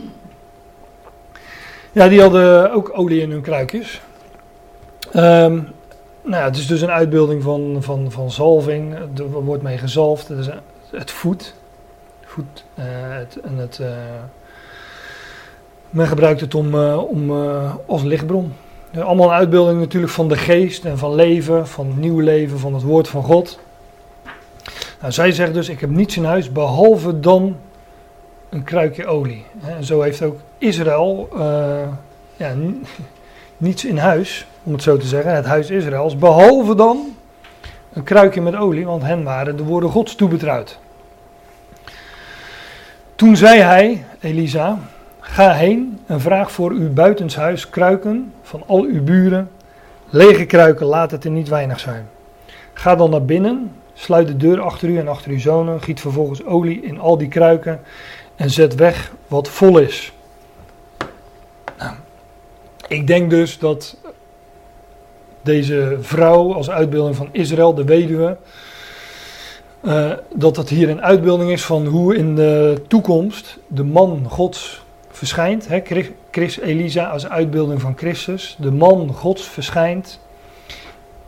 Ja, 1.91 2.07
die 2.07 2.22
hadden 2.22 2.72
ook 2.72 2.91
olie 2.94 3.22
in 3.22 3.32
hun 3.32 3.41
kruikjes. 3.41 4.02
Um, 5.15 5.68
nou 6.22 6.36
ja, 6.36 6.44
het 6.44 6.56
is 6.56 6.68
dus 6.68 6.82
een 6.82 6.91
uitbeelding 6.91 7.44
van, 7.44 7.78
van, 7.80 8.11
van 8.11 8.32
zalving. 8.32 8.95
Er 9.18 9.32
wordt 9.32 9.64
mee 9.64 9.78
gezalfd. 9.78 10.28
Het, 10.28 10.38
is 10.38 10.49
het 10.91 11.11
uh, 12.76 12.86
het, 13.18 13.40
en 13.44 13.57
het, 13.57 13.82
men 15.94 16.07
gebruikt 16.07 16.41
het 16.41 16.56
om, 16.56 16.76
om, 16.94 17.32
als 17.86 18.03
lichtbron. 18.03 18.53
Allemaal 18.99 19.28
een 19.28 19.36
uitbeelding 19.36 19.80
natuurlijk 19.80 20.14
van 20.14 20.28
de 20.28 20.38
geest 20.38 20.86
en 20.86 20.98
van 20.98 21.15
leven, 21.15 21.68
van 21.68 21.99
nieuw 21.99 22.20
leven, 22.20 22.60
van 22.60 22.74
het 22.74 22.84
woord 22.84 23.07
van 23.07 23.24
God. 23.24 23.60
Nou, 25.02 25.14
zij 25.14 25.32
zegt 25.32 25.53
dus, 25.53 25.70
ik 25.70 25.80
heb 25.80 25.90
niets 25.90 26.18
in 26.18 26.24
huis 26.24 26.52
behalve 26.52 27.20
dan 27.20 27.56
een 28.49 28.64
kruikje 28.64 29.06
olie. 29.06 29.45
En 29.65 29.84
zo 29.84 30.02
heeft 30.02 30.22
ook 30.22 30.40
Israël 30.57 31.30
uh, 31.36 31.88
ja, 32.36 32.53
niets 33.57 33.86
in 33.86 33.98
huis, 33.98 34.48
om 34.64 34.74
het 34.74 34.82
zo 34.82 34.98
te 34.98 35.07
zeggen, 35.07 35.36
het 35.36 35.45
huis 35.45 35.70
Israëls, 35.70 36.18
behalve 36.18 36.76
dan 36.76 37.15
een 37.94 38.03
kruikje 38.03 38.41
met 38.41 38.56
olie, 38.56 38.86
want 38.86 39.03
hen 39.03 39.24
waren 39.24 39.57
de 39.57 39.64
woorden 39.64 39.90
Gods 39.90 40.15
toebetrouwd. 40.15 40.80
Toen 43.15 43.38
zei 43.38 43.60
hij, 43.60 44.06
Elisa, 44.20 44.80
Ga 45.26 45.54
heen 45.54 46.00
en 46.06 46.22
vraag 46.22 46.52
voor 46.52 46.72
uw 46.72 46.94
buitenshuis 46.94 47.70
kruiken 47.70 48.34
van 48.41 48.64
al 48.68 48.82
uw 48.82 49.04
buren. 49.04 49.50
Lege 50.10 50.45
kruiken, 50.45 50.86
laat 50.86 51.12
het 51.12 51.24
er 51.24 51.32
niet 51.32 51.48
weinig 51.48 51.80
zijn. 51.80 52.10
Ga 52.74 52.95
dan 52.95 53.10
naar 53.10 53.26
binnen, 53.26 53.72
sluit 53.94 54.28
de 54.28 54.38
deur 54.38 54.62
achter 54.62 54.90
u 54.90 54.98
en 54.98 55.08
achter 55.08 55.32
uw 55.32 55.40
zonen, 55.40 55.82
giet 55.82 56.00
vervolgens 56.00 56.45
olie 56.45 56.82
in 56.82 57.00
al 57.00 57.18
die 57.18 57.28
kruiken 57.28 57.80
en 58.36 58.50
zet 58.50 58.76
weg 58.76 59.12
wat 59.28 59.50
vol 59.50 59.78
is. 59.78 60.14
Nou, 61.78 61.95
ik 62.88 63.08
denk 63.08 63.30
dus 63.30 63.60
dat 63.60 63.98
deze 65.41 65.98
vrouw 66.02 66.54
als 66.54 66.70
uitbeelding 66.70 67.16
van 67.16 67.30
Israël, 67.32 67.74
de 67.74 67.84
weduwe, 67.84 68.38
uh, 69.82 70.12
dat 70.34 70.56
dat 70.56 70.70
hier 70.70 70.90
een 70.90 71.02
uitbeelding 71.02 71.52
is 71.52 71.66
van 71.66 71.86
hoe 71.86 72.16
in 72.16 72.36
de 72.36 72.82
toekomst 72.88 73.58
de 73.68 73.84
man 73.84 74.26
Gods 74.30 74.82
verschijnt. 75.18 75.68
Hè, 75.68 75.81
Chris, 76.31 76.60
Elisa 76.60 77.06
als 77.06 77.30
uitbeelding 77.30 77.81
van 77.81 77.98
Christus. 77.98 78.56
De 78.60 78.72
man 78.72 79.14
Gods 79.14 79.48
verschijnt 79.48 80.19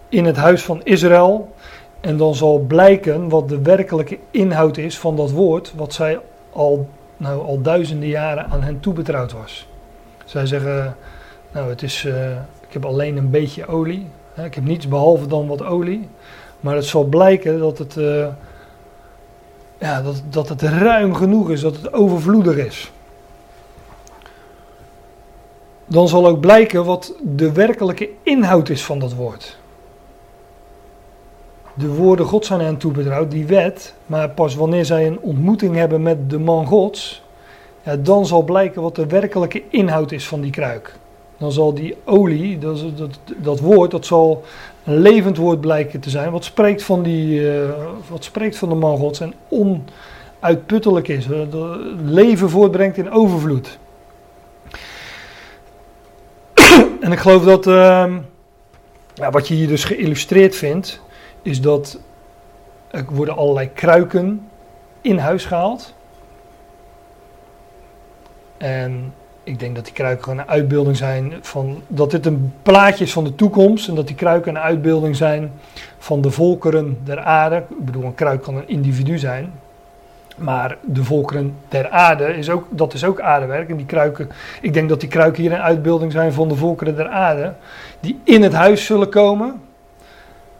in 0.09 0.25
het 0.25 0.35
huis 0.35 0.63
van 0.63 0.81
Israël. 0.83 1.53
En 2.01 2.17
dan 2.17 2.35
zal 2.35 2.59
blijken 2.59 3.29
wat 3.29 3.49
de 3.49 3.61
werkelijke 3.61 4.17
inhoud 4.31 4.77
is 4.77 4.99
van 4.99 5.15
dat 5.15 5.31
woord, 5.31 5.73
wat 5.75 5.93
zij 5.93 6.19
al, 6.51 6.89
nou, 7.17 7.45
al 7.45 7.61
duizenden 7.61 8.09
jaren 8.09 8.45
aan 8.49 8.63
hen 8.63 8.79
toebetrouwd 8.79 9.31
was. 9.31 9.67
Zij 10.25 10.45
zeggen, 10.45 10.95
nou 11.51 11.69
het 11.69 11.83
is, 11.83 12.03
uh, 12.03 12.31
ik 12.67 12.73
heb 12.73 12.85
alleen 12.85 13.17
een 13.17 13.29
beetje 13.29 13.67
olie. 13.67 14.07
Hè, 14.33 14.45
ik 14.45 14.55
heb 14.55 14.63
niets 14.63 14.87
behalve 14.87 15.27
dan 15.27 15.47
wat 15.47 15.63
olie. 15.63 16.09
Maar 16.59 16.75
het 16.75 16.85
zal 16.85 17.03
blijken 17.03 17.59
dat 17.59 17.77
het, 17.77 17.95
uh, 17.95 18.27
ja, 19.79 20.01
dat, 20.01 20.23
dat 20.29 20.49
het 20.49 20.61
ruim 20.61 21.13
genoeg 21.13 21.49
is, 21.49 21.61
dat 21.61 21.75
het 21.75 21.93
overvloedig 21.93 22.57
is 22.57 22.91
dan 25.85 26.07
zal 26.07 26.27
ook 26.27 26.39
blijken 26.39 26.85
wat 26.85 27.13
de 27.21 27.51
werkelijke 27.51 28.09
inhoud 28.23 28.69
is 28.69 28.83
van 28.83 28.99
dat 28.99 29.13
woord. 29.13 29.57
De 31.73 31.87
woorden 31.87 32.25
God 32.25 32.45
zijn 32.45 32.59
hen 32.59 32.77
toebetrouwd, 32.77 33.31
die 33.31 33.45
wet, 33.45 33.93
maar 34.05 34.29
pas 34.29 34.55
wanneer 34.55 34.85
zij 34.85 35.07
een 35.07 35.19
ontmoeting 35.19 35.75
hebben 35.75 36.01
met 36.01 36.29
de 36.29 36.39
man 36.39 36.65
Gods, 36.65 37.23
ja, 37.83 37.95
dan 37.95 38.25
zal 38.25 38.43
blijken 38.43 38.81
wat 38.81 38.95
de 38.95 39.05
werkelijke 39.05 39.63
inhoud 39.69 40.11
is 40.11 40.27
van 40.27 40.41
die 40.41 40.51
kruik. 40.51 40.95
Dan 41.37 41.51
zal 41.51 41.73
die 41.73 41.95
olie, 42.05 42.57
dat, 42.57 42.83
dat, 42.97 43.19
dat 43.37 43.59
woord, 43.59 43.91
dat 43.91 44.05
zal 44.05 44.43
een 44.83 44.99
levend 44.99 45.37
woord 45.37 45.61
blijken 45.61 45.99
te 45.99 46.09
zijn, 46.09 46.31
wat 46.31 46.43
spreekt 46.43 46.83
van, 46.83 47.03
die, 47.03 47.39
uh, 47.39 47.69
wat 48.09 48.23
spreekt 48.23 48.57
van 48.57 48.69
de 48.69 48.75
man 48.75 48.97
Gods 48.97 49.19
en 49.19 49.33
onuitputtelijk 49.49 51.07
is, 51.07 51.27
leven 52.05 52.49
voortbrengt 52.49 52.97
in 52.97 53.11
overvloed. 53.11 53.77
En 57.05 57.11
ik 57.11 57.19
geloof 57.19 57.43
dat 57.43 57.67
uh, 57.67 58.15
ja, 59.13 59.29
wat 59.31 59.47
je 59.47 59.53
hier 59.53 59.67
dus 59.67 59.83
geïllustreerd 59.83 60.55
vindt, 60.55 61.01
is 61.41 61.61
dat 61.61 61.99
er 62.91 63.05
worden 63.09 63.35
allerlei 63.35 63.69
kruiken 63.73 64.47
in 65.01 65.17
huis 65.17 65.45
gehaald. 65.45 65.93
En 68.57 69.13
ik 69.43 69.59
denk 69.59 69.75
dat 69.75 69.85
die 69.85 69.93
kruiken 69.93 70.23
gewoon 70.23 70.39
een 70.39 70.47
uitbeelding 70.47 70.97
zijn 70.97 71.33
van 71.41 71.81
dat 71.87 72.11
dit 72.11 72.25
een 72.25 72.53
plaatje 72.61 73.03
is 73.03 73.13
van 73.13 73.23
de 73.23 73.35
toekomst 73.35 73.87
en 73.87 73.95
dat 73.95 74.07
die 74.07 74.15
kruiken 74.15 74.55
een 74.55 74.61
uitbeelding 74.61 75.15
zijn 75.15 75.51
van 75.97 76.21
de 76.21 76.31
volkeren 76.31 76.97
der 77.03 77.19
aarde. 77.19 77.55
Ik 77.55 77.85
bedoel, 77.85 78.03
een 78.03 78.15
kruik 78.15 78.41
kan 78.41 78.55
een 78.55 78.67
individu 78.67 79.17
zijn, 79.17 79.53
maar 80.35 80.77
de 80.81 81.03
volkeren 81.03 81.55
der 81.69 81.89
aarde, 81.89 82.37
is 82.37 82.49
ook, 82.49 82.65
dat 82.69 82.93
is 82.93 83.03
ook 83.03 83.19
aardewerk. 83.19 83.69
En 83.69 83.77
die 83.77 83.85
kruiken, 83.85 84.29
ik 84.61 84.73
denk 84.73 84.89
dat 84.89 84.99
die 84.99 85.09
kruiken 85.09 85.41
hier 85.41 85.51
een 85.51 85.61
uitbeelding 85.61 86.11
zijn 86.11 86.33
van 86.33 86.47
de 86.47 86.55
volkeren 86.55 86.95
der 86.95 87.07
aarde. 87.07 87.53
Die 87.99 88.19
in 88.23 88.41
het 88.41 88.53
huis 88.53 88.85
zullen 88.85 89.09
komen. 89.09 89.61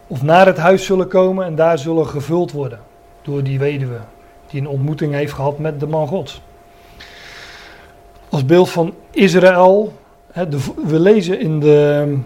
Of 0.07 0.23
naar 0.23 0.45
het 0.45 0.57
huis 0.57 0.85
zullen 0.85 1.07
komen 1.07 1.45
en 1.45 1.55
daar 1.55 1.77
zullen 1.77 2.07
gevuld 2.07 2.51
worden. 2.51 2.79
Door 3.21 3.43
die 3.43 3.59
weduwe. 3.59 3.99
Die 4.47 4.61
een 4.61 4.67
ontmoeting 4.67 5.13
heeft 5.13 5.33
gehad 5.33 5.59
met 5.59 5.79
de 5.79 5.87
man 5.87 6.07
Gods. 6.07 6.41
Als 8.29 8.45
beeld 8.45 8.69
van 8.69 8.93
Israël. 9.11 9.93
We 10.85 10.99
lezen 10.99 11.39
in 11.39 11.59
de 11.59 12.17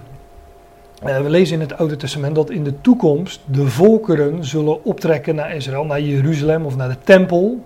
we 0.99 1.29
lezen 1.29 1.55
in 1.55 1.67
het 1.67 1.77
Oude 1.77 1.95
Testament 1.95 2.35
dat 2.35 2.49
in 2.49 2.63
de 2.63 2.81
toekomst 2.81 3.41
de 3.45 3.67
volkeren 3.67 4.45
zullen 4.45 4.83
optrekken 4.83 5.35
naar 5.35 5.55
Israël, 5.55 5.83
naar 5.85 6.01
Jeruzalem 6.01 6.65
of 6.65 6.75
naar 6.75 6.89
de 6.89 6.97
tempel. 7.03 7.63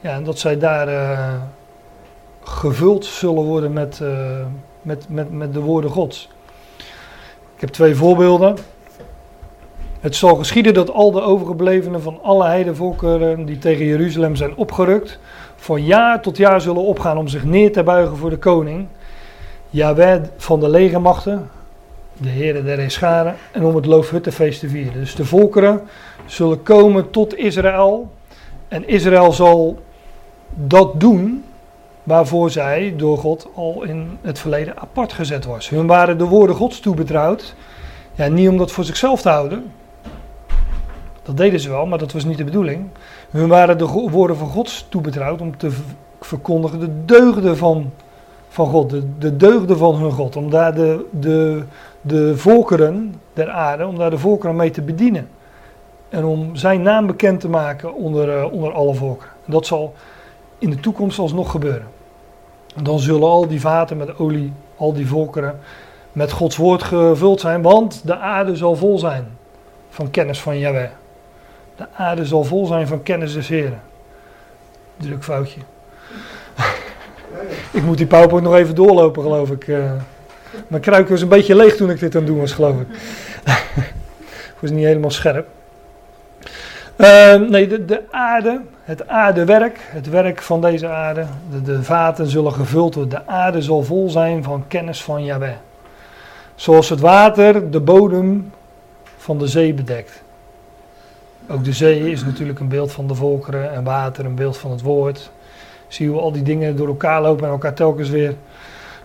Ja, 0.00 0.14
en 0.14 0.24
dat 0.24 0.38
zij 0.38 0.58
daar 0.58 0.88
uh, 0.88 1.34
gevuld 2.42 3.04
zullen 3.04 3.42
worden 3.42 3.72
met, 3.72 4.00
uh, 4.02 4.08
met, 4.82 5.06
met, 5.08 5.32
met 5.32 5.52
de 5.52 5.60
woorden 5.60 5.90
Gods. 5.90 6.28
Ik 7.54 7.60
heb 7.60 7.68
twee 7.68 7.94
voorbeelden. 7.94 8.56
Het 10.00 10.16
zal 10.16 10.34
geschieden 10.34 10.74
dat 10.74 10.90
al 10.90 11.10
de 11.10 11.20
overgeblevenen 11.20 12.02
van 12.02 12.18
alle 12.22 12.44
heidenvolkeren 12.44 13.44
die 13.44 13.58
tegen 13.58 13.84
Jeruzalem 13.84 14.36
zijn 14.36 14.56
opgerukt, 14.56 15.18
van 15.56 15.84
jaar 15.84 16.22
tot 16.22 16.36
jaar 16.36 16.60
zullen 16.60 16.82
opgaan 16.82 17.18
om 17.18 17.28
zich 17.28 17.44
neer 17.44 17.72
te 17.72 17.82
buigen 17.82 18.16
voor 18.16 18.30
de 18.30 18.38
koning. 18.38 18.86
Jaweh 19.70 20.22
van 20.36 20.60
de 20.60 20.68
legermachten, 20.68 21.50
de 22.16 22.28
heren 22.28 22.64
der 22.64 22.78
Escharen, 22.78 23.36
en 23.52 23.64
om 23.64 23.76
het 23.76 23.86
Loofhuttenfeest 23.86 24.60
te 24.60 24.68
vieren. 24.68 24.92
Dus 24.92 25.14
de 25.14 25.24
volkeren 25.24 25.82
zullen 26.26 26.62
komen 26.62 27.10
tot 27.10 27.36
Israël 27.36 28.10
en 28.68 28.88
Israël 28.88 29.32
zal 29.32 29.82
dat 30.54 31.00
doen 31.00 31.44
waarvoor 32.02 32.50
zij 32.50 32.94
door 32.96 33.18
God 33.18 33.48
al 33.54 33.82
in 33.82 34.18
het 34.20 34.38
verleden 34.38 34.78
apart 34.78 35.12
gezet 35.12 35.44
was. 35.44 35.68
Hun 35.68 35.86
waren 35.86 36.18
de 36.18 36.24
woorden 36.24 36.56
Gods 36.56 36.80
toebetrouwd, 36.80 37.54
ja, 38.14 38.28
niet 38.28 38.48
om 38.48 38.56
dat 38.56 38.72
voor 38.72 38.84
zichzelf 38.84 39.22
te 39.22 39.28
houden. 39.28 39.72
Dat 41.22 41.36
deden 41.36 41.60
ze 41.60 41.70
wel, 41.70 41.86
maar 41.86 41.98
dat 41.98 42.12
was 42.12 42.24
niet 42.24 42.38
de 42.38 42.44
bedoeling. 42.44 42.86
Hun 43.30 43.48
waren 43.48 43.78
de 43.78 43.86
woorden 43.86 44.36
van 44.36 44.48
Gods 44.48 44.86
toebetrouwd 44.88 45.40
om 45.40 45.56
te 45.56 45.70
verkondigen 46.20 46.80
de 46.80 47.04
deugden 47.04 47.56
van, 47.56 47.90
van 48.48 48.66
God, 48.66 48.90
de, 48.90 49.02
de 49.18 49.36
deugden 49.36 49.78
van 49.78 49.94
hun 49.94 50.12
God. 50.12 50.36
Om 50.36 50.50
daar 50.50 50.74
de, 50.74 51.06
de 51.10 51.62
de 52.06 52.36
volkeren 52.36 53.14
der 53.32 53.50
aarde, 53.50 53.86
om 53.86 53.98
daar 53.98 54.10
de 54.10 54.18
volkeren 54.18 54.56
mee 54.56 54.70
te 54.70 54.82
bedienen. 54.82 55.28
En 56.08 56.24
om 56.24 56.56
zijn 56.56 56.82
naam 56.82 57.06
bekend 57.06 57.40
te 57.40 57.48
maken 57.48 57.94
onder, 57.94 58.38
uh, 58.38 58.52
onder 58.52 58.72
alle 58.72 58.94
volkeren. 58.94 59.32
En 59.46 59.52
dat 59.52 59.66
zal 59.66 59.94
in 60.58 60.70
de 60.70 60.80
toekomst 60.80 61.18
alsnog 61.18 61.50
gebeuren. 61.50 61.86
En 62.76 62.84
dan 62.84 62.98
zullen 62.98 63.28
al 63.28 63.48
die 63.48 63.60
vaten 63.60 63.96
met 63.96 64.18
olie, 64.18 64.52
al 64.76 64.92
die 64.92 65.06
volkeren, 65.06 65.58
met 66.12 66.32
Gods 66.32 66.56
woord 66.56 66.82
gevuld 66.82 67.40
zijn, 67.40 67.62
want 67.62 68.06
de 68.06 68.16
aarde 68.16 68.56
zal 68.56 68.76
vol 68.76 68.98
zijn 68.98 69.26
van 69.88 70.10
kennis 70.10 70.40
van 70.40 70.58
Yahweh. 70.58 70.90
De 71.76 71.86
aarde 71.96 72.24
zal 72.24 72.44
vol 72.44 72.66
zijn 72.66 72.86
van 72.86 73.02
kennis 73.02 73.32
des 73.32 73.48
Heren. 73.48 73.82
Druk 74.96 75.24
foutje. 75.24 75.60
ik 77.78 77.82
moet 77.82 77.98
die 77.98 78.06
PowerPoint 78.06 78.44
nog 78.44 78.54
even 78.54 78.74
doorlopen, 78.74 79.22
geloof 79.22 79.50
ik. 79.50 79.68
Mijn 80.66 80.82
kruik 80.82 81.08
was 81.08 81.22
een 81.22 81.28
beetje 81.28 81.56
leeg 81.56 81.76
toen 81.76 81.90
ik 81.90 81.98
dit 81.98 82.14
aan 82.14 82.20
het 82.20 82.30
doen 82.30 82.40
was, 82.40 82.52
geloof 82.52 82.80
ik. 82.80 82.86
ik 84.54 84.60
was 84.60 84.70
niet 84.70 84.84
helemaal 84.84 85.10
scherp. 85.10 85.46
Uh, 86.96 87.34
nee, 87.34 87.66
de, 87.66 87.84
de, 87.84 88.02
aarde, 88.10 88.60
het 88.82 89.08
aardewerk, 89.08 89.78
het 89.80 90.08
werk 90.08 90.42
van 90.42 90.60
deze 90.60 90.88
aarde, 90.88 91.24
de, 91.50 91.62
de, 91.62 91.82
vaten 91.82 92.26
zullen 92.26 92.52
gevuld 92.52 92.94
worden. 92.94 93.18
De 93.18 93.30
aarde 93.30 93.62
zal 93.62 93.82
vol 93.82 94.10
zijn 94.10 94.42
van 94.42 94.64
kennis 94.68 95.02
van 95.02 95.24
Yahweh. 95.24 95.54
Zoals 96.54 96.88
het 96.88 97.00
water 97.00 97.70
de 97.70 97.80
bodem 97.80 98.52
van 99.16 99.38
de 99.38 99.46
zee 99.46 99.74
bedekt. 99.74 100.22
Ook 101.48 101.64
de 101.64 101.72
zee 101.72 102.10
is 102.10 102.24
natuurlijk 102.24 102.60
een 102.60 102.68
beeld 102.68 102.92
van 102.92 103.06
de 103.06 103.14
volkeren 103.14 103.72
en 103.72 103.84
water 103.84 104.24
een 104.24 104.34
beeld 104.34 104.56
van 104.56 104.70
het 104.70 104.82
woord. 104.82 105.30
Zie 105.88 106.08
hoe 106.08 106.20
al 106.20 106.32
die 106.32 106.42
dingen 106.42 106.76
door 106.76 106.88
elkaar 106.88 107.22
lopen 107.22 107.44
en 107.44 107.50
elkaar 107.50 107.74
telkens 107.74 108.08
weer 108.08 108.34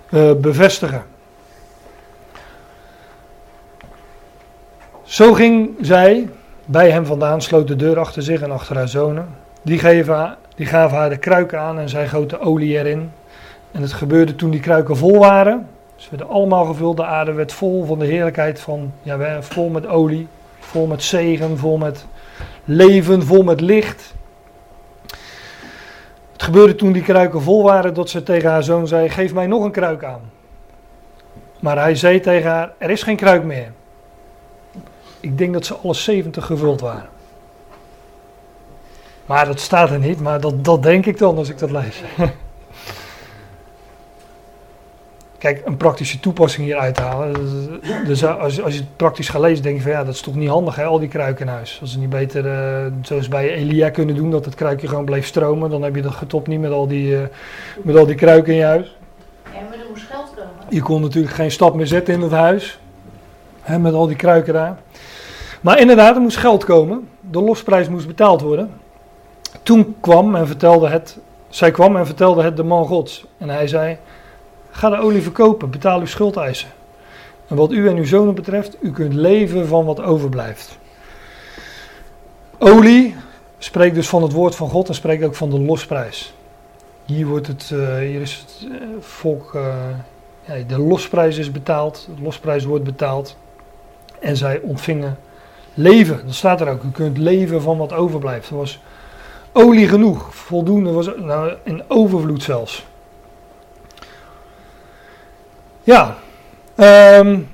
uh, 0.10 0.34
bevestigen. 0.34 1.04
Zo 5.10 5.34
ging 5.34 5.70
zij 5.82 6.30
bij 6.66 6.92
hem 6.92 7.06
vandaan, 7.06 7.42
sloot 7.42 7.68
de 7.68 7.76
deur 7.76 8.00
achter 8.00 8.24
zich 8.24 8.42
en 8.42 8.52
achter 8.52 8.76
haar 8.76 8.88
zonen. 8.88 9.28
Die, 9.62 9.80
geven, 9.80 10.38
die 10.56 10.66
gaven 10.66 10.98
haar 10.98 11.10
de 11.10 11.18
kruiken 11.18 11.60
aan 11.60 11.80
en 11.80 11.90
zij 11.90 12.08
goot 12.08 12.30
de 12.30 12.40
olie 12.40 12.78
erin. 12.78 13.12
En 13.72 13.82
het 13.82 13.94
gebeurde 13.94 14.36
toen 14.36 14.50
die 14.50 14.60
kruiken 14.60 14.98
vol 14.98 15.20
waren. 15.20 15.68
Ze 15.96 16.08
werden 16.10 16.30
allemaal 16.30 16.66
gevuld, 16.66 16.98
de 16.98 17.06
aarde 17.06 17.34
werd 17.34 17.54
vol 17.54 17.86
van 17.86 18.00
de 18.00 18.06
heerlijkheid 18.06 18.60
van, 18.60 18.94
ja, 19.02 19.42
vol 19.42 19.70
met 19.70 19.88
olie, 19.88 20.28
vol 20.60 20.88
met 20.88 21.04
zegen, 21.04 21.58
vol 21.58 21.78
met 21.78 22.06
leven, 22.64 23.24
vol 23.24 23.44
met 23.44 23.62
licht. 23.62 24.14
Het 26.32 26.44
gebeurde 26.44 26.76
toen 26.76 26.92
die 26.92 27.04
kruiken 27.04 27.42
vol 27.42 27.64
waren 27.64 27.94
dat 27.94 28.10
ze 28.10 28.24
tegen 28.24 28.50
haar 28.50 28.64
zoon 28.64 28.88
zei, 28.88 29.10
geef 29.10 29.34
mij 29.34 29.48
nog 29.48 29.64
een 29.64 29.72
kruik 29.72 30.04
aan. 30.04 30.22
Maar 31.60 31.78
hij 31.78 31.96
zei 31.96 32.20
tegen 32.20 32.50
haar, 32.50 32.72
er 32.78 32.90
is 32.90 33.04
geen 33.04 33.18
kruik 33.18 33.44
meer. 33.44 33.72
Ik 35.20 35.38
denk 35.38 35.54
dat 35.54 35.66
ze 35.66 35.76
alle 35.76 35.94
70 35.94 36.46
gevuld 36.46 36.82
waren. 36.82 37.10
Maar 39.26 39.46
dat 39.46 39.60
staat 39.60 39.90
er 39.90 40.00
niet, 40.00 40.20
maar 40.20 40.42
dat, 40.42 40.66
dat 40.66 40.84
denk 40.84 41.06
ik 41.06 41.18
dan 41.18 41.38
als 41.38 41.50
ik 41.50 41.58
dat 41.58 41.72
lees. 41.72 42.02
kijk, 45.40 45.62
een 45.66 45.78
praktische 45.78 46.20
toepassing 46.20 46.66
hier 46.66 46.78
uithalen. 46.78 47.34
Dus 48.06 48.26
als, 48.26 48.62
als 48.62 48.74
je 48.74 48.80
het 48.80 48.96
praktisch 48.96 49.30
gaat 49.30 49.42
lezen, 49.42 49.64
denk 49.64 49.76
je 49.76 49.82
van 49.82 49.92
ja, 49.92 50.04
dat 50.04 50.14
is 50.14 50.22
toch 50.22 50.36
niet 50.36 50.50
handig, 50.50 50.76
hè, 50.76 50.84
al 50.84 51.00
die 51.00 51.08
kruiken 51.08 51.46
in 51.46 51.52
huis. 51.52 51.78
Als 51.82 51.92
ze 51.92 52.00
niet 52.00 52.10
beter, 52.10 52.46
uh, 52.46 52.92
zoals 53.02 53.28
bij 53.28 53.54
Elia 53.54 53.90
kunnen 53.90 54.16
doen, 54.16 54.32
dat 54.32 54.46
het 54.46 54.56
kruikje 54.56 54.88
gewoon 54.88 55.06
bleef 55.06 55.26
stromen, 55.26 55.70
dan 55.70 55.82
heb 55.82 55.96
je 55.96 56.02
dat 56.02 56.14
getopt 56.14 56.48
niet 56.48 56.60
met 56.60 56.72
al 56.72 56.88
die, 56.88 57.12
uh, 57.12 57.20
met 57.82 57.96
al 57.96 58.06
die 58.06 58.16
kruiken 58.16 58.54
in 58.54 58.60
je 58.60 58.66
huis. 58.66 58.98
Ja, 59.44 59.50
maar 59.52 59.78
er 59.78 59.86
moest 59.90 60.06
geld 60.10 60.30
komen. 60.36 60.52
Je 60.70 60.82
kon 60.82 61.02
natuurlijk 61.02 61.34
geen 61.34 61.52
stap 61.52 61.76
meer 61.76 61.88
zetten 61.88 62.14
in 62.14 62.22
het 62.22 62.32
huis, 62.32 62.80
hè, 63.62 63.80
met 63.80 63.94
al 63.94 64.08
die 64.08 64.16
kruiken 64.16 64.54
daar. 64.54 64.78
Maar 65.62 65.80
inderdaad, 65.80 66.16
er 66.16 66.22
moest 66.22 66.38
geld 66.38 66.64
komen. 66.64 67.08
De 67.20 67.42
losprijs 67.42 67.90
moest 67.90 68.08
betaald 68.08 68.42
worden. 68.42 68.72
Toen 69.64 69.96
kwam 70.00 70.36
en 70.36 70.48
vertelde 70.48 70.90
het, 70.90 71.18
zij 71.50 71.72
kwam 71.72 71.96
en 71.98 72.06
vertelde 72.06 72.44
het 72.44 72.58
de 72.58 72.64
man 72.64 72.86
Gods. 72.86 73.26
En 73.38 73.50
hij 73.50 73.68
zei, 73.68 73.98
ga 74.72 74.90
de 74.90 74.98
olie 74.98 75.22
verkopen, 75.22 75.70
betaal 75.70 76.00
uw 76.00 76.06
schuldeisen. 76.06 76.70
En 77.48 77.56
wat 77.56 77.72
u 77.72 77.88
en 77.88 77.96
uw 77.96 78.06
zonen 78.06 78.36
betreft, 78.36 78.78
u 78.80 78.92
kunt 78.92 79.14
leven 79.14 79.68
van 79.68 79.86
wat 79.86 80.02
overblijft. 80.02 80.78
Olie 82.58 83.16
spreekt 83.58 83.96
dus 83.96 84.10
van 84.10 84.24
het 84.24 84.32
woord 84.32 84.56
van 84.56 84.70
God 84.70 84.88
en 84.88 84.94
spreekt 84.94 85.24
ook 85.24 85.36
van 85.36 85.50
de 85.50 85.60
losprijs. 85.60 86.34
Hier, 87.06 87.28
wordt 87.28 87.48
het, 87.48 87.70
uh, 87.74 87.98
hier 87.98 88.22
is 88.22 88.46
het 88.46 88.68
uh, 88.72 88.78
volk, 89.00 89.54
uh, 89.54 89.76
ja, 90.46 90.64
de 90.68 90.80
losprijs 90.80 91.38
is 91.38 91.52
betaald, 91.52 92.08
de 92.16 92.22
losprijs 92.22 92.66
wordt 92.66 92.84
betaald. 92.84 93.38
En 94.20 94.38
zij 94.38 94.60
ontvingen 94.60 95.18
leven. 95.74 96.20
Dat 96.26 96.36
staat 96.36 96.62
er 96.62 96.70
ook, 96.70 96.84
u 96.84 96.92
kunt 96.92 97.18
leven 97.18 97.62
van 97.62 97.78
wat 97.78 97.94
overblijft. 97.94 98.50
Er 98.50 98.56
was 98.56 98.80
olie 99.52 99.88
genoeg, 99.88 100.36
voldoende, 100.36 100.92
was 100.92 101.10
nou, 101.18 101.54
in 101.64 101.84
overvloed 101.88 102.44
zelfs. 102.44 102.86
Ja, 105.84 106.16
um, 107.20 107.48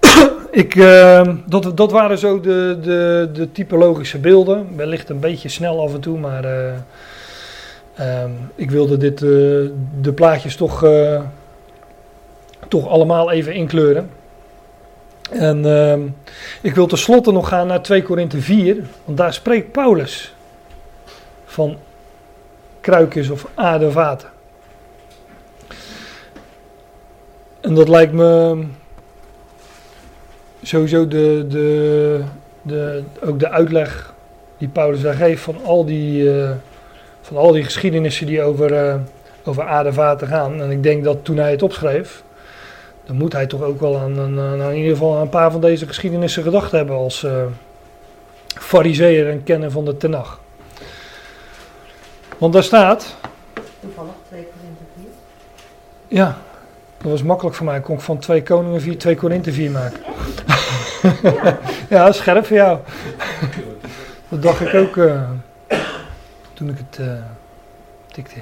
ik, 0.62 0.74
uh, 0.74 1.28
dat, 1.46 1.76
dat 1.76 1.92
waren 1.92 2.18
zo 2.18 2.40
de, 2.40 2.78
de, 2.82 3.30
de 3.32 3.52
typologische 3.52 4.18
beelden. 4.18 4.66
Wellicht 4.76 5.08
een 5.08 5.20
beetje 5.20 5.48
snel 5.48 5.82
af 5.82 5.94
en 5.94 6.00
toe, 6.00 6.18
maar 6.18 6.44
uh, 6.44 8.22
um, 8.22 8.50
ik 8.54 8.70
wilde 8.70 8.96
dit, 8.96 9.20
uh, 9.20 9.28
de 10.00 10.12
plaatjes 10.14 10.56
toch, 10.56 10.84
uh, 10.84 11.20
toch 12.68 12.88
allemaal 12.88 13.30
even 13.30 13.54
inkleuren. 13.54 14.10
En 15.32 15.64
um, 15.64 16.16
ik 16.60 16.74
wil 16.74 16.86
tenslotte 16.86 17.32
nog 17.32 17.48
gaan 17.48 17.66
naar 17.66 17.82
2 17.82 18.02
Korinthe 18.02 18.40
4, 18.40 18.76
want 19.04 19.18
daar 19.18 19.32
spreekt 19.32 19.72
Paulus 19.72 20.34
van 21.44 21.76
kruikjes 22.80 23.30
of 23.30 23.46
aardevaten. 23.54 24.28
En 27.60 27.74
dat 27.74 27.88
lijkt 27.88 28.12
me 28.12 28.64
sowieso 30.62 31.08
de, 31.08 31.44
de, 31.48 32.20
de, 32.62 33.02
ook 33.24 33.38
de 33.38 33.48
uitleg 33.48 34.14
die 34.58 34.68
Paulus 34.68 35.00
daar 35.00 35.14
geeft 35.14 35.42
van 35.42 35.56
al 35.64 35.84
die, 35.84 36.22
uh, 36.22 36.50
van 37.20 37.36
al 37.36 37.52
die 37.52 37.64
geschiedenissen 37.64 38.26
die 38.26 38.42
over, 38.42 38.72
uh, 38.72 38.94
over 39.44 39.62
aardevaten 39.62 40.28
gaan. 40.28 40.62
En 40.62 40.70
ik 40.70 40.82
denk 40.82 41.04
dat 41.04 41.18
toen 41.22 41.36
hij 41.36 41.50
het 41.50 41.62
opschreef, 41.62 42.22
dan 43.12 43.20
moet 43.20 43.32
hij 43.32 43.46
toch 43.46 43.62
ook 43.62 43.80
wel 43.80 43.98
aan, 43.98 44.20
aan, 44.20 44.40
aan 44.40 44.60
in 44.70 44.76
ieder 44.76 44.92
geval 44.92 45.14
aan 45.14 45.20
een 45.20 45.28
paar 45.28 45.50
van 45.50 45.60
deze 45.60 45.86
geschiedenissen 45.86 46.42
gedacht 46.42 46.70
hebben 46.70 46.96
als 46.96 47.22
uh, 47.22 47.42
fariseer 48.46 49.30
en 49.30 49.44
kenner 49.44 49.70
van 49.70 49.84
de 49.84 49.96
Tenach. 49.96 50.40
Want 52.38 52.52
daar 52.52 52.62
staat... 52.62 53.16
Toevallig 53.80 54.12
2 54.28 54.40
Korinthe 54.40 54.82
4. 54.96 55.04
Ja, 56.08 56.38
dat 56.98 57.10
was 57.10 57.22
makkelijk 57.22 57.56
voor 57.56 57.66
mij. 57.66 57.80
Kon 57.80 57.94
ik 57.94 58.00
van 58.00 58.18
2 58.18 58.42
Koningen 58.42 58.80
4, 58.80 58.98
2 58.98 59.16
Korinthe 59.16 59.52
4 59.52 59.70
maken. 59.70 60.00
Ja, 61.22 61.58
ja 61.96 62.12
scherp 62.12 62.46
voor 62.46 62.56
jou. 62.56 62.78
dat 64.28 64.42
dacht 64.42 64.60
ik 64.60 64.74
ook 64.74 64.96
uh, 64.96 65.30
toen 66.52 66.68
ik 66.68 66.76
het 66.78 66.98
uh, 67.00 67.12
tikte. 68.06 68.40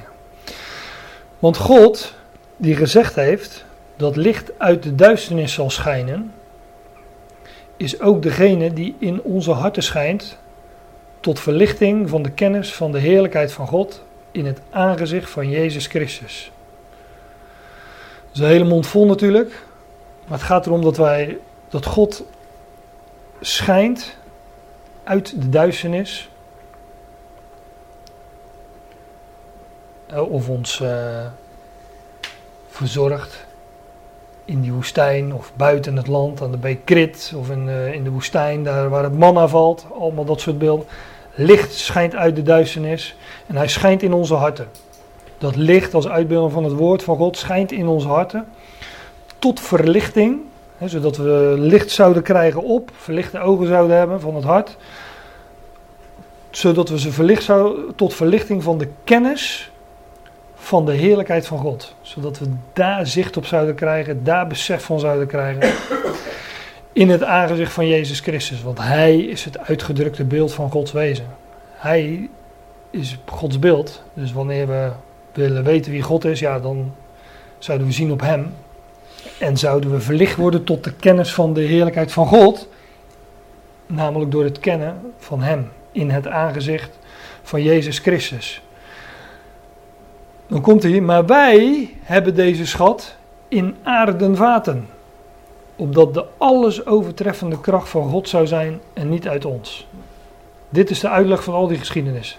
Want 1.39 1.57
God, 1.57 2.15
die 2.57 2.77
gezegd 2.77 3.15
heeft 3.15 3.65
dat 4.01 4.17
licht 4.17 4.59
uit 4.59 4.83
de 4.83 4.95
duisternis 4.95 5.53
zal 5.53 5.71
schijnen, 5.71 6.33
is 7.77 8.01
ook 8.01 8.23
degene 8.23 8.73
die 8.73 8.97
in 8.99 9.23
onze 9.23 9.51
harten 9.51 9.83
schijnt 9.83 10.39
tot 11.21 11.41
verlichting 11.41 12.09
van 12.09 12.23
de 12.23 12.31
kennis 12.31 12.75
van 12.75 12.93
de 12.93 12.99
heerlijkheid 12.99 13.53
van 13.53 13.67
God 13.67 14.03
in 14.31 14.47
het 14.47 14.61
aangezicht 14.71 15.31
van 15.31 15.49
Jezus 15.49 15.87
Christus. 15.87 16.53
Dat 18.27 18.35
is 18.35 18.41
een 18.41 18.47
hele 18.47 18.65
mond 18.65 18.87
vol 18.87 19.07
natuurlijk. 19.07 19.65
Maar 20.27 20.39
het 20.39 20.47
gaat 20.47 20.67
erom 20.67 20.83
dat 20.83 20.97
wij, 20.97 21.39
dat 21.69 21.87
God 21.87 22.25
schijnt 23.41 24.17
uit 25.05 25.41
de 25.41 25.49
duisternis. 25.49 26.29
Of 30.13 30.49
ons 30.49 30.81
uh, 30.81 31.27
verzorgt 32.69 33.49
in 34.51 34.61
die 34.61 34.73
woestijn 34.73 35.35
of 35.35 35.53
buiten 35.57 35.97
het 35.97 36.07
land 36.07 36.43
aan 36.43 36.51
de 36.51 36.57
beek 36.57 36.85
Krit 36.85 37.33
of 37.37 37.51
in, 37.51 37.67
uh, 37.67 37.93
in 37.93 38.05
de 38.05 38.11
woestijn 38.11 38.65
daar 38.65 38.89
waar 38.89 39.03
het 39.03 39.19
manna 39.19 39.49
valt. 39.49 39.87
Allemaal 39.99 40.25
dat 40.25 40.41
soort 40.41 40.59
beelden. 40.59 40.87
Licht 41.35 41.75
schijnt 41.75 42.15
uit 42.15 42.37
de 42.37 42.43
duisternis 42.43 43.17
en 43.47 43.57
hij 43.57 43.69
schijnt 43.69 44.03
in 44.03 44.13
onze 44.13 44.35
harten. 44.35 44.69
Dat 45.39 45.57
licht 45.57 45.95
als 45.95 46.09
uitbeelding 46.09 46.53
van 46.53 46.65
het 46.65 46.73
woord 46.73 47.03
van 47.03 47.17
God 47.17 47.37
schijnt 47.37 47.73
in 47.73 47.87
onze 47.87 48.09
harten 48.09 48.47
tot 49.39 49.61
verlichting, 49.61 50.41
hè, 50.79 50.89
zodat 50.89 51.17
we 51.17 51.55
licht 51.59 51.91
zouden 51.91 52.23
krijgen 52.23 52.63
op, 52.63 52.91
verlichte 52.97 53.41
ogen 53.41 53.67
zouden 53.67 53.97
hebben 53.97 54.21
van 54.21 54.35
het 54.35 54.45
hart, 54.45 54.77
zodat 56.51 56.89
we 56.89 56.99
ze 56.99 57.13
verlicht 57.13 57.43
zouden 57.43 57.95
tot 57.95 58.15
verlichting 58.15 58.63
van 58.63 58.79
de 58.79 58.89
kennis 59.05 59.70
van 60.61 60.87
de 60.87 60.93
heerlijkheid 60.93 61.47
van 61.47 61.59
God, 61.59 61.95
zodat 62.01 62.39
we 62.39 62.47
daar 62.73 63.07
zicht 63.07 63.37
op 63.37 63.47
zouden 63.47 63.75
krijgen, 63.75 64.25
daar 64.25 64.47
besef 64.47 64.85
van 64.85 65.01
zouden 65.01 65.27
krijgen 65.27 65.73
in 66.93 67.11
het 67.11 67.23
aangezicht 67.23 67.73
van 67.73 67.89
Jezus 67.89 68.21
Christus, 68.21 68.63
want 68.63 68.79
Hij 68.79 69.19
is 69.19 69.45
het 69.45 69.59
uitgedrukte 69.59 70.25
beeld 70.25 70.53
van 70.53 70.71
Gods 70.71 70.93
wezen. 70.93 71.27
Hij 71.73 72.29
is 72.91 73.19
Gods 73.27 73.59
beeld, 73.59 74.03
dus 74.15 74.33
wanneer 74.33 74.67
we 74.67 74.91
willen 75.33 75.65
weten 75.65 75.93
wie 75.93 76.03
God 76.03 76.25
is, 76.25 76.41
ja, 76.41 76.59
dan 76.59 76.95
zouden 77.59 77.87
we 77.87 77.93
zien 77.93 78.13
op 78.13 78.21
Hem. 78.21 78.55
En 79.39 79.57
zouden 79.57 79.91
we 79.91 80.01
verlicht 80.01 80.37
worden 80.37 80.65
tot 80.65 80.85
de 80.85 80.93
kennis 80.93 81.35
van 81.35 81.55
de 81.55 81.61
heerlijkheid 81.61 82.13
van 82.13 82.27
God, 82.27 82.69
namelijk 83.87 84.31
door 84.31 84.45
het 84.45 84.59
kennen 84.59 85.13
van 85.19 85.43
Hem 85.43 85.71
in 85.93 86.11
het 86.11 86.27
aangezicht 86.27 86.99
van 87.43 87.63
Jezus 87.63 87.99
Christus. 87.99 88.63
Dan 90.51 90.61
komt 90.61 90.83
hij, 90.83 91.01
maar 91.01 91.27
wij 91.27 91.91
hebben 92.03 92.35
deze 92.35 92.67
schat 92.67 93.17
in 93.49 93.77
aarden 93.83 94.37
vaten, 94.37 94.89
opdat 95.77 96.15
de 96.15 96.25
alles 96.39 96.87
overtreffende 96.87 97.61
kracht 97.61 97.89
van 97.89 98.09
God 98.09 98.29
zou 98.29 98.47
zijn 98.47 98.81
en 98.93 99.09
niet 99.09 99.29
uit 99.29 99.45
ons. 99.45 99.87
Dit 100.69 100.91
is 100.91 101.01
de 101.01 101.09
uitleg 101.09 101.45
van 101.45 101.55
al 101.55 101.67
die 101.67 101.79
geschiedenissen 101.79 102.39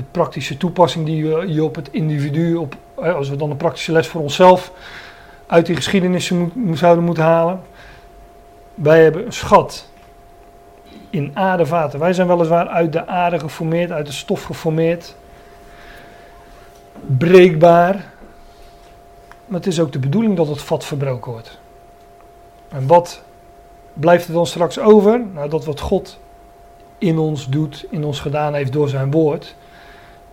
de 0.00 0.06
praktische 0.10 0.56
toepassing 0.56 1.06
die 1.06 1.26
je 1.46 1.64
op 1.64 1.74
het 1.74 1.88
individu, 1.90 2.54
op, 2.54 2.76
als 2.94 3.28
we 3.28 3.36
dan 3.36 3.50
een 3.50 3.56
praktische 3.56 3.92
les 3.92 4.06
voor 4.06 4.20
onszelf 4.20 4.72
uit 5.46 5.66
die 5.66 5.76
geschiedenissen 5.76 6.50
moet, 6.54 6.78
zouden 6.78 7.04
moeten 7.04 7.24
halen. 7.24 7.60
Wij 8.74 9.02
hebben 9.02 9.26
een 9.26 9.32
schat 9.32 9.88
in 11.10 11.30
aardevaten. 11.34 11.98
Wij 11.98 12.12
zijn 12.12 12.28
weliswaar 12.28 12.68
uit 12.68 12.92
de 12.92 13.06
aarde 13.06 13.38
geformeerd, 13.38 13.90
uit 13.90 14.06
de 14.06 14.12
stof 14.12 14.42
geformeerd. 14.42 15.16
Breekbaar. 17.06 17.94
Maar 19.46 19.58
het 19.58 19.66
is 19.66 19.80
ook 19.80 19.92
de 19.92 19.98
bedoeling 19.98 20.36
dat 20.36 20.48
het 20.48 20.62
vat 20.62 20.84
verbroken 20.84 21.32
wordt. 21.32 21.58
En 22.68 22.86
wat 22.86 23.22
blijft 23.92 24.26
er 24.26 24.32
dan 24.32 24.46
straks 24.46 24.78
over? 24.78 25.20
Nou, 25.34 25.48
dat 25.48 25.64
wat 25.64 25.80
God 25.80 26.18
in 26.98 27.18
ons 27.18 27.48
doet, 27.48 27.86
in 27.90 28.04
ons 28.04 28.20
gedaan 28.20 28.54
heeft 28.54 28.72
door 28.72 28.88
zijn 28.88 29.10
woord 29.10 29.54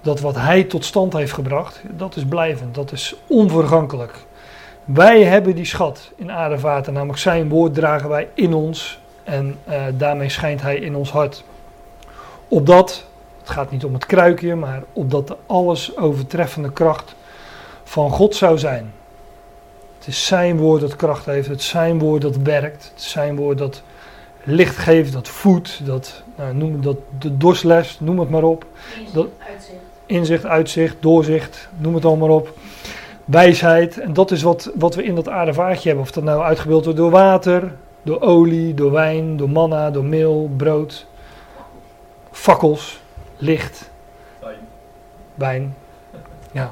dat 0.07 0.19
wat 0.19 0.35
hij 0.35 0.64
tot 0.64 0.85
stand 0.85 1.14
heeft 1.14 1.34
gebracht, 1.34 1.81
dat 1.89 2.15
is 2.15 2.26
blijvend, 2.26 2.76
dat 2.76 2.91
is 2.91 3.15
onvergankelijk. 3.27 4.26
Wij 4.85 5.23
hebben 5.23 5.56
die 5.56 5.65
schat 5.65 6.11
in 6.15 6.31
aardevaten, 6.31 6.94
namelijk 6.94 7.19
zijn 7.19 7.49
woord 7.49 7.73
dragen 7.73 8.10
wij 8.10 8.27
in 8.34 8.53
ons 8.53 8.99
en 9.23 9.57
uh, 9.69 9.84
daarmee 9.94 10.30
schijnt 10.30 10.61
hij 10.61 10.77
in 10.77 10.95
ons 10.95 11.11
hart. 11.11 11.44
Opdat, 12.48 13.07
het 13.48 13.56
gaat 13.56 13.72
niet 13.72 13.86
om 13.86 13.94
het 13.94 14.06
kruikje, 14.06 14.56
maar 14.56 14.84
opdat 14.94 15.28
de 15.28 15.36
alles 15.45 15.98
overtreffende 15.98 16.72
kracht 16.72 17.15
van 17.84 18.11
God 18.11 18.36
zou 18.36 18.57
zijn. 18.57 18.94
Het 19.98 20.07
is 20.07 20.26
zijn 20.26 20.57
woord 20.57 20.82
dat 20.82 20.95
kracht 20.95 21.26
heeft, 21.26 21.48
het 21.48 21.60
is 21.60 21.68
zijn 21.68 21.99
woord 21.99 22.22
dat 22.22 22.38
werkt, 22.38 22.91
het 22.94 23.03
is 23.03 23.10
zijn 23.10 23.36
woord 23.36 23.57
dat 23.57 23.82
licht 24.44 24.78
geeft, 24.78 25.14
dat 25.14 25.28
voedt, 25.28 25.86
dat, 25.86 26.24
nou, 26.36 26.53
noem 26.53 26.82
dat 26.82 26.98
de 27.19 27.38
dorsles, 27.38 27.99
noem 27.99 28.19
het 28.19 28.30
maar 28.30 28.44
op. 28.44 28.65
Dat, 29.14 29.28
uitzicht 29.48 29.88
inzicht, 30.07 30.45
uitzicht, 30.45 30.95
doorzicht, 30.99 31.69
noem 31.78 31.95
het 31.95 32.06
allemaal 32.06 32.30
op. 32.30 32.53
wijsheid. 33.26 33.99
En 33.99 34.14
dat 34.14 34.32
is 34.32 34.41
wat, 34.41 34.72
wat 34.76 34.95
we 34.95 35.03
in 35.03 35.15
dat 35.15 35.30
aardevaartje 35.30 35.88
hebben. 35.88 36.06
Of 36.06 36.11
dat 36.11 36.24
nou 36.24 36.41
uitgebeeld 36.41 36.84
wordt 36.84 36.99
door 36.99 37.11
water, 37.11 37.72
door 38.02 38.22
olie, 38.22 38.74
door 38.74 38.91
wijn, 38.91 39.38
door 39.38 39.49
manna, 39.49 39.91
door 39.91 40.03
meel, 40.03 40.49
brood, 40.57 41.06
fakkels, 42.32 43.02
licht, 43.38 43.89
wijn. 45.35 45.76
Ja, 46.51 46.72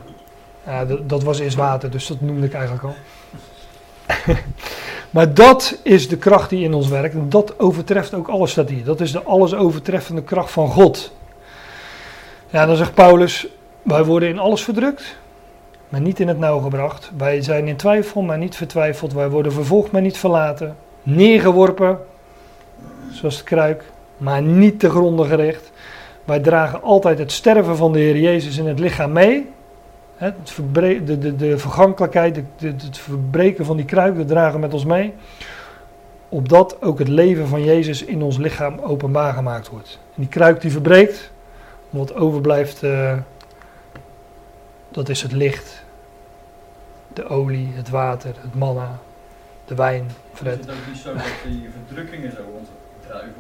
ja 0.66 0.86
dat, 0.86 1.10
dat 1.10 1.24
was 1.24 1.40
eerst 1.40 1.58
water, 1.58 1.92
dus 1.92 2.08
dat 2.08 2.22
noemde 2.22 2.46
ik 2.46 2.54
eigenlijk 2.54 2.84
al. 2.84 2.96
maar 5.16 5.34
dat 5.34 5.80
is 5.84 6.08
de 6.08 6.18
kracht 6.18 6.50
die 6.50 6.64
in 6.64 6.74
ons 6.74 6.88
werkt. 6.88 7.16
En 7.16 7.30
dat 7.30 7.60
overtreft 7.60 8.14
ook 8.14 8.28
alles, 8.28 8.52
staat 8.52 8.70
hier. 8.70 8.84
Dat 8.84 9.02
is 9.02 9.12
de 9.12 9.24
alles 9.24 9.54
overtreffende 9.54 10.24
kracht 10.24 10.52
van 10.52 10.70
God. 10.70 11.14
Ja, 12.50 12.66
dan 12.66 12.76
zegt 12.76 12.94
Paulus, 12.94 13.48
wij 13.82 14.04
worden 14.04 14.30
in 14.30 14.40
alles 14.40 14.64
verdrukt, 14.64 15.18
maar 15.90 16.02
niet 16.02 16.20
in 16.20 16.28
het 16.28 16.40
nauw 16.40 16.60
gebracht. 16.60 17.12
Wij 17.18 17.42
zijn 17.42 17.68
in 17.68 17.76
twijfel, 17.76 18.22
maar 18.22 18.38
niet 18.38 18.56
vertwijfeld. 18.56 19.14
Wij 19.14 19.30
worden 19.30 19.52
vervolgd, 19.52 19.92
maar 19.92 20.02
niet 20.02 20.18
verlaten. 20.18 20.76
Neergeworpen, 21.04 22.00
zoals 23.12 23.38
de 23.38 23.44
kruik, 23.44 23.84
maar 24.18 24.42
niet 24.42 24.80
te 24.80 24.90
gronden 24.90 25.26
gericht. 25.26 25.72
Wij 26.26 26.40
dragen 26.40 26.82
altijd 26.82 27.20
het 27.20 27.32
sterven 27.32 27.78
van 27.78 27.94
de 27.94 28.00
Heer 28.00 28.18
Jezus 28.18 28.58
in 28.58 28.68
het 28.68 28.80
lichaam 28.80 29.12
mee. 29.12 29.50
De, 30.18 31.18
de, 31.18 31.36
de 31.36 31.58
vergankelijkheid, 31.58 32.42
het 32.58 32.98
verbreken 32.98 33.66
van 33.66 33.78
die 33.78 33.86
kruik, 33.86 34.18
dat 34.18 34.28
dragen 34.28 34.54
we 34.54 34.60
met 34.60 34.74
ons 34.74 34.86
mee. 34.86 35.14
Opdat 36.30 36.82
ook 36.82 37.00
het 37.00 37.08
leven 37.08 37.48
van 37.48 37.64
Jezus 37.64 38.04
in 38.04 38.22
ons 38.22 38.38
lichaam 38.38 38.80
openbaar 38.80 39.34
gemaakt 39.34 39.70
wordt. 39.70 40.00
En 40.16 40.22
die 40.22 40.28
kruik 40.28 40.62
die 40.62 40.72
verbreekt, 40.72 41.32
wat 41.90 42.16
overblijft, 42.16 42.84
eh, 42.84 43.18
dat 44.92 45.10
is 45.10 45.22
het 45.22 45.32
licht, 45.32 45.84
de 47.14 47.28
olie, 47.28 47.70
het 47.74 47.90
water, 47.90 48.34
het 48.42 48.56
manna, 48.56 49.00
de 49.66 49.76
wijn, 49.76 50.06
Is 50.06 50.40
Fred. 50.40 50.58
het 50.60 50.70
ook 50.70 50.88
niet 50.88 50.98
zo 50.98 51.14
dat 51.14 51.24
die 51.48 51.70
verdrukkingen 51.86 52.32
zo, 52.32 52.38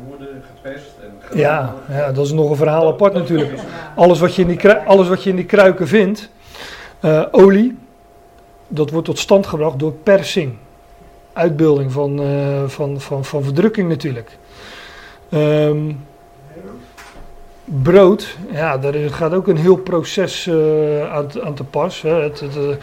worden 0.08 0.44
geperst 0.56 0.92
en 1.02 1.38
Ja, 1.38 1.76
ja, 1.90 2.12
dat 2.12 2.26
is 2.26 2.32
nog 2.32 2.50
een 2.50 2.56
verhaal 2.56 2.88
apart 2.88 3.14
natuurlijk. 3.14 3.60
Alles 3.96 4.20
wat 4.20 4.36
je 4.36 4.42
in 4.42 4.48
die, 4.48 4.58
krui- 4.58 4.86
alles 4.86 5.08
wat 5.08 5.24
je 5.24 5.30
in 5.30 5.36
die 5.36 5.46
kruiken 5.46 5.88
vindt, 5.88 6.30
eh, 7.00 7.24
olie, 7.32 7.78
dat 8.68 8.90
wordt 8.90 9.06
tot 9.08 9.20
stand 9.20 9.48
gebracht 9.48 9.80
door 9.80 9.92
persing. 9.92 10.54
Uitbeelding 11.34 11.92
van, 11.92 12.20
eh, 12.20 12.64
van, 12.68 13.02
van, 13.02 13.26
van 13.26 13.44
verdrukking 13.44 13.90
natuurlijk. 13.90 14.38
Ehm, 15.30 15.92
brood, 17.66 18.38
ja, 18.52 18.78
daar 18.78 18.94
gaat 18.94 19.34
ook 19.34 19.48
een 19.48 19.58
heel 19.58 19.78
proces 19.78 20.48
eh, 20.48 21.14
aan, 21.14 21.28
aan 21.44 21.54
te 21.54 21.64
pas. 21.64 22.02
Hè. 22.02 22.22
Het, 22.22 22.40
het, 22.40 22.78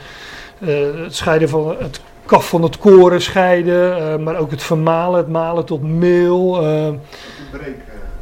het 1.04 1.14
scheiden 1.14 1.48
van 1.48 1.76
het 1.78 2.00
kaf 2.26 2.48
van 2.48 2.62
het 2.62 2.78
koren 2.78 3.22
scheiden, 3.22 3.96
eh, 3.96 4.18
maar 4.18 4.36
ook 4.36 4.50
het 4.50 4.62
vermalen, 4.62 5.18
het 5.18 5.28
malen 5.28 5.64
tot 5.64 5.82
meel. 5.82 6.62
eh, 6.62 6.88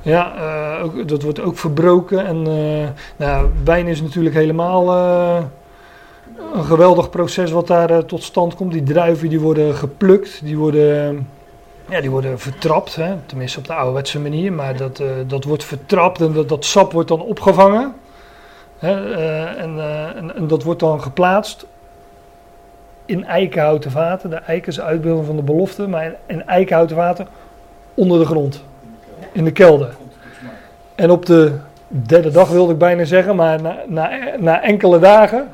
ja, 0.03 0.35
eh, 0.37 0.85
ook, 0.85 1.09
dat 1.09 1.23
wordt 1.23 1.41
ook 1.41 1.59
verbroken. 1.59 2.27
En 2.27 2.43
nou, 3.17 3.49
wijn 3.65 3.87
is 3.87 4.03
natuurlijk 4.03 4.35
helemaal 4.35 4.95
een 6.55 6.65
geweldig 6.65 7.11
proces 7.11 7.51
wat 7.51 7.67
daar 7.67 8.05
tot 8.05 8.23
stand 8.23 8.55
komt. 8.55 8.73
Die 8.73 8.83
druiven 8.83 9.29
die 9.29 9.41
worden 9.41 9.75
geplukt, 9.75 10.41
die 10.45 10.59
worden, 10.59 11.29
ja, 11.89 12.01
die 12.01 12.11
worden 12.11 12.39
vertrapt. 12.39 12.97
Hè? 12.97 13.15
Tenminste 13.27 13.59
op 13.59 13.67
de 13.67 13.75
ouderwetse 13.75 14.21
manier. 14.21 14.53
Maar 14.53 14.77
dat, 14.77 15.03
dat 15.27 15.45
wordt 15.45 15.65
vertrapt 15.65 16.21
en 16.21 16.33
dat, 16.33 16.49
dat 16.49 16.65
sap 16.65 16.93
wordt 16.93 17.09
dan 17.09 17.21
opgevangen. 17.21 17.95
Hè? 18.79 19.15
en, 19.57 19.81
en, 20.17 20.35
en 20.37 20.47
dat 20.47 20.63
wordt 20.63 20.81
dan 20.81 21.03
geplaatst 21.03 21.67
in 23.11 23.25
eikenhouten 23.25 23.91
vaten. 23.91 24.31
De 24.31 24.37
eiken 24.37 24.73
is 24.73 24.81
uitbeelding 24.81 25.27
van 25.27 25.37
de 25.37 25.43
belofte. 25.43 25.89
Maar 25.89 26.15
in, 26.27 26.47
eikenhouten 26.47 26.97
vaten 26.97 27.27
onder 27.95 28.19
de 28.19 28.25
grond. 28.25 28.65
In 29.33 29.45
de 29.45 29.53
kelder. 29.53 29.97
En 30.95 31.11
op 31.11 31.27
de 31.27 31.53
derde 31.87 32.31
dag 32.31 32.49
wilde 32.49 32.73
ik 32.73 32.79
bijna 32.79 33.05
zeggen, 33.05 33.37
maar 33.37 33.63
na, 33.63 33.77
na, 33.87 34.11
na 34.39 34.63
enkele 34.63 34.99
dagen, 34.99 35.49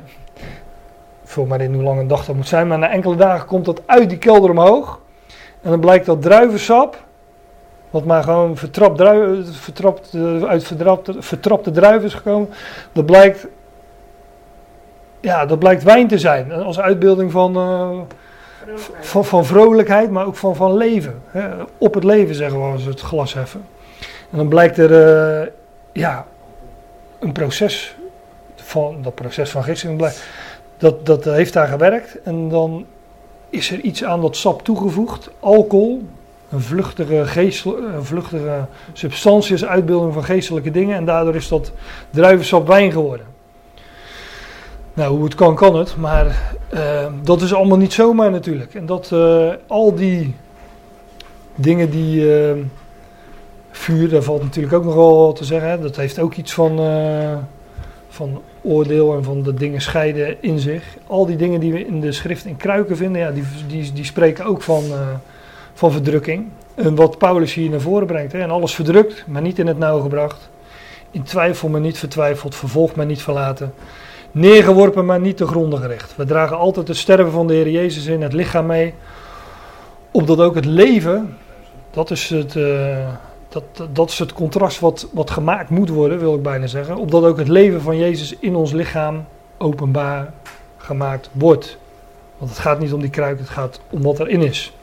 vul 1.23 1.45
maar 1.45 1.61
in 1.61 1.73
hoe 1.73 1.83
lang 1.83 1.99
een 1.99 2.07
dag 2.07 2.25
dat 2.25 2.35
moet 2.35 2.47
zijn, 2.47 2.67
maar 2.67 2.79
na 2.79 2.89
enkele 2.89 3.15
dagen 3.15 3.47
komt 3.47 3.65
dat 3.65 3.81
uit 3.85 4.09
die 4.09 4.17
kelder 4.17 4.49
omhoog. 4.49 4.99
En 5.61 5.69
dan 5.69 5.79
blijkt 5.79 6.05
dat 6.05 6.21
druivensap, 6.21 7.03
wat 7.89 8.05
maar 8.05 8.23
gewoon 8.23 8.57
vertrapt, 8.57 9.01
vertrapt, 9.51 10.13
eh, 10.13 10.43
uit 10.43 10.63
vertrapte, 10.63 11.21
vertrapte 11.21 11.71
druiven 11.71 12.07
is 12.07 12.13
gekomen, 12.13 12.49
dat 12.91 13.05
blijkt, 13.05 13.47
ja, 15.19 15.45
dat 15.45 15.59
blijkt 15.59 15.83
wijn 15.83 16.07
te 16.07 16.17
zijn. 16.19 16.51
Als 16.51 16.79
uitbeelding 16.79 17.31
van, 17.31 17.55
eh, 17.55 17.89
van, 18.99 19.25
van 19.25 19.45
vrolijkheid, 19.45 20.11
maar 20.11 20.25
ook 20.25 20.35
van, 20.35 20.55
van 20.55 20.77
leven. 20.77 21.21
Hè. 21.27 21.47
Op 21.77 21.93
het 21.93 22.03
leven 22.03 22.35
zeggen 22.35 22.59
we 22.59 22.71
als 22.71 22.83
het 22.85 23.01
glas 23.01 23.33
heffen. 23.33 23.61
En 24.31 24.37
dan 24.37 24.47
blijkt 24.47 24.77
er 24.77 24.91
eh, 25.41 25.47
ja, 25.91 26.25
een 27.19 27.31
proces 27.31 27.95
van 28.55 28.97
dat 29.01 29.15
proces 29.15 29.49
van 29.49 29.63
gisteren. 29.63 29.97
blijkt- 29.97 30.23
Dat, 30.77 31.05
dat 31.05 31.23
heeft 31.23 31.53
daar 31.53 31.67
gewerkt. 31.67 32.21
En 32.21 32.49
dan 32.49 32.85
is 33.49 33.71
er 33.71 33.79
iets 33.79 34.03
aan 34.03 34.21
dat 34.21 34.35
sap 34.35 34.63
toegevoegd. 34.63 35.29
Alcohol, 35.39 36.01
een 36.49 36.61
vluchtige, 36.61 37.25
geestel, 37.25 37.77
een 37.77 38.05
vluchtige 38.05 38.65
substantie 38.93 39.53
is 39.53 39.65
uitbeelding 39.65 40.13
van 40.13 40.23
geestelijke 40.23 40.71
dingen. 40.71 40.95
En 40.95 41.05
daardoor 41.05 41.35
is 41.35 41.47
dat 41.47 41.71
druivensap 42.09 42.67
wijn 42.67 42.91
geworden. 42.91 43.25
Nou, 44.97 45.15
hoe 45.15 45.23
het 45.23 45.35
kan, 45.35 45.55
kan 45.55 45.75
het. 45.75 45.97
Maar 45.97 46.53
eh, 46.69 47.05
dat 47.21 47.41
is 47.41 47.53
allemaal 47.53 47.77
niet 47.77 47.93
zomaar 47.93 48.31
natuurlijk. 48.31 48.73
En 48.73 48.85
dat 48.85 49.11
eh, 49.11 49.49
al 49.67 49.95
die 49.95 50.35
dingen 51.55 51.89
die. 51.89 52.41
eh, 52.43 52.55
vuur, 53.77 54.09
daar 54.09 54.21
valt 54.21 54.43
natuurlijk 54.43 54.73
ook 54.73 54.83
nog 54.83 54.95
wel 54.95 55.25
wat 55.25 55.35
te 55.35 55.43
zeggen. 55.45 55.81
Dat 55.81 55.95
heeft 55.95 56.19
ook 56.19 56.35
iets 56.35 56.53
van, 56.53 56.79
eh, 56.79 57.37
van 58.09 58.41
oordeel 58.61 59.15
en 59.15 59.23
van 59.23 59.43
de 59.43 59.53
dingen 59.53 59.81
scheiden 59.81 60.41
in 60.41 60.59
zich. 60.59 60.83
Al 61.07 61.25
die 61.25 61.35
dingen 61.35 61.59
die 61.59 61.71
we 61.71 61.85
in 61.85 62.01
de 62.01 62.11
schrift 62.11 62.45
in 62.45 62.57
kruiken 62.57 62.97
vinden, 62.97 63.21
ja, 63.21 63.31
die, 63.31 63.43
die, 63.67 63.93
die 63.93 64.05
spreken 64.05 64.45
ook 64.45 64.61
van, 64.61 64.83
eh, 64.83 64.99
van 65.73 65.91
verdrukking. 65.91 66.47
En 66.75 66.95
wat 66.95 67.17
Paulus 67.17 67.53
hier 67.53 67.69
naar 67.69 67.81
voren 67.81 68.07
brengt. 68.07 68.31
Hè. 68.31 68.39
En 68.39 68.51
alles 68.51 68.75
verdrukt, 68.75 69.23
maar 69.27 69.41
niet 69.41 69.59
in 69.59 69.67
het 69.67 69.77
nauw 69.77 69.99
gebracht. 69.99 70.49
In 71.11 71.23
twijfel, 71.23 71.69
maar 71.69 71.81
niet 71.81 71.97
vertwijfeld. 71.97 72.55
Vervolgd, 72.55 72.95
maar 72.95 73.05
niet 73.05 73.21
verlaten. 73.21 73.73
Neergeworpen, 74.37 75.05
maar 75.05 75.19
niet 75.19 75.37
te 75.37 75.47
gronden 75.47 75.79
gericht. 75.79 76.15
We 76.15 76.25
dragen 76.25 76.57
altijd 76.57 76.87
het 76.87 76.97
sterven 76.97 77.31
van 77.31 77.47
de 77.47 77.53
Heer 77.53 77.69
Jezus 77.69 78.05
in 78.05 78.21
het 78.21 78.33
lichaam 78.33 78.65
mee. 78.65 78.93
Opdat 80.11 80.39
ook 80.39 80.55
het 80.55 80.65
leven, 80.65 81.37
dat 81.91 82.11
is 82.11 82.29
het, 82.29 82.55
eh, 82.55 83.07
dat, 83.49 83.63
dat- 83.91 84.09
is 84.09 84.19
het 84.19 84.33
contrast 84.33 84.79
wat, 84.79 85.07
wat 85.13 85.31
gemaakt 85.31 85.69
moet 85.69 85.89
worden, 85.89 86.19
wil 86.19 86.35
ik 86.35 86.41
bijna 86.41 86.67
zeggen. 86.67 86.95
Opdat 86.97 87.23
ook 87.23 87.37
het 87.37 87.47
leven 87.47 87.81
van 87.81 87.97
Jezus 87.97 88.35
in 88.39 88.55
ons 88.55 88.71
lichaam 88.71 89.25
openbaar 89.57 90.33
gemaakt 90.77 91.29
wordt. 91.31 91.77
Want 92.37 92.51
het 92.51 92.59
gaat 92.59 92.79
niet 92.79 92.93
om 92.93 93.01
die 93.01 93.09
kruik, 93.09 93.39
het 93.39 93.49
gaat 93.49 93.79
om 93.89 94.01
wat 94.01 94.19
erin 94.19 94.41
is. 94.41 94.73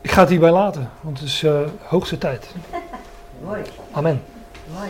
Ik 0.00 0.10
ga 0.10 0.20
het 0.20 0.30
hierbij 0.30 0.50
laten, 0.50 0.90
want 1.00 1.18
het 1.18 1.28
is 1.28 1.42
eh, 1.42 1.58
hoogste 1.82 2.18
tijd. 2.18 2.54
Mooi, 3.44 3.62
Amen. 3.92 4.22
mooi. 4.74 4.88